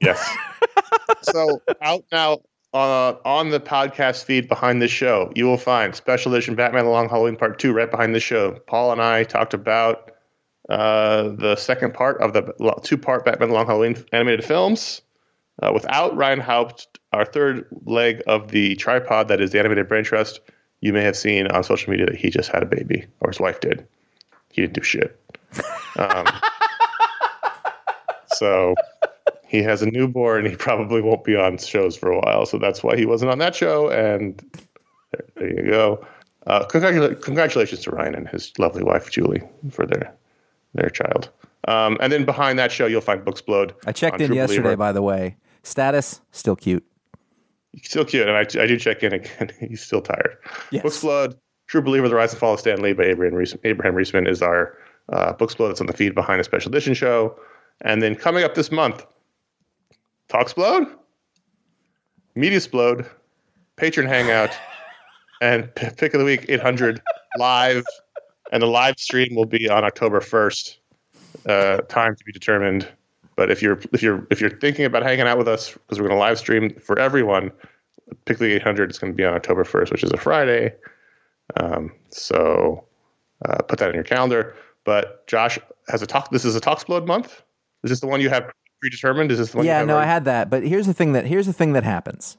Yes. 0.01 0.35
so 1.21 1.61
out 1.81 2.03
now 2.11 2.39
uh, 2.77 3.17
on 3.25 3.49
the 3.49 3.59
podcast 3.59 4.23
feed 4.23 4.47
behind 4.47 4.81
this 4.81 4.91
show, 4.91 5.31
you 5.35 5.45
will 5.45 5.57
find 5.57 5.95
special 5.95 6.33
edition 6.33 6.55
Batman: 6.55 6.85
The 6.85 6.91
Long 6.91 7.09
Halloween 7.09 7.35
Part 7.35 7.59
Two 7.59 7.73
right 7.73 7.89
behind 7.89 8.13
this 8.13 8.23
show. 8.23 8.51
Paul 8.67 8.91
and 8.91 9.01
I 9.01 9.23
talked 9.23 9.53
about 9.53 10.11
uh, 10.69 11.29
the 11.29 11.55
second 11.55 11.93
part 11.93 12.21
of 12.21 12.33
the 12.33 12.53
two-part 12.83 13.25
Batman: 13.25 13.49
The 13.49 13.55
Long 13.55 13.65
Halloween 13.65 14.03
animated 14.11 14.45
films 14.45 15.01
uh, 15.61 15.71
without 15.73 16.15
Ryan 16.15 16.39
Haupt, 16.39 16.99
our 17.13 17.25
third 17.25 17.65
leg 17.85 18.21
of 18.27 18.49
the 18.49 18.75
tripod 18.75 19.27
that 19.29 19.41
is 19.41 19.51
the 19.51 19.59
animated 19.59 19.87
brain 19.87 20.03
trust. 20.03 20.39
You 20.81 20.93
may 20.93 21.03
have 21.03 21.17
seen 21.17 21.47
on 21.47 21.63
social 21.63 21.89
media 21.89 22.05
that 22.05 22.15
he 22.15 22.29
just 22.29 22.51
had 22.51 22.61
a 22.61 22.67
baby, 22.67 23.05
or 23.19 23.29
his 23.29 23.39
wife 23.39 23.59
did. 23.59 23.87
He 24.51 24.61
didn't 24.61 24.75
do 24.75 24.83
shit. 24.83 25.19
Um, 25.97 26.25
so 28.27 28.75
he 29.47 29.63
has 29.63 29.81
a 29.81 29.85
newborn. 29.87 30.45
He 30.45 30.55
probably 30.55 31.01
won't 31.01 31.23
be 31.23 31.35
on 31.35 31.57
shows 31.57 31.95
for 31.95 32.11
a 32.11 32.19
while, 32.19 32.45
so 32.45 32.57
that's 32.57 32.83
why 32.83 32.95
he 32.95 33.05
wasn't 33.05 33.31
on 33.31 33.39
that 33.39 33.55
show. 33.55 33.89
And 33.89 34.37
there, 35.11 35.25
there 35.35 35.65
you 35.65 35.69
go. 35.71 36.05
Uh, 36.45 36.65
congratula- 36.65 37.15
congratulations 37.21 37.81
to 37.81 37.91
Ryan 37.91 38.15
and 38.15 38.27
his 38.29 38.51
lovely 38.59 38.83
wife 38.83 39.09
Julie 39.11 39.41
for 39.71 39.85
their 39.85 40.13
their 40.73 40.89
child. 40.89 41.29
Um, 41.67 41.97
and 41.99 42.13
then 42.13 42.23
behind 42.23 42.59
that 42.59 42.71
show, 42.71 42.85
you'll 42.85 43.01
find 43.01 43.21
Booksplode. 43.25 43.73
I 43.85 43.91
checked 43.91 44.21
in 44.21 44.27
True 44.27 44.35
yesterday, 44.35 44.61
Believer. 44.61 44.77
by 44.77 44.91
the 44.91 45.01
way. 45.01 45.35
Status 45.63 46.21
still 46.31 46.55
cute. 46.55 46.85
Still 47.83 48.05
cute, 48.05 48.27
and 48.27 48.37
I, 48.37 48.41
I 48.41 48.67
do 48.67 48.77
check 48.77 49.03
in 49.03 49.13
again. 49.13 49.51
He's 49.59 49.81
still 49.81 50.01
tired. 50.01 50.37
Yes. 50.71 50.83
Booksplode, 50.83 51.35
True 51.67 51.81
Believer: 51.81 52.05
of 52.05 52.11
The 52.11 52.15
Rise 52.15 52.31
and 52.31 52.39
Fall 52.39 52.53
of 52.53 52.59
Stan 52.59 52.81
Lee 52.81 52.93
by 52.93 53.03
Abraham, 53.03 53.35
Rees- 53.35 53.55
Abraham 53.65 53.95
Riesman 53.95 54.27
is 54.29 54.41
our 54.41 54.77
uh, 55.09 55.33
Booksplode 55.33 55.69
that's 55.69 55.81
on 55.81 55.87
the 55.87 55.93
feed 55.93 56.15
behind 56.15 56.39
a 56.39 56.43
special 56.43 56.69
edition 56.69 56.93
show. 56.93 57.37
And 57.81 58.01
then 58.01 58.15
coming 58.15 58.43
up 58.43 58.55
this 58.55 58.71
month, 58.71 59.05
Talksplode, 60.29 60.93
Mediasplode, 62.35 63.07
Patron 63.75 64.07
Hangout, 64.07 64.51
and 65.41 65.73
P- 65.75 65.89
Pick 65.95 66.13
of 66.13 66.19
the 66.19 66.25
Week 66.25 66.45
800 66.47 67.01
live. 67.37 67.85
And 68.51 68.63
the 68.63 68.67
live 68.67 68.97
stream 68.97 69.35
will 69.35 69.45
be 69.45 69.69
on 69.69 69.83
October 69.83 70.21
1st. 70.21 70.77
Uh, 71.45 71.77
time 71.89 72.15
to 72.15 72.23
be 72.23 72.31
determined. 72.31 72.87
But 73.35 73.51
if 73.51 73.61
you're 73.61 73.79
if 73.93 74.01
you're 74.01 74.25
if 74.31 74.41
you're 74.41 74.49
thinking 74.49 74.85
about 74.85 75.03
hanging 75.03 75.27
out 75.27 75.37
with 75.37 75.47
us 75.47 75.71
because 75.71 75.99
we're 75.99 76.07
going 76.07 76.17
to 76.17 76.19
live 76.19 76.39
stream 76.39 76.73
for 76.79 76.97
everyone, 76.97 77.51
Pick 78.25 78.37
of 78.37 78.39
the 78.39 78.53
800 78.53 78.89
is 78.89 78.97
going 78.97 79.13
to 79.13 79.17
be 79.17 79.25
on 79.25 79.33
October 79.33 79.63
1st, 79.63 79.91
which 79.91 80.03
is 80.03 80.11
a 80.11 80.17
Friday. 80.17 80.73
Um, 81.57 81.91
so 82.09 82.85
uh, 83.45 83.61
put 83.63 83.79
that 83.79 83.89
in 83.89 83.95
your 83.95 84.03
calendar. 84.03 84.55
But 84.85 85.27
Josh 85.27 85.59
has 85.89 86.01
a 86.01 86.07
talk. 86.07 86.31
This 86.31 86.45
is 86.45 86.55
a 86.55 86.61
Talksplode 86.61 87.05
month. 87.05 87.43
Is 87.83 87.91
this 87.91 87.99
the 87.99 88.07
one 88.07 88.21
you 88.21 88.29
have 88.29 88.51
predetermined? 88.79 89.31
Is 89.31 89.37
this 89.39 89.51
the 89.51 89.57
one? 89.57 89.65
yeah, 89.65 89.79
have 89.79 89.87
no, 89.87 89.97
I 89.97 90.05
had 90.05 90.25
that. 90.25 90.49
But 90.49 90.63
here's 90.63 90.85
the 90.87 90.93
thing 90.93 91.13
that 91.13 91.25
here's 91.25 91.45
the 91.47 91.53
thing 91.53 91.73
that 91.73 91.83
happens. 91.83 92.37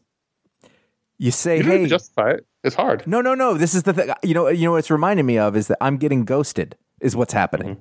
You 1.19 1.31
say, 1.33 1.59
You 1.59 1.63
"Hey, 1.65 1.87
justify 1.87 2.31
it. 2.33 2.47
It's 2.63 2.77
hard. 2.77 3.05
no, 3.07 3.21
no, 3.21 3.35
no." 3.35 3.55
This 3.55 3.75
is 3.75 3.83
the 3.83 3.93
thing. 3.93 4.11
You 4.23 4.35
know, 4.35 4.49
you 4.49 4.65
know 4.67 4.73
what 4.73 4.79
it's 4.79 4.91
reminding 4.91 5.27
me 5.27 5.39
of 5.39 5.57
is 5.57 5.67
that 5.69 5.79
I'm 5.81 5.97
getting 5.97 6.25
ghosted. 6.25 6.77
Is 7.01 7.15
what's 7.17 7.33
happening. 7.33 7.77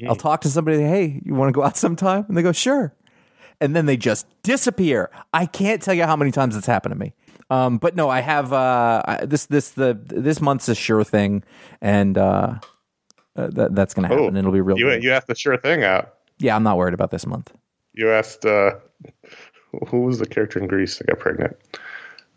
Mm-hmm. 0.00 0.08
I'll 0.08 0.16
talk 0.16 0.40
to 0.42 0.48
somebody. 0.48 0.78
Hey, 0.82 1.20
you 1.24 1.34
want 1.34 1.48
to 1.48 1.52
go 1.52 1.62
out 1.64 1.76
sometime? 1.86 2.24
And 2.28 2.36
they 2.36 2.42
go, 2.42 2.52
"Sure," 2.52 2.94
and 3.60 3.74
then 3.74 3.86
they 3.86 3.96
just 3.96 4.26
disappear. 4.42 5.10
I 5.32 5.46
can't 5.46 5.82
tell 5.82 5.94
you 5.94 6.04
how 6.04 6.16
many 6.16 6.30
times 6.30 6.56
it's 6.56 6.66
happened 6.66 6.92
to 6.94 6.98
me. 6.98 7.12
Um, 7.50 7.78
but 7.78 7.94
no, 7.96 8.08
I 8.08 8.20
have 8.20 8.52
uh, 8.52 9.02
I- 9.04 9.24
this. 9.26 9.46
This 9.46 9.70
the 9.70 9.98
this 10.04 10.40
month's 10.40 10.68
a 10.68 10.74
sure 10.74 11.02
thing, 11.04 11.42
and 11.80 12.16
uh, 12.18 12.58
uh, 13.36 13.46
that, 13.48 13.74
that's 13.74 13.94
going 13.94 14.08
to 14.08 14.14
Oh, 14.14 14.22
happen. 14.24 14.36
It'll 14.36 14.52
be 14.52 14.60
real. 14.60 14.78
You 14.78 14.92
you 14.92 15.12
asked 15.12 15.26
the 15.28 15.34
sure 15.34 15.56
thing 15.56 15.82
out. 15.82 16.14
Yeah, 16.38 16.54
I'm 16.54 16.62
not 16.62 16.76
worried 16.76 16.94
about 16.94 17.10
this 17.10 17.26
month. 17.26 17.52
You 17.96 18.10
asked 18.10 18.44
uh, 18.44 18.72
who 19.88 20.02
was 20.02 20.18
the 20.18 20.26
character 20.26 20.58
in 20.58 20.68
Greece 20.68 20.98
that 20.98 21.08
got 21.08 21.18
pregnant? 21.18 21.56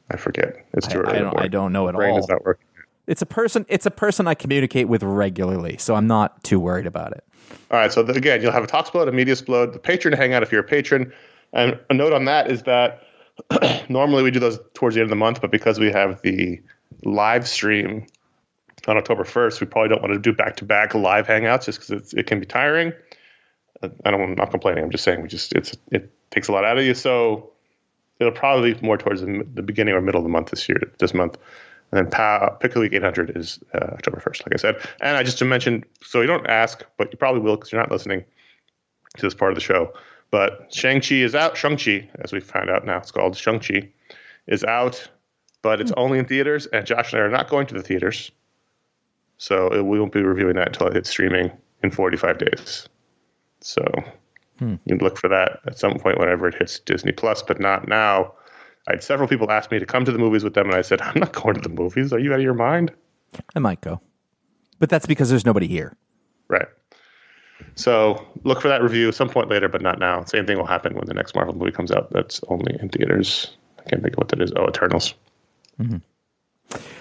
I 0.09 0.17
forget. 0.17 0.65
It's 0.73 0.87
too 0.87 0.99
I, 0.99 1.01
early. 1.01 1.17
I 1.17 1.19
don't. 1.19 1.39
I 1.39 1.47
don't 1.47 1.73
know 1.73 1.87
at 1.87 1.95
Brain 1.95 2.13
all. 2.13 2.19
is 2.19 2.27
not 2.27 2.43
working. 2.43 2.65
It's 3.05 3.21
a 3.21 3.25
person. 3.25 3.65
It's 3.69 3.85
a 3.85 3.91
person 3.91 4.27
I 4.27 4.33
communicate 4.33 4.87
with 4.87 5.03
regularly, 5.03 5.77
so 5.77 5.95
I'm 5.95 6.07
not 6.07 6.43
too 6.43 6.59
worried 6.59 6.87
about 6.87 7.11
it. 7.11 7.23
All 7.71 7.77
right. 7.77 7.91
So 7.91 8.03
the, 8.03 8.13
again, 8.13 8.41
you'll 8.41 8.51
have 8.51 8.63
a 8.63 8.67
Talksplode, 8.67 9.07
a 9.07 9.11
Mediasplode, 9.11 9.73
the 9.73 9.79
patron 9.79 10.13
hangout 10.13 10.43
if 10.43 10.51
you're 10.51 10.61
a 10.61 10.67
patron. 10.67 11.11
And 11.53 11.79
a 11.89 11.93
note 11.93 12.13
on 12.13 12.25
that 12.25 12.49
is 12.49 12.63
that 12.63 13.03
normally 13.89 14.23
we 14.23 14.31
do 14.31 14.39
those 14.39 14.59
towards 14.73 14.95
the 14.95 15.01
end 15.01 15.07
of 15.07 15.09
the 15.09 15.15
month, 15.15 15.41
but 15.41 15.51
because 15.51 15.79
we 15.79 15.91
have 15.91 16.21
the 16.21 16.61
live 17.03 17.47
stream 17.47 18.05
on 18.87 18.97
October 18.97 19.23
1st, 19.23 19.61
we 19.61 19.67
probably 19.67 19.89
don't 19.89 20.01
want 20.01 20.13
to 20.13 20.19
do 20.19 20.33
back 20.33 20.55
to 20.57 20.65
back 20.65 20.93
live 20.93 21.27
hangouts 21.27 21.65
just 21.65 21.79
because 21.79 22.13
it 22.13 22.27
can 22.27 22.39
be 22.39 22.45
tiring. 22.45 22.93
I 23.81 24.11
don't, 24.11 24.21
I'm 24.21 24.35
not 24.35 24.51
complaining. 24.51 24.83
I'm 24.83 24.91
just 24.91 25.03
saying 25.03 25.21
we 25.21 25.27
just 25.27 25.53
it's 25.53 25.75
it 25.91 26.11
takes 26.31 26.47
a 26.47 26.51
lot 26.51 26.65
out 26.65 26.77
of 26.77 26.83
you. 26.83 26.93
So 26.93 27.51
it'll 28.19 28.33
probably 28.33 28.73
be 28.73 28.85
more 28.85 28.97
towards 28.97 29.21
the, 29.21 29.45
the 29.53 29.61
beginning 29.61 29.93
or 29.93 30.01
middle 30.01 30.19
of 30.19 30.23
the 30.23 30.29
month 30.29 30.49
this 30.51 30.67
year, 30.67 30.81
this 30.99 31.13
month. 31.13 31.37
And 31.91 32.05
then 32.05 32.11
pa- 32.11 32.51
Pick 32.51 32.75
a 32.75 32.79
Week 32.79 32.93
800 32.93 33.35
is 33.35 33.59
uh, 33.73 33.77
October 33.93 34.21
1st, 34.23 34.45
like 34.45 34.53
I 34.53 34.57
said. 34.57 34.75
And 35.01 35.17
I 35.17 35.23
just 35.23 35.39
to 35.39 35.45
mention, 35.45 35.83
so 36.03 36.21
you 36.21 36.27
don't 36.27 36.45
ask, 36.47 36.83
but 36.97 37.11
you 37.11 37.17
probably 37.17 37.41
will 37.41 37.55
because 37.55 37.71
you're 37.71 37.81
not 37.81 37.91
listening 37.91 38.25
to 39.17 39.25
this 39.25 39.33
part 39.33 39.51
of 39.51 39.55
the 39.55 39.61
show. 39.61 39.93
But 40.29 40.71
Shang-Chi 40.71 41.15
is 41.15 41.33
out. 41.33 41.57
Shang-Chi, 41.57 42.09
as 42.19 42.31
we 42.31 42.41
found 42.41 42.69
out 42.69 42.85
now, 42.85 42.97
it's 42.97 43.09
called 43.09 43.35
Shang-Chi, 43.35 43.89
is 44.45 44.63
out, 44.63 45.09
but 45.63 45.81
it's 45.81 45.91
only 45.97 46.19
in 46.19 46.25
theaters. 46.25 46.67
And 46.67 46.85
Josh 46.85 47.13
and 47.13 47.21
I 47.21 47.25
are 47.25 47.31
not 47.31 47.49
going 47.49 47.65
to 47.67 47.73
the 47.73 47.81
theaters. 47.81 48.31
So 49.37 49.73
it, 49.73 49.83
we 49.83 49.99
won't 49.99 50.11
be 50.11 50.21
reviewing 50.21 50.55
that 50.57 50.67
until 50.67 50.87
it 50.87 50.93
hits 50.93 51.09
streaming 51.09 51.51
in 51.81 51.89
45 51.89 52.37
days. 52.37 52.87
So 53.61 53.83
hmm. 54.57 54.75
you 54.85 54.97
can 54.97 54.99
look 54.99 55.17
for 55.17 55.27
that 55.29 55.59
at 55.65 55.77
some 55.77 55.97
point 55.99 56.19
whenever 56.19 56.47
it 56.47 56.55
hits 56.55 56.79
Disney 56.79 57.11
Plus, 57.11 57.41
but 57.41 57.59
not 57.59 57.87
now. 57.87 58.33
I 58.87 58.93
had 58.93 59.03
several 59.03 59.27
people 59.27 59.51
ask 59.51 59.71
me 59.71 59.79
to 59.79 59.85
come 59.85 60.05
to 60.05 60.11
the 60.11 60.17
movies 60.17 60.43
with 60.43 60.53
them, 60.53 60.67
and 60.67 60.75
I 60.75 60.81
said, 60.81 61.01
I'm 61.01 61.19
not 61.19 61.33
going 61.33 61.55
to 61.55 61.61
the 61.61 61.69
movies. 61.69 62.13
Are 62.13 62.19
you 62.19 62.31
out 62.31 62.39
of 62.39 62.43
your 62.43 62.53
mind? 62.53 62.93
I 63.55 63.59
might 63.59 63.81
go, 63.81 64.01
but 64.79 64.89
that's 64.89 65.05
because 65.05 65.29
there's 65.29 65.45
nobody 65.45 65.67
here. 65.67 65.95
Right. 66.47 66.67
So 67.75 68.25
look 68.43 68.61
for 68.61 68.69
that 68.69 68.81
review 68.81 69.09
at 69.09 69.15
some 69.15 69.29
point 69.29 69.49
later, 69.49 69.69
but 69.69 69.81
not 69.81 69.99
now. 69.99 70.23
Same 70.23 70.45
thing 70.45 70.57
will 70.57 70.65
happen 70.65 70.95
when 70.95 71.05
the 71.05 71.13
next 71.13 71.35
Marvel 71.35 71.55
movie 71.55 71.71
comes 71.71 71.91
out. 71.91 72.11
That's 72.11 72.41
only 72.47 72.77
in 72.79 72.89
theaters. 72.89 73.55
I 73.79 73.89
can't 73.89 74.01
think 74.01 74.15
of 74.15 74.17
what 74.17 74.29
that 74.29 74.41
is. 74.41 74.51
Oh, 74.55 74.67
Eternals. 74.67 75.13
Mm-hmm. 75.79 75.97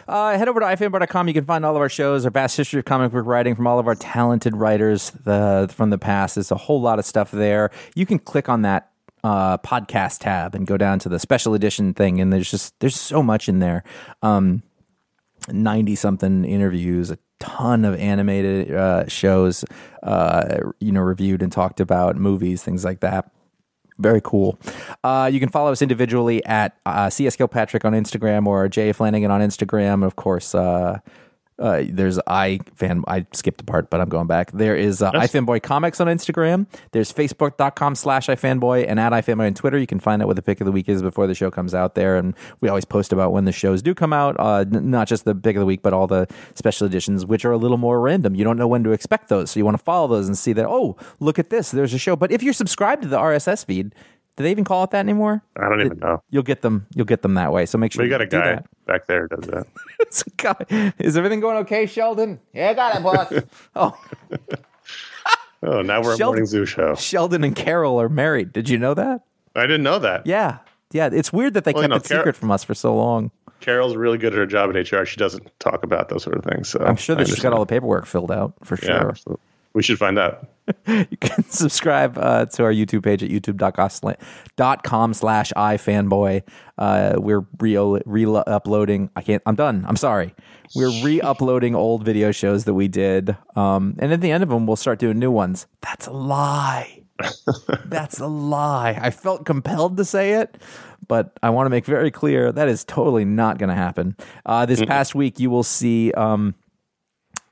Uh, 0.07 0.39
head 0.39 0.49
over 0.49 0.61
to 0.61 0.67
ifanboy.com. 0.67 1.29
You 1.29 1.35
can 1.35 1.45
find 1.45 1.65
all 1.65 1.77
of 1.77 1.83
our 1.83 1.89
shows, 1.89 2.25
our 2.25 2.31
vast 2.31 2.57
history 2.57 2.79
of 2.79 2.87
comic 2.87 3.13
book 3.13 3.27
writing 3.27 3.55
from 3.55 3.67
all 3.67 3.79
of 3.79 3.87
our 3.87 3.95
talented 3.95 4.57
writers 4.57 5.11
the, 5.11 5.71
from 5.73 5.91
the 5.91 5.99
past. 5.99 6.37
There's 6.37 6.51
a 6.51 6.57
whole 6.57 6.81
lot 6.81 6.99
of 6.99 7.05
stuff 7.05 7.31
there. 7.31 7.71
You 7.95 8.07
can 8.07 8.19
click 8.19 8.49
on 8.49 8.63
that 8.63 8.91
uh, 9.25 9.59
podcast 9.59 10.21
tab 10.21 10.55
and 10.55 10.67
go 10.67 10.77
down 10.77 10.99
to 11.01 11.09
the 11.09 11.19
special 11.19 11.55
edition 11.55 11.93
thing, 11.93 12.21
and 12.21 12.33
there's 12.33 12.51
just 12.51 12.79
there's 12.81 12.99
so 12.99 13.23
much 13.23 13.49
in 13.49 13.59
there. 13.59 13.85
Um, 14.23 14.63
90 15.51 15.95
something 15.95 16.45
interviews, 16.45 17.11
a 17.11 17.19
ton 17.41 17.85
of 17.85 17.99
animated 17.99 18.75
uh, 18.75 19.07
shows, 19.09 19.65
uh, 20.03 20.59
you 20.81 20.93
know, 20.93 21.01
reviewed 21.01 21.43
and 21.43 21.53
talked 21.53 21.81
about, 21.81 22.17
movies, 22.17 22.63
things 22.63 22.85
like 22.85 23.01
that. 23.01 23.31
Very 23.99 24.21
cool. 24.21 24.59
Uh, 25.03 25.29
you 25.33 25.41
can 25.41 25.49
follow 25.49 25.73
us 25.73 25.83
individually 25.83 26.45
at 26.45 26.77
uh, 26.87 27.11
CS 27.11 27.35
Kilpatrick 27.37 27.85
on 27.85 27.95
Instagram 27.95 28.47
or 28.47 28.69
Jay 28.69 28.93
Flanagan 28.93 29.31
on 29.31 29.41
Instagram. 29.41 30.05
Of 30.05 30.15
course, 30.17 30.55
uh, 30.55 31.01
uh, 31.59 31.83
there's 31.89 32.19
i 32.27 32.61
fan. 32.75 33.03
I 33.09 33.27
skipped 33.33 33.61
a 33.61 33.65
part, 33.65 33.91
but 33.91 34.01
I'm 34.01 34.09
going 34.09 34.27
back. 34.27 34.53
There 34.53 34.77
is 34.77 35.03
uh, 35.03 35.11
iFanboy 35.13 35.63
Comics 35.63 36.01
on 36.01 36.07
Instagram. 36.07 36.67
There's 36.93 37.13
Facebook.com 37.13 37.95
slash 37.95 38.27
iFanboy 38.29 38.87
and 38.89 39.01
at 39.01 39.13
iFanboy 39.13 39.47
on 39.47 39.55
Twitter. 39.55 39.79
You 39.79 39.87
can 39.87 39.99
find 39.99 40.23
out 40.23 40.29
what 40.29 40.37
the 40.37 40.43
pick 40.43 40.61
of 40.61 40.67
the 40.67 40.73
week 40.73 40.89
is 40.89 41.03
before 41.03 41.27
the 41.27 41.35
show 41.35 41.51
comes 41.51 41.75
out 41.75 41.95
there. 41.95 42.17
And 42.17 42.35
we 42.61 42.69
always 42.69 42.85
post 42.85 43.13
about 43.13 43.33
when 43.33 43.45
the 43.45 43.53
shows 43.53 43.83
do 43.83 43.95
come 43.95 44.13
out, 44.13 44.37
uh, 44.39 44.65
n- 44.73 44.91
not 44.91 45.09
just 45.09 45.25
the 45.25 45.35
pick 45.35 45.57
of 45.57 45.61
the 45.61 45.67
week, 45.67 45.83
but 45.83 45.93
all 45.93 46.07
the 46.07 46.29
special 46.55 46.87
editions, 46.87 47.27
which 47.27 47.45
are 47.45 47.53
a 47.53 47.59
little 47.59 47.79
more 47.79 48.01
random. 48.01 48.35
You 48.35 48.45
don't 48.45 48.57
know 48.57 48.69
when 48.69 48.85
to 48.85 48.93
expect 48.93 49.29
those. 49.29 49.51
So 49.51 49.59
you 49.59 49.65
want 49.65 49.77
to 49.77 49.83
follow 49.83 50.07
those 50.07 50.29
and 50.29 50.39
see 50.39 50.53
that, 50.53 50.67
oh, 50.67 50.97
look 51.19 51.39
at 51.39 51.51
this. 51.51 51.71
There's 51.73 51.95
a 51.95 51.99
show. 51.99 52.15
But 52.15 52.31
if 52.31 52.43
you're 52.43 52.53
subscribed 52.53 53.03
to 53.03 53.09
the 53.09 53.19
RSS 53.19 53.65
feed, 53.65 53.95
do 54.39 54.45
they 54.45 54.51
even 54.53 54.65
call 54.65 54.85
it 54.85 54.91
that 54.93 55.01
anymore? 55.01 55.43
I 55.57 55.69
don't 55.69 55.81
even 55.85 55.99
know. 55.99 56.23
You'll 56.31 56.43
get 56.45 56.63
them. 56.63 56.87
You'll 56.95 57.05
get 57.07 57.21
them 57.23 57.35
that 57.35 57.53
way. 57.53 57.67
So 57.67 57.77
make 57.77 57.93
sure 57.93 58.03
We 58.05 58.09
got 58.09 58.23
a 58.23 58.27
guy 58.27 58.55
that. 58.55 58.67
back 58.87 59.07
there 59.07 59.27
does 59.29 59.45
that. 59.49 59.67
It's 60.01 60.23
a 60.27 60.31
guy. 60.31 60.93
Is 60.99 61.19
everything 61.19 61.41
going 61.41 61.57
okay, 61.59 61.85
Sheldon? 61.85 62.39
Yeah, 62.55 62.71
I 62.71 62.75
got 62.75 62.97
it, 62.97 63.03
boss. 63.03 63.33
oh, 63.77 64.01
Oh, 65.63 65.83
now 65.83 66.01
we're 66.03 66.15
a 66.15 66.17
Sheldon- 66.17 66.27
morning 66.27 66.47
zoo 66.47 66.65
show. 66.65 66.95
Sheldon 66.95 67.43
and 67.43 67.55
Carol 67.57 68.01
are 68.01 68.09
married. 68.09 68.53
Did 68.53 68.69
you 68.69 68.79
know 68.79 68.95
that? 68.95 69.23
I 69.57 69.63
didn't 69.63 69.83
know 69.83 69.99
that. 69.99 70.25
Yeah, 70.27 70.59
yeah. 70.93 71.11
It's 71.13 71.33
weird 71.33 71.55
that 71.55 71.65
they 71.65 71.73
Well, 71.73 71.83
you 71.83 71.89
kept 71.89 71.91
know, 71.91 71.97
it 71.97 72.09
Car- 72.09 72.19
secret 72.21 72.37
from 72.37 72.51
us 72.53 72.63
for 72.63 72.75
so 72.75 72.95
long. 72.95 73.33
Carol's 73.61 73.97
really 73.97 74.19
good 74.19 74.33
at 74.33 74.39
her 74.39 74.47
job 74.47 74.75
in 74.75 74.77
HR. 74.81 75.05
She 75.05 75.17
doesn't 75.17 75.51
talk 75.59 75.83
about 75.83 76.11
those 76.11 76.23
sort 76.23 76.37
of 76.39 76.45
things. 76.45 76.69
So 76.69 76.79
I'm 76.79 76.95
sure 76.95 77.17
that 77.17 77.27
she's 77.27 77.41
got 77.41 77.53
all 77.53 77.59
the 77.59 77.67
paperwork 77.67 78.07
filled 78.07 78.31
out 78.31 78.55
for 78.63 78.79
Yeah, 78.81 79.01
sure. 79.01 79.15
so 79.17 79.41
we 79.75 79.83
should 79.83 79.99
find 79.99 80.17
out. 80.17 80.47
You 80.87 81.17
can 81.21 81.45
subscribe 81.45 82.17
uh, 82.19 82.47
to 82.47 82.65
our 82.65 82.73
YouTube 82.73 83.05
page 83.05 83.23
at 83.23 83.29
youtube.com 83.31 85.15
slash 85.15 85.53
ifanboy. 85.53 86.43
Uh, 86.79 87.15
we're 87.17 87.47
re- 87.59 88.01
re-uploading. 88.07 89.11
I 89.15 89.23
can't. 89.23 89.43
I'm 89.45 89.55
done. 89.55 89.85
I'm 89.87 89.97
sorry. 89.97 90.35
We're 90.75 90.91
re-uploading 91.05 91.75
old 91.75 92.05
video 92.05 92.33
shows 92.33 92.65
that 92.65 92.75
we 92.75 92.89
did, 92.89 93.37
um, 93.57 93.97
and 93.99 94.13
at 94.13 94.21
the 94.21 94.31
end 94.31 94.43
of 94.43 94.49
them, 94.49 94.67
we'll 94.67 94.77
start 94.77 94.99
doing 94.99 95.19
new 95.19 95.31
ones. 95.31 95.67
That's 95.83 96.07
a 96.07 96.13
lie. 96.13 97.05
That's 97.85 98.21
a 98.21 98.27
lie. 98.27 98.99
I 99.01 99.11
felt 99.11 99.45
compelled 99.45 99.97
to 99.97 100.05
say 100.05 100.35
it, 100.35 100.57
but 101.07 101.37
I 101.43 101.51
want 101.51 101.67
to 101.67 101.71
make 101.71 101.85
very 101.85 102.11
clear 102.11 102.53
that 102.53 102.69
is 102.69 102.85
totally 102.85 103.25
not 103.25 103.59
going 103.59 103.71
to 103.71 103.75
happen. 103.75 104.17
Uh, 104.47 104.67
this 104.67 104.85
past 104.85 105.15
week, 105.15 105.41
you 105.41 105.51
will 105.51 105.65
see 105.65 106.13
um, 106.13 106.55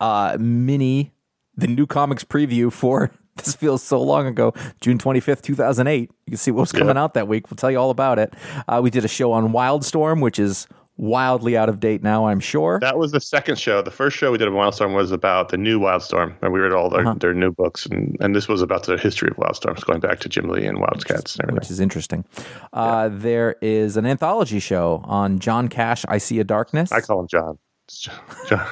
uh, 0.01 0.37
mini 0.39 1.13
the 1.57 1.67
new 1.67 1.87
comics 1.87 2.25
preview 2.25 2.73
for 2.73 3.11
this 3.37 3.55
feels 3.55 3.83
so 3.83 4.01
long 4.03 4.27
ago 4.27 4.53
june 4.81 4.99
25th 4.99 5.43
2008 5.43 6.01
you 6.27 6.31
can 6.31 6.37
see 6.37 6.51
what 6.51 6.61
was 6.63 6.73
coming 6.73 6.97
Yeah. 6.97 7.03
out 7.03 7.15
that 7.15 7.29
week 7.29 7.51
we'll 7.51 7.57
tell 7.57 7.71
you 7.71 7.79
all 7.79 7.91
about 7.91 8.19
it 8.19 8.33
uh, 8.69 8.81
we 8.83 8.91
did 8.91 9.05
a 9.05 9.09
show 9.09 9.33
on 9.33 9.53
wildstorm 9.53 10.21
which 10.23 10.39
is 10.39 10.67
wildly 10.99 11.59
out 11.59 11.69
of 11.69 11.79
date 11.79 12.03
now 12.03 12.27
i'm 12.27 12.41
sure 12.41 12.79
That 12.81 12.97
was 12.97 13.13
the 13.13 13.21
second 13.21 13.59
show. 13.59 13.83
The 13.83 13.91
first 13.91 14.17
show 14.17 14.33
we 14.33 14.39
did 14.39 14.49
of 14.49 14.55
Wildstorm 14.55 14.95
was 14.95 15.11
about 15.13 15.51
the 15.51 15.59
new 15.59 15.79
Wildstorm, 15.79 16.35
and 16.41 16.55
we 16.55 16.59
read 16.61 16.73
all 16.73 16.89
their, 16.89 17.01
Uh-huh. 17.03 17.15
their 17.21 17.35
new 17.35 17.53
books, 17.53 17.85
and, 17.85 18.17
and 18.21 18.35
this 18.35 18.49
was 18.49 18.63
about 18.63 18.85
the 18.85 18.97
history 18.97 19.29
of 19.31 19.37
Wildstorms, 19.37 19.85
going 19.85 20.01
back 20.01 20.21
to 20.21 20.29
Jim 20.31 20.49
Lee 20.49 20.65
and 20.65 20.79
Wildcats 20.79 21.35
and 21.37 21.43
everything. 21.45 21.57
which 21.61 21.71
is 21.71 21.81
interesting 21.81 22.25
uh, 22.73 23.11
there 23.13 23.57
is 23.61 23.99
an 23.99 24.07
anthology 24.07 24.59
show 24.59 25.03
on 25.05 25.39
john 25.39 25.69
cash 25.69 26.07
i 26.09 26.17
see 26.17 26.41
a 26.41 26.45
darkness 26.45 26.91
I 26.91 27.03
call 27.03 27.21
him 27.21 27.27
John. 27.29 27.59
John, 27.89 28.15
John 28.49 28.67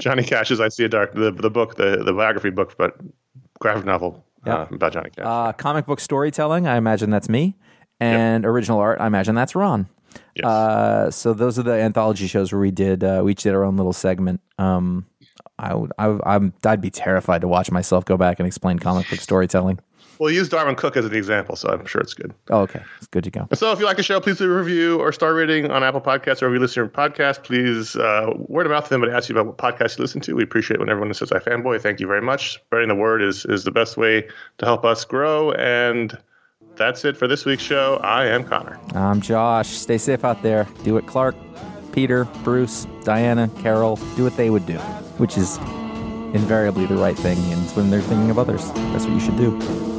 Johnny 0.00 0.22
Cash's 0.22 0.60
I 0.60 0.68
See 0.68 0.84
a 0.84 0.88
Dark, 0.88 1.14
the, 1.14 1.30
the 1.30 1.50
book, 1.50 1.76
the, 1.76 2.02
the 2.04 2.12
biography 2.12 2.50
book, 2.50 2.76
but 2.78 2.96
graphic 3.60 3.84
novel 3.84 4.24
Yeah. 4.46 4.54
uh, 4.62 4.66
about 4.70 4.92
Johnny 4.92 5.10
Cash. 5.10 5.24
uh, 5.26 5.52
comic 5.52 5.86
book 5.86 6.00
storytelling 6.00 6.66
i 6.66 6.76
imagine 6.76 7.08
that's 7.10 7.28
me 7.28 7.56
and 8.00 8.44
original 8.44 8.78
art 8.78 9.00
i 9.00 9.06
imagine 9.06 9.34
that's 9.34 9.54
ron 9.54 9.86
yes. 10.34 10.44
Uh, 10.44 11.10
so 11.10 11.32
those 11.32 11.58
are 11.58 11.62
the 11.62 11.72
anthology 11.72 12.26
shows 12.26 12.52
where 12.52 12.60
we 12.60 12.70
did 12.70 13.02
uh, 13.04 13.20
we 13.24 13.32
each 13.32 13.42
did 13.44 13.54
our 13.54 13.64
own 13.64 13.76
little 13.76 13.92
segment. 13.92 14.40
Um, 14.58 15.06
I 15.58 15.74
would 15.74 15.92
I, 15.98 16.18
I'm 16.26 16.52
I'd 16.64 16.80
be 16.80 16.90
terrified 16.90 17.40
to 17.42 17.48
watch 17.48 17.70
myself 17.70 18.04
go 18.04 18.16
back 18.16 18.38
and 18.40 18.46
explain 18.46 18.78
comic 18.80 19.08
book 19.08 19.20
storytelling. 19.20 19.78
We'll 20.18 20.30
use 20.30 20.48
Darwyn 20.48 20.76
Cooke 20.76 20.96
as 20.96 21.04
an 21.04 21.14
example, 21.14 21.56
so 21.56 21.68
I'm 21.68 21.86
sure 21.86 22.00
it's 22.00 22.14
good. 22.14 22.32
Oh, 22.50 22.60
okay, 22.60 22.82
it's 22.98 23.06
good 23.06 23.24
to 23.24 23.30
go. 23.30 23.48
So 23.54 23.72
if 23.72 23.78
you 23.78 23.84
like 23.84 23.96
the 23.96 24.02
show, 24.02 24.20
please 24.20 24.40
leave 24.40 24.50
a 24.50 24.54
review 24.54 25.00
or 25.00 25.12
star 25.12 25.34
rating 25.34 25.70
on 25.70 25.82
Apple 25.82 26.00
Podcasts 26.00 26.42
or 26.42 26.48
if 26.48 26.54
you 26.54 26.58
listen 26.60 26.74
to 26.74 26.80
your 26.80 26.88
podcast, 26.88 27.42
please 27.44 27.96
uh, 27.96 28.32
word 28.36 28.66
of 28.66 28.72
mouth 28.72 28.84
to 28.84 28.90
them 28.90 29.02
and 29.02 29.12
ask 29.12 29.28
you 29.28 29.34
about 29.38 29.46
what 29.46 29.58
podcast 29.58 29.98
you 29.98 30.02
listen 30.02 30.20
to. 30.22 30.34
We 30.34 30.42
appreciate 30.42 30.80
when 30.80 30.88
everyone 30.88 31.12
says 31.14 31.30
iFanboy. 31.30 31.80
Thank 31.80 32.00
you 32.00 32.06
very 32.06 32.22
much. 32.22 32.54
Spreading 32.54 32.88
the 32.88 32.94
word 32.94 33.22
is, 33.22 33.44
is 33.46 33.64
the 33.64 33.70
best 33.70 33.96
way 33.96 34.28
to 34.58 34.64
help 34.64 34.84
us 34.84 35.04
grow. 35.04 35.52
And 35.52 36.16
that's 36.76 37.04
it 37.04 37.16
for 37.16 37.28
this 37.28 37.44
week's 37.44 37.62
show. 37.62 37.96
I 38.02 38.26
am 38.26 38.44
Conor. 38.44 38.78
I'm 38.94 39.20
Josh. 39.20 39.68
Stay 39.68 39.98
safe 39.98 40.24
out 40.24 40.42
there. 40.42 40.66
Do 40.82 40.94
what 40.94 41.06
Clark, 41.06 41.36
Peter, 41.92 42.24
Bruce, 42.42 42.86
Diana, 43.04 43.48
Carol 43.60 43.96
do 44.16 44.24
what 44.24 44.36
they 44.36 44.50
would 44.50 44.66
do, 44.66 44.78
which 45.18 45.38
is 45.38 45.58
invariably 46.34 46.86
the 46.86 46.96
right 46.96 47.16
thing. 47.16 47.38
And 47.52 47.70
when 47.72 47.90
they're 47.90 48.00
thinking 48.00 48.30
of 48.30 48.38
others, 48.38 48.72
that's 48.72 49.04
what 49.04 49.14
you 49.14 49.20
should 49.20 49.36
do. 49.36 49.93